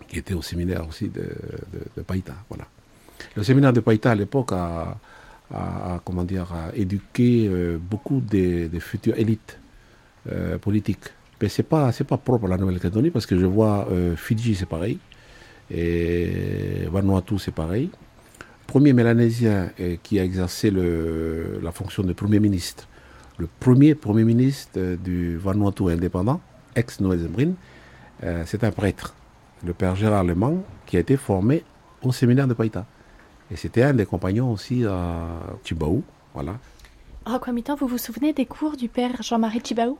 qui 0.07 0.17
était 0.19 0.33
au 0.33 0.41
séminaire 0.41 0.87
aussi 0.87 1.09
de, 1.09 2.01
Païta. 2.03 2.33
Voilà. 2.49 2.65
Le 3.35 3.43
séminaire 3.43 3.73
de 3.73 3.79
Païta 3.79 4.11
à 4.11 4.15
l'époque 4.15 4.51
a, 4.51 4.97
comment 6.05 6.23
dire, 6.23 6.51
a 6.53 6.75
éduqué 6.75 7.47
euh, 7.47 7.77
beaucoup 7.79 8.21
des, 8.21 8.69
futures 8.79 9.17
élites 9.17 9.59
euh, 10.31 10.57
politiques. 10.57 11.09
Mais 11.41 11.49
c'est 11.49 11.63
pas 11.63 11.91
c'est 11.91 12.03
pas 12.03 12.17
propre 12.17 12.45
à 12.45 12.49
la 12.49 12.57
Nouvelle-Calédonie 12.57 13.11
parce 13.11 13.27
que 13.27 13.37
je 13.37 13.45
vois 13.45 13.87
euh, 13.91 14.15
Fidji 14.15 14.55
c'est 14.55 14.65
pareil 14.65 14.97
et 15.69 16.87
Vanuatu 16.91 17.37
c'est 17.37 17.53
pareil. 17.53 17.91
Premier 18.65 18.91
mélanésien 18.91 19.69
qui 20.03 20.19
a 20.19 20.25
exercé 20.25 20.71
le, 20.71 21.59
la 21.63 21.71
fonction 21.71 22.03
de 22.03 22.11
premier 22.11 22.39
ministre, 22.39 22.87
le 23.37 23.47
premier 23.59 23.95
premier 23.95 24.25
ministre 24.25 24.97
du 25.01 25.37
Vanuatu 25.37 25.89
indépendant, 25.89 26.41
euh, 28.23 28.43
c'est 28.45 28.63
un 28.63 28.71
prêtre, 28.71 29.13
le 29.65 29.73
père 29.73 29.95
Gérard 29.95 30.23
Lemang, 30.23 30.61
qui 30.85 30.97
a 30.97 30.99
été 30.99 31.17
formé 31.17 31.63
au 32.01 32.11
séminaire 32.11 32.47
de 32.47 32.53
Païta. 32.53 32.85
Et 33.51 33.55
c'était 33.55 33.83
un 33.83 33.93
des 33.93 34.05
compagnons 34.05 34.51
aussi 34.51 34.85
à 34.85 35.27
Tubaou, 35.63 36.03
voilà. 36.33 36.57
Roquamitan, 37.25 37.75
vous 37.75 37.87
vous 37.87 37.97
souvenez 37.97 38.33
des 38.33 38.45
cours 38.45 38.77
du 38.77 38.87
père 38.87 39.21
Jean-Marie 39.21 39.61
Chibaou 39.63 39.97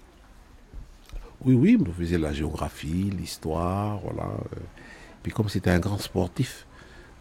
Oui, 1.44 1.56
oui, 1.56 1.78
on 1.80 1.92
faisait 1.92 2.18
la 2.18 2.32
géographie, 2.34 3.12
l'histoire, 3.18 4.00
voilà. 4.00 4.24
euh. 4.24 4.60
Puis 5.24 5.32
comme 5.32 5.50
c'était 5.50 5.72
un 5.72 5.80
grand 5.80 5.98
sportif, 5.98 6.66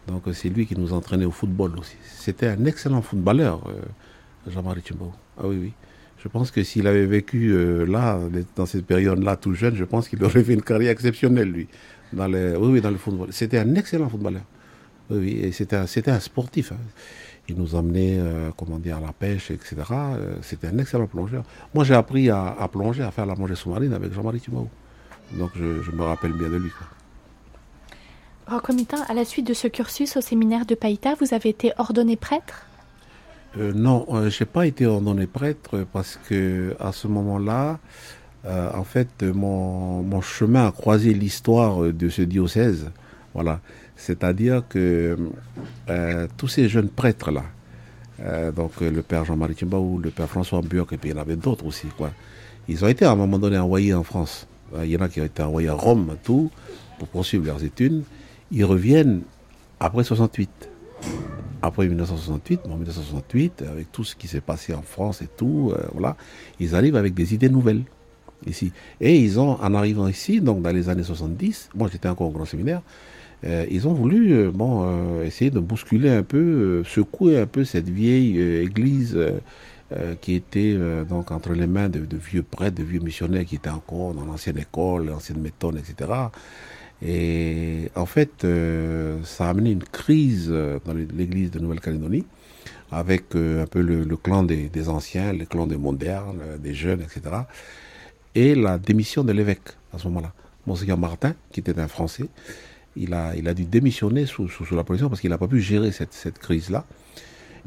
donc 0.07 0.27
euh, 0.27 0.33
c'est 0.33 0.49
lui 0.49 0.65
qui 0.65 0.77
nous 0.77 0.93
entraînait 0.93 1.25
au 1.25 1.31
football 1.31 1.77
aussi. 1.77 1.97
C'était 2.03 2.47
un 2.47 2.65
excellent 2.65 3.01
footballeur, 3.01 3.61
euh, 3.67 3.81
Jean-Marie 4.49 4.81
Chimbo. 4.85 5.11
Ah 5.37 5.43
oui, 5.47 5.57
oui. 5.61 5.73
Je 6.17 6.27
pense 6.29 6.51
que 6.51 6.63
s'il 6.63 6.87
avait 6.87 7.05
vécu 7.05 7.51
euh, 7.51 7.85
là, 7.85 8.19
dans 8.55 8.65
cette 8.65 8.85
période-là, 8.85 9.35
tout 9.35 9.53
jeune, 9.53 9.75
je 9.75 9.83
pense 9.83 10.07
qu'il 10.09 10.23
aurait 10.23 10.43
fait 10.43 10.53
une 10.53 10.63
carrière 10.63 10.91
exceptionnelle, 10.91 11.51
lui. 11.51 11.67
Dans 12.13 12.31
oui, 12.31 12.67
oui, 12.73 12.81
dans 12.81 12.91
le 12.91 12.97
football. 12.97 13.29
C'était 13.31 13.59
un 13.59 13.75
excellent 13.75 14.09
footballeur. 14.09 14.43
Oui, 15.09 15.17
oui, 15.19 15.39
et 15.43 15.51
c'était 15.51 15.75
un, 15.75 15.87
c'était 15.87 16.11
un 16.11 16.19
sportif. 16.19 16.71
hein. 16.71 16.77
Il 17.49 17.55
nous 17.55 17.75
emmenait, 17.75 18.17
euh, 18.19 18.49
comment 18.57 18.77
dire, 18.77 18.97
à 18.97 19.01
la 19.01 19.13
pêche, 19.13 19.51
etc. 19.51 19.75
Euh, 19.91 20.35
C'était 20.41 20.67
un 20.67 20.77
excellent 20.79 21.07
plongeur. 21.07 21.43
Moi, 21.73 21.85
j'ai 21.85 21.93
appris 21.93 22.29
à, 22.29 22.47
à 22.59 22.67
plonger, 22.67 23.03
à 23.03 23.11
faire 23.11 23.25
la 23.25 23.35
plongée 23.35 23.55
sous-marine 23.55 23.93
avec 23.93 24.11
Jean-Marie 24.13 24.41
Timaou. 24.41 24.67
Donc, 25.33 25.51
je, 25.55 25.81
je 25.81 25.91
me 25.91 26.03
rappelle 26.03 26.33
bien 26.33 26.49
de 26.49 26.57
lui. 26.57 26.69
quoi. 26.71 26.87
Rocomitin, 28.47 29.01
à 29.09 29.13
la 29.13 29.25
suite 29.25 29.47
de 29.47 29.53
ce 29.53 29.67
cursus 29.67 30.15
au 30.17 30.21
séminaire 30.21 30.65
de 30.65 30.75
Païta, 30.75 31.15
vous 31.19 31.33
avez 31.33 31.49
été 31.49 31.71
ordonné 31.77 32.15
prêtre? 32.15 32.65
Euh, 33.57 33.71
non, 33.73 34.05
euh, 34.09 34.29
j'ai 34.29 34.45
pas 34.45 34.67
été 34.67 34.85
ordonné 34.85 35.25
prêtre 35.25 35.85
parce 35.93 36.19
que 36.27 36.75
à 36.79 36.91
ce 36.91 37.07
moment-là, 37.07 37.79
euh, 38.45 38.69
en 38.73 38.83
fait, 38.83 39.23
mon, 39.23 40.03
mon 40.03 40.21
chemin 40.21 40.67
a 40.67 40.71
croisé 40.71 41.13
l'histoire 41.13 41.81
de 41.81 42.09
ce 42.09 42.21
diocèse. 42.21 42.89
Voilà, 43.33 43.59
c'est-à-dire 43.95 44.63
que 44.67 45.17
euh, 45.89 46.27
tous 46.37 46.47
ces 46.47 46.69
jeunes 46.69 46.89
prêtres 46.89 47.31
là, 47.31 47.43
euh, 48.21 48.51
donc 48.51 48.79
le 48.81 49.01
père 49.01 49.25
Jean-Marie 49.25 49.55
Timbaou, 49.55 49.99
le 49.99 50.09
père 50.11 50.27
François 50.27 50.61
Burk, 50.61 50.93
et 50.93 50.97
puis 50.97 51.09
il 51.09 51.15
y 51.15 51.17
en 51.17 51.21
avait 51.21 51.35
d'autres 51.35 51.65
aussi, 51.65 51.87
quoi. 51.97 52.11
Ils 52.67 52.83
ont 52.83 52.87
été 52.87 53.05
à 53.05 53.11
un 53.11 53.15
moment 53.15 53.39
donné 53.39 53.57
envoyés 53.57 53.93
en 53.93 54.03
France. 54.03 54.47
Il 54.83 54.89
y 54.89 54.97
en 54.97 55.01
a 55.01 55.07
qui 55.07 55.21
ont 55.21 55.25
été 55.25 55.41
envoyés 55.41 55.69
à 55.69 55.73
Rome, 55.73 56.17
tout, 56.23 56.51
pour 56.99 57.07
poursuivre 57.07 57.45
leurs 57.45 57.63
études. 57.63 58.03
Ils 58.51 58.65
reviennent 58.65 59.21
après 59.79 60.03
68 60.03 60.69
après 61.61 61.87
1968, 61.87 62.61
en 62.65 62.75
1968, 62.75 63.63
avec 63.69 63.91
tout 63.91 64.03
ce 64.03 64.15
qui 64.15 64.27
s'est 64.27 64.41
passé 64.41 64.73
en 64.73 64.81
France 64.81 65.21
et 65.21 65.27
tout, 65.27 65.73
voilà, 65.91 66.15
ils 66.59 66.75
arrivent 66.75 66.95
avec 66.95 67.13
des 67.13 67.33
idées 67.33 67.49
nouvelles 67.49 67.83
ici. 68.45 68.71
Et 69.01 69.17
ils 69.17 69.39
ont, 69.39 69.59
en 69.61 69.73
arrivant 69.73 70.07
ici, 70.07 70.41
donc 70.41 70.61
dans 70.61 70.71
les 70.71 70.89
années 70.89 71.03
70, 71.03 71.69
moi 71.75 71.89
j'étais 71.91 72.09
encore 72.09 72.27
au 72.27 72.31
grand 72.31 72.45
séminaire, 72.45 72.81
euh, 73.45 73.65
ils 73.69 73.87
ont 73.87 73.93
voulu, 73.93 74.33
euh, 74.33 74.51
bon, 74.51 74.83
euh, 74.83 75.23
essayer 75.23 75.51
de 75.51 75.59
bousculer 75.59 76.09
un 76.09 76.23
peu, 76.23 76.83
secouer 76.83 77.39
un 77.39 77.45
peu 77.45 77.63
cette 77.63 77.89
vieille 77.89 78.39
église 78.39 79.17
qui 80.19 80.33
était 80.33 80.77
donc 81.07 81.31
entre 81.31 81.53
les 81.53 81.65
mains 81.65 81.87
de, 81.87 82.05
vieux 82.17 82.43
prêtres, 82.43 82.75
de 82.75 82.83
vieux 82.83 82.99
missionnaires 82.99 83.45
qui 83.45 83.55
étaient 83.55 83.69
encore 83.69 84.13
dans 84.13 84.25
l'ancienne 84.25 84.57
école, 84.57 85.05
l'ancienne 85.05 85.39
méthode, 85.39 85.77
etc. 85.77 86.11
Et 87.01 87.89
en 87.95 88.05
fait, 88.05 88.45
ça 89.23 89.45
a 89.45 89.49
amené 89.49 89.71
une 89.71 89.83
crise 89.85 90.49
dans 90.49 90.93
l'église 90.93 91.51
de 91.51 91.59
Nouvelle-Calédonie, 91.59 92.25
avec 92.91 93.33
un 93.33 93.65
peu 93.65 93.79
le, 93.79 94.17
clan 94.17 94.43
des, 94.43 94.67
des 94.67 94.89
anciens, 94.89 95.31
le 95.31 95.45
clan 95.45 95.67
des 95.67 95.77
modernes, 95.77 96.41
des 96.61 96.73
jeunes, 96.73 96.99
etc. 96.99 97.21
Et 98.37 98.53
la 98.53 98.77
démission 98.77 99.23
de 99.23 99.31
l'évêque 99.31 99.69
à 99.91 99.97
ce 99.97 100.07
moment-là. 100.09 100.31
Monseigneur 100.67 100.99
Martin, 100.99 101.33
qui 101.51 101.59
était 101.59 101.79
un 101.79 101.87
Français, 101.87 102.27
il 102.95 103.15
a, 103.15 103.35
il 103.35 103.47
a 103.47 103.55
dû 103.55 103.65
démissionner 103.65 104.27
sous, 104.27 104.47
sous, 104.47 104.75
la 104.75 104.83
pression 104.83 105.09
parce 105.09 105.21
qu'il 105.21 105.31
n'a 105.31 105.39
pas 105.39 105.47
pu 105.47 105.59
gérer 105.59 105.91
cette, 105.91 106.13
cette 106.13 106.37
crise-là. 106.37 106.85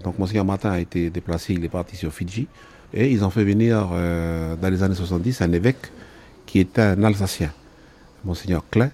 Donc 0.04 0.16
Monseigneur 0.20 0.44
Martin 0.44 0.70
a 0.70 0.78
été 0.78 1.10
déplacé, 1.10 1.54
il 1.54 1.64
est 1.64 1.68
parti 1.68 1.96
sur 1.96 2.12
Fidji. 2.12 2.46
Et 2.94 3.10
ils 3.10 3.24
ont 3.24 3.30
fait 3.30 3.42
venir, 3.42 3.90
euh, 3.92 4.54
dans 4.54 4.68
les 4.68 4.84
années 4.84 4.94
70, 4.94 5.40
un 5.42 5.50
évêque 5.50 5.90
qui 6.46 6.60
était 6.60 6.82
un 6.82 7.02
Alsacien, 7.02 7.52
Monseigneur 8.24 8.62
Klein, 8.70 8.92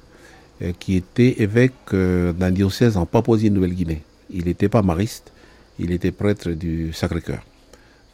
euh, 0.62 0.72
qui 0.78 0.96
était 0.96 1.42
évêque 1.42 1.74
euh, 1.92 2.32
d'un 2.32 2.52
diocèse 2.52 2.96
en 2.96 3.04
Papouasie-Nouvelle-Guinée. 3.04 4.02
Il 4.30 4.46
n'était 4.46 4.70
pas 4.70 4.80
mariste, 4.80 5.30
il 5.78 5.92
était 5.92 6.10
prêtre 6.10 6.52
du 6.52 6.94
Sacré-Cœur. 6.94 7.42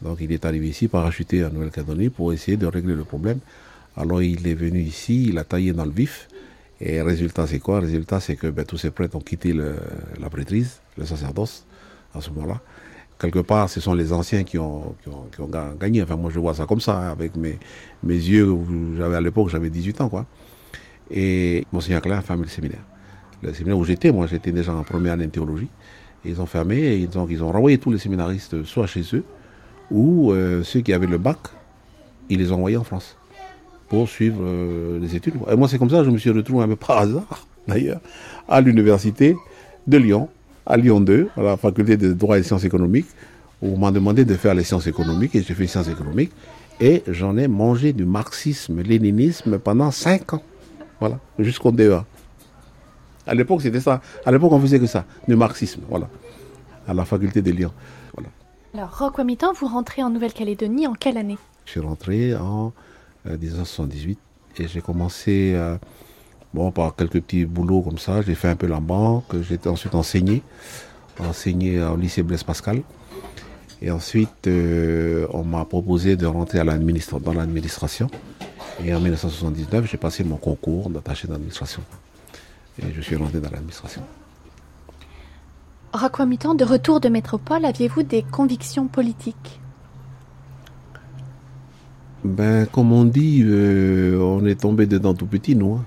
Donc 0.03 0.17
il 0.19 0.31
est 0.31 0.45
arrivé 0.45 0.67
ici, 0.67 0.87
parachuté 0.87 1.45
en 1.45 1.49
Nouvelle-Calédonie, 1.49 2.09
pour 2.09 2.33
essayer 2.33 2.57
de 2.57 2.67
régler 2.67 2.93
le 2.93 3.03
problème. 3.03 3.39
Alors 3.95 4.21
il 4.21 4.47
est 4.47 4.53
venu 4.53 4.81
ici, 4.81 5.27
il 5.29 5.37
a 5.37 5.43
taillé 5.43 5.73
dans 5.73 5.85
le 5.85 5.91
vif. 5.91 6.27
Et 6.81 7.01
résultat, 7.01 7.47
c'est 7.47 7.59
quoi? 7.59 7.79
Résultat, 7.79 8.19
c'est 8.19 8.35
que 8.35 8.47
ben, 8.47 8.65
tous 8.65 8.77
ces 8.77 8.91
prêtres 8.91 9.15
ont 9.15 9.21
quitté 9.21 9.53
la 9.53 10.29
prêtrise, 10.29 10.81
le 10.97 11.05
sacerdoce, 11.05 11.65
à 12.13 12.19
ce 12.19 12.29
moment-là. 12.31 12.59
Quelque 13.19 13.39
part, 13.39 13.69
ce 13.69 13.79
sont 13.79 13.93
les 13.93 14.11
anciens 14.11 14.43
qui 14.43 14.57
ont, 14.57 14.95
gagné. 15.79 16.03
Enfin, 16.03 16.17
moi, 16.17 16.29
je 16.29 16.39
vois 16.39 16.53
ça 16.53 16.65
comme 16.65 16.81
ça, 16.81 16.97
hein, 16.97 17.11
avec 17.11 17.37
mes, 17.37 17.57
yeux. 18.03 18.53
J'avais 18.97 19.15
à 19.15 19.21
l'époque, 19.21 19.47
j'avais 19.49 19.69
18 19.69 20.01
ans, 20.01 20.09
quoi. 20.09 20.25
Et 21.09 21.65
Monseigneur 21.71 22.01
Klein 22.01 22.17
a 22.17 22.21
fermé 22.21 22.43
le 22.43 22.49
séminaire. 22.49 22.83
Le 23.41 23.53
séminaire 23.53 23.77
où 23.77 23.85
j'étais, 23.85 24.11
moi, 24.11 24.27
j'étais 24.27 24.51
déjà 24.51 24.73
en 24.73 24.83
première 24.83 25.13
année 25.13 25.27
de 25.27 25.31
théologie. 25.31 25.69
Ils 26.25 26.41
ont 26.41 26.45
fermé 26.45 26.77
et 26.77 26.97
ils 26.97 27.09
ils 27.29 27.43
ont 27.43 27.51
renvoyé 27.51 27.77
tous 27.77 27.91
les 27.91 27.97
séminaristes 27.97 28.63
soit 28.63 28.87
chez 28.87 29.03
eux, 29.13 29.23
ou 29.91 30.31
euh, 30.31 30.63
ceux 30.63 30.81
qui 30.81 30.93
avaient 30.93 31.07
le 31.07 31.17
bac, 31.17 31.37
ils 32.29 32.39
les 32.39 32.51
envoyés 32.51 32.77
en 32.77 32.83
France 32.83 33.17
pour 33.89 34.09
suivre 34.09 34.41
euh, 34.41 34.99
les 34.99 35.15
études. 35.15 35.35
Et 35.51 35.55
moi, 35.55 35.67
c'est 35.67 35.77
comme 35.77 35.89
ça 35.89 35.99
que 35.99 36.05
je 36.05 36.09
me 36.09 36.17
suis 36.17 36.31
retrouvé 36.31 36.63
un 36.63 36.67
peu 36.67 36.75
par 36.75 36.99
hasard, 36.99 37.47
d'ailleurs, 37.67 38.01
à 38.47 38.61
l'université 38.61 39.35
de 39.85 39.97
Lyon, 39.97 40.29
à 40.65 40.77
Lyon 40.77 41.01
2, 41.01 41.29
à 41.37 41.41
la 41.41 41.57
faculté 41.57 41.97
de 41.97 42.13
droit 42.13 42.37
et 42.37 42.43
sciences 42.43 42.63
économiques, 42.63 43.07
où 43.61 43.75
on 43.75 43.77
m'a 43.77 43.91
demandé 43.91 44.25
de 44.25 44.33
faire 44.35 44.53
les 44.53 44.63
sciences 44.63 44.87
économiques, 44.87 45.35
et 45.35 45.41
j'ai 45.41 45.53
fait 45.53 45.67
sciences 45.67 45.89
économiques, 45.89 46.31
et 46.79 47.03
j'en 47.07 47.37
ai 47.37 47.47
mangé 47.47 47.93
du 47.93 48.05
marxisme, 48.05 48.81
léninisme 48.81 49.59
pendant 49.59 49.91
cinq 49.91 50.33
ans. 50.33 50.43
Voilà, 50.99 51.19
jusqu'au 51.37 51.71
DEA. 51.71 52.03
À 53.25 53.33
l'époque, 53.33 53.61
c'était 53.61 53.79
ça. 53.79 54.01
À 54.25 54.31
l'époque, 54.31 54.51
on 54.51 54.59
faisait 54.59 54.79
que 54.79 54.85
ça, 54.85 55.05
du 55.27 55.35
marxisme, 55.35 55.81
voilà, 55.89 56.09
à 56.87 56.93
la 56.93 57.05
faculté 57.05 57.41
de 57.41 57.51
Lyon. 57.51 57.71
Voilà. 58.13 58.29
Alors, 58.75 58.97
Roquamitin, 58.97 59.51
vous 59.53 59.67
rentrez 59.67 60.01
en 60.01 60.09
Nouvelle-Calédonie 60.09 60.87
en 60.87 60.93
quelle 60.93 61.17
année? 61.17 61.37
Je 61.65 61.71
suis 61.71 61.79
rentré 61.79 62.35
en 62.35 62.73
euh, 63.27 63.37
1978 63.37 64.17
et 64.57 64.67
j'ai 64.67 64.81
commencé 64.81 65.53
euh, 65.55 65.77
bon, 66.55 66.71
par 66.71 66.95
quelques 66.95 67.21
petits 67.21 67.45
boulots 67.45 67.83
comme 67.83 67.99
ça. 67.99 68.23
J'ai 68.23 68.33
fait 68.33 68.47
un 68.47 68.55
peu 68.55 68.65
la 68.65 68.79
banque, 68.79 69.25
j'ai 69.43 69.59
ensuite 69.67 69.93
enseigné, 69.93 70.41
enseigné 71.19 71.83
au 71.83 71.95
lycée 71.95 72.23
Blaise 72.23 72.41
Pascal. 72.41 72.81
Et 73.79 73.91
ensuite, 73.91 74.47
euh, 74.47 75.27
on 75.29 75.43
m'a 75.43 75.65
proposé 75.65 76.15
de 76.15 76.25
rentrer 76.25 76.57
dans 76.57 77.33
l'administration. 77.33 78.09
Et 78.83 78.91
en 78.91 78.99
1979, 78.99 79.87
j'ai 79.87 79.97
passé 79.97 80.23
mon 80.23 80.37
concours 80.37 80.89
d'attaché 80.89 81.27
d'administration. 81.27 81.83
Et 82.81 82.91
je 82.91 83.01
suis 83.01 83.17
rentré 83.17 83.39
dans 83.39 83.51
l'administration. 83.51 84.01
Roquamitin, 85.93 86.55
de 86.55 86.65
retour 86.65 86.99
de 86.99 87.07
métropole, 87.09 87.65
aviez-vous 87.65 88.03
des 88.03 88.23
convictions 88.23 88.87
politiques? 88.87 89.59
Ben, 92.23 92.65
comme 92.65 92.91
on 92.91 93.05
dit, 93.05 93.43
euh, 93.45 94.17
on 94.19 94.45
est 94.45 94.59
tombé 94.61 94.85
dedans 94.87 95.13
tout 95.13 95.27
petit, 95.27 95.55
nous. 95.55 95.75
hein. 95.75 95.85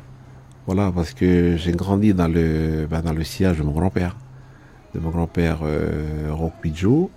Voilà, 0.66 0.92
parce 0.94 1.12
que 1.12 1.56
j'ai 1.56 1.72
grandi 1.72 2.14
dans 2.14 2.28
le, 2.28 2.86
ben, 2.88 3.00
dans 3.00 3.12
le 3.12 3.24
sillage 3.24 3.58
de 3.58 3.62
mon 3.62 3.72
grand-père, 3.72 4.16
de 4.94 5.00
mon 5.00 5.10
grand-père 5.10 5.60
euh, 5.62 6.28
Roch 6.30 6.52
Pidgeot. 6.62 7.10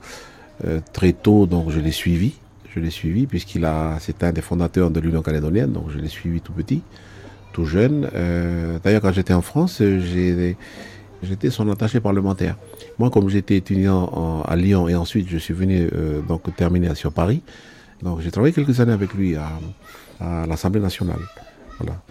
Euh, 0.65 0.79
très 0.93 1.13
tôt, 1.13 1.45
donc, 1.45 1.69
je 1.69 1.79
l'ai 1.79 1.91
suivi. 1.91 2.39
Je 2.73 2.79
l'ai 2.79 2.91
suivi 2.91 3.25
puisqu'il 3.25 3.65
a, 3.65 3.97
un 4.21 4.31
des 4.31 4.41
fondateurs 4.41 4.91
de 4.91 4.99
l'Union 4.99 5.21
calédonienne, 5.21 5.71
donc 5.71 5.89
je 5.89 5.97
l'ai 5.97 6.07
suivi 6.07 6.39
tout 6.39 6.53
petit, 6.53 6.81
tout 7.51 7.65
jeune. 7.65 8.07
Euh, 8.13 8.77
D'ailleurs, 8.83 9.01
quand 9.01 9.11
j'étais 9.11 9.33
en 9.33 9.41
France, 9.41 9.77
j'ai, 9.79 10.55
j'étais 11.23 11.49
son 11.49 11.69
attaché 11.69 11.99
parlementaire. 11.99 12.55
Moi, 12.97 13.09
comme 13.09 13.29
j'étais 13.29 13.57
étudiant 13.57 14.43
à 14.47 14.55
Lyon 14.55 14.87
et 14.87 14.95
ensuite 14.95 15.27
je 15.29 15.37
suis 15.37 15.53
venu 15.53 15.89
euh, 15.93 16.21
donc 16.21 16.55
terminer 16.55 16.95
sur 16.95 17.11
Paris, 17.11 17.41
donc 18.01 18.21
j'ai 18.21 18.31
travaillé 18.31 18.53
quelques 18.53 18.79
années 18.79 18.93
avec 18.93 19.13
lui 19.13 19.35
à, 19.35 19.49
l'Assemblée 20.47 20.81
nationale. 20.81 21.19
Voilà. 21.79 22.01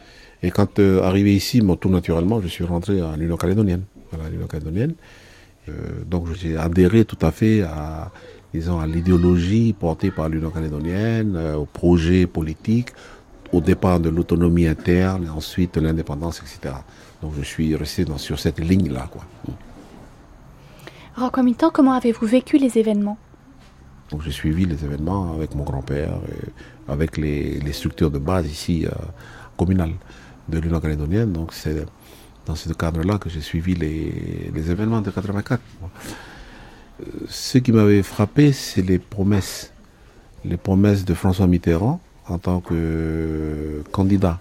Et 0.43 0.51
quand 0.51 0.79
euh, 0.79 1.03
arrivé 1.03 1.35
ici, 1.35 1.61
bon, 1.61 1.77
tout 1.77 1.91
naturellement, 1.91 2.41
je 2.41 2.49
suis 2.49 2.65
rentré 2.65 3.01
à 3.01 3.17
l'Union 3.17 3.37
calédonienne. 3.37 3.83
L'Union. 4.31 4.95
Euh, 5.69 5.73
donc 6.07 6.29
j'ai 6.35 6.57
adhéré 6.57 7.05
tout 7.05 7.19
à 7.21 7.31
fait 7.31 7.63
à, 7.63 8.11
disons, 8.55 8.81
à 8.81 8.87
l'idéologie 8.87 9.75
portée 9.79 10.11
par 10.11 10.29
l'Union 10.29 10.51
calédonienne, 10.51 11.35
euh, 11.37 11.57
au 11.57 11.65
projet 11.67 12.27
politique, 12.27 12.89
au 13.53 13.61
départ 13.61 14.01
de 14.01 14.09
l'autonomie 14.09 14.67
interne, 14.67 15.25
et 15.27 15.29
ensuite 15.29 15.77
l'indépendance, 15.77 16.41
etc. 16.41 16.75
Donc 17.23 17.33
je 17.37 17.43
suis 17.43 17.75
resté 17.75 18.05
dans, 18.05 18.19
sur 18.19 18.39
cette 18.39 18.61
ligne-là. 18.61 19.09
Quoi. 19.11 19.25
Roquamitin, 21.17 21.71
comment 21.71 21.93
avez-vous 21.93 22.27
vécu 22.27 22.59
les 22.59 22.79
événements? 22.79 23.19
Donc 24.11 24.23
j'ai 24.23 24.31
suivi 24.31 24.65
les 24.65 24.85
événements 24.85 25.35
avec 25.35 25.55
mon 25.55 25.65
grand-père, 25.65 26.15
avec 26.89 27.17
les, 27.17 27.59
les 27.61 27.73
structures 27.73 28.11
de 28.11 28.19
base 28.19 28.47
ici 28.51 28.87
euh, 28.87 28.91
communales 29.57 29.93
de 30.49 30.59
l'Union 30.59 30.81
calédonienne. 30.81 31.33
Donc 31.33 31.53
c'est 31.53 31.85
dans 32.47 32.55
ce 32.55 32.73
cadre-là 32.73 33.19
que 33.19 33.29
j'ai 33.29 33.43
suivi 33.43 33.75
les, 33.75 34.51
les 34.55 34.71
événements 34.71 35.01
de 35.03 35.11
84. 35.11 35.61
Euh, 37.01 37.05
Ce 37.29 37.59
qui 37.59 37.73
m'avait 37.73 38.03
frappé, 38.03 38.53
c'est 38.53 38.83
les 38.83 38.99
promesses. 38.99 39.73
Les 40.45 40.57
promesses 40.57 41.05
de 41.05 41.15
François 41.15 41.47
Mitterrand 41.49 42.01
en 42.29 42.39
tant 42.39 42.61
que 42.61 43.83
candidat 43.91 44.39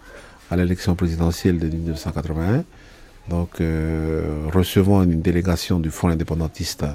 à 0.49 0.55
l'élection 0.55 0.95
présidentielle 0.95 1.59
de 1.59 1.67
1981. 1.67 2.63
Donc, 3.29 3.59
euh, 3.59 4.47
recevant 4.53 5.03
une 5.03 5.21
délégation 5.21 5.79
du 5.79 5.89
Front 5.89 6.09
indépendantiste 6.09 6.85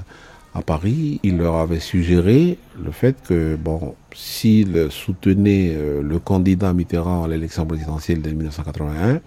à, 0.55 0.61
Paris, 0.61 1.19
il 1.23 1.37
leur 1.37 1.55
avait 1.55 1.79
suggéré 1.79 2.59
le 2.83 2.91
fait 2.91 3.15
que, 3.27 3.55
bon, 3.55 3.95
s'ils 4.13 4.87
soutenaient 4.91 5.73
euh, 5.75 6.01
le 6.03 6.19
candidat 6.19 6.73
Mitterrand 6.73 7.23
à 7.23 7.27
l'élection 7.27 7.65
présidentielle 7.65 8.21
de 8.21 8.29
1981, 8.29 9.19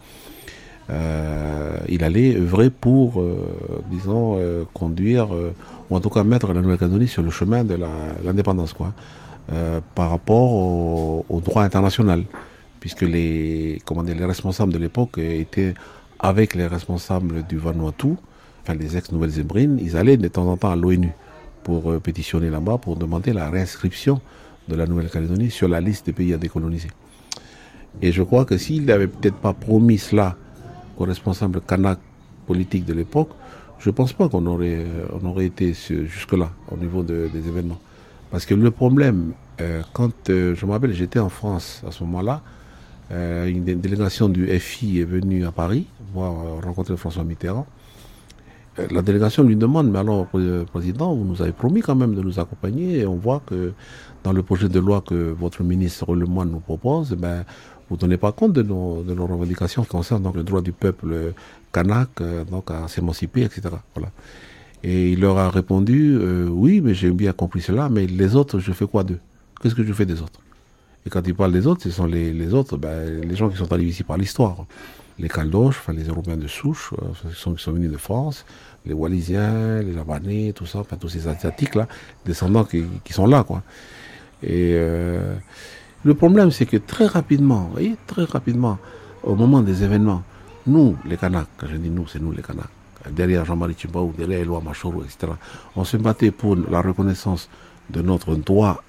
euh, 0.88 1.76
il 1.88 2.04
allait 2.04 2.36
œuvrer 2.36 2.70
pour, 2.70 3.24
disons, 3.90 4.38
conduire, 4.72 5.28
ou 5.90 5.96
en 5.96 6.00
tout 6.00 6.10
cas 6.10 6.22
mettre 6.22 6.52
la 6.52 6.60
Nouvelle-Calédonie 6.60 7.08
sur 7.08 7.22
le 7.22 7.30
chemin 7.30 7.64
de 7.64 7.76
l'indépendance, 8.24 8.72
quoi, 8.72 8.92
par 9.96 10.10
rapport 10.10 10.52
au, 10.52 11.40
droit 11.44 11.64
international, 11.64 12.22
puisque 12.80 13.02
les, 13.02 13.80
comment 13.84 14.02
dire, 14.02 14.16
les 14.16 14.24
responsables 14.24 14.72
de 14.72 14.78
l'époque 14.78 15.18
étaient 15.18 15.74
avec 16.18 16.54
les 16.54 16.66
responsables 16.66 17.46
du 17.46 17.58
Vanuatu, 17.58 18.14
enfin 18.62 18.74
les 18.74 18.96
ex-Nouvelles-Zébrines, 18.96 19.78
ils 19.80 19.96
allaient 19.96 20.16
de 20.16 20.28
temps 20.28 20.46
en 20.46 20.56
temps 20.56 20.70
à 20.70 20.76
l'ONU 20.76 21.10
pour 21.62 21.90
euh, 21.90 22.00
pétitionner 22.00 22.50
là-bas, 22.50 22.78
pour 22.78 22.96
demander 22.96 23.32
la 23.32 23.50
réinscription 23.50 24.20
de 24.68 24.74
la 24.74 24.86
Nouvelle-Calédonie 24.86 25.50
sur 25.50 25.68
la 25.68 25.80
liste 25.80 26.06
des 26.06 26.12
pays 26.12 26.32
à 26.32 26.38
décoloniser. 26.38 26.90
Et 28.02 28.12
je 28.12 28.22
crois 28.22 28.44
que 28.44 28.58
s'il 28.58 28.84
n'avait 28.84 29.06
peut-être 29.06 29.36
pas 29.36 29.52
promis 29.52 29.98
cela 29.98 30.36
aux 30.98 31.04
responsables 31.04 31.60
kanak 31.60 31.98
politiques 32.46 32.84
de 32.84 32.94
l'époque, 32.94 33.30
je 33.78 33.90
ne 33.90 33.94
pense 33.94 34.12
pas 34.12 34.28
qu'on 34.28 34.46
aurait, 34.46 34.78
euh, 34.78 35.06
on 35.20 35.26
aurait 35.26 35.46
été 35.46 35.72
jusque-là 35.74 36.50
au 36.70 36.76
niveau 36.76 37.02
des 37.02 37.48
événements. 37.48 37.78
Parce 38.30 38.46
que 38.46 38.54
le 38.54 38.70
problème, 38.70 39.32
euh, 39.60 39.82
quand 39.92 40.12
je 40.28 40.66
me 40.66 40.72
rappelle, 40.72 40.92
j'étais 40.92 41.18
en 41.18 41.28
France 41.28 41.82
à 41.86 41.92
ce 41.92 42.02
moment-là, 42.04 42.42
une 43.10 43.64
délégation 43.64 44.28
du 44.28 44.46
FI 44.58 45.00
est 45.00 45.04
venue 45.04 45.44
à 45.46 45.52
Paris 45.52 45.86
voir 46.12 46.62
rencontrer 46.62 46.96
François 46.96 47.24
Mitterrand. 47.24 47.66
Euh, 48.78 48.86
la 48.90 49.02
délégation 49.02 49.42
lui 49.42 49.56
demande, 49.56 49.90
mais 49.90 49.98
alors, 49.98 50.26
Président, 50.72 51.14
vous 51.14 51.24
nous 51.24 51.42
avez 51.42 51.52
promis 51.52 51.80
quand 51.80 51.94
même 51.94 52.14
de 52.14 52.22
nous 52.22 52.38
accompagner 52.38 53.00
et 53.00 53.06
on 53.06 53.16
voit 53.16 53.42
que 53.46 53.72
dans 54.24 54.32
le 54.32 54.42
projet 54.42 54.68
de 54.68 54.78
loi 54.78 55.02
que 55.06 55.14
votre 55.14 55.62
ministre 55.62 56.14
Lemoine 56.14 56.50
nous 56.50 56.60
propose, 56.60 57.12
ben, 57.12 57.44
vous 57.88 57.96
ne 57.96 58.00
tenez 58.00 58.16
pas 58.16 58.32
compte 58.32 58.52
de 58.52 58.62
nos, 58.62 59.02
de 59.02 59.14
nos 59.14 59.26
revendications 59.26 59.84
concernant 59.84 60.32
le 60.34 60.42
droit 60.42 60.60
du 60.60 60.72
peuple 60.72 61.32
kanak 61.72 62.08
euh, 62.20 62.44
donc, 62.44 62.70
à 62.70 62.88
s'émanciper, 62.88 63.42
etc. 63.42 63.62
Voilà. 63.94 64.10
Et 64.82 65.12
il 65.12 65.20
leur 65.20 65.38
a 65.38 65.50
répondu, 65.50 66.16
euh, 66.20 66.48
oui, 66.48 66.80
mais 66.80 66.94
j'ai 66.94 67.10
bien 67.10 67.32
compris 67.32 67.60
cela, 67.60 67.88
mais 67.88 68.06
les 68.06 68.36
autres, 68.36 68.58
je 68.58 68.72
fais 68.72 68.86
quoi 68.86 69.04
d'eux? 69.04 69.20
Qu'est-ce 69.60 69.74
que 69.74 69.84
je 69.84 69.92
fais 69.92 70.06
des 70.06 70.20
autres? 70.20 70.40
Et 71.06 71.10
quand 71.10 71.26
il 71.26 71.34
parle 71.34 71.52
des 71.52 71.66
autres, 71.66 71.82
ce 71.84 71.90
sont 71.90 72.06
les, 72.06 72.52
autres, 72.52 72.76
ben, 72.76 73.20
les 73.20 73.36
gens 73.36 73.48
qui 73.48 73.56
sont 73.56 73.72
arrivés 73.72 73.90
ici 73.90 74.02
par 74.02 74.18
l'histoire 74.18 74.66
les 75.18 75.28
Caldoches, 75.28 75.78
enfin 75.78 75.92
les 75.92 76.04
Européens 76.04 76.36
de 76.36 76.46
souche, 76.46 76.92
euh, 76.92 77.30
qui, 77.30 77.40
sont, 77.40 77.56
sont, 77.56 77.72
venus 77.72 77.90
de 77.90 77.96
France, 77.96 78.44
les 78.84 78.92
Wallisiens, 78.92 79.82
les 79.82 79.94
Javanais, 79.94 80.52
tout 80.54 80.66
ça, 80.66 80.80
enfin 80.80 80.96
tous 80.96 81.08
ces 81.08 81.26
Asiatiques-là, 81.26 81.88
descendants 82.24 82.64
qui, 82.64 82.84
sont 83.12 83.26
là, 83.26 83.42
quoi. 83.42 83.62
Et 84.42 84.72
euh, 84.74 85.34
le 86.04 86.14
problème, 86.14 86.50
c'est 86.50 86.66
que 86.66 86.76
très 86.76 87.06
rapidement, 87.06 87.70
très 88.06 88.24
rapidement, 88.24 88.78
au 89.22 89.34
moment 89.34 89.62
des 89.62 89.82
événements, 89.82 90.22
nous, 90.66 90.96
les 91.06 91.16
Kanaks, 91.16 91.48
quand 91.56 91.66
je 91.68 91.76
dis 91.76 91.90
nous, 91.90 92.06
c'est 92.06 92.20
nous 92.20 92.32
les 92.32 92.42
Kanaks, 92.42 92.66
derrière 93.10 93.44
Jean-Marie 93.44 93.74
Tchimbaou, 93.74 94.12
derrière 94.16 94.40
Éloi 94.40 94.60
Machoro, 94.60 95.02
etc., 95.02 95.32
on 95.74 95.84
se 95.84 95.96
battait 95.96 96.30
pour 96.30 96.56
la 96.56 96.82
reconnaissance 96.82 97.48
de 97.88 98.02
notre 98.02 98.34
droit 98.34 98.82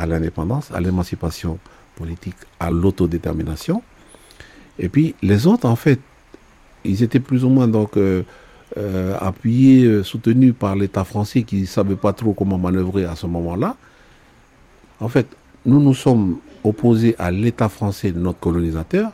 à 0.00 0.06
l'indépendance, 0.06 0.70
à 0.72 0.80
l'émancipation 0.80 1.58
politique, 1.96 2.36
à 2.58 2.70
l'autodétermination, 2.70 3.82
et 4.78 4.88
puis 4.88 5.14
les 5.22 5.46
autres, 5.46 5.68
en 5.68 5.76
fait, 5.76 6.00
ils 6.84 7.02
étaient 7.02 7.20
plus 7.20 7.44
ou 7.44 7.50
moins 7.50 7.68
donc 7.68 7.96
euh, 7.96 8.22
euh, 8.78 9.14
appuyés, 9.20 9.84
euh, 9.84 10.02
soutenus 10.02 10.54
par 10.58 10.74
l'État 10.74 11.04
français 11.04 11.42
qui 11.42 11.60
ne 11.60 11.66
savait 11.66 11.96
pas 11.96 12.14
trop 12.14 12.32
comment 12.32 12.56
manœuvrer 12.56 13.04
à 13.04 13.14
ce 13.14 13.26
moment-là. 13.26 13.76
En 15.00 15.08
fait, 15.08 15.26
nous 15.66 15.80
nous 15.80 15.94
sommes 15.94 16.38
opposés 16.64 17.14
à 17.18 17.30
l'État 17.30 17.68
français, 17.68 18.12
notre 18.12 18.40
colonisateur, 18.40 19.12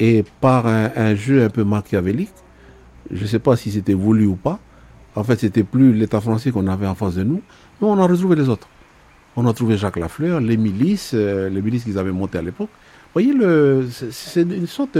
et 0.00 0.24
par 0.40 0.66
un, 0.66 1.14
jeu 1.14 1.44
un 1.44 1.50
peu 1.50 1.62
machiavélique, 1.62 2.30
je 3.12 3.22
ne 3.22 3.28
sais 3.28 3.38
pas 3.38 3.56
si 3.56 3.70
c'était 3.70 3.94
voulu 3.94 4.26
ou 4.26 4.34
pas, 4.34 4.58
en 5.14 5.22
fait, 5.22 5.38
c'était 5.38 5.64
plus 5.64 5.92
l'État 5.92 6.20
français 6.20 6.50
qu'on 6.50 6.66
avait 6.66 6.86
en 6.86 6.94
face 6.94 7.14
de 7.14 7.22
nous, 7.22 7.42
nous 7.80 7.88
on 7.88 7.98
a 7.98 8.06
retrouvé 8.06 8.34
les 8.34 8.48
autres. 8.48 8.68
On 9.36 9.46
a 9.46 9.52
trouvé 9.52 9.76
Jacques 9.76 9.96
Lafleur, 9.96 10.40
les 10.40 10.56
milices, 10.56 11.12
les 11.14 11.62
milices 11.62 11.84
qu'ils 11.84 11.98
avaient 11.98 12.12
montées 12.12 12.38
à 12.38 12.42
l'époque, 12.42 12.70
voyez, 13.12 13.34
c'est 14.10 14.42
une 14.42 14.66
sorte 14.66 14.98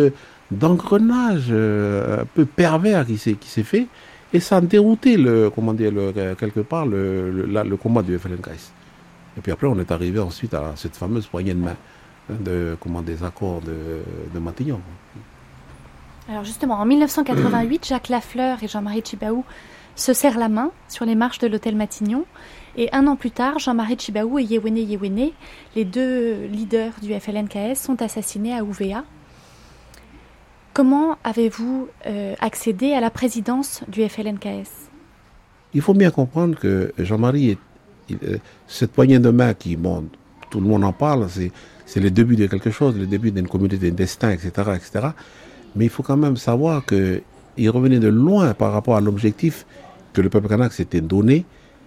d'engrenage 0.51 1.47
euh, 1.51 2.23
un 2.23 2.25
peu 2.25 2.45
pervers 2.45 3.07
qui 3.07 3.19
s'est 3.19 3.63
fait 3.63 3.87
et 4.33 4.41
ça 4.41 4.57
a 4.57 4.61
dérouté 4.61 5.17
le, 5.17 5.51
comment 5.51 5.73
dire, 5.73 5.93
quelque 6.39 6.61
part 6.61 6.87
le, 6.87 7.77
combat 7.81 8.03
du 8.03 8.19
FLNKS. 8.19 8.73
Et 9.37 9.41
puis 9.41 9.53
après, 9.53 9.67
on 9.67 9.79
est 9.79 9.91
arrivé 9.91 10.19
ensuite 10.19 10.55
à 10.55 10.73
cette 10.77 10.97
fameuse 10.97 11.27
poignée 11.27 11.55
de 11.55 11.61
main 11.61 11.77
hein, 12.31 12.35
de, 12.41 12.77
comment, 12.81 13.03
des 13.03 13.23
accords 13.23 13.61
de, 13.61 14.03
de 14.33 14.39
Matignon. 14.39 14.81
Alors 16.29 16.45
justement, 16.45 16.75
en 16.75 16.85
1988, 16.85 17.87
Jacques 17.87 18.09
Lafleur 18.09 18.63
et 18.63 18.69
Jean-Marie 18.69 19.03
Chibaou 19.05 19.45
se 19.97 20.13
serrent 20.13 20.39
la 20.39 20.49
main 20.49 20.71
sur 20.89 21.05
les 21.05 21.15
marches 21.15 21.39
de 21.39 21.49
l'hôtel 21.49 21.75
Matignon. 21.75 22.25
Et 22.77 22.89
un 22.93 23.07
an 23.07 23.17
plus 23.17 23.31
tard, 23.31 23.59
Jean-Marie 23.59 23.97
Chibaou 23.99 24.39
et 24.39 24.45
Yewene 24.45 24.79
Yewene, 24.79 25.31
les 25.75 25.85
deux 25.85 26.47
leaders 26.47 26.93
du 27.03 27.13
FLNKS, 27.19 27.77
sont 27.77 28.01
assassinés 28.01 28.57
à 28.57 28.63
Ouvéa. 28.63 29.05
Comment 30.73 31.19
avez-vous 31.25 31.89
euh, 32.07 32.35
accédé 32.41 32.93
à 32.93 33.01
la 33.01 33.11
présidence 33.11 33.83
du 33.89 34.09
FLNKS 34.09 34.89
Il 35.75 35.81
faut 35.81 35.95
bien 35.95 36.11
comprendre 36.13 36.57
que 36.57 36.93
Jean-Marie, 36.97 37.59
euh, 38.23 38.39
cette 38.69 38.93
poignée 38.93 39.19
de 39.19 39.31
main 39.31 39.53
qui, 39.55 39.75
bon, 39.75 40.07
tout 40.49 40.61
le 40.61 40.67
monde 40.67 40.85
en 40.85 40.93
parle, 40.93 41.27
c'est 41.87 42.01
le 42.01 42.11
début 42.11 42.37
de 42.37 42.47
quelque 42.47 42.71
chose, 42.71 42.97
le 42.97 43.07
début 43.07 43.33
d'une 43.33 43.49
communauté, 43.49 43.79
d'un 43.79 43.95
destin, 43.95 44.31
etc., 44.31 44.51
etc. 44.77 45.09
Mais 45.75 45.87
il 45.87 45.91
faut 45.91 46.05
quand 46.05 46.17
même 46.17 46.37
savoir 46.37 46.85
qu'il 46.87 47.71
revenait 47.71 47.99
de 47.99 48.09
loin 48.09 48.55
par 48.55 48.73
rapport 48.73 48.97
à 48.97 49.01
l'objectif 49.01 49.67
que 50.13 50.21
le 50.21 50.29
peuple 50.29 50.49
kanak 50.49 50.73
s'était 50.73 51.01
donné. 51.01 51.45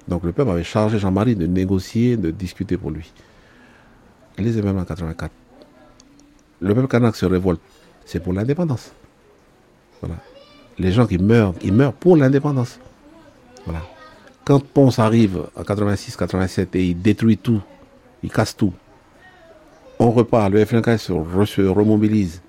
Donc 0.08 0.24
le 0.24 0.32
peuple 0.32 0.52
avait 0.52 0.64
chargé 0.64 1.00
Jean-Marie 1.00 1.36
de 1.36 1.48
négocier, 1.48 2.18
de 2.18 2.32
discuter 2.32 2.78
pour 2.78 2.92
lui. 2.92 3.12
Les 4.38 4.58
événements 4.58 4.82
en 4.82 4.86
84. 4.86 5.32
Le 6.60 6.76
peuple 6.76 6.88
kanak 6.88 7.16
se 7.16 7.26
révolte. 7.26 7.62
C'est 8.06 8.22
pour 8.22 8.34
l'indépendance. 8.34 8.92
Les 10.78 10.92
gens 10.92 11.06
qui 11.06 11.18
meurent, 11.18 11.54
ils 11.62 11.72
meurent 11.72 11.94
pour 11.94 12.18
l'indépendance. 12.18 12.80
Voilà. 13.66 13.82
Quand 14.44 14.62
Ponce 14.62 15.00
arrive 15.00 15.44
en 15.56 15.64
86, 15.64 16.18
87 16.18 16.76
et 16.76 16.88
il 16.88 17.02
détruit 17.02 17.38
tout, 17.38 17.62
il 18.24 18.32
casse 18.32 18.58
tout, 18.58 18.74
on 20.00 20.12
repart, 20.12 20.52
le 20.52 20.66
FNK 20.66 21.00
se, 21.00 21.14
se 21.46 21.62
remobilise. 21.62 22.42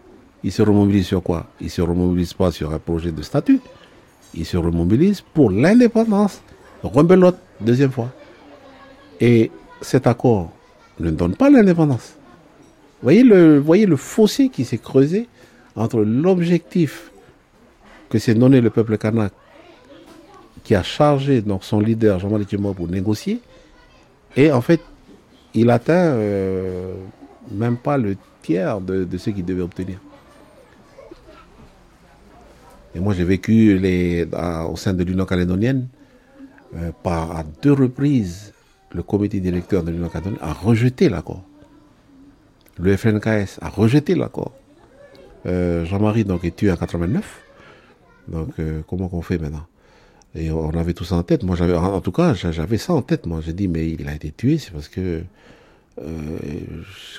Il 0.42 0.50
se 0.50 0.62
remobilise 0.62 1.06
sur 1.06 1.22
quoi? 1.22 1.46
Il 1.60 1.70
se 1.70 1.82
remobilise 1.82 2.32
pas 2.32 2.50
sur 2.50 2.72
un 2.72 2.78
projet 2.78 3.12
de 3.12 3.22
statut 3.22 3.60
il 4.36 4.44
se 4.44 4.56
remobilise 4.56 5.20
pour 5.20 5.50
l'indépendance. 5.50 6.42
Rebelote, 6.88 7.38
deuxième 7.60 7.90
fois. 7.90 8.10
Et 9.20 9.50
cet 9.80 10.06
accord 10.06 10.52
ne 11.00 11.10
donne 11.10 11.34
pas 11.34 11.50
l'indépendance. 11.50 12.14
Voyez 13.02 13.22
le, 13.22 13.58
voyez 13.58 13.86
le 13.86 13.96
fossé 13.96 14.48
qui 14.48 14.64
s'est 14.64 14.78
creusé 14.78 15.28
entre 15.76 16.00
l'objectif 16.00 17.10
que 18.08 18.18
s'est 18.18 18.34
donné 18.34 18.60
le 18.60 18.70
peuple 18.70 18.96
kanak, 18.96 19.32
qui 20.62 20.74
a 20.74 20.82
chargé 20.82 21.42
donc, 21.42 21.64
son 21.64 21.80
leader 21.80 22.18
Jean-Marie 22.20 22.46
pour 22.46 22.88
négocier, 22.88 23.40
et 24.36 24.52
en 24.52 24.60
fait, 24.60 24.80
il 25.52 25.70
atteint 25.70 26.12
euh, 26.14 26.94
même 27.50 27.76
pas 27.76 27.98
le 27.98 28.16
tiers 28.42 28.80
de 28.80 29.16
ce 29.18 29.30
qu'il 29.30 29.44
devait 29.44 29.62
obtenir. 29.62 29.98
Et 32.94 33.00
moi, 33.00 33.12
j'ai 33.14 33.24
vécu 33.24 33.76
les, 33.78 34.26
au 34.70 34.76
sein 34.76 34.94
de 34.94 35.02
l'Union 35.02 35.26
calédonienne, 35.26 35.88
euh, 36.76 36.90
par 37.02 37.36
à 37.36 37.44
deux 37.62 37.72
reprises, 37.72 38.52
le 38.92 39.02
comité 39.02 39.38
directeur 39.40 39.82
de 39.84 39.90
l'Union 39.90 40.08
calédonienne 40.08 40.40
a 40.42 40.52
rejeté 40.52 41.08
l'accord. 41.08 41.42
Le 42.78 42.96
FNKS 42.96 43.58
a 43.60 43.68
rejeté 43.68 44.14
l'accord. 44.14 44.52
Euh, 45.46 45.84
Jean-Marie 45.84 46.24
donc 46.24 46.44
est 46.44 46.56
tué 46.56 46.72
en 46.72 46.76
89. 46.76 47.42
Donc 48.28 48.48
euh, 48.58 48.82
comment 48.88 49.08
qu'on 49.08 49.22
fait 49.22 49.38
maintenant? 49.38 49.66
Et 50.34 50.50
on 50.50 50.70
avait 50.70 50.94
tout 50.94 51.04
ça 51.04 51.14
en 51.14 51.22
tête. 51.22 51.44
Moi, 51.44 51.54
j'avais, 51.54 51.76
en 51.76 52.00
tout 52.00 52.10
cas, 52.10 52.34
j'avais 52.34 52.78
ça 52.78 52.92
en 52.92 53.02
tête. 53.02 53.26
Moi, 53.26 53.40
j'ai 53.40 53.52
dit 53.52 53.68
mais 53.68 53.88
il 53.90 54.08
a 54.08 54.14
été 54.14 54.32
tué, 54.32 54.58
c'est 54.58 54.72
parce 54.72 54.88
que 54.88 55.22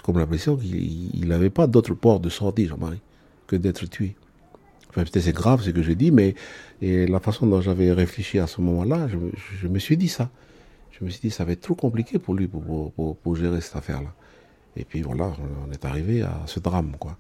comme 0.04 0.20
l'impression 0.20 0.58
qu'il 0.58 1.26
n'avait 1.30 1.50
pas 1.50 1.66
d'autre 1.66 1.94
port 1.94 2.20
de 2.20 2.28
sortie, 2.28 2.68
Jean-Marie, 2.68 3.00
que 3.48 3.56
d'être 3.56 3.86
tué 3.86 4.16
c'est 5.14 5.34
grave 5.34 5.62
ce 5.62 5.70
que 5.70 5.82
je 5.82 5.92
dis, 5.92 6.12
mais 6.12 6.36
et 6.82 7.08
la 7.08 7.20
façon 7.20 7.48
dont 7.48 7.62
j'avais 7.62 7.92
réfléchi 7.92 8.40
à 8.40 8.48
ce 8.48 8.62
moment-là, 8.62 9.08
je, 9.62 9.68
me 9.68 9.80
suis 9.80 9.98
dit 9.98 10.08
ça. 10.08 10.30
Je 10.92 11.04
me 11.04 11.10
suis 11.10 11.22
dit 11.22 11.32
ça 11.32 11.44
va 11.46 11.52
être 11.52 11.62
trop 11.62 11.76
compliqué 11.76 12.20
pour 12.20 12.34
lui 12.34 12.48
pour, 12.48 12.92
pour, 12.94 13.36
gérer 13.36 13.62
cette 13.62 13.76
affaire-là. 13.76 14.14
Et 14.78 14.86
puis 14.86 15.02
voilà, 15.02 15.32
on 15.68 15.72
est 15.72 15.86
arrivé 15.86 16.22
à 16.22 16.42
ce 16.46 16.60
drame, 16.60 16.96
quoi. 17.00 17.18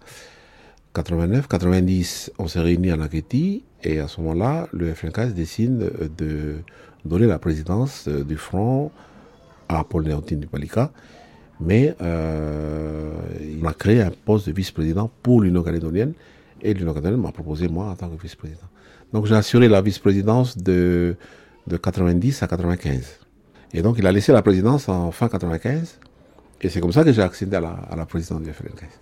89, 0.93 1.47
90, 1.49 2.31
on 2.39 2.47
s'est 2.47 2.61
réunis 2.61 2.91
à 2.91 2.95
Naketi 2.95 3.63
et 3.83 3.99
à 3.99 4.07
ce 4.07 4.21
moment-là, 4.21 4.69
le 4.71 4.93
FNKS 4.93 5.33
décide 5.33 5.91
de 6.17 6.55
donner 7.03 7.27
la 7.27 7.37
présidence 7.37 8.07
du 8.07 8.37
front 8.37 8.91
à 9.67 9.83
Paul 9.83 10.05
Léontine 10.05 10.39
du 10.39 10.47
Palika, 10.47 10.91
mais 11.59 11.95
euh, 12.01 13.11
il 13.41 13.65
a 13.65 13.73
créé 13.73 14.01
un 14.01 14.11
poste 14.11 14.47
de 14.47 14.53
vice-président 14.53 15.11
pour 15.21 15.41
l'Union 15.41 15.63
calédonienne 15.63 16.13
Et 16.65 16.73
l'Union 16.73 16.93
catholique 16.93 17.19
m'a 17.19 17.31
proposé 17.31 17.67
moi 17.67 17.85
en 17.91 17.95
tant 17.95 18.09
que 18.09 18.19
vice-président. 18.19 18.67
Donc 19.13 19.27
j'ai 19.27 19.35
assuré 19.35 19.67
la 19.67 19.81
vice-présidence 19.81 20.57
de, 20.57 21.15
de 21.67 21.77
90 21.77 22.41
à 22.41 22.47
95. 22.47 23.19
Et 23.73 23.81
donc 23.83 23.97
il 23.99 24.07
a 24.07 24.11
laissé 24.11 24.31
la 24.31 24.41
présidence 24.41 24.89
en 24.89 25.11
fin 25.11 25.29
95. 25.29 25.99
Et 26.61 26.69
c'est 26.69 26.81
comme 26.81 26.91
ça 26.91 27.03
que 27.03 27.11
j'ai 27.13 27.21
accédé 27.21 27.55
à 27.55 27.61
la, 27.61 27.69
à 27.69 27.95
la 27.95 28.07
présidence 28.07 28.41
du 28.41 28.51
FLNKS. 28.51 28.99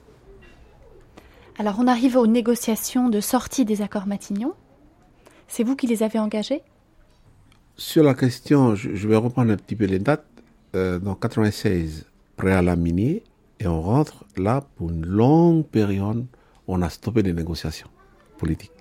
Alors 1.57 1.77
on 1.79 1.87
arrive 1.87 2.17
aux 2.17 2.27
négociations 2.27 3.07
de 3.07 3.21
sortie 3.21 3.63
des 3.63 3.81
accords 3.81 4.07
Matignon. 4.07 4.53
C'est 5.47 5.63
vous 5.63 5.77
qui 5.77 5.87
les 5.87 6.03
avez 6.03 6.19
engagés? 6.19 6.61
Sur 7.77 8.03
la 8.03 8.13
question, 8.13 8.75
je, 8.75 8.93
je 8.93 9.07
vais 9.07 9.15
reprendre 9.15 9.53
un 9.53 9.57
petit 9.57 9.75
peu 9.75 9.85
les 9.85 9.99
dates. 9.99 10.25
Euh, 10.75 10.97
dans 10.97 11.13
96, 11.13 12.07
préalable 12.35 12.81
minier, 12.81 13.23
et 13.59 13.67
on 13.67 13.79
rentre 13.79 14.25
là 14.37 14.63
pour 14.75 14.89
une 14.89 15.05
longue 15.05 15.63
période. 15.67 16.25
On 16.67 16.81
a 16.81 16.89
stoppé 16.89 17.21
les 17.21 17.33
négociations 17.33 17.89
politiques. 18.37 18.71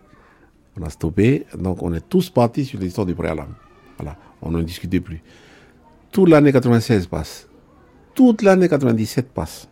On 0.78 0.82
a 0.82 0.90
stoppé, 0.90 1.46
donc 1.58 1.82
on 1.82 1.92
est 1.92 2.08
tous 2.08 2.30
partis 2.30 2.64
sur 2.64 2.78
l'histoire 2.78 3.06
du 3.06 3.14
préalable. 3.14 3.54
Voilà, 3.98 4.16
on 4.40 4.50
n'en 4.50 4.62
discutait 4.62 5.00
plus. 5.00 5.22
Toute 6.10 6.28
l'année 6.28 6.52
96 6.52 7.06
passe. 7.06 7.48
Toute 8.14 8.42
l'année 8.42 8.68
97 8.68 9.30
passe. 9.30 9.68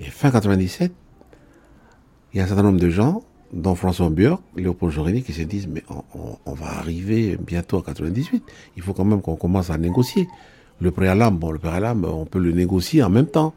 Et 0.00 0.04
fin 0.04 0.30
97, 0.30 0.92
il 2.32 2.38
y 2.38 2.40
a 2.40 2.44
un 2.44 2.46
certain 2.46 2.62
nombre 2.62 2.80
de 2.80 2.88
gens, 2.90 3.22
dont 3.52 3.74
François 3.74 4.08
Björk, 4.08 4.40
Léopold 4.56 4.92
Jorini, 4.92 5.22
qui 5.22 5.32
se 5.32 5.42
disent 5.42 5.66
mais 5.66 5.82
on 6.46 6.52
va 6.52 6.66
arriver 6.78 7.36
bientôt 7.36 7.78
à 7.78 7.82
98. 7.82 8.42
Il 8.76 8.82
faut 8.82 8.94
quand 8.94 9.04
même 9.04 9.20
qu'on 9.20 9.36
commence 9.36 9.70
à 9.70 9.78
négocier. 9.78 10.28
Le 10.80 10.90
préalable, 10.90 11.36
bon, 11.36 11.50
le 11.50 11.58
préalable, 11.58 12.06
on 12.06 12.24
peut 12.24 12.38
le 12.38 12.52
négocier 12.52 13.02
en 13.02 13.10
même 13.10 13.26
temps. 13.26 13.54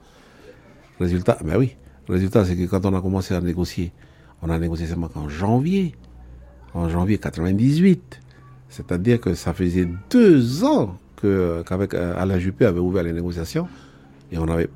Résultat, 0.99 1.38
ben 1.44 1.57
oui. 1.57 1.76
Le 2.08 2.16
résultat, 2.16 2.46
c'est 2.46 2.56
que 2.56 2.66
quand 2.66 2.86
on 2.86 2.96
a 2.96 3.02
commencé 3.02 3.34
à 3.34 3.42
négocier, 3.42 3.92
on 4.42 4.50
a 4.50 4.60
négocié 4.60 4.88
seulement 4.88 5.08
qu'en 5.08 5.30
janvier. 5.30 5.96
En 6.74 6.90
janvier 6.90 7.18
98. 7.18 8.20
C'est-à-dire 8.70 9.22
que 9.22 9.36
ça 9.36 9.54
faisait 9.54 9.88
deux 10.10 10.64
ans 10.64 10.98
qu'avec 11.22 11.94
euh, 11.94 12.16
Alain 12.18 12.40
Juppé 12.40 12.66
avait 12.66 12.80
ouvert 12.80 13.04
les 13.04 13.14
négociations. 13.14 13.68
Et 14.32 14.38
on 14.38 14.48
avait, 14.48 14.70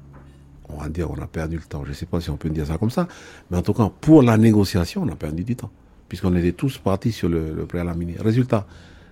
on 0.70 0.78
va 0.78 0.90
dire, 0.90 1.10
on 1.10 1.20
a 1.22 1.28
perdu 1.28 1.58
le 1.58 1.64
temps. 1.64 1.84
Je 1.84 1.90
ne 1.90 1.96
sais 1.96 2.06
pas 2.06 2.22
si 2.22 2.30
on 2.30 2.38
peut 2.38 2.50
dire 2.50 2.68
ça 2.68 2.78
comme 2.78 2.92
ça. 2.92 3.08
Mais 3.50 3.58
en 3.58 3.62
tout 3.64 3.74
cas, 3.74 3.90
pour 4.02 4.22
la 4.22 4.38
négociation, 4.38 5.02
on 5.04 5.10
a 5.10 5.16
perdu 5.16 5.44
du 5.44 5.56
temps. 5.56 5.72
Puisqu'on 6.08 6.36
était 6.36 6.54
tous 6.54 6.78
partis 6.78 7.12
sur 7.12 7.28
le, 7.28 7.54
le 7.54 7.66
préalable 7.66 8.00
minier. 8.00 8.16
Résultat, 8.20 8.68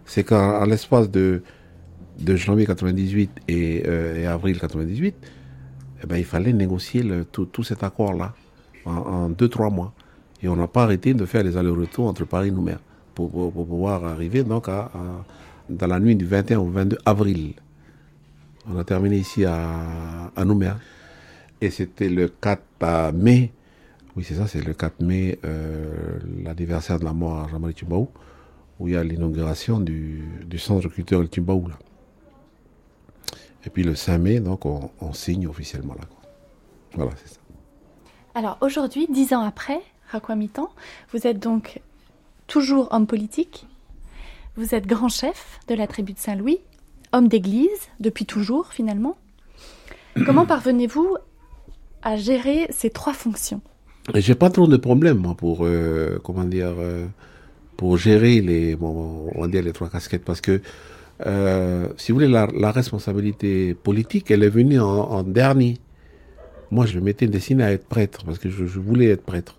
c'est 0.06 0.24
qu'en 0.24 0.62
en 0.62 0.66
l'espace 0.66 1.10
de, 1.10 1.42
de 2.20 2.36
janvier 2.36 2.66
98 2.66 3.30
et, 3.48 3.84
euh, 3.88 4.22
et 4.22 4.26
avril 4.26 4.60
98, 4.60 5.16
eh 6.06 6.08
ben, 6.08 6.18
il 6.18 6.26
fallait 6.26 6.54
négocier 6.54 7.04
tout, 7.32 7.64
cet 7.64 7.84
accord-là 7.84 8.34
en, 8.86 8.92
en 8.92 9.30
deux, 9.30 9.50
trois 9.50 9.70
mois. 9.70 9.94
Et 10.42 10.48
on 10.48 10.56
n'a 10.56 10.68
pas 10.68 10.84
arrêté 10.84 11.14
de 11.14 11.26
faire 11.26 11.44
les 11.44 11.58
allers-retours 11.58 12.08
entre 12.08 12.26
Paris 12.26 12.50
et 12.50 12.52
Nouméa 12.52 12.80
pour, 13.16 13.32
pouvoir 13.52 14.06
arriver 14.06 14.44
donc 14.44 14.68
dans 15.70 15.88
la 15.88 16.00
nuit 16.00 16.16
du 16.16 16.26
21 16.26 16.60
au 16.60 16.70
22 16.70 16.98
avril. 17.06 17.54
On 18.70 18.78
a 18.78 18.84
terminé 18.84 19.18
ici 19.18 19.46
à, 19.46 20.32
à 20.36 20.46
Nouméa. 20.46 20.78
Et 21.62 21.70
c'était 21.72 22.10
le 22.10 22.28
4 22.28 23.14
mai, 23.14 23.52
oui 24.16 24.24
c'est 24.24 24.36
ça, 24.36 24.48
c'est 24.48 24.64
le 24.64 24.74
4 24.74 25.02
mai, 25.02 25.40
euh, 25.46 26.20
l'anniversaire 26.44 27.00
de 27.00 27.06
la 27.06 27.14
mort 27.14 27.40
à 27.40 27.48
Jean-Marie 27.48 27.74
Tumbaou, 27.74 28.10
où 28.80 28.88
il 28.88 28.94
y 28.94 28.98
a 28.98 29.04
l'inauguration 29.04 29.80
du, 29.80 30.24
centre 30.58 30.90
culturel. 30.90 31.28
Là. 31.38 31.80
Et 33.66 33.70
puis 33.70 33.84
le 33.84 33.96
5 33.96 34.18
mai, 34.18 34.40
donc 34.40 34.66
on, 34.66 34.92
on 35.02 35.14
signe 35.14 35.48
officiellement 35.48 35.94
quoi. 35.96 36.22
Voilà, 36.94 37.12
c'est 37.24 37.34
ça. 37.34 37.40
Alors 38.34 38.58
aujourd'hui, 38.62 39.08
dix 39.10 39.34
ans 39.34 39.42
après, 39.42 39.80
Rakwamitan, 40.12 40.70
vous 41.14 41.26
êtes 41.26 41.40
donc 41.40 41.82
toujours 42.48 42.90
homme 42.92 43.08
politique, 43.08 43.68
vous 44.56 44.76
êtes 44.76 44.86
grand 44.88 45.10
chef 45.10 45.60
de 45.68 45.76
la 45.76 45.88
tribu 45.88 46.14
de 46.14 46.20
Saint-Louis, 46.20 46.60
homme 47.12 47.28
d'église 47.28 47.70
depuis 48.00 48.26
toujours 48.26 48.74
finalement. 48.74 49.18
Comment 50.26 50.46
parvenez-vous 50.46 51.18
à 52.04 52.18
gérer 52.18 52.68
ces 52.70 52.90
trois 52.90 53.14
fonctions? 53.14 53.62
J'ai 54.14 54.36
pas 54.36 54.50
trop 54.50 54.68
de 54.68 54.78
problèmes 54.78 55.18
moi 55.18 55.34
pour 55.36 55.66
euh, 55.66 56.20
comment 56.24 56.44
dire 56.44 56.76
euh, 56.78 57.06
pour 57.76 57.98
gérer 57.98 58.42
les 58.42 58.76
bon, 58.76 59.32
on 59.34 59.48
les 59.48 59.74
trois 59.74 59.90
casquettes 59.90 60.24
parce 60.24 60.42
que 60.42 60.62
euh, 61.26 61.88
si 61.98 62.12
vous 62.12 62.18
voulez 62.18 62.28
la, 62.28 62.48
la 62.48 62.72
responsabilité 62.72 63.74
politique 63.74 64.32
elle 64.32 64.44
est 64.44 64.50
venue 64.50 64.80
en, 64.80 64.86
en 64.88 65.24
dernier. 65.24 65.78
Moi 66.72 66.86
je 66.86 67.00
m'étais 67.00 67.28
destiné 67.28 67.64
à 67.64 67.72
être 67.72 67.86
prêtre 67.86 68.26
parce 68.26 68.40
que 68.40 68.50
je, 68.50 68.66
je 68.66 68.80
voulais 68.80 69.08
être 69.08 69.24
prêtre. 69.24 69.58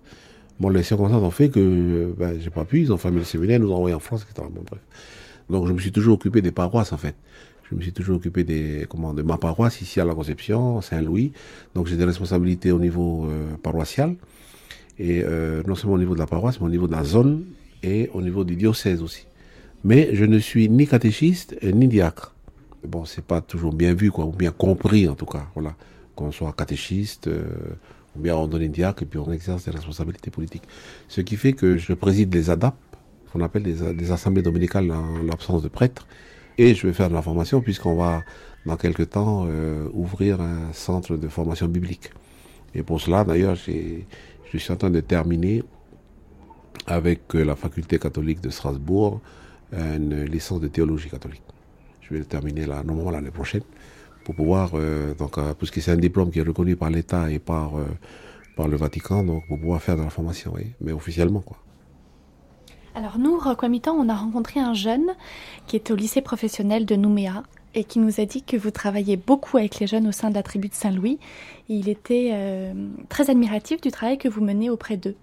Bon 0.61 0.69
les 0.69 0.83
circonstances 0.83 1.23
ont 1.23 1.31
fait 1.31 1.49
que 1.49 1.61
euh, 1.61 2.15
ben, 2.17 2.39
j'ai 2.41 2.51
pas 2.51 2.65
pu 2.65 2.81
ils 2.81 2.93
ont 2.93 2.97
fermé 2.97 3.19
le 3.19 3.25
séminaire 3.25 3.61
nous 3.61 3.71
ont 3.73 3.77
envoyé 3.77 3.95
en 3.95 4.01
France 4.01 4.27
etc. 4.29 4.47
Bon, 4.53 4.63
bref. 4.69 4.81
Donc 5.49 5.67
je 5.67 5.73
me 5.73 5.79
suis 5.79 5.93
toujours 5.93 6.15
occupé 6.15 6.43
des 6.43 6.53
paroisses 6.53 6.93
en 6.93 6.97
fait. 6.99 7.15
Je 7.71 7.75
me 7.75 7.81
suis 7.81 7.93
toujours 7.93 8.17
occupé 8.17 8.45
des, 8.45 8.87
comment, 8.89 9.13
de 9.13 9.23
ma 9.23 9.39
paroisse 9.39 9.81
ici 9.81 10.01
à 10.01 10.05
la 10.05 10.15
Conception, 10.15 10.81
Saint-Louis. 10.81 11.33
Donc 11.75 11.89
j'ai 11.89 11.97
des 11.97 12.05
responsabilités 12.05 12.71
au 12.71 12.79
niveau 12.79 13.27
euh, 13.27 13.57
paroissial. 13.63 14.15
Et 14.99 15.23
euh, 15.25 15.63
non 15.67 15.75
seulement 15.75 15.95
au 15.95 15.99
niveau 15.99 16.15
de 16.15 16.21
la 16.21 16.27
paroisse, 16.27 16.61
mais 16.61 16.67
au 16.67 16.71
niveau 16.71 16.87
de 16.87 16.93
la 16.93 17.05
zone 17.05 17.45
et 17.83 18.09
au 18.15 18.23
niveau 18.23 18.45
du 18.45 18.57
diocèse 18.57 19.03
aussi. 19.03 19.27
Mais 19.87 20.17
je 20.17 20.25
ne 20.25 20.41
suis 20.41 20.69
ni 20.69 20.85
catéchiste 20.85 21.57
euh, 21.63 21.71
ni 21.71 21.87
diacre. 21.87 22.35
Bon, 22.83 23.05
c'est 23.05 23.25
pas 23.25 23.41
toujours 23.41 23.73
bien 23.73 23.95
vu, 23.95 24.11
ou 24.11 24.33
bien 24.33 24.51
compris 24.51 25.09
en 25.09 25.15
tout 25.15 25.27
cas. 25.27 25.47
Voilà, 25.55 25.77
qu'on 26.17 26.33
soit 26.33 26.53
catéchiste, 26.53 27.29
euh, 27.29 27.45
ou 28.17 28.21
bien 28.21 28.35
ordonné 28.35 28.69
diacre, 28.69 29.05
et 29.05 29.07
puis 29.07 29.21
on 29.21 29.31
exerce 29.31 29.65
des 29.67 29.71
responsabilités 29.71 30.33
politiques. 30.33 30.65
Ce 31.07 31.21
qui 31.21 31.37
fait 31.37 31.53
que 31.53 31.77
je 31.77 31.93
préside 31.93 32.35
les 32.35 32.51
ADAP, 32.51 32.75
qu'on 33.33 33.41
appelle 33.43 33.63
des, 33.63 34.11
assemblées 34.11 34.43
dominicales 34.43 34.91
en 34.91 35.23
l'absence 35.23 35.63
de 35.63 35.69
prêtres, 35.69 36.09
et 36.59 36.75
je 36.75 36.85
vais 36.85 36.93
faire 36.93 37.09
de 37.09 37.15
la 37.15 37.23
formation 37.23 37.61
puisqu'on 37.61 37.95
va 37.95 38.25
dans 38.65 38.77
quelques 38.77 39.11
temps 39.11 39.47
euh, 39.47 39.89
ouvrir 39.93 40.41
un 40.41 40.73
centre 40.73 41.17
de 41.17 41.29
formation 41.29 41.69
biblique. 41.69 42.11
Et 42.75 42.83
pour 42.83 43.01
cela, 43.01 43.23
d'ailleurs, 43.23 43.55
je 43.55 44.59
suis 44.59 44.73
en 44.73 44.77
train 44.77 44.91
de 44.91 44.99
terminer 44.99 45.63
avec 46.89 47.35
la 47.35 47.55
faculté 47.55 48.01
catholique 48.01 48.41
de 48.41 48.51
Strasbourg 48.51 49.21
une 49.73 50.25
licence 50.25 50.61
de 50.61 50.69
théologie 50.69 51.11
catholique. 51.11 51.43
Je 52.01 52.15
vais 52.15 52.21
le 52.21 52.25
terminer 52.25 52.67
là, 52.67 52.83
normalement 52.85 53.11
l'année 53.11 53.31
prochaine, 53.31 53.63
pour 54.25 54.35
pouvoir, 54.35 54.71
euh, 54.75 55.15
donc, 55.15 55.39
euh, 55.39 55.55
puisque 55.55 55.81
c'est 55.81 55.91
un 55.91 55.97
diplôme 55.97 56.31
qui 56.31 56.39
est 56.39 56.43
reconnu 56.43 56.77
par 56.77 56.91
l'État 56.91 57.31
et 57.31 57.39
par, 57.39 57.77
euh, 57.77 57.85
par 58.57 58.69
le 58.69 58.77
Vatican, 58.77 59.25
donc 59.25 59.47
pour 59.49 59.59
pouvoir 59.59 59.83
faire 59.83 59.97
de 59.97 60.03
la 60.03 60.11
formation, 60.11 60.53
oui, 60.55 60.67
mais 60.81 60.93
officiellement, 60.93 61.41
quoi. 61.41 61.59
Alors 62.95 63.19
nous, 63.19 63.37
Rakwamitan, 63.39 63.93
on 63.93 64.09
a 64.09 64.15
rencontré 64.15 64.59
un 64.59 64.73
jeune 64.73 65.09
qui 65.67 65.77
est 65.77 65.91
au 65.91 65.97
lycée 65.97 66.23
professionnel 66.23 66.87
de 66.87 66.97
Nouméa 66.97 67.43
et 67.75 67.85
qui 67.85 67.99
nous 67.99 68.21
a 68.21 68.25
dit 68.25 68.43
que 68.43 68.57
vous 68.57 68.71
travaillez 68.71 69.19
beaucoup 69.19 69.59
avec 69.59 69.79
les 69.81 69.87
jeunes 69.87 70.09
au 70.09 70.13
sein 70.13 70.31
de 70.31 70.35
la 70.35 70.43
tribu 70.43 70.69
de 70.69 70.75
Saint-Louis. 70.75 71.19
Il 71.69 71.91
était 71.91 72.31
euh, 72.33 72.73
très 73.11 73.29
admiratif 73.29 73.83
du 73.83 73.91
travail 73.91 74.17
que 74.17 74.29
vous 74.29 74.43
menez 74.43 74.71
auprès 74.71 74.97
d'eux. 74.97 75.15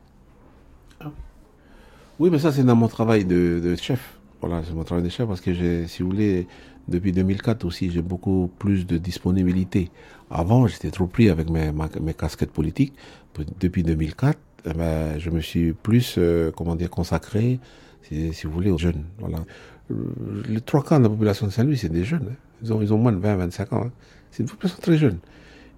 Oui, 2.19 2.29
mais 2.29 2.37
ça, 2.37 2.51
c'est 2.51 2.63
dans 2.63 2.75
mon 2.75 2.87
travail 2.87 3.25
de, 3.25 3.59
de 3.63 3.75
chef. 3.75 4.12
Voilà, 4.45 4.61
c'est 4.65 4.73
mon 4.73 4.83
travail 4.83 5.05
de 5.05 5.25
parce 5.25 5.39
que 5.39 5.85
si 5.87 6.03
vous 6.03 6.09
voulez, 6.09 6.47
depuis 6.89 7.13
2004 7.13 7.63
aussi, 7.63 7.89
j'ai 7.89 8.01
beaucoup 8.01 8.51
plus 8.59 8.85
de 8.85 8.97
disponibilité. 8.97 9.89
Avant, 10.29 10.67
j'étais 10.67 10.91
trop 10.91 11.07
pris 11.07 11.29
avec 11.29 11.49
mes, 11.49 11.71
casquettes 12.13 12.51
politiques. 12.51 12.93
Depuis 13.61 13.83
2004, 13.83 14.37
eh 14.65 14.73
ben, 14.73 15.17
je 15.17 15.29
me 15.29 15.39
suis 15.39 15.71
plus, 15.71 16.15
euh, 16.17 16.51
comment 16.51 16.75
dire, 16.75 16.89
consacré, 16.89 17.61
si, 18.01 18.33
vous 18.43 18.51
voulez, 18.51 18.69
aux 18.69 18.77
jeunes. 18.77 19.05
Voilà. 19.17 19.45
Les 20.49 20.59
trois 20.59 20.83
quarts 20.83 20.99
de 20.99 21.05
la 21.05 21.09
population 21.09 21.47
de 21.47 21.51
Saint-Louis, 21.53 21.77
c'est 21.77 21.87
des 21.87 22.03
jeunes. 22.03 22.27
hein. 22.29 22.35
Ils, 22.63 22.73
ont, 22.73 22.81
ils 22.81 22.93
ont 22.93 22.97
moins 22.97 23.13
de 23.13 23.19
20, 23.19 23.37
25 23.37 23.71
ans. 23.71 23.83
hein. 23.85 23.91
C'est 24.29 24.43
une 24.43 24.49
population 24.49 24.79
très 24.81 24.97
jeune. 24.97 25.19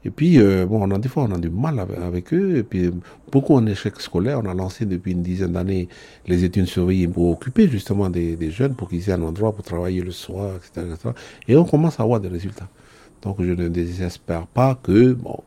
Et 0.06 0.12
puis, 0.12 0.40
euh, 0.40 0.68
bon, 0.68 0.88
on 0.88 0.92
a 0.92 1.00
des 1.00 1.10
fois, 1.10 1.24
on 1.24 1.32
a 1.32 1.40
du 1.40 1.50
mal 1.50 1.80
avec, 1.80 2.32
eux. 2.32 2.58
Et 2.58 2.64
puis, 2.64 2.92
beaucoup 3.32 3.56
en 3.56 3.66
échec 3.66 4.00
scolaire. 4.00 4.40
On 4.44 4.48
a 4.48 4.54
lancé 4.54 4.86
depuis 4.86 5.14
une 5.14 5.24
dizaine 5.24 5.54
d'années 5.54 5.90
les 6.28 6.44
études 6.44 6.68
surveillées 6.68 7.08
pour 7.08 7.32
occuper 7.32 7.68
justement 7.68 8.08
des, 8.12 8.52
jeunes, 8.52 8.76
pour 8.76 8.88
qu'ils 8.88 9.10
aient 9.10 9.14
un 9.14 9.24
endroit 9.24 9.52
pour 9.52 9.66
travailler 9.66 10.02
le 10.02 10.12
soir, 10.12 10.58
etc.. 10.58 10.96
Et 11.48 11.58
on 11.58 11.66
commence 11.66 12.00
à 12.00 12.04
avoir 12.04 12.20
des 12.20 12.28
résultats. 12.28 12.70
Donc, 13.24 13.38
je 13.40 13.52
ne 13.52 13.68
désespère 13.68 14.46
pas 14.46 14.76
que, 14.76 15.14
bon, 15.14 15.40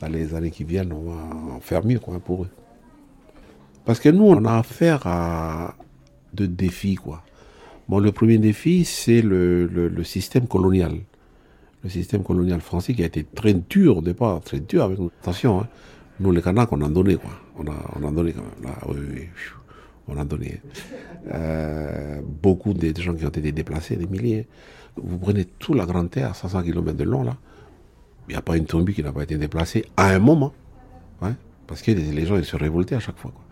dans 0.00 0.08
les 0.08 0.34
années 0.34 0.50
qui 0.50 0.64
viennent, 0.64 0.92
on 0.92 1.10
va 1.10 1.54
en 1.54 1.60
faire 1.60 1.86
mieux, 1.86 2.00
quoi, 2.00 2.18
pour 2.18 2.42
eux. 2.42 2.50
Parce 3.84 4.00
que 4.00 4.08
nous, 4.08 4.24
on 4.24 4.44
a 4.46 4.58
affaire 4.58 5.06
à 5.06 5.76
de 6.34 6.46
défis, 6.46 6.96
quoi. 6.96 7.22
Bon, 7.88 8.00
le 8.00 8.10
premier 8.10 8.38
défi, 8.38 8.84
c'est 8.84 9.22
le 9.22 10.02
système 10.02 10.48
colonial 10.48 10.98
le 11.82 11.88
système 11.90 12.22
colonial 12.22 12.60
français 12.60 12.94
qui 12.94 13.02
a 13.02 13.06
été 13.06 13.24
très 13.24 13.54
dur 13.54 13.98
au 13.98 14.02
départ, 14.02 14.40
très 14.40 14.60
dur 14.60 14.84
avec 14.84 14.98
nous. 14.98 15.10
Attention, 15.22 15.60
hein, 15.60 15.68
nous 16.20 16.32
les 16.32 16.42
Kanaks, 16.42 16.72
on 16.72 16.80
a 16.82 16.88
donné 16.88 17.16
quoi. 17.16 17.30
On 17.58 17.66
a, 17.66 17.74
on 17.96 18.12
donné 18.12 18.32
quand 18.32 18.42
même. 18.42 18.74
Oui, 18.88 19.28
on 20.08 20.18
a 20.18 20.24
donné. 20.24 20.60
Euh, 21.32 22.20
beaucoup 22.42 22.74
de 22.74 23.00
gens 23.00 23.14
qui 23.14 23.24
ont 23.24 23.28
été 23.28 23.52
déplacés, 23.52 23.96
des 23.96 24.06
milliers. 24.06 24.46
Vous 24.96 25.18
prenez 25.18 25.44
toute 25.44 25.76
la 25.76 25.86
grande 25.86 26.10
terre, 26.10 26.34
500 26.34 26.62
km 26.62 26.96
de 26.96 27.04
long 27.04 27.22
là. 27.22 27.36
Il 28.28 28.32
n'y 28.32 28.38
a 28.38 28.42
pas 28.42 28.56
une 28.56 28.66
tombie 28.66 28.94
qui 28.94 29.02
n'a 29.02 29.12
pas 29.12 29.22
été 29.22 29.36
déplacée 29.36 29.84
à 29.96 30.08
un 30.10 30.18
moment. 30.18 30.52
hein. 31.22 31.34
Parce 31.66 31.82
que 31.82 31.90
les, 31.92 32.26
gens 32.26 32.36
ils 32.36 32.44
se 32.44 32.56
révoltaient 32.56 32.96
à 32.96 33.00
chaque 33.00 33.18
fois. 33.18 33.30
Quoi. 33.30 33.44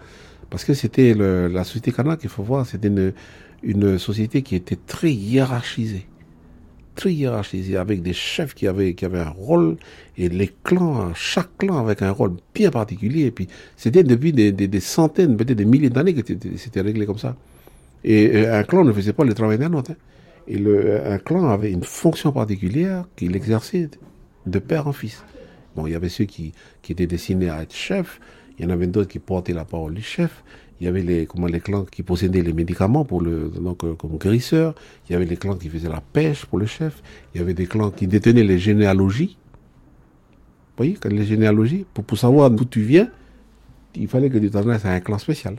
Parce 0.51 0.65
que 0.65 0.75
c'était 0.75 1.15
la 1.15 1.65
société 1.65 1.93
kanak, 1.93 2.21
il 2.23 2.29
faut 2.31 2.43
voir, 2.43 2.67
c'était 2.67 2.91
une 3.63 3.99
société 3.99 4.43
qui 4.43 4.55
était 4.55 4.77
très 4.77 5.13
hiérarchisée. 5.13 6.07
Avec 7.07 8.03
des 8.03 8.13
chefs 8.13 8.55
qui 8.55 8.67
avaient, 8.67 8.95
qui 8.95 9.05
avaient 9.05 9.21
un 9.21 9.31
rôle, 9.31 9.77
et 10.17 10.29
les 10.29 10.51
clans, 10.65 11.13
chaque 11.15 11.57
clan 11.59 11.79
avec 11.79 12.03
un 12.03 12.11
rôle 12.11 12.33
bien 12.55 12.71
particulier. 12.71 13.27
Et 13.27 13.31
puis, 13.31 13.47
c'était 13.77 14.03
depuis 14.05 14.33
des, 14.33 14.53
des- 14.53 14.81
centaines, 14.81 15.37
peut-être 15.37 15.57
des 15.59 15.65
milliers 15.65 15.91
d'années 15.91 16.15
que 16.15 16.23
c'était- 16.57 16.81
réglé 16.81 17.07
comme 17.07 17.19
ça. 17.19 17.37
Et 18.05 18.47
un 18.47 18.63
clan 18.65 18.85
ne 18.85 18.93
faisait 18.93 19.13
pas 19.13 19.25
le 19.25 19.35
travail 19.35 19.59
d'un 19.59 19.73
autre. 19.73 19.93
hein. 19.93 19.97
Et 20.47 20.57
le, 20.59 21.07
un 21.07 21.19
clan 21.19 21.49
avait 21.51 21.71
une 21.73 21.85
fonction 21.85 22.33
particulière 22.33 23.05
qu'il 23.17 23.37
exerçait 23.37 23.91
de 24.47 24.59
père 24.59 24.87
en 24.87 24.93
fils. 24.93 25.23
Bon, 25.77 25.87
il 25.87 25.93
y 25.93 25.95
avait 25.95 26.09
ceux 26.09 26.25
qui, 26.25 26.53
qui 26.83 26.93
étaient 26.93 27.07
destinés 27.07 27.51
à 27.51 27.63
être 27.63 27.75
chefs, 27.75 28.19
il 28.59 28.65
y 28.65 28.69
en 28.69 28.71
avait 28.71 28.87
d'autres 28.87 29.09
qui 29.11 29.19
portaient 29.19 29.53
la 29.53 29.65
parole 29.65 29.95
du 29.95 30.03
chef, 30.03 30.43
il 30.81 30.85
y 30.85 30.89
avait 30.89 31.03
les, 31.03 31.27
comment, 31.27 31.47
les 31.47 31.61
clans 31.61 31.85
qui 31.85 32.03
possédaient 32.03 32.43
les 32.43 32.53
médicaments 32.53 33.05
pour 33.05 33.21
le, 33.21 33.49
donc, 33.49 33.83
euh, 33.85 33.95
comme 33.95 34.17
guérisseurs, 34.19 34.75
il 35.09 35.13
y 35.13 35.17
avait 35.17 35.25
les 35.25 35.37
clans 35.37 35.57
qui 35.57 35.69
faisaient 35.69 35.89
la 35.89 36.01
pêche 36.01 36.47
pour 36.47 36.59
le 36.59 36.67
chef, 36.67 37.03
il 37.35 37.39
y 37.39 37.41
avait 37.41 37.55
des 37.55 37.67
clans 37.67 37.91
qui 37.91 38.07
détenaient 38.07 38.45
les 38.45 38.59
généalogies. 38.59 39.37
Vous 40.77 40.85
voyez, 40.85 40.97
les 41.11 41.25
généalogies, 41.25 41.85
pour, 41.93 42.05
pour 42.05 42.17
savoir 42.17 42.51
d'où 42.51 42.65
tu 42.65 42.83
viens, 42.83 43.11
il 43.97 44.07
fallait 44.07 44.31
que 44.31 44.39
tu 44.39 44.51
t'adresses 44.51 44.85
à 44.85 44.93
un 44.93 45.01
clan 45.01 45.19
spécial. 45.19 45.57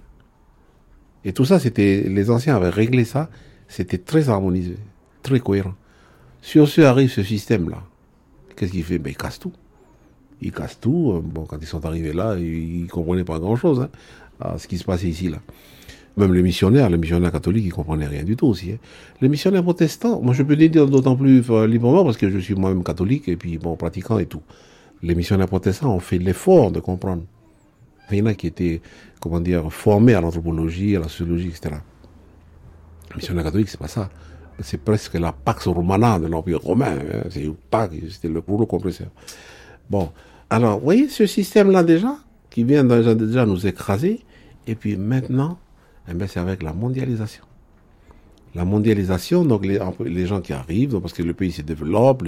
Et 1.25 1.33
tout 1.33 1.43
ça, 1.43 1.59
c'était, 1.59 2.03
les 2.07 2.29
anciens 2.29 2.55
avaient 2.55 2.69
réglé 2.69 3.03
ça, 3.03 3.29
c'était 3.67 3.97
très 3.97 4.29
harmonisé, 4.29 4.77
très 5.21 5.41
cohérent. 5.41 5.75
Sur 6.41 6.69
ce 6.69 6.79
arrive 6.81 7.09
ce 7.11 7.23
système-là. 7.23 7.83
Qu'est-ce 8.55 8.71
qu'il 8.71 8.83
fait? 8.83 8.97
Ben, 8.99 9.09
Il 9.11 9.17
casse 9.17 9.39
tout. 9.39 9.51
Il 10.41 10.53
casse 10.53 10.79
tout. 10.79 11.11
Euh, 11.13 11.21
Bon, 11.21 11.45
quand 11.45 11.57
ils 11.59 11.67
sont 11.67 11.85
arrivés 11.85 12.13
là, 12.13 12.37
ils 12.37 12.87
comprenaient 12.87 13.25
pas 13.25 13.39
grand-chose 13.39 13.81
hein, 13.81 13.89
à 14.39 14.57
ce 14.57 14.67
qui 14.67 14.77
se 14.77 14.83
passait 14.83 15.07
ici. 15.07 15.29
là. 15.29 15.37
Même 16.17 16.33
les 16.33 16.41
missionnaires, 16.41 16.89
les 16.89 16.97
missionnaires 16.97 17.31
catholiques, 17.31 17.65
ils 17.65 17.71
comprenaient 17.73 18.07
rien 18.07 18.23
du 18.23 18.35
tout 18.35 18.47
aussi. 18.47 18.71
hein. 18.73 18.77
Les 19.21 19.29
missionnaires 19.29 19.63
protestants, 19.63 20.21
moi 20.21 20.33
je 20.33 20.43
peux 20.43 20.53
les 20.55 20.67
dire 20.69 20.87
d'autant 20.87 21.15
plus 21.15 21.43
euh, 21.49 21.65
librement 21.67 22.03
parce 22.03 22.17
que 22.17 22.29
je 22.29 22.39
suis 22.39 22.55
moi-même 22.55 22.83
catholique 22.83 23.27
et 23.29 23.35
puis 23.37 23.57
bon, 23.57 23.75
pratiquant 23.75 24.19
et 24.19 24.25
tout. 24.25 24.41
Les 25.01 25.15
missionnaires 25.15 25.47
protestants 25.47 25.93
ont 25.95 25.99
fait 25.99 26.17
l'effort 26.17 26.71
de 26.71 26.79
comprendre. 26.81 27.23
Il 28.11 28.17
y 28.17 28.21
en 28.21 28.25
a 28.25 28.33
qui 28.33 28.47
étaient, 28.47 28.81
comment 29.21 29.39
dire, 29.39 29.71
formés 29.71 30.13
à 30.15 30.19
l'anthropologie, 30.21 30.95
à 30.95 30.99
la 30.99 31.07
sociologie, 31.07 31.49
etc. 31.49 31.75
Les 33.11 33.15
missionnaires 33.17 33.43
catholiques, 33.45 33.69
c'est 33.69 33.79
pas 33.79 33.87
ça. 33.87 34.09
C'est 34.61 34.81
presque 34.83 35.13
la 35.13 35.31
Pax 35.31 35.67
Romana 35.67 36.19
de 36.19 36.27
l'Empire 36.27 36.59
romain. 36.59 36.97
hein. 36.97 37.23
C'est 37.29 37.49
Pax, 37.71 37.95
c'était 38.09 38.27
le 38.27 38.39
rouleau 38.45 38.65
compresseur. 38.65 39.07
Bon, 39.89 40.09
alors, 40.49 40.79
vous 40.79 40.83
voyez 40.85 41.07
ce 41.07 41.25
système-là 41.25 41.83
déjà, 41.83 42.17
qui 42.49 42.63
vient 42.65 42.83
déjà 42.83 43.45
nous 43.45 43.67
écraser, 43.67 44.19
et 44.69 44.75
puis 44.75 44.95
maintenant, 44.97 45.57
eh 46.09 46.13
ben, 46.13 46.27
c'est 46.27 46.39
avec 46.39 46.61
la 46.61 46.73
mondialisation. 46.73 47.43
La 48.55 48.65
mondialisation, 48.65 49.45
donc 49.45 49.65
les, 49.65 50.25
gens 50.25 50.41
qui 50.41 50.53
arrivent, 50.53 50.91
donc 50.91 51.01
parce 51.03 51.13
que 51.13 51.23
le 51.23 51.33
pays 51.33 51.51
se 51.51 51.61
développe, 51.61 52.23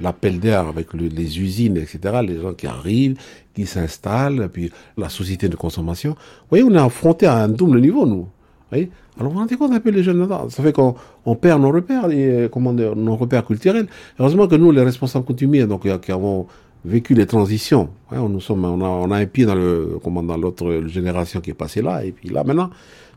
l'appel 0.00 0.40
d'air 0.40 0.66
avec 0.68 0.92
le- 0.94 1.08
les 1.08 1.38
usines, 1.40 1.76
etc., 1.76 2.20
les 2.26 2.40
gens 2.40 2.54
qui 2.54 2.66
arrivent, 2.66 3.16
qui 3.54 3.66
s'installent, 3.66 4.48
puis 4.52 4.70
la 4.96 5.08
société 5.08 5.48
de 5.48 5.56
consommation. 5.56 6.10
Vous 6.12 6.46
voyez, 6.50 6.64
on 6.64 6.74
est 6.74 6.78
affronté 6.78 7.26
à 7.26 7.36
un 7.36 7.48
double 7.48 7.80
niveau, 7.80 8.06
nous. 8.06 8.26
Alors, 8.72 8.86
vous 9.18 9.30
vous 9.30 9.38
rendez 9.38 9.56
compte 9.56 9.72
un 9.72 9.80
peu 9.80 9.90
les 9.90 10.02
jeunes 10.02 10.26
là 10.28 10.46
Ça 10.48 10.62
fait 10.62 10.72
qu'on 10.72 10.94
on 11.26 11.34
perd 11.34 11.60
nos 11.60 11.72
repères, 11.72 12.06
euh, 12.08 12.94
nos 12.94 13.16
repères 13.16 13.44
culturels. 13.44 13.86
Heureusement 14.18 14.46
que 14.46 14.54
nous, 14.54 14.70
les 14.70 14.82
responsables 14.82 15.24
coutumiers, 15.24 15.66
donc, 15.66 15.84
euh, 15.86 15.98
qui 15.98 16.12
avons 16.12 16.46
vécu 16.84 17.14
les 17.14 17.26
transitions, 17.26 17.90
on, 18.10 18.28
nous 18.28 18.40
sommes, 18.40 18.64
on, 18.64 19.10
a, 19.10 19.16
un 19.16 19.26
pied 19.26 19.44
dans 19.44 19.54
le, 19.54 19.98
comment, 20.02 20.22
dans 20.22 20.36
l'autre 20.36 20.84
génération 20.86 21.40
qui 21.40 21.50
est 21.50 21.54
passée 21.54 21.82
là, 21.82 22.04
et 22.04 22.12
puis 22.12 22.28
là, 22.28 22.44
maintenant, 22.44 22.70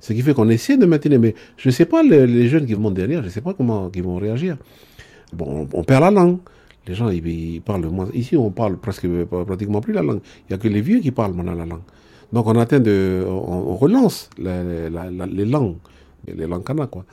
ce 0.04 0.12
qui 0.12 0.22
fait 0.22 0.34
qu'on 0.34 0.50
essaie 0.50 0.78
de 0.78 0.86
maintenir. 0.86 1.20
Mais 1.20 1.34
je 1.56 1.70
ne 1.70 1.72
sais 1.72 1.86
pas, 1.86 2.04
les, 2.04 2.50
jeunes 2.50 2.66
qui 2.66 2.74
vont 2.74 2.92
derrière, 2.92 3.22
je 3.22 3.28
ne 3.28 3.32
sais 3.32 3.42
pas 3.42 3.54
comment 3.54 3.90
ils 3.96 4.04
vont 4.04 4.18
réagir. 4.18 4.58
Bon, 5.32 5.68
on, 5.72 5.84
perd 5.84 6.02
la 6.02 6.12
langue. 6.12 6.40
Les 6.86 6.94
gens, 6.94 7.10
ils, 7.10 7.62
parlent 7.62 7.86
moins. 7.86 8.10
Ici, 8.14 8.36
on 8.36 8.52
parle 8.52 8.78
presque 8.78 9.08
pratiquement 9.46 9.80
plus 9.80 9.94
la 9.94 10.02
langue. 10.02 10.20
Il 10.42 10.54
n'y 10.54 10.56
a 10.56 10.58
que 10.58 10.68
les 10.68 10.82
vieux 10.82 11.00
qui 11.00 11.12
parlent 11.12 11.34
maintenant 11.34 11.56
la 11.56 11.66
langue. 11.66 11.84
Donc, 12.34 12.48
on 12.48 12.56
atteint 12.58 12.82
de, 12.82 13.26
on, 13.28 13.76
relance 13.78 14.30
la- 14.38 14.90
la- 14.90 15.10
la- 15.10 15.26
les 15.26 15.46
langues, 15.46 15.78
les 16.28 16.48
langues 16.48 16.66
kanak, 16.66 16.90
quoi. 16.90 17.06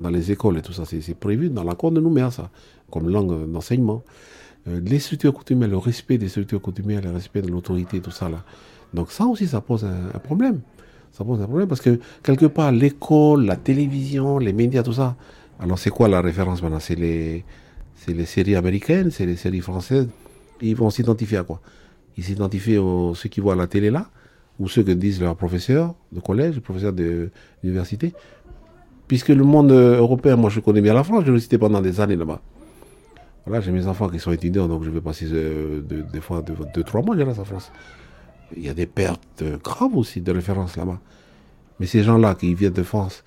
Dans 0.00 0.08
les 0.08 0.32
écoles 0.32 0.56
et 0.56 0.62
tout 0.62 0.72
ça, 0.72 0.84
c'est 0.86 1.02
c'est 1.02 1.14
prévu 1.14 1.50
dans 1.50 1.62
l'accord 1.62 1.90
de 1.90 2.00
Nouméa, 2.00 2.30
ça, 2.30 2.48
comme 2.90 3.10
langue 3.10 3.52
d'enseignement. 3.52 4.02
Euh, 4.68 4.80
les 4.84 4.98
structures 4.98 5.32
coutumières, 5.32 5.68
le 5.68 5.78
respect 5.78 6.18
des 6.18 6.28
structures 6.28 6.60
coutumières, 6.60 7.00
le 7.00 7.10
respect 7.10 7.42
de 7.42 7.48
l'autorité, 7.48 8.00
tout 8.00 8.10
ça, 8.10 8.28
là. 8.28 8.44
Donc, 8.92 9.12
ça 9.12 9.24
aussi, 9.26 9.46
ça 9.46 9.60
pose 9.60 9.84
un, 9.84 10.18
problème. 10.18 10.60
Ça 11.12 11.24
pose 11.24 11.40
un 11.40 11.46
problème 11.46 11.68
parce 11.68 11.80
que, 11.80 11.98
quelque 12.22 12.46
part, 12.46 12.72
l'école, 12.72 13.46
la 13.46 13.56
télévision, 13.56 14.38
les 14.38 14.52
médias, 14.52 14.82
tout 14.82 14.92
ça. 14.92 15.16
Alors, 15.58 15.78
c'est 15.78 15.90
quoi 15.90 16.08
la 16.08 16.20
référence 16.20 16.62
maintenant? 16.62 16.80
C'est 16.80 16.96
les, 16.96 17.44
les 18.08 18.26
séries 18.26 18.56
américaines, 18.56 19.10
c'est 19.10 19.26
les 19.26 19.36
séries 19.36 19.60
françaises. 19.60 20.08
Ils 20.60 20.76
vont 20.76 20.90
s'identifier 20.90 21.38
à 21.38 21.44
quoi? 21.44 21.60
Ils 22.18 22.24
s'identifient 22.24 22.78
aux 22.78 23.14
ceux 23.14 23.28
qui 23.28 23.40
voient 23.40 23.56
la 23.56 23.66
télé 23.66 23.90
là, 23.90 24.10
ou 24.58 24.68
ceux 24.68 24.82
que 24.82 24.90
disent 24.90 25.20
leurs 25.20 25.36
professeurs 25.36 25.94
de 26.12 26.20
collège, 26.20 26.60
professeurs 26.60 26.92
d'université. 26.92 28.12
Puisque 29.08 29.28
le 29.28 29.42
monde 29.42 29.72
euh, 29.72 29.98
européen, 29.98 30.36
moi 30.36 30.50
je 30.50 30.60
connais 30.60 30.80
bien 30.80 30.94
la 30.94 31.02
France, 31.02 31.22
je 31.24 31.30
l'ai 31.30 31.36
visité 31.36 31.58
pendant 31.58 31.80
des 31.80 32.00
années 32.00 32.16
là-bas. 32.16 32.40
Voilà, 33.46 33.60
j'ai 33.60 33.72
mes 33.72 33.86
enfants 33.86 34.08
qui 34.08 34.18
sont 34.18 34.32
étudiants, 34.32 34.68
donc 34.68 34.84
je 34.84 34.90
vais 34.90 35.00
passer 35.00 35.26
euh, 35.30 35.80
des 35.80 36.20
fois 36.20 36.42
deux, 36.42 36.82
trois 36.82 37.02
mois, 37.02 37.16
reste 37.16 37.38
en 37.38 37.44
France. 37.44 37.72
Il 38.56 38.64
y 38.64 38.68
a 38.68 38.74
des 38.74 38.86
pertes 38.86 39.42
graves 39.62 39.96
aussi 39.96 40.20
de 40.20 40.32
référence 40.32 40.76
là-bas. 40.76 41.00
Mais 41.78 41.86
ces 41.86 42.02
gens-là 42.02 42.34
qui 42.34 42.54
viennent 42.54 42.72
de 42.72 42.82
France, 42.82 43.24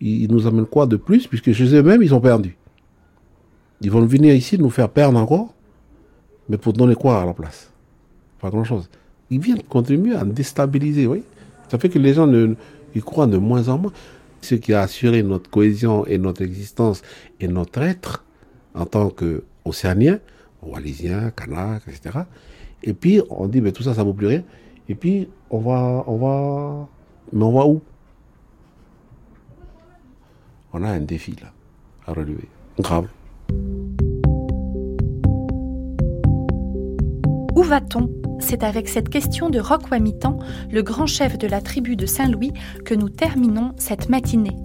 ils, 0.00 0.30
nous 0.32 0.46
amènent 0.46 0.66
quoi 0.66 0.86
de 0.86 0.96
plus? 0.96 1.26
Puisque 1.26 1.52
chez 1.52 1.74
eux-mêmes, 1.74 2.02
ils 2.02 2.08
sont 2.08 2.20
perdus. 2.20 2.56
Ils 3.82 3.90
vont 3.90 4.04
venir 4.04 4.34
ici 4.34 4.58
nous 4.58 4.70
faire 4.70 4.88
perdre 4.88 5.18
encore, 5.18 5.54
mais 6.48 6.56
pour 6.56 6.72
donner 6.72 6.94
quoi 6.94 7.20
à 7.20 7.26
la 7.26 7.34
place? 7.34 7.70
Pas 8.40 8.50
grand-chose. 8.50 8.88
Ils 9.30 9.40
viennent 9.40 9.62
contribuer 9.62 10.14
à 10.14 10.24
déstabiliser, 10.24 11.06
oui. 11.06 11.22
Ça 11.68 11.78
fait 11.78 11.88
que 11.88 11.98
les 11.98 12.14
gens 12.14 12.26
ne, 12.26 12.54
ils 12.94 13.02
croient 13.02 13.26
de 13.26 13.36
moins 13.36 13.68
en 13.68 13.78
moins. 13.78 13.92
Ce 14.40 14.54
qui 14.54 14.72
a 14.72 14.80
assuré 14.80 15.22
notre 15.22 15.50
cohésion 15.50 16.06
et 16.06 16.16
notre 16.16 16.42
existence 16.42 17.02
et 17.38 17.48
notre 17.48 17.82
être 17.82 18.24
en 18.74 18.86
tant 18.86 19.10
qu'Océaniens, 19.64 20.18
Wallisiens, 20.62 21.30
Kanak, 21.30 21.82
etc. 21.88 22.20
Et 22.82 22.94
puis 22.94 23.20
on 23.30 23.46
dit, 23.46 23.60
mais 23.60 23.72
tout 23.72 23.82
ça, 23.82 23.94
ça 23.94 24.02
vaut 24.02 24.14
plus 24.14 24.26
rien. 24.26 24.42
Et 24.88 24.94
puis 24.94 25.28
on 25.50 25.58
va, 25.58 26.04
on 26.06 26.16
va, 26.16 26.88
mais 27.32 27.44
on 27.44 27.52
va 27.52 27.66
où? 27.66 27.80
On 30.72 30.82
a 30.84 30.88
un 30.88 31.00
défi 31.00 31.34
là 31.40 31.48
à 32.06 32.12
relever, 32.12 32.48
grave. 32.78 33.08
Où 37.56 37.62
va-t-on? 37.62 38.08
C'est 38.40 38.62
avec 38.62 38.88
cette 38.88 39.10
question 39.10 39.50
de 39.50 39.60
Roch 39.60 39.90
Wamitan, 39.90 40.38
le 40.70 40.82
grand 40.82 41.06
chef 41.06 41.36
de 41.36 41.46
la 41.46 41.60
tribu 41.60 41.94
de 41.94 42.06
Saint-Louis, 42.06 42.52
que 42.84 42.94
nous 42.94 43.10
terminons 43.10 43.72
cette 43.76 44.08
matinée. 44.08 44.56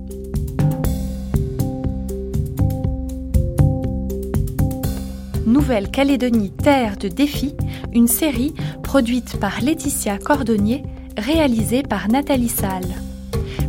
Nouvelle-Calédonie 5.46 6.52
Terre 6.52 6.98
de 6.98 7.08
défis, 7.08 7.56
une 7.94 8.08
série 8.08 8.54
produite 8.82 9.40
par 9.40 9.62
Laetitia 9.62 10.18
Cordonnier, 10.18 10.84
réalisée 11.18 11.84
par 11.84 12.08
Nathalie 12.10 12.50
Salle. 12.50 12.88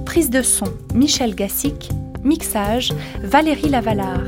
Prise 0.05 0.31
de 0.31 0.43
son 0.43 0.67
Michel 0.95 1.35
Gassic, 1.35 1.91
mixage 2.25 2.93
Valérie 3.23 3.69
Lavalard. 3.69 4.25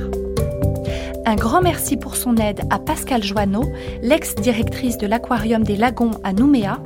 Un 1.24 1.36
grand 1.36 1.62
merci 1.62 1.96
pour 1.96 2.16
son 2.16 2.36
aide 2.36 2.60
à 2.70 2.78
Pascal 2.78 3.22
Joanneau, 3.22 3.64
l'ex-directrice 4.02 4.98
de 4.98 5.06
l'Aquarium 5.06 5.62
des 5.62 5.76
Lagons 5.76 6.12
à 6.24 6.32
Nouméa. 6.32 6.80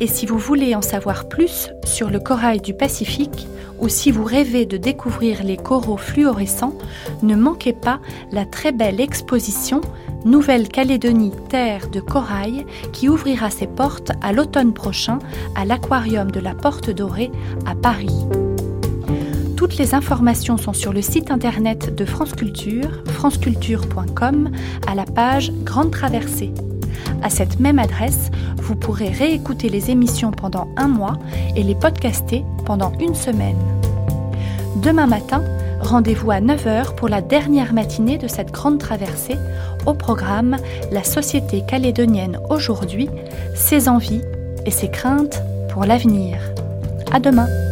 Et 0.00 0.06
si 0.06 0.26
vous 0.26 0.38
voulez 0.38 0.74
en 0.74 0.82
savoir 0.82 1.28
plus 1.28 1.70
sur 1.84 2.10
le 2.10 2.20
corail 2.20 2.60
du 2.60 2.74
Pacifique, 2.74 3.48
ou 3.80 3.88
si 3.88 4.10
vous 4.10 4.24
rêvez 4.24 4.66
de 4.66 4.76
découvrir 4.76 5.42
les 5.42 5.56
coraux 5.56 5.96
fluorescents, 5.96 6.74
ne 7.22 7.34
manquez 7.34 7.72
pas 7.72 8.00
la 8.30 8.44
très 8.44 8.72
belle 8.72 9.00
exposition 9.00 9.80
Nouvelle-Calédonie 10.24 11.32
Terre 11.50 11.88
de 11.90 12.00
Corail 12.00 12.64
qui 12.92 13.08
ouvrira 13.08 13.50
ses 13.50 13.66
portes 13.66 14.12
à 14.22 14.32
l'automne 14.32 14.72
prochain 14.72 15.18
à 15.54 15.64
l'Aquarium 15.64 16.30
de 16.30 16.40
la 16.40 16.54
Porte 16.54 16.90
Dorée 16.90 17.30
à 17.66 17.74
Paris. 17.74 18.26
Toutes 19.56 19.76
les 19.76 19.94
informations 19.94 20.56
sont 20.56 20.72
sur 20.72 20.92
le 20.92 21.02
site 21.02 21.30
internet 21.30 21.94
de 21.94 22.04
France 22.04 22.32
Culture, 22.32 23.02
franceculture.com, 23.06 24.50
à 24.86 24.94
la 24.94 25.04
page 25.04 25.52
Grande 25.62 25.90
Traversée. 25.90 26.52
À 27.22 27.30
cette 27.30 27.60
même 27.60 27.78
adresse, 27.78 28.30
vous 28.56 28.76
pourrez 28.76 29.08
réécouter 29.08 29.68
les 29.68 29.90
émissions 29.90 30.30
pendant 30.30 30.68
un 30.76 30.88
mois 30.88 31.16
et 31.56 31.62
les 31.62 31.74
podcaster 31.74 32.44
pendant 32.64 32.92
une 33.00 33.14
semaine. 33.14 33.56
Demain 34.76 35.06
matin, 35.06 35.42
rendez-vous 35.80 36.30
à 36.30 36.40
9h 36.40 36.94
pour 36.94 37.08
la 37.08 37.22
dernière 37.22 37.72
matinée 37.72 38.18
de 38.18 38.28
cette 38.28 38.52
grande 38.52 38.78
traversée. 38.78 39.36
Au 39.86 39.94
programme, 39.94 40.56
la 40.90 41.04
société 41.04 41.62
calédonienne 41.66 42.38
aujourd'hui, 42.50 43.08
ses 43.54 43.88
envies 43.88 44.22
et 44.66 44.70
ses 44.70 44.90
craintes 44.90 45.42
pour 45.70 45.84
l'avenir. 45.84 46.38
À 47.12 47.20
demain! 47.20 47.63